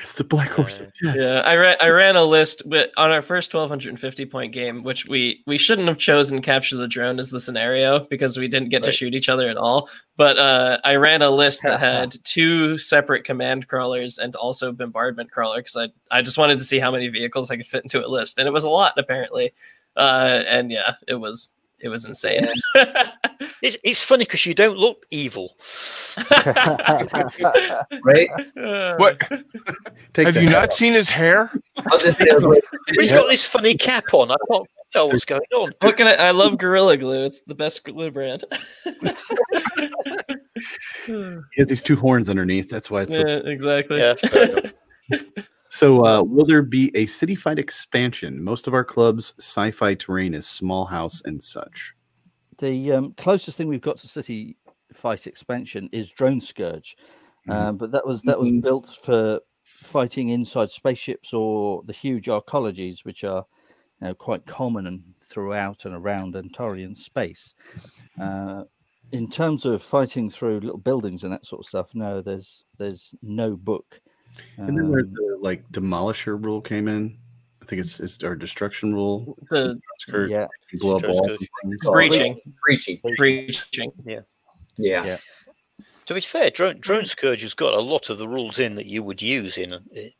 It's 0.00 0.14
the 0.14 0.24
Black 0.24 0.50
Horse 0.50 0.78
Death. 0.78 1.16
Yeah, 1.16 1.42
I 1.44 1.54
ran 1.56 1.76
I 1.80 1.88
ran 1.88 2.16
a 2.16 2.24
list 2.24 2.64
with, 2.66 2.90
on 2.96 3.10
our 3.10 3.22
first 3.22 3.52
1250 3.52 4.26
point 4.26 4.52
game, 4.52 4.82
which 4.82 5.06
we 5.06 5.42
we 5.46 5.58
shouldn't 5.58 5.88
have 5.88 5.98
chosen 5.98 6.40
capture 6.40 6.76
the 6.76 6.88
drone 6.88 7.18
as 7.18 7.30
the 7.30 7.40
scenario 7.40 8.00
because 8.06 8.36
we 8.36 8.48
didn't 8.48 8.70
get 8.70 8.82
to 8.84 8.92
shoot 8.92 9.14
each 9.14 9.28
other 9.28 9.48
at 9.48 9.56
all. 9.56 9.88
But 10.16 10.38
uh, 10.38 10.78
I 10.84 10.96
ran 10.96 11.22
a 11.22 11.30
list 11.30 11.62
that 11.62 11.80
had 11.80 12.16
two 12.24 12.78
separate 12.78 13.24
command 13.24 13.68
crawlers 13.68 14.18
and 14.18 14.34
also 14.36 14.72
bombardment 14.72 15.30
crawler 15.30 15.58
because 15.58 15.76
I 15.76 15.88
I 16.10 16.22
just 16.22 16.38
wanted 16.38 16.58
to 16.58 16.64
see 16.64 16.78
how 16.78 16.90
many 16.90 17.08
vehicles 17.08 17.50
I 17.50 17.56
could 17.56 17.66
fit 17.66 17.84
into 17.84 18.04
a 18.04 18.08
list, 18.08 18.38
and 18.38 18.48
it 18.48 18.52
was 18.52 18.64
a 18.64 18.70
lot 18.70 18.94
apparently. 18.96 19.52
Uh, 19.96 20.42
and 20.46 20.70
yeah, 20.70 20.94
it 21.06 21.16
was 21.16 21.50
it 21.82 21.88
was 21.88 22.04
insane. 22.04 22.46
It's, 23.60 23.76
it's 23.84 24.02
funny 24.02 24.24
because 24.24 24.44
you 24.44 24.54
don't 24.54 24.76
look 24.76 25.06
evil. 25.12 25.54
right? 28.04 28.28
Uh, 28.56 28.96
What 28.96 29.20
Take 30.12 30.26
have 30.26 30.36
you 30.36 30.48
not 30.50 30.72
seen 30.72 30.94
his 30.94 31.08
hair? 31.08 31.50
I 31.78 31.94
was 31.94 32.02
just 32.02 32.18
saying, 32.18 32.40
like, 32.40 32.64
He's 32.98 33.12
got 33.12 33.28
this 33.28 33.46
funny 33.46 33.76
cap 33.76 34.12
on. 34.14 34.32
I 34.32 34.36
can't 34.50 34.66
tell 34.92 35.08
what's 35.08 35.24
going 35.24 35.42
on. 35.54 35.72
What 35.80 35.96
can 35.96 36.08
I? 36.08 36.14
I 36.14 36.30
love 36.32 36.58
Gorilla 36.58 36.96
Glue. 36.96 37.24
It's 37.24 37.42
the 37.42 37.54
best 37.54 37.84
glue 37.84 38.10
brand. 38.10 38.44
He 41.06 41.12
has 41.56 41.68
these 41.68 41.82
two 41.82 41.96
horns 41.96 42.28
underneath. 42.28 42.68
That's 42.68 42.90
why 42.90 43.02
it's 43.02 43.14
so. 43.14 43.20
exactly. 43.20 43.98
Yeah, 44.00 44.14
fair 44.14 44.42
enough. 44.50 44.72
So, 45.72 46.04
uh, 46.04 46.22
will 46.22 46.44
there 46.44 46.60
be 46.60 46.90
a 46.94 47.06
city 47.06 47.34
fight 47.34 47.58
expansion? 47.58 48.44
Most 48.44 48.66
of 48.66 48.74
our 48.74 48.84
clubs' 48.84 49.32
sci-fi 49.38 49.94
terrain 49.94 50.34
is 50.34 50.46
small 50.46 50.84
house 50.84 51.22
and 51.24 51.42
such. 51.42 51.94
the 52.58 52.92
um, 52.92 53.14
closest 53.14 53.56
thing 53.56 53.66
we've 53.68 53.80
got 53.80 53.96
to 53.96 54.06
city 54.06 54.58
fight 54.92 55.26
expansion 55.26 55.88
is 55.90 56.10
drone 56.10 56.40
scourge 56.40 56.96
Mhm. 57.48 57.52
um, 57.54 57.76
but 57.78 57.90
that 57.92 58.06
was 58.06 58.20
that 58.24 58.38
was 58.38 58.50
Mhm. 58.50 58.60
built 58.62 58.88
for 59.02 59.40
fighting 59.82 60.28
inside 60.28 60.68
spaceships 60.70 61.32
or 61.32 61.82
the 61.86 61.94
huge 61.94 62.26
arcologies 62.26 63.04
which 63.06 63.24
are 63.24 63.46
you 64.00 64.08
know, 64.08 64.14
quite 64.14 64.44
common 64.44 64.86
and 64.86 65.02
throughout 65.24 65.86
and 65.86 65.94
around 65.94 66.34
Antarean 66.34 66.94
space 66.94 67.54
uh, 68.20 68.64
in 69.12 69.30
terms 69.30 69.64
of 69.64 69.82
fighting 69.82 70.28
through 70.28 70.60
little 70.60 70.78
buildings 70.78 71.24
and 71.24 71.32
that 71.32 71.46
sort 71.46 71.60
of 71.60 71.66
stuff 71.66 71.94
no 71.94 72.20
there's 72.20 72.66
there's 72.78 73.14
no 73.22 73.56
book 73.56 74.00
And 74.56 74.76
then 74.76 74.88
where 74.90 75.00
Um, 75.00 75.12
the 75.14 75.38
like 75.40 75.66
demolisher 75.72 76.42
rule 76.42 76.60
came 76.60 76.88
in. 76.88 77.18
I 77.60 77.64
think 77.66 77.80
it's 77.80 78.00
it's 78.00 78.22
our 78.24 78.34
destruction 78.34 78.94
rule. 78.94 79.36
The 79.50 79.78
Skirt, 79.98 80.30
yeah 80.30 80.46
blow 80.80 80.96
up 80.96 81.02
Drone 81.02 81.12
walls 81.12 81.26
scourge. 81.26 81.48
and 81.62 81.70
things. 81.72 81.86
Oh, 81.86 81.92
breaching, 81.92 83.00
breaching. 83.16 83.92
Yeah. 84.04 84.20
Yeah. 84.76 85.18
To 86.06 86.14
be 86.14 86.20
fair, 86.20 86.50
drone, 86.50 86.78
drone 86.80 87.04
scourge 87.04 87.42
has 87.42 87.54
got 87.54 87.74
a 87.74 87.80
lot 87.80 88.10
of 88.10 88.18
the 88.18 88.26
rules 88.26 88.58
in 88.58 88.74
that 88.74 88.86
you 88.86 89.04
would 89.04 89.22
use 89.22 89.56
in 89.58 89.74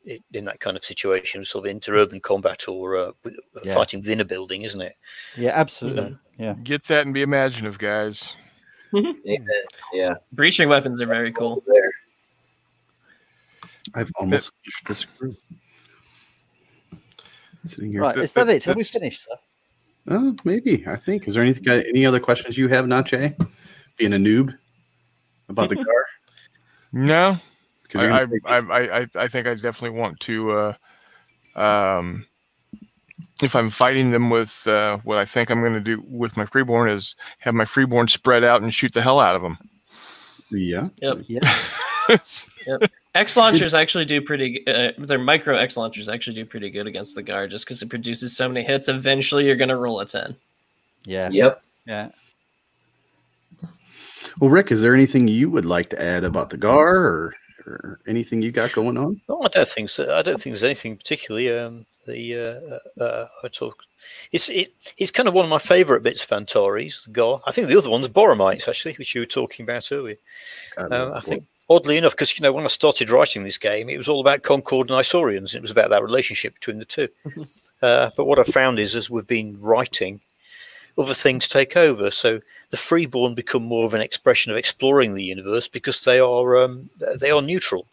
in, 0.05 0.19
in 0.33 0.45
that 0.45 0.61
kind 0.61 0.77
of 0.77 0.85
situation, 0.85 1.45
sort 1.45 1.67
of 1.67 1.75
interurban 1.77 2.23
combat 2.23 2.69
or 2.69 2.97
uh, 2.97 3.11
uh, 3.27 3.31
Yeah. 3.65 3.75
fighting 3.75 4.01
within 4.01 4.21
a 4.21 4.25
building, 4.25 4.63
isn't 4.63 4.81
it? 4.81 4.95
yeah 5.37 5.51
absolutely 5.55 6.17
yeah 6.39 6.55
Get 6.63 6.85
that 6.85 7.05
and 7.05 7.13
be 7.15 7.23
imaginative, 7.23 7.79
guys. 7.79 8.37
Amen. 8.95 9.47
Yeah. 9.93 10.15
Breaching 10.33 10.69
weapons 10.69 11.01
are 11.01 11.07
very 11.07 11.33
cool. 11.33 11.63
There. 13.93 14.01
I've 14.03 14.13
almost 14.17 14.53
finished 14.65 14.87
the 14.87 14.95
screw. 14.95 15.35
Sitting 17.65 17.93
here. 17.93 18.03
right 18.03 18.15
th- 18.15 18.25
is 18.25 18.33
that 18.35 18.45
th- 18.47 18.57
it 18.57 18.65
have 18.65 18.77
we 18.77 18.85
finished 18.85 19.25
sir? 19.25 19.37
Oh, 20.09 20.35
maybe. 20.45 20.85
I 20.87 20.97
think. 20.97 21.29
Is 21.29 21.35
there 21.35 21.43
anything? 21.45 21.69
Any 21.69 22.05
other 22.05 22.19
questions 22.19 22.59
you 22.59 22.67
have, 22.69 22.87
Nache? 22.87 23.37
Being 23.99 24.13
a 24.15 24.17
noob 24.17 24.57
about 25.49 25.69
the 25.69 25.77
car? 25.85 26.05
No, 26.93 27.37
'Cause 27.89 28.03
I, 28.03 28.23
I, 28.23 28.27
I, 28.47 28.57
I, 28.57 29.01
I- 29.03 29.07
I 29.15 29.29
think 29.29 29.47
I 29.47 29.55
definitely 29.55 29.99
want 29.99 30.19
to. 30.21 30.51
Uh, 30.53 30.75
um, 31.55 32.27
if 33.43 33.55
I'm 33.57 33.69
fighting 33.69 34.11
them 34.11 34.31
with 34.31 34.67
uh, 34.67 34.99
what 35.05 35.19
I 35.19 35.25
think 35.25 35.51
I'm 35.51 35.61
going 35.61 35.73
to 35.75 35.81
do 35.81 36.03
with 36.09 36.37
my 36.37 36.47
freeborn 36.47 36.89
is 36.91 37.15
have 37.39 37.55
my 37.55 37.65
freeborn 37.65 38.09
spread 38.09 38.43
out 38.45 38.63
and 38.63 38.73
shoot 38.75 38.93
the 38.93 39.03
hell 39.03 39.21
out 39.21 39.37
of 39.37 39.43
them. 39.43 39.59
Yeah. 40.51 40.89
Yep. 40.97 41.19
Yeah. 42.67 42.77
X 43.15 43.37
launchers 43.37 43.75
actually 43.75 44.07
do 44.07 44.23
pretty. 44.23 44.67
Uh, 44.67 44.93
their 44.99 45.19
micro 45.19 45.57
X 45.57 45.77
launchers 45.77 46.09
actually 46.09 46.35
do 46.35 46.47
pretty 46.47 46.71
good 46.71 46.87
against 46.87 47.15
the 47.15 47.23
guard, 47.23 47.51
just 47.51 47.67
because 47.67 47.83
it 47.83 47.91
produces 47.91 48.35
so 48.35 48.49
many 48.49 48.65
hits. 48.65 48.89
Eventually, 48.89 49.47
you're 49.47 49.57
gonna 49.57 49.77
roll 49.77 50.01
a 50.01 50.07
ten. 50.07 50.35
yeah 51.05 51.29
Yep. 51.31 51.63
yeah 51.87 52.09
Well, 54.41 54.51
Rick, 54.51 54.73
is 54.73 54.81
there 54.81 54.95
anything 54.95 55.29
you 55.29 55.51
would 55.51 55.67
like 55.67 55.91
to 55.91 56.03
add 56.03 56.25
about 56.25 56.49
the 56.49 56.57
GAR 56.57 56.97
or, 56.97 57.35
or 57.67 58.01
anything 58.07 58.41
you 58.41 58.51
got 58.51 58.73
going 58.73 58.97
on? 58.97 59.21
No, 59.29 59.43
I 59.43 59.49
don't 59.49 59.69
think 59.69 59.91
so. 59.91 60.05
I 60.05 60.23
don't 60.23 60.41
think 60.41 60.55
there's 60.55 60.65
anything 60.65 60.97
particularly. 60.97 61.57
Um, 61.57 61.85
the 62.07 62.81
uh, 62.99 63.03
uh, 63.03 63.29
I 63.45 63.49
talk. 63.49 63.85
It's 64.33 64.49
it, 64.49 64.73
it's 64.97 65.11
kind 65.11 65.29
of 65.29 65.35
one 65.35 65.45
of 65.45 65.51
my 65.51 65.59
favourite 65.59 66.03
bits 66.03 66.25
of 66.25 66.33
Antares. 66.33 67.07
Gar. 67.13 67.41
I 67.47 67.53
think 67.53 67.69
the 67.69 67.77
other 67.77 67.91
one's 67.91 68.09
Boromites 68.09 68.69
actually, 68.69 68.95
which 68.95 69.15
you 69.15 69.21
were 69.21 69.27
talking 69.27 69.65
about 69.65 69.93
earlier. 69.93 70.17
Um, 70.79 71.13
I 71.13 71.21
think 71.21 71.45
oddly 71.75 71.97
enough, 71.97 72.13
because 72.13 72.39
you 72.39 72.43
know 72.43 72.53
when 72.53 72.65
I 72.65 72.69
started 72.69 73.11
writing 73.11 73.43
this 73.43 73.59
game, 73.59 73.89
it 73.89 73.99
was 73.99 74.09
all 74.09 74.21
about 74.21 74.43
Concord 74.43 74.91
and 74.91 74.99
Isorians. 74.99 75.55
It 75.55 75.63
was 75.63 75.71
about 75.71 75.91
that 75.91 76.03
relationship 76.03 76.55
between 76.55 76.79
the 76.79 76.85
two. 76.85 77.09
uh, 77.83 78.11
but 78.17 78.27
what 78.27 78.39
I 78.39 78.45
found 78.45 78.79
is, 78.79 78.95
as 78.95 79.11
we've 79.11 79.27
been 79.27 79.61
writing, 79.61 80.21
other 80.99 81.15
things 81.15 81.49
take 81.49 81.77
over. 81.77 82.11
So 82.11 82.41
the 82.71 82.77
freeborn 82.77 83.35
become 83.35 83.63
more 83.63 83.85
of 83.85 83.95
an 83.95 84.01
expression 84.01 84.53
of 84.53 84.59
exploring 84.59 85.15
the 85.15 85.25
universe 85.25 85.69
because 85.69 86.01
they 86.01 86.21
are 86.21 86.57
um, 86.57 86.91
they 87.17 87.31
are 87.31 87.43
neutral. 87.43 87.87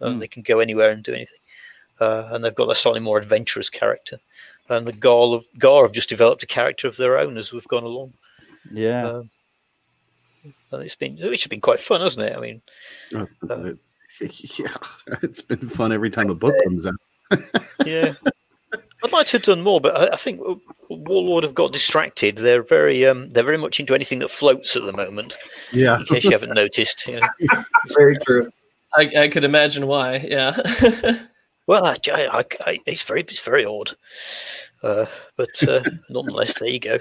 Uh, 0.00 0.10
Mm. 0.10 0.20
They 0.20 0.28
can 0.28 0.42
go 0.42 0.60
anywhere 0.60 0.90
and 0.90 1.02
do 1.02 1.14
anything, 1.14 1.38
uh, 2.00 2.28
and 2.30 2.44
they've 2.44 2.54
got 2.54 2.70
a 2.70 2.74
slightly 2.74 3.00
more 3.00 3.18
adventurous 3.18 3.70
character. 3.70 4.18
And 4.68 4.86
the 4.86 4.92
Gar 4.92 5.34
of 5.34 5.46
Gar 5.58 5.84
have 5.84 5.92
just 5.92 6.08
developed 6.10 6.42
a 6.42 6.46
character 6.46 6.86
of 6.88 6.96
their 6.96 7.18
own 7.18 7.38
as 7.38 7.52
we've 7.52 7.68
gone 7.68 7.84
along. 7.84 8.12
yeah 8.70 9.06
Um, 9.08 9.30
and 10.76 10.84
it's 10.84 10.94
been 10.96 11.16
which 11.16 11.42
has 11.42 11.48
been 11.48 11.60
quite 11.60 11.80
fun, 11.80 12.00
hasn't 12.00 12.24
it? 12.24 12.36
I 12.36 12.40
mean, 12.40 12.62
Uh, 13.14 13.26
Uh, 13.48 13.72
yeah, 14.20 14.74
it's 15.22 15.42
been 15.42 15.68
fun 15.68 15.92
every 15.92 16.10
time 16.10 16.30
a 16.30 16.34
book 16.34 16.54
comes 16.64 16.86
out. 16.86 16.94
yeah. 17.86 18.14
I'd 19.04 19.12
like 19.12 19.26
to 19.26 19.32
have 19.32 19.42
done 19.42 19.60
more, 19.60 19.78
but 19.78 19.94
I, 19.94 20.14
I 20.14 20.16
think 20.16 20.40
Warlord 20.88 21.44
have 21.44 21.54
got 21.54 21.72
distracted. 21.72 22.36
They're 22.36 22.62
very, 22.62 23.04
um, 23.04 23.28
they're 23.28 23.44
very 23.44 23.58
much 23.58 23.78
into 23.78 23.94
anything 23.94 24.20
that 24.20 24.30
floats 24.30 24.74
at 24.74 24.84
the 24.84 24.92
moment. 24.92 25.36
Yeah. 25.70 25.98
In 25.98 26.06
case 26.06 26.24
you 26.24 26.30
haven't 26.30 26.54
noticed, 26.54 27.06
you 27.06 27.20
know. 27.20 27.28
Very 27.94 28.16
true. 28.16 28.50
I, 28.94 29.10
I 29.16 29.28
could 29.28 29.44
imagine 29.44 29.86
why. 29.86 30.16
Yeah. 30.26 30.56
Well, 31.66 31.84
I, 31.84 31.96
I, 32.12 32.44
I, 32.64 32.78
it's 32.86 33.02
very, 33.02 33.22
it's 33.22 33.40
very 33.40 33.64
odd, 33.64 33.90
uh, 34.84 35.06
but 35.36 35.62
uh, 35.68 35.82
nonetheless, 36.08 36.58
there 36.60 36.68
you 36.68 36.78
go. 36.78 36.98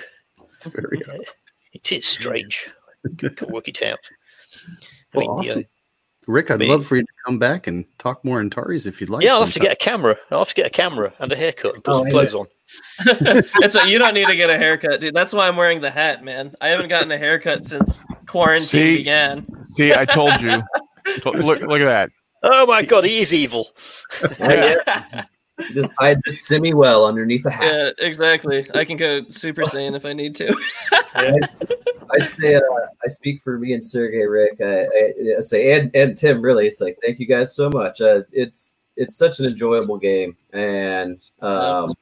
It's 0.56 0.66
very 0.66 1.02
Yeah, 1.08 1.18
it 1.74 1.92
is 1.92 2.06
strange. 2.06 2.68
I 3.24 3.28
can 3.30 3.48
work. 3.50 3.66
I 3.68 3.96
Well, 5.14 5.16
mean, 5.16 5.22
you 5.22 5.28
know, 5.28 5.34
awesome. 5.38 5.64
Rick, 6.28 6.50
I'd 6.50 6.60
me- 6.60 6.68
love 6.68 6.88
for 6.88 6.96
you 6.96 7.04
to 7.04 7.08
come 7.26 7.38
back 7.38 7.68
and 7.68 7.86
talk 8.00 8.26
more 8.26 8.40
Antares 8.40 8.88
if 8.88 9.00
you'd 9.00 9.10
like. 9.12 9.24
yeah, 9.24 9.34
I'll 9.34 9.42
have 9.46 9.54
to 9.54 9.60
get 9.60 9.72
a 9.72 9.76
camera. 9.76 10.18
I'll 10.32 10.40
have 10.40 10.50
to 10.50 10.56
get 10.56 10.66
a 10.66 10.72
camera 10.72 11.14
and 11.20 11.32
a 11.32 11.36
haircut 11.36 11.76
and 11.76 11.84
put 11.84 11.94
Oh, 11.94 11.98
some 12.00 12.08
yeah. 12.08 12.12
clothes 12.12 12.34
on. 12.36 12.48
it's 13.62 13.76
a, 13.76 13.88
you 13.88 14.00
don't 14.00 14.16
need 14.16 14.26
to 14.28 14.36
get 14.36 14.50
a 14.50 14.58
haircut, 14.58 15.00
dude. 15.02 15.14
That's 15.14 15.34
why 15.34 15.48
I'm 15.48 15.56
wearing 15.56 15.82
the 15.82 15.92
hat, 15.92 16.24
man. 16.24 16.56
I 16.62 16.70
haven't 16.70 16.90
gotten 16.90 17.12
a 17.12 17.18
haircut 17.18 17.64
since 17.64 18.02
quarantine 18.28 18.66
See? 18.68 18.98
began. 18.98 19.46
See, 19.76 19.94
I 19.94 20.06
told 20.06 20.42
you. 20.42 20.64
Look, 21.26 21.36
look 21.62 21.82
at 21.82 21.86
that. 21.86 22.10
Oh 22.42 22.66
my 22.66 22.82
god, 22.84 23.04
he 23.06 23.20
is 23.22 23.32
evil. 23.32 23.68
Yeah. 24.40 25.26
He 25.68 25.74
just 25.74 25.94
hides 25.98 26.22
it 26.28 26.36
semi 26.38 26.74
well 26.74 27.06
underneath 27.06 27.44
the 27.44 27.52
hat. 27.52 27.96
Yeah, 28.00 28.06
exactly. 28.06 28.68
I 28.74 28.84
can 28.84 28.98
go 28.98 29.22
Super 29.30 29.62
Saiyan 29.66 29.96
if 29.96 30.06
I 30.06 30.14
need 30.14 30.36
to. 30.36 30.56
I'd 31.14 32.30
say 32.30 32.56
uh, 32.56 32.62
I 33.04 33.08
speak 33.08 33.42
for 33.42 33.58
me 33.58 33.74
and 33.74 33.84
Sergey, 33.84 34.26
Rick. 34.26 34.60
I, 34.62 34.82
I, 34.84 35.14
I 35.38 35.42
say 35.42 35.78
and 35.80 35.96
and 35.96 36.18
Tim. 36.18 36.42
Really, 36.42 36.68
it's 36.68 36.82
like 36.82 36.98
thank 37.04 37.20
you 37.20 37.26
guys 37.26 37.56
so 37.56 37.70
much. 37.70 38.02
Uh, 38.02 38.22
it's 38.32 38.76
it's 38.98 39.16
such 39.16 39.40
an 39.40 39.46
enjoyable 39.46 39.98
game, 39.98 40.36
and 40.54 41.20
um, 41.42 41.94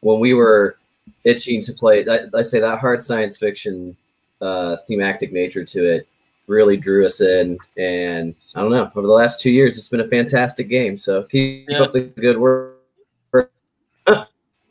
when 0.00 0.20
we 0.20 0.34
were 0.34 0.76
itching 1.24 1.62
to 1.62 1.72
play, 1.72 2.04
I, 2.08 2.20
I 2.34 2.42
say 2.42 2.60
that 2.60 2.78
hard 2.78 3.02
science 3.02 3.36
fiction 3.36 3.96
uh, 4.40 4.78
thematic 4.88 5.32
nature 5.32 5.64
to 5.64 5.84
it 5.84 6.06
really 6.46 6.76
drew 6.76 7.04
us 7.04 7.20
in. 7.20 7.58
And 7.78 8.34
I 8.54 8.60
don't 8.60 8.72
know, 8.72 8.90
over 8.96 9.06
the 9.06 9.12
last 9.12 9.40
two 9.40 9.50
years, 9.50 9.78
it's 9.78 9.88
been 9.88 10.00
a 10.00 10.08
fantastic 10.08 10.68
game. 10.68 10.96
So 10.98 11.22
keep 11.24 11.66
Yeah. 11.68 11.82
up 11.82 11.92
the 11.92 12.00
good 12.00 12.38
work. 12.38 12.79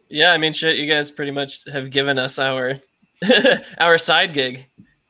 Yeah, 0.10 0.32
I 0.32 0.38
mean, 0.38 0.54
shit, 0.54 0.78
you 0.78 0.88
guys 0.88 1.12
pretty 1.12 1.32
much 1.32 1.64
have 1.72 1.92
given 1.92 2.18
us 2.18 2.40
our 2.40 2.80
our 3.78 3.98
side 3.98 4.34
gig. 4.34 4.66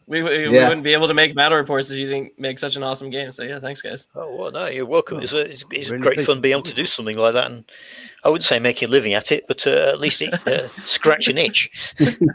We, 0.09 0.23
we, 0.23 0.49
we 0.49 0.57
wouldn't 0.57 0.81
be 0.81 0.93
able 0.93 1.07
to 1.07 1.13
make 1.13 1.35
battle 1.35 1.55
reports 1.55 1.91
if 1.91 1.97
you 1.99 2.07
didn't 2.07 2.39
make 2.39 2.57
such 2.57 2.75
an 2.75 2.81
awesome 2.81 3.11
game. 3.11 3.31
So 3.31 3.43
yeah, 3.43 3.59
thanks, 3.59 3.79
guys. 3.79 4.07
Oh 4.15 4.35
well, 4.35 4.51
no, 4.51 4.65
you're 4.65 4.87
welcome. 4.87 5.19
It's, 5.19 5.33
a, 5.33 5.41
it's, 5.41 5.63
it's 5.69 5.91
Really 5.91 6.01
great 6.01 6.21
fun 6.21 6.41
being 6.41 6.53
able 6.53 6.63
to 6.63 6.73
do 6.73 6.87
something 6.87 7.15
like 7.15 7.33
that, 7.33 7.51
and 7.51 7.63
I 8.23 8.29
wouldn't 8.29 8.43
say 8.43 8.57
make 8.57 8.81
a 8.81 8.87
living 8.87 9.13
at 9.13 9.31
it, 9.31 9.45
but 9.47 9.67
uh, 9.67 9.89
at 9.89 9.99
least 9.99 10.23
it, 10.23 10.33
uh, 10.47 10.67
scratch 10.69 11.27
an 11.27 11.37
itch. 11.37 11.93
Definitely. 11.99 12.33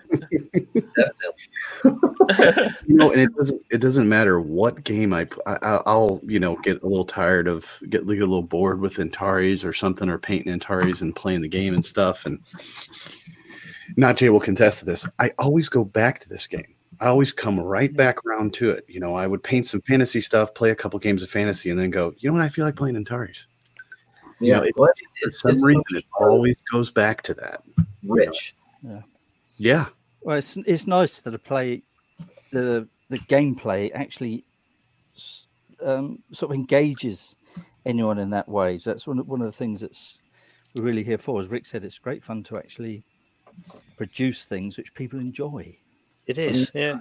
you 2.86 2.94
know, 2.94 3.10
and 3.10 3.22
it 3.22 3.34
doesn't 3.34 3.62
it 3.72 3.78
doesn't 3.80 4.08
matter 4.08 4.40
what 4.40 4.84
game 4.84 5.12
I, 5.12 5.24
will 5.24 5.82
I'll 5.84 6.20
you 6.24 6.38
know 6.38 6.54
get 6.62 6.80
a 6.80 6.86
little 6.86 7.04
tired 7.04 7.48
of 7.48 7.80
get, 7.90 8.06
get 8.06 8.18
a 8.18 8.26
little 8.26 8.42
bored 8.42 8.80
with 8.80 9.00
Antares 9.00 9.64
or 9.64 9.72
something 9.72 10.08
or 10.08 10.18
painting 10.18 10.52
Antares 10.52 11.00
and 11.00 11.16
playing 11.16 11.40
the 11.40 11.48
game 11.48 11.74
and 11.74 11.84
stuff 11.84 12.24
and 12.24 12.38
not 13.96 14.16
Jay 14.16 14.30
will 14.30 14.38
contest 14.38 14.78
to 14.78 14.84
this. 14.84 15.08
I 15.18 15.32
always 15.40 15.68
go 15.68 15.84
back 15.84 16.20
to 16.20 16.28
this 16.28 16.46
game. 16.46 16.73
I 17.00 17.06
always 17.06 17.32
come 17.32 17.58
right 17.58 17.94
back 17.94 18.24
around 18.24 18.54
to 18.54 18.70
it. 18.70 18.84
You 18.88 19.00
know, 19.00 19.14
I 19.14 19.26
would 19.26 19.42
paint 19.42 19.66
some 19.66 19.80
fantasy 19.82 20.20
stuff, 20.20 20.54
play 20.54 20.70
a 20.70 20.74
couple 20.74 20.98
games 20.98 21.22
of 21.22 21.30
fantasy, 21.30 21.70
and 21.70 21.78
then 21.78 21.90
go. 21.90 22.14
You 22.18 22.30
know 22.30 22.34
what? 22.36 22.42
I 22.44 22.48
feel 22.48 22.64
like 22.64 22.76
playing 22.76 22.96
Antares. 22.96 23.46
You 24.40 24.48
Yeah, 24.50 24.56
know, 24.58 24.62
it- 24.64 24.76
well, 24.76 24.92
For 25.22 25.28
it's, 25.28 25.40
some 25.40 25.52
it's 25.52 25.62
reason, 25.64 25.82
much 25.90 26.02
it 26.02 26.04
always 26.18 26.56
goes 26.72 26.90
back 26.90 27.22
to 27.22 27.34
that. 27.34 27.62
rich. 28.02 28.54
Yeah, 28.82 29.02
yeah. 29.56 29.86
Well, 30.22 30.38
it's 30.38 30.56
it's 30.58 30.86
nice 30.86 31.20
that 31.20 31.34
a 31.34 31.38
play, 31.38 31.82
the 32.50 32.88
the 33.08 33.18
gameplay 33.18 33.90
actually 33.94 34.44
um, 35.82 36.22
sort 36.32 36.50
of 36.50 36.54
engages 36.54 37.36
anyone 37.86 38.18
in 38.18 38.30
that 38.30 38.48
way. 38.48 38.78
So 38.78 38.90
that's 38.90 39.06
one 39.06 39.18
of, 39.18 39.28
one 39.28 39.40
of 39.40 39.46
the 39.46 39.52
things 39.52 39.80
that's 39.80 40.18
we're 40.74 40.82
really 40.82 41.04
here 41.04 41.18
for. 41.18 41.38
As 41.40 41.48
Rick 41.48 41.66
said, 41.66 41.84
it's 41.84 41.98
great 41.98 42.24
fun 42.24 42.42
to 42.44 42.56
actually 42.58 43.04
produce 43.96 44.44
things 44.44 44.76
which 44.76 44.94
people 44.94 45.20
enjoy. 45.20 45.76
It 46.26 46.38
is, 46.38 46.70
yeah. 46.74 46.98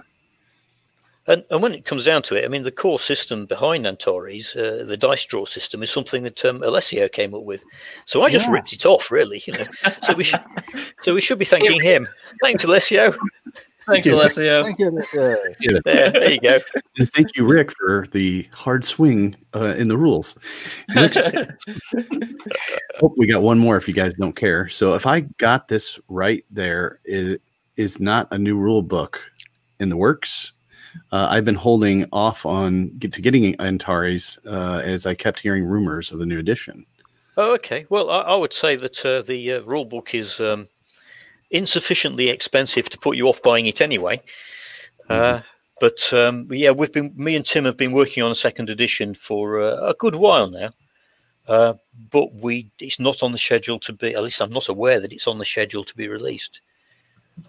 And, 1.26 1.42
and 1.50 1.62
when 1.62 1.72
it 1.72 1.86
comes 1.86 2.04
down 2.04 2.20
to 2.24 2.36
it, 2.36 2.44
I 2.44 2.48
mean, 2.48 2.64
the 2.64 2.70
core 2.70 3.00
system 3.00 3.46
behind 3.46 3.86
Antares, 3.86 4.54
uh, 4.54 4.84
the 4.86 4.96
dice 4.98 5.24
draw 5.24 5.46
system, 5.46 5.82
is 5.82 5.88
something 5.90 6.22
that 6.24 6.44
um, 6.44 6.62
Alessio 6.62 7.08
came 7.08 7.34
up 7.34 7.44
with. 7.44 7.64
So 8.04 8.22
I 8.22 8.28
just 8.30 8.46
Yeah. 8.46 8.52
ripped 8.52 8.74
it 8.74 8.84
off, 8.84 9.10
really. 9.10 9.42
You 9.46 9.54
know, 9.54 9.64
so 10.02 10.12
we 10.12 10.24
should, 10.24 10.42
so 11.00 11.14
we 11.14 11.22
should 11.22 11.38
be 11.38 11.46
thanking 11.46 11.80
him. 11.80 12.06
Thanks, 12.42 12.64
Alessio. 12.64 13.14
Thanks, 13.86 14.06
you. 14.06 14.14
Alessio. 14.14 14.62
Thank 14.64 14.78
you. 14.78 14.90
Mr. 14.90 15.82
There, 15.84 16.10
there 16.10 16.30
you 16.32 16.40
go. 16.40 16.58
and 16.98 17.10
thank 17.14 17.34
you, 17.36 17.46
Rick, 17.46 17.72
for 17.78 18.06
the 18.12 18.46
hard 18.52 18.84
swing 18.84 19.34
uh, 19.54 19.74
in 19.76 19.88
the 19.88 19.96
rules. 19.96 20.36
Next- 20.90 21.16
Oh, 23.02 23.12
we 23.16 23.26
got 23.26 23.42
one 23.42 23.58
more 23.58 23.76
if 23.76 23.88
you 23.88 23.94
guys 23.94 24.14
don't 24.14 24.36
care. 24.36 24.68
So 24.68 24.94
if 24.94 25.06
I 25.06 25.20
got 25.38 25.68
this 25.68 25.98
right, 26.08 26.44
there 26.50 27.00
is, 27.04 27.38
is 27.76 28.00
not 28.00 28.28
a 28.30 28.38
new 28.38 28.56
rule 28.56 28.82
book 28.82 29.20
in 29.80 29.88
the 29.88 29.96
works. 29.96 30.52
Uh, 31.10 31.26
I've 31.30 31.44
been 31.44 31.54
holding 31.54 32.06
off 32.12 32.46
on 32.46 32.86
get 32.98 33.12
to 33.14 33.20
getting 33.20 33.60
Antares 33.60 34.38
uh, 34.46 34.80
as 34.84 35.06
I 35.06 35.14
kept 35.14 35.40
hearing 35.40 35.64
rumors 35.64 36.12
of 36.12 36.18
the 36.18 36.26
new 36.26 36.38
edition. 36.38 36.86
Oh, 37.36 37.52
okay. 37.54 37.84
Well, 37.88 38.10
I, 38.10 38.20
I 38.20 38.36
would 38.36 38.52
say 38.52 38.76
that 38.76 39.04
uh, 39.04 39.22
the 39.22 39.54
uh, 39.54 39.62
rule 39.62 39.84
book 39.84 40.14
is 40.14 40.38
um, 40.40 40.68
insufficiently 41.50 42.28
expensive 42.28 42.88
to 42.90 42.98
put 42.98 43.16
you 43.16 43.28
off 43.28 43.42
buying 43.42 43.66
it 43.66 43.80
anyway. 43.80 44.20
Uh, 45.08 45.40
but 45.80 46.12
um, 46.12 46.48
yeah, 46.50 46.70
we've 46.70 46.92
been 46.92 47.12
me 47.16 47.36
and 47.36 47.44
Tim 47.44 47.64
have 47.64 47.76
been 47.76 47.92
working 47.92 48.22
on 48.22 48.30
a 48.30 48.36
second 48.36 48.70
edition 48.70 49.14
for 49.14 49.60
uh, 49.60 49.90
a 49.90 49.94
good 49.94 50.14
while 50.14 50.48
now. 50.48 50.70
Uh, 51.46 51.74
but 52.10 52.32
we 52.34 52.70
it's 52.78 52.98
not 52.98 53.22
on 53.22 53.32
the 53.32 53.38
schedule 53.38 53.78
to 53.80 53.92
be. 53.92 54.14
At 54.14 54.22
least 54.22 54.40
I'm 54.40 54.50
not 54.50 54.68
aware 54.68 54.98
that 55.00 55.12
it's 55.12 55.26
on 55.26 55.38
the 55.38 55.44
schedule 55.44 55.84
to 55.84 55.96
be 55.96 56.08
released. 56.08 56.60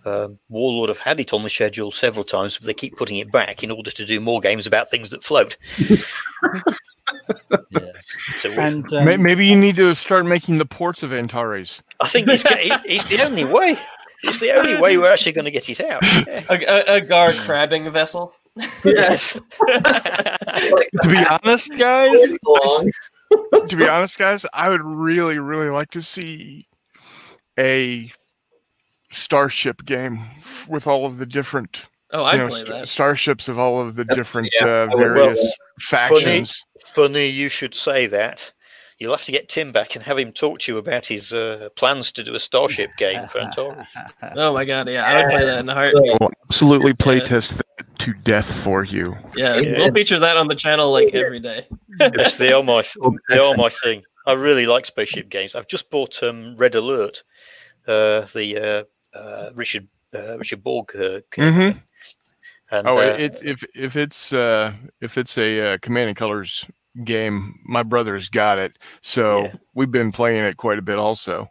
Um, 0.06 0.40
Warlord 0.50 0.90
have 0.90 1.00
had 1.00 1.20
it 1.20 1.34
on 1.34 1.42
the 1.42 1.50
schedule 1.50 1.92
several 1.92 2.24
times, 2.24 2.58
but 2.58 2.68
they 2.68 2.74
keep 2.74 2.98
putting 2.98 3.18
it 3.18 3.32
back 3.32 3.64
in 3.64 3.72
order 3.72 3.92
to 3.92 4.06
do 4.06 4.20
more 4.20 4.40
games 4.40 4.68
about 4.68 4.90
things 4.90 5.10
that 5.12 5.24
float. 5.24 5.58
Yeah. 7.70 7.92
So 8.40 8.50
And 8.60 8.92
um, 8.94 9.22
Maybe 9.22 9.46
you 9.46 9.56
need 9.56 9.76
to 9.76 9.94
start 9.94 10.26
making 10.26 10.58
the 10.58 10.66
ports 10.66 11.04
of 11.04 11.14
Antares. 11.14 11.84
I 12.00 12.08
think 12.08 12.28
it's, 12.28 12.44
it's 12.48 13.06
the 13.06 13.22
only 13.24 13.46
way. 13.46 13.78
It's 14.24 14.40
the 14.40 14.52
only 14.52 14.82
way 14.82 14.98
we're 14.98 15.12
actually 15.12 15.34
going 15.34 15.46
to 15.46 15.52
get 15.52 15.70
it 15.70 15.82
out. 15.82 16.02
Yeah. 16.28 16.44
A, 16.50 16.64
a, 16.64 16.96
a 16.96 17.02
gar 17.02 17.32
crabbing 17.32 17.90
vessel. 17.92 18.34
Yes. 18.84 19.40
To 21.04 21.10
be 21.10 21.18
honest, 21.18 21.78
guys, 21.78 22.34
to 23.68 23.76
be 23.76 23.88
honest, 23.88 24.18
guys, 24.18 24.46
I 24.54 24.70
would 24.70 24.82
really, 24.82 25.38
really 25.38 25.70
like 25.70 25.92
to 25.92 26.02
see 26.02 26.68
a 27.60 28.12
starship 29.16 29.86
game 29.86 30.20
f- 30.38 30.68
with 30.70 30.88
all 30.88 31.06
of 31.06 31.18
the 31.18 31.26
different, 31.26 31.88
Oh, 32.12 32.24
I 32.24 32.34
you 32.34 32.38
know, 32.40 32.48
play 32.50 32.58
st- 32.60 32.70
that. 32.70 32.88
starships 32.88 33.48
of 33.48 33.58
all 33.60 33.80
of 33.82 33.96
the 33.96 34.04
That's- 34.04 34.18
different 34.18 34.50
yeah, 34.60 34.66
uh, 34.68 34.88
I 34.92 34.96
would- 34.96 34.98
well, 34.98 35.14
various 35.14 35.58
factions. 35.82 36.64
Funny 36.86 37.28
you 37.28 37.50
should 37.50 37.76
say 37.76 38.06
that. 38.08 38.52
You'll 38.98 39.12
have 39.12 39.26
to 39.26 39.32
get 39.34 39.50
Tim 39.50 39.74
back 39.74 39.96
and 39.96 40.04
have 40.06 40.18
him 40.18 40.32
talk 40.32 40.60
to 40.60 40.72
you 40.72 40.78
about 40.78 41.06
his 41.08 41.34
uh, 41.34 41.68
plans 41.76 42.14
to 42.14 42.24
do 42.24 42.34
a 42.34 42.40
Starship 42.40 42.90
game 42.98 43.28
for 43.28 43.40
Antares. 43.40 43.86
Oh 44.38 44.54
my 44.54 44.64
god, 44.64 44.88
yeah, 44.88 45.04
I 45.06 45.16
would 45.18 45.30
play 45.32 45.46
that 45.46 45.60
in 45.60 45.68
a 45.68 45.74
heartbeat. 45.74 46.12
I 46.12 46.18
will 46.22 46.32
absolutely 46.46 46.92
Yeah. 46.92 47.06
playtest 47.06 47.58
that 47.58 48.00
to 48.00 48.14
death 48.24 48.50
for 48.64 48.86
you. 48.86 49.18
Yeah, 49.36 49.58
Yeah. 49.58 49.80
we'll 49.80 49.92
feature 49.94 50.20
that 50.20 50.38
on 50.38 50.48
the 50.48 50.56
channel 50.56 50.92
like 50.92 51.14
every 51.14 51.42
day. 51.42 51.68
It's 52.00 52.38
they 52.38 52.54
are 52.54 52.64
my 52.64 52.84
Oh, 53.02 53.14
they 53.30 53.38
are 53.40 53.56
my 53.58 53.68
thing. 53.70 54.04
I 54.26 54.32
really 54.34 54.66
like 54.66 54.86
spaceship 54.86 55.28
games. 55.30 55.56
I've 55.56 55.68
just 55.68 55.90
bought 55.92 56.24
um, 56.24 56.56
Red 56.58 56.76
Alert, 56.76 57.24
uh, 57.88 58.22
the 58.34 58.86
uh, 59.16 59.50
Richard 59.56 59.88
uh, 60.14 60.38
Richard 60.38 60.64
Borg. 60.64 60.96
Uh, 60.96 61.20
c- 61.34 61.42
Mhm. 61.42 61.82
And 62.72 62.88
Oh, 62.88 62.98
uh, 62.98 63.16
it, 63.18 63.38
if 63.44 63.64
if 63.76 63.96
it's 63.96 64.34
uh, 64.34 64.74
if 65.02 65.18
it's 65.18 65.38
a 65.38 65.74
uh, 65.74 65.78
Command 65.82 66.10
and 66.10 66.18
Colors 66.18 66.66
game, 67.04 67.60
my 67.66 67.84
brother's 67.84 68.28
got 68.30 68.58
it, 68.58 68.80
so 69.02 69.44
Yeah. 69.44 69.54
we've 69.76 69.92
been 69.92 70.12
playing 70.12 70.44
it 70.44 70.58
quite 70.58 70.80
a 70.80 70.82
bit. 70.82 70.98
Also, 70.98 71.50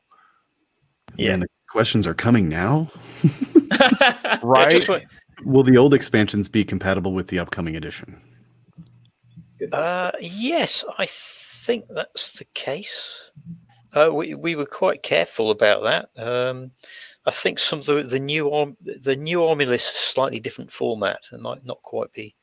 Yeah. 1.16 1.30
Man, 1.30 1.40
the 1.40 1.46
questions 1.70 2.06
are 2.06 2.14
coming 2.14 2.48
now. 2.48 2.90
right? 4.42 4.70
just 4.70 4.88
Will 5.44 5.62
the 5.62 5.76
old 5.76 5.92
expansions 5.94 6.48
be 6.48 6.64
compatible 6.64 7.12
with 7.12 7.28
the 7.28 7.38
upcoming 7.38 7.76
edition? 7.76 8.20
Uh, 9.72 10.10
yes, 10.20 10.84
I 10.98 11.06
think 11.08 11.84
that's 11.90 12.32
the 12.32 12.44
case. 12.54 13.20
Uh, 13.92 14.10
we 14.12 14.34
we 14.34 14.56
were 14.56 14.66
quite 14.66 15.02
careful 15.02 15.50
about 15.50 15.82
that. 15.84 16.08
Um, 16.22 16.72
I 17.26 17.30
think 17.30 17.58
some 17.58 17.80
of 17.80 17.86
the 17.86 18.02
the 18.02 18.18
new 18.18 18.50
arm 18.52 18.76
the 18.82 19.16
new 19.16 19.44
army 19.44 19.64
list 19.66 19.94
is 19.94 20.00
a 20.00 20.04
slightly 20.12 20.40
different 20.40 20.70
format 20.72 21.20
and 21.30 21.42
might 21.42 21.64
not 21.64 21.80
quite 21.82 22.12
be 22.12 22.34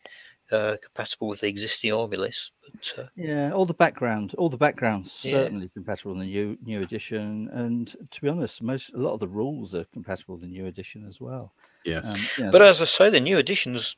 uh, 0.52 0.76
compatible 0.84 1.28
with 1.30 1.40
the 1.40 1.48
existing 1.48 1.94
army 1.94 2.18
list. 2.18 2.52
But 2.64 2.94
uh, 2.98 3.08
Yeah, 3.16 3.52
all 3.54 3.66
the 3.66 3.74
background, 3.74 4.34
all 4.38 4.50
the 4.50 4.58
backgrounds 4.58 5.24
Yeah. 5.24 5.32
certainly 5.32 5.70
compatible 5.70 6.12
in 6.14 6.18
the 6.20 6.26
new 6.26 6.58
new 6.66 6.82
edition, 6.82 7.48
and 7.54 7.96
to 8.12 8.22
be 8.22 8.28
honest, 8.30 8.62
most 8.62 8.92
a 8.94 8.98
lot 8.98 9.14
of 9.14 9.20
the 9.22 9.28
rules 9.28 9.74
are 9.76 9.86
compatible 9.94 10.36
with 10.36 10.42
the 10.42 10.48
new 10.50 10.66
edition 10.66 11.06
as 11.08 11.22
well. 11.22 11.54
Yes. 11.86 12.06
Um, 12.06 12.20
you 12.38 12.44
know, 12.46 12.52
but 12.52 12.62
as 12.62 12.82
I 12.82 12.86
say, 12.86 13.10
the 13.10 13.20
new 13.20 13.38
editions, 13.38 13.96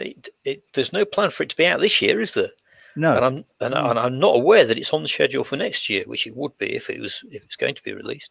it, 0.00 0.28
it, 0.44 0.62
there's 0.74 0.92
no 0.92 1.04
plan 1.04 1.30
for 1.30 1.42
it 1.44 1.50
to 1.50 1.56
be 1.56 1.66
out 1.66 1.80
this 1.80 2.00
year, 2.02 2.20
is 2.20 2.34
there? 2.34 2.50
no, 2.96 3.14
And 3.16 3.24
I'm 3.24 3.44
and, 3.60 3.74
I- 3.74 3.90
and 3.90 3.98
I'm 3.98 4.18
not 4.18 4.34
aware 4.36 4.64
that 4.64 4.78
it's 4.78 4.92
on 4.94 5.02
the 5.02 5.08
schedule 5.08 5.44
for 5.44 5.56
next 5.56 5.88
year, 5.90 6.02
which 6.06 6.26
it 6.26 6.34
would 6.36 6.56
be 6.58 6.74
if 6.74 6.88
it 6.90 6.98
was 7.00 7.22
if 7.30 7.44
it's 7.44 7.56
going 7.56 7.74
to 7.74 7.82
be 7.82 7.92
released. 7.92 8.30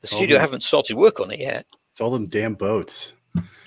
The 0.00 0.06
studio 0.06 0.36
yeah. 0.36 0.40
haven't 0.40 0.62
started 0.62 0.96
work 0.96 1.20
on 1.20 1.30
it 1.30 1.40
yet. 1.40 1.66
It's 1.92 2.00
all 2.00 2.10
them 2.10 2.28
damn 2.28 2.54
boats. 2.54 3.12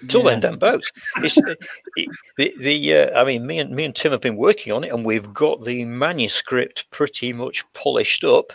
It's 0.03 0.16
all 0.16 0.24
Yeah. 0.24 0.32
them 0.32 0.40
damn 0.40 0.60
boats. 0.60 0.91
It's, 1.18 1.38
uh, 1.38 1.56
it- 1.95 2.10
the 2.38 2.53
the 2.60 2.95
uh, 2.95 3.20
I 3.22 3.24
mean, 3.26 3.45
me 3.45 3.60
and 3.60 3.72
me 3.76 3.84
and 3.86 3.95
Tim 3.95 4.12
have 4.12 4.22
been 4.22 4.38
working 4.38 4.74
on 4.74 4.84
it, 4.84 4.91
and 4.94 5.06
we've 5.06 5.32
got 5.34 5.64
the 5.64 5.84
manuscript 5.86 6.90
pretty 6.91 7.34
much 7.34 7.64
polished 7.74 8.24
up. 8.24 8.53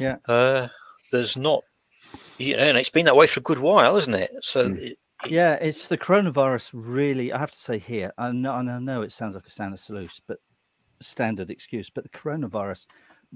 Yeah. 0.00 0.16
Uh, 0.26 0.68
there's 1.12 1.36
not, 1.36 1.62
you 2.38 2.56
know, 2.56 2.62
and 2.62 2.78
it's 2.78 2.88
been 2.90 3.04
that 3.04 3.16
way 3.16 3.26
for 3.26 3.40
a 3.40 3.42
good 3.42 3.58
while, 3.58 3.96
isn't 3.96 4.14
it? 4.14 4.30
So 4.40 4.64
Mm. 4.70 4.78
it, 4.78 4.98
yeah, 5.26 5.54
it's 5.54 5.88
the 5.88 5.98
coronavirus. 5.98 6.70
Really, 6.72 7.32
I 7.32 7.38
have 7.38 7.50
to 7.52 7.56
say 7.58 7.78
here, 7.78 8.12
I 8.18 8.32
know, 8.32 8.54
and 8.54 8.70
I 8.70 8.78
know 8.78 9.02
it 9.02 9.12
sounds 9.12 9.34
like 9.34 9.46
a 9.46 9.50
standard 9.50 9.78
solution, 9.80 10.24
but 10.26 10.38
standard 11.00 11.50
excuse, 11.50 11.90
but 11.90 12.04
the 12.04 12.10
coronavirus 12.10 12.86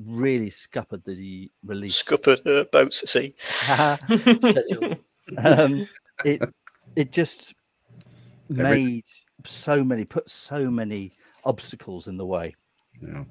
really 0.05 0.51
scuppered 0.51 1.05
the 1.05 1.51
release 1.64 1.97
scuppered 1.97 2.47
uh, 2.47 2.64
boats 2.73 3.02
at 3.02 3.09
sea. 3.09 3.35
um, 5.39 5.89
it 6.24 6.43
it 6.97 7.12
just 7.12 7.55
Every- 8.51 8.62
made 8.62 9.05
so 9.44 9.82
many 9.85 10.05
put 10.05 10.28
so 10.28 10.70
many 10.70 11.12
obstacles 11.44 12.09
in 12.09 12.16
the 12.16 12.27
way. 12.27 12.55
Yeah. 13.01 13.24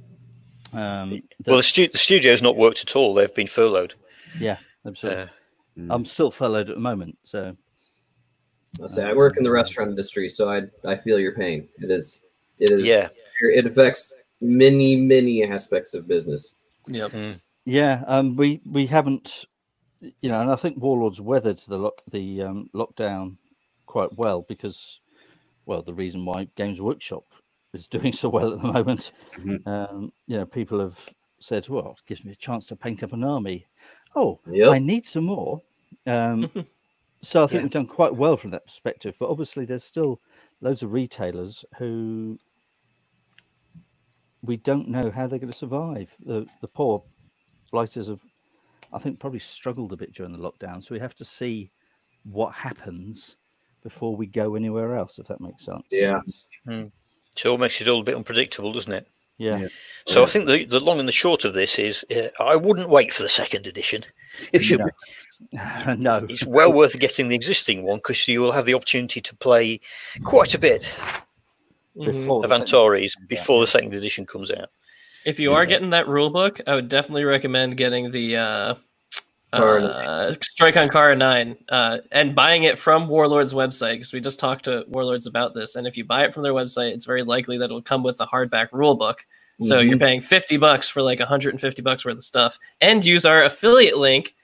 Um, 0.74 1.22
Well, 1.46 1.58
the, 1.58 1.64
stu- 1.64 1.88
the 1.88 1.98
studio's 1.98 2.42
not 2.42 2.58
worked 2.58 2.82
at 2.82 2.96
all. 2.96 3.14
They've 3.14 3.34
been 3.34 3.48
furloughed. 3.48 3.94
yeah, 4.40 4.58
absolutely. 4.86 5.24
Uh, 5.24 5.28
I'm 5.90 6.06
still 6.06 6.32
furloughed 6.32 6.70
at 6.70 6.76
the 6.76 6.82
moment, 6.82 7.18
so 7.24 7.56
I 8.84 8.88
say 8.88 9.06
I 9.06 9.14
work 9.14 9.38
in 9.38 9.44
the 9.44 9.52
restaurant 9.52 9.90
industry, 9.90 10.28
so 10.30 10.50
I 10.50 10.64
I 10.86 10.96
feel 10.96 11.20
your 11.20 11.34
pain. 11.36 11.68
It 11.80 11.92
is 11.92 12.22
it 12.60 12.72
is 12.72 12.86
yeah. 12.86 13.10
it 13.42 13.66
affects 13.66 14.14
many 14.42 14.96
many 14.96 15.44
aspects 15.44 15.94
of 15.94 16.08
business. 16.08 16.56
Yeah, 16.88 17.10
Mm. 17.10 17.40
yeah, 17.66 18.04
um, 18.08 18.36
we 18.36 18.62
we 18.66 18.86
haven't 18.88 19.46
you 20.22 20.30
know, 20.30 20.42
and 20.42 20.52
I 20.52 20.56
think 20.56 20.78
Warlords 20.82 21.22
weathered 21.22 21.60
the 21.68 21.78
lock, 21.78 22.02
the 22.12 22.44
um, 22.44 22.70
lockdown 22.74 23.38
quite 23.86 24.16
well 24.18 24.46
because, 24.48 25.02
well, 25.66 25.82
the 25.82 25.94
reason 25.94 26.26
why 26.26 26.48
Games 26.56 26.82
Workshop 26.82 27.24
is 27.74 27.88
doing 27.90 28.14
so 28.14 28.30
well 28.30 28.54
at 28.54 28.62
the 28.62 28.68
moment, 28.72 29.12
Mhm. 29.40 29.66
um, 29.68 30.12
you 30.28 30.38
know, 30.38 30.46
people 30.46 30.80
have 30.80 31.00
said, 31.40 31.68
well, 31.70 31.96
it 31.98 32.06
gives 32.08 32.24
me 32.24 32.32
a 32.32 32.36
chance 32.36 32.66
to 32.68 32.76
paint 32.76 33.04
up 33.04 33.14
an 33.14 33.24
army. 33.24 33.66
Oh, 34.16 34.40
Yep. 34.52 34.72
I 34.72 34.80
need 34.80 35.06
some 35.06 35.26
more. 35.26 35.62
Um, 36.08 36.50
so 37.22 37.44
I 37.44 37.48
think 37.48 37.60
Yeah. 37.60 37.64
we've 37.64 37.72
done 37.72 37.88
quite 37.88 38.16
well 38.16 38.38
from 38.38 38.52
that 38.52 38.66
perspective. 38.66 39.16
But 39.20 39.30
obviously, 39.30 39.66
there's 39.66 39.84
still 39.84 40.22
loads 40.62 40.84
of 40.84 40.94
retailers 40.94 41.66
who 41.78 42.40
we 44.46 44.58
don't 44.58 44.88
know 44.88 45.12
how 45.12 45.28
they're 45.28 45.40
going 45.40 45.52
to 45.52 45.58
survive. 45.58 46.16
The 46.26 46.48
the 46.62 46.68
poor 46.68 47.04
blighters 47.72 48.08
have, 48.08 48.22
I 48.94 49.00
think, 49.00 49.20
probably 49.20 49.40
struggled 49.40 49.94
a 49.94 49.98
bit 49.98 50.14
during 50.14 50.32
the 50.32 50.38
lockdown. 50.38 50.84
So 50.84 50.96
we 50.96 51.00
have 51.00 51.16
to 51.16 51.26
see 51.26 51.72
what 52.24 52.54
happens 52.54 53.36
before 53.84 54.16
we 54.16 54.26
go 54.28 54.56
anywhere 54.56 54.96
else. 54.96 55.20
If 55.20 55.28
that 55.28 55.42
makes 55.42 55.66
sense. 55.66 55.84
Yeah. 55.92 56.22
So 57.36 57.50
it 57.50 57.52
all 57.52 57.58
makes 57.58 57.82
it 57.82 57.88
all 57.88 58.00
a 58.00 58.04
bit 58.04 58.16
unpredictable, 58.16 58.72
doesn't 58.74 58.94
it? 58.94 59.08
Yeah. 59.38 59.58
Yeah. 59.60 59.68
So 60.08 60.24
I 60.24 60.28
think 60.28 60.46
the, 60.46 60.66
the 60.66 60.80
long 60.80 61.00
and 61.00 61.08
the 61.08 61.14
short 61.14 61.44
of 61.44 61.54
this 61.54 61.78
is 61.78 62.06
uh, 62.16 62.30
I 62.42 62.56
wouldn't 62.56 62.90
wait 62.90 63.12
for 63.12 63.24
the 63.24 63.30
second 63.30 63.68
edition. 63.68 64.06
You 64.54 64.62
should, 64.62 64.80
No. 65.52 65.96
no. 66.00 66.26
It's 66.30 66.46
well 66.46 66.72
worth 66.72 66.98
getting 67.00 67.28
the 67.28 67.36
existing 67.36 67.84
one 67.84 67.98
because 67.98 68.28
you 68.28 68.42
will 68.42 68.54
have 68.54 68.66
the 68.66 68.74
opportunity 68.74 69.20
to 69.22 69.36
play 69.36 69.82
quite 70.24 70.54
a 70.54 70.60
bit. 70.60 70.88
Before 71.98 72.44
of 72.44 72.50
the 72.50 72.56
second- 72.58 72.62
Antares 72.74 73.16
before 73.28 73.62
the 73.62 73.68
second 73.68 73.94
edition 73.94 74.26
comes 74.26 74.52
out. 74.52 74.70
If 75.26 75.40
you 75.40 75.54
are 75.54 75.64
Yeah. 75.64 75.70
getting 75.70 75.90
that 75.92 76.08
rule 76.08 76.30
book, 76.30 76.60
I 76.68 76.76
would 76.76 76.90
definitely 76.90 77.24
recommend 77.24 77.78
getting 77.78 78.12
the 78.12 78.38
uh, 78.38 78.76
uh, 79.54 80.36
Strike 80.42 80.76
on 80.78 80.90
Karak 80.90 81.18
9 81.18 81.56
uh, 81.70 81.98
and 82.12 82.36
buying 82.36 82.64
it 82.64 82.78
from 82.78 83.08
Warlord's 83.08 83.54
website 83.54 83.94
because 83.94 84.12
we 84.14 84.20
just 84.20 84.40
talked 84.40 84.66
to 84.66 84.84
Warlords 84.88 85.28
about 85.28 85.54
this. 85.56 85.76
And 85.76 85.88
if 85.88 85.96
you 85.98 86.04
buy 86.04 86.26
it 86.26 86.34
from 86.34 86.44
their 86.44 86.54
website, 86.54 86.92
it's 86.94 87.06
very 87.06 87.24
likely 87.24 87.58
that 87.58 87.66
it'll 87.66 87.82
come 87.82 88.04
with 88.04 88.18
the 88.18 88.28
hardback 88.28 88.68
rule 88.72 88.96
book. 88.96 89.26
So 89.62 89.80
Mm-hmm. 89.80 89.90
you're 89.90 89.98
paying 90.00 90.20
50 90.22 90.58
bucks 90.58 90.90
for 90.90 91.02
like 91.02 91.20
150 91.20 91.82
bucks 91.82 92.04
worth 92.04 92.18
of 92.18 92.24
stuff 92.24 92.60
and 92.82 93.06
use 93.06 93.26
our 93.26 93.44
affiliate 93.44 93.98
link 93.98 94.36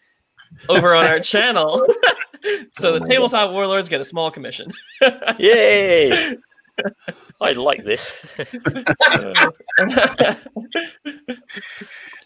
over 0.70 0.96
on 0.96 1.06
our 1.06 1.20
channel. 1.34 1.86
so 2.72 2.90
Oh 2.90 2.94
the 2.94 3.02
my 3.02 3.06
tabletop 3.06 3.52
warlords 3.52 3.90
get 3.90 4.00
a 4.00 4.06
small 4.06 4.32
commission. 4.32 4.72
Yay! 5.38 6.38
I 7.42 7.54
like 7.54 7.84
this. 7.84 8.18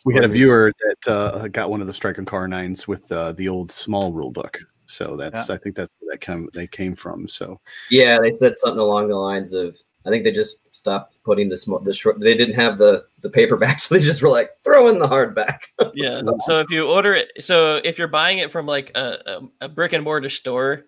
We 0.06 0.14
had 0.14 0.24
a 0.24 0.28
viewer 0.28 0.72
that 0.80 1.12
uh, 1.12 1.48
got 1.48 1.70
one 1.70 1.82
of 1.82 1.88
the 1.88 1.94
Strike 1.94 2.18
and 2.18 2.28
Karak 2.28 2.50
Nines 2.50 2.88
with 2.88 3.12
uh, 3.12 3.32
the 3.32 3.50
old 3.50 3.72
small 3.72 4.14
rule 4.14 4.32
book. 4.32 4.60
So 4.86 5.16
that's 5.16 5.50
I 5.50 5.58
think 5.58 5.76
that's 5.76 5.92
where 6.00 6.14
that 6.14 6.22
came 6.22 6.48
they 6.54 6.68
came 6.68 6.96
from. 6.96 7.28
So 7.28 7.60
Yeah, 7.90 8.20
they 8.22 8.34
said 8.38 8.58
something 8.58 8.80
along 8.80 9.08
the 9.08 9.16
lines 9.16 9.54
of 9.54 9.76
I 10.06 10.10
think 10.10 10.24
they 10.24 10.32
just 10.32 10.58
stopped 10.72 11.16
putting 11.24 11.50
the 11.50 11.58
small 11.58 11.80
the 11.80 11.94
short 11.94 12.20
they 12.20 12.36
didn't 12.36 12.56
have 12.56 12.78
the 12.78 13.06
the 13.22 13.30
paperback, 13.30 13.80
so 13.82 13.96
they 13.96 14.02
just 14.02 14.22
were 14.22 14.30
like 14.30 14.52
throw 14.64 14.88
in 14.88 15.00
the 15.00 15.08
hardback. 15.08 15.60
yeah. 15.96 16.22
So 16.42 16.60
if 16.60 16.70
you 16.70 16.88
order 16.88 17.16
it, 17.16 17.32
so 17.40 17.78
if 17.84 17.98
you're 17.98 18.08
buying 18.08 18.38
it 18.38 18.52
from 18.52 18.68
like 18.68 18.92
a, 18.96 19.40
a, 19.62 19.66
a 19.66 19.70
brick 19.70 19.94
and 19.94 20.04
mortar 20.04 20.30
store, 20.30 20.86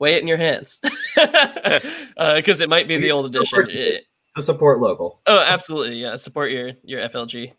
weigh 0.00 0.14
it 0.14 0.22
in 0.22 0.28
your 0.28 0.36
hands 0.36 0.80
because 1.16 2.60
it 2.60 2.68
might 2.68 2.88
be 2.88 2.98
the 2.98 3.10
old 3.10 3.26
edition. 3.26 3.66
To 4.36 4.42
support 4.42 4.80
local. 4.80 5.20
oh, 5.26 5.38
absolutely, 5.38 5.96
yeah. 5.96 6.16
Support 6.16 6.50
your 6.50 6.72
your 6.82 7.08
FLG. 7.08 7.52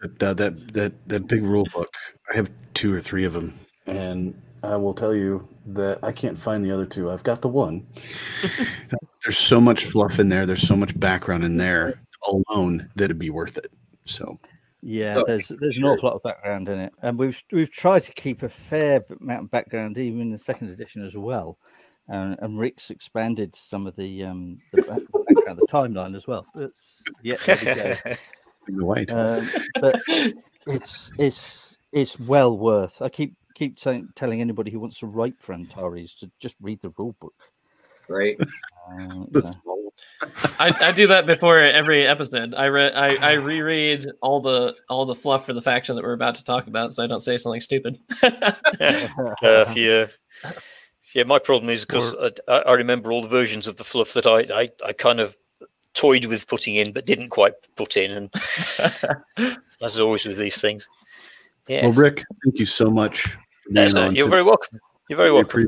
But, 0.00 0.22
uh, 0.22 0.34
that 0.34 0.72
that 0.74 1.08
that 1.08 1.26
big 1.26 1.42
rule 1.42 1.66
book, 1.72 1.92
I 2.32 2.36
have 2.36 2.50
two 2.74 2.94
or 2.94 3.00
three 3.00 3.24
of 3.24 3.32
them, 3.32 3.58
and 3.86 4.40
I 4.62 4.76
will 4.76 4.94
tell 4.94 5.14
you 5.14 5.46
that 5.66 5.98
I 6.02 6.12
can't 6.12 6.38
find 6.38 6.64
the 6.64 6.70
other 6.70 6.86
two. 6.86 7.10
I've 7.10 7.24
got 7.24 7.42
the 7.42 7.48
one. 7.48 7.86
there's 9.24 9.38
so 9.38 9.60
much 9.60 9.86
fluff 9.86 10.18
in 10.18 10.28
there. 10.28 10.46
There's 10.46 10.66
so 10.66 10.76
much 10.76 10.98
background 10.98 11.44
in 11.44 11.56
there 11.56 12.00
alone 12.28 12.88
that 12.96 13.04
it'd 13.04 13.18
be 13.18 13.30
worth 13.30 13.58
it. 13.58 13.72
So 14.04 14.38
Yeah, 14.80 15.18
Oh, 15.18 15.24
there's 15.26 15.48
there's 15.48 15.76
an 15.76 15.84
awful 15.84 16.08
lot 16.08 16.16
of 16.16 16.22
background 16.22 16.68
in 16.68 16.78
it, 16.78 16.94
and 17.02 17.18
we've 17.18 17.42
we've 17.50 17.70
tried 17.70 18.02
to 18.02 18.12
keep 18.12 18.42
a 18.42 18.48
fair 18.48 19.02
amount 19.20 19.44
of 19.44 19.50
background 19.50 19.98
even 19.98 20.20
in 20.20 20.30
the 20.30 20.38
second 20.38 20.70
edition 20.70 21.04
as 21.04 21.16
well. 21.16 21.58
And, 22.06 22.38
and 22.40 22.58
Rick's 22.58 22.90
expanded 22.90 23.54
some 23.54 23.86
of 23.86 23.96
the 23.96 24.24
um 24.24 24.58
the, 24.72 24.82
background, 24.82 25.58
the 25.58 25.66
timeline 25.66 26.14
as 26.16 26.26
well. 26.26 26.46
It's 26.54 27.02
yeah, 27.22 27.36
there 27.44 27.56
we 27.56 28.04
go. 28.04 28.14
Um, 29.10 29.50
but 29.80 29.96
it's 30.66 31.10
it's 31.18 31.78
it's 31.92 32.20
well 32.20 32.56
worth. 32.56 33.00
I 33.02 33.08
keep 33.08 33.34
keep 33.54 33.78
saying, 33.78 34.10
telling 34.14 34.40
anybody 34.40 34.70
who 34.70 34.78
wants 34.78 34.98
to 35.00 35.06
write 35.06 35.40
for 35.40 35.54
Antares 35.54 36.14
to 36.16 36.30
just 36.38 36.56
read 36.60 36.80
the 36.82 36.92
rule 36.98 37.16
book. 37.18 37.34
Right. 38.08 38.38
Uh, 38.40 38.46
you 39.00 39.26
The 39.30 39.40
know. 39.40 39.50
Small- 40.20 40.52
I, 40.58 40.88
I 40.88 40.92
do 40.92 41.06
that 41.08 41.26
before 41.26 41.58
every 41.60 42.06
episode. 42.06 42.54
I 42.54 42.66
read 42.68 42.92
I, 42.94 43.16
I 43.16 43.32
reread 43.34 44.06
all 44.20 44.40
the 44.40 44.74
all 44.88 45.04
the 45.06 45.14
fluff 45.14 45.46
for 45.46 45.52
the 45.52 45.62
faction 45.62 45.94
that 45.96 46.02
we're 46.04 46.12
about 46.12 46.34
to 46.36 46.44
talk 46.44 46.66
about, 46.66 46.92
so 46.92 47.04
I 47.04 47.06
don't 47.06 47.20
say 47.20 47.38
something 47.38 47.60
stupid. 47.60 47.98
uh, 48.22 48.52
if 49.42 49.76
you, 49.76 50.06
yeah, 51.14 51.24
my 51.24 51.38
problem 51.38 51.70
is 51.70 51.84
because 51.84 52.14
I, 52.48 52.52
I 52.58 52.72
remember 52.74 53.12
all 53.12 53.22
the 53.22 53.28
versions 53.28 53.66
of 53.66 53.76
the 53.76 53.84
fluff 53.84 54.12
that 54.14 54.26
I, 54.26 54.40
I, 54.62 54.68
I 54.84 54.92
kind 54.92 55.20
of 55.20 55.36
toyed 55.94 56.26
with 56.26 56.46
putting 56.46 56.76
in, 56.76 56.92
but 56.92 57.06
didn't 57.06 57.30
quite 57.30 57.54
put 57.76 57.96
in, 57.96 58.10
and 58.10 59.56
as 59.82 59.98
always 59.98 60.24
with 60.26 60.36
these 60.38 60.60
things. 60.60 60.86
Yeah, 61.68 61.82
Well, 61.84 61.92
Rick, 61.92 62.24
thank 62.44 62.58
you 62.58 62.66
so 62.66 62.90
much. 62.90 63.20
For 63.22 63.38
That's 63.70 63.92
being 63.94 64.04
it. 64.04 64.08
on 64.08 64.14
you're 64.16 64.24
today. 64.24 64.30
very 64.30 64.42
welcome. 64.42 64.80
You're 65.08 65.16
very 65.18 65.32
welcome. 65.32 65.66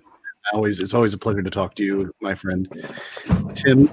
Always, 0.53 0.81
it's 0.81 0.95
always 0.95 1.13
a 1.15 1.19
pleasure 1.19 1.43
to 1.43 1.51
talk 1.51 1.75
to 1.77 1.85
you, 1.85 2.13
my 2.21 2.35
friend. 2.35 2.67
Tim, 3.55 3.91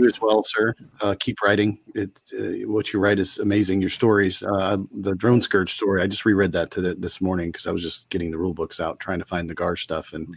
you 0.00 0.06
as 0.06 0.20
well, 0.20 0.42
sir. 0.42 0.74
Uh, 1.00 1.14
keep 1.18 1.42
writing. 1.42 1.78
It 1.94 2.20
uh, 2.38 2.68
what 2.68 2.92
you 2.92 3.00
write 3.00 3.18
is 3.18 3.38
amazing. 3.38 3.80
Your 3.80 3.90
stories, 3.90 4.42
uh, 4.42 4.78
the 4.92 5.14
drone 5.14 5.40
scourge 5.40 5.72
story. 5.72 6.02
I 6.02 6.06
just 6.06 6.24
reread 6.24 6.52
that 6.52 6.70
to 6.72 6.80
the, 6.80 6.94
this 6.94 7.20
morning 7.20 7.50
because 7.50 7.66
I 7.66 7.72
was 7.72 7.82
just 7.82 8.08
getting 8.10 8.30
the 8.30 8.38
rule 8.38 8.54
books 8.54 8.80
out, 8.80 9.00
trying 9.00 9.18
to 9.18 9.24
find 9.24 9.48
the 9.48 9.54
Gar 9.54 9.76
stuff, 9.76 10.12
and 10.12 10.34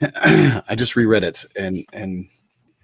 I 0.02 0.74
just 0.74 0.96
reread 0.96 1.24
it, 1.24 1.44
and 1.56 1.84
and 1.92 2.28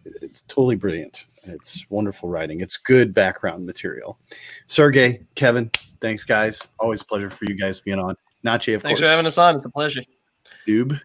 it's 0.05 0.43
totally 0.43 0.77
brilliant. 0.77 1.27
It's 1.44 1.86
wonderful 1.89 2.28
writing. 2.28 2.61
It's 2.61 2.77
good 2.77 3.15
background 3.15 3.66
material. 3.66 4.19
Sergey, 4.66 5.20
Kevin, 5.35 5.70
thanks, 6.01 6.24
guys. 6.24 6.69
Always 6.78 7.02
a 7.02 7.05
pleasure 7.05 7.31
for 7.31 7.44
you 7.47 7.55
guys 7.55 7.81
being 7.81 7.98
on. 7.98 8.16
Nache, 8.44 8.74
of 8.74 8.82
Thanks 8.82 9.01
course. 9.01 9.01
for 9.01 9.11
having 9.11 9.27
us 9.27 9.39
on. 9.39 9.57
It's 9.57 9.65
a 9.65 9.70
pleasure. 9.70 10.02
Noob. 10.66 11.01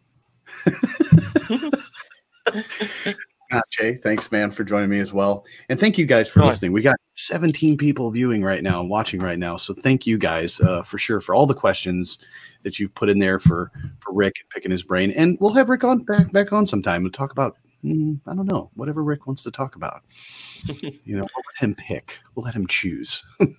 Not 3.52 3.70
Jay. 3.70 3.96
Thanks, 3.96 4.32
man, 4.32 4.52
for 4.52 4.64
joining 4.64 4.90
me 4.90 5.00
as 5.00 5.14
well. 5.14 5.46
And 5.70 5.80
thank 5.80 5.98
you 5.98 6.06
guys 6.06 6.28
for 6.28 6.40
Hi. 6.42 6.48
listening. 6.48 6.72
We 6.72 6.82
got 6.82 6.96
17 7.12 7.78
people 7.78 8.10
viewing 8.12 8.44
right 8.44 8.64
now 8.64 8.80
and 8.82 8.90
watching 8.90 9.22
right 9.22 9.38
now. 9.38 9.58
So 9.58 9.74
thank 9.74 10.08
you 10.08 10.18
guys 10.18 10.60
uh, 10.60 10.84
for 10.84 10.98
sure 10.98 11.22
for 11.22 11.36
all 11.36 11.46
the 11.46 11.54
questions 11.54 12.18
that 12.64 12.80
you've 12.80 12.94
put 12.96 13.10
in 13.10 13.20
there 13.20 13.40
for 13.40 13.72
for 14.00 14.14
Rick 14.14 14.36
and 14.42 14.50
picking 14.50 14.72
his 14.72 14.84
brain. 14.84 15.12
And 15.12 15.38
we'll 15.40 15.54
have 15.54 15.70
Rick 15.70 15.84
on 15.84 16.00
back 16.00 16.32
back 16.32 16.52
on 16.52 16.66
sometime 16.66 17.06
and 17.06 17.14
talk 17.14 17.32
about 17.32 17.58
mm, 17.84 18.20
I 18.28 18.36
don't 18.36 18.50
know 18.50 18.72
whatever 18.74 19.04
Rick 19.04 19.28
wants 19.28 19.44
to 19.44 19.52
talk 19.52 19.76
about. 19.76 20.02
you 20.66 21.18
know, 21.18 21.28
we'll 21.36 21.44
let 21.46 21.64
him 21.64 21.76
pick. 21.76 22.20
We'll 22.34 22.46
let 22.46 22.56
him 22.56 22.68
choose. 22.68 23.24
Really? 23.40 23.50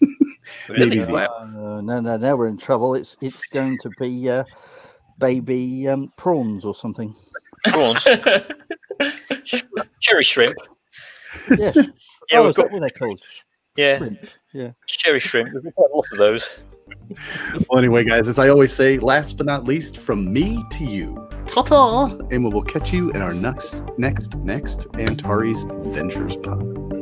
Maybe. 0.69 1.05
Wow. 1.05 1.27
Uh, 1.27 1.81
no, 1.81 2.01
no, 2.01 2.17
now 2.17 2.37
we're 2.37 2.49
in 2.49 2.59
trouble. 2.59 2.95
It's 2.95 3.17
it's 3.21 3.45
going 3.45 3.79
to 3.79 3.91
be 4.01 4.29
uh, 4.29 4.45
baby 5.19 5.89
um, 5.89 6.13
prawns 6.17 6.65
or 6.65 6.75
something. 6.75 7.15
Prawns, 7.67 8.07
cherry 10.01 10.23
shrimp. 10.25 10.57
Yes. 11.59 11.77
Yeah, 12.31 12.39
oh, 12.39 12.43
we've 12.43 12.51
is 12.51 12.57
got 12.57 12.63
that 12.65 12.73
what 12.73 12.81
they're 12.81 12.91
called? 12.91 13.21
yeah, 13.77 13.99
Shrimp. 13.99 14.19
Yeah. 14.53 14.71
cherry 14.89 15.21
shrimp. 15.21 15.51
We've 15.55 15.63
got 15.75 15.91
a 15.93 15.95
lot 15.95 16.05
of 16.13 16.19
those. 16.19 16.59
Well, 17.69 17.79
anyway, 17.79 18.03
guys, 18.05 18.29
as 18.29 18.39
I 18.39 18.49
always 18.49 18.73
say, 18.73 18.99
last 18.99 19.37
but 19.37 19.47
not 19.47 19.65
least, 19.65 19.99
from 19.99 20.33
me 20.33 20.65
to 20.73 20.85
you, 20.85 21.29
ta-ta, 21.47 22.07
and 22.31 22.45
we 22.45 22.51
will 22.53 22.63
catch 22.65 22.93
you 22.93 23.11
in 23.11 23.23
our 23.23 23.33
next, 23.35 23.97
next, 23.99 24.35
next 24.39 24.87
Antares 24.95 25.65
Ventures 25.69 26.37
pod. 26.37 26.96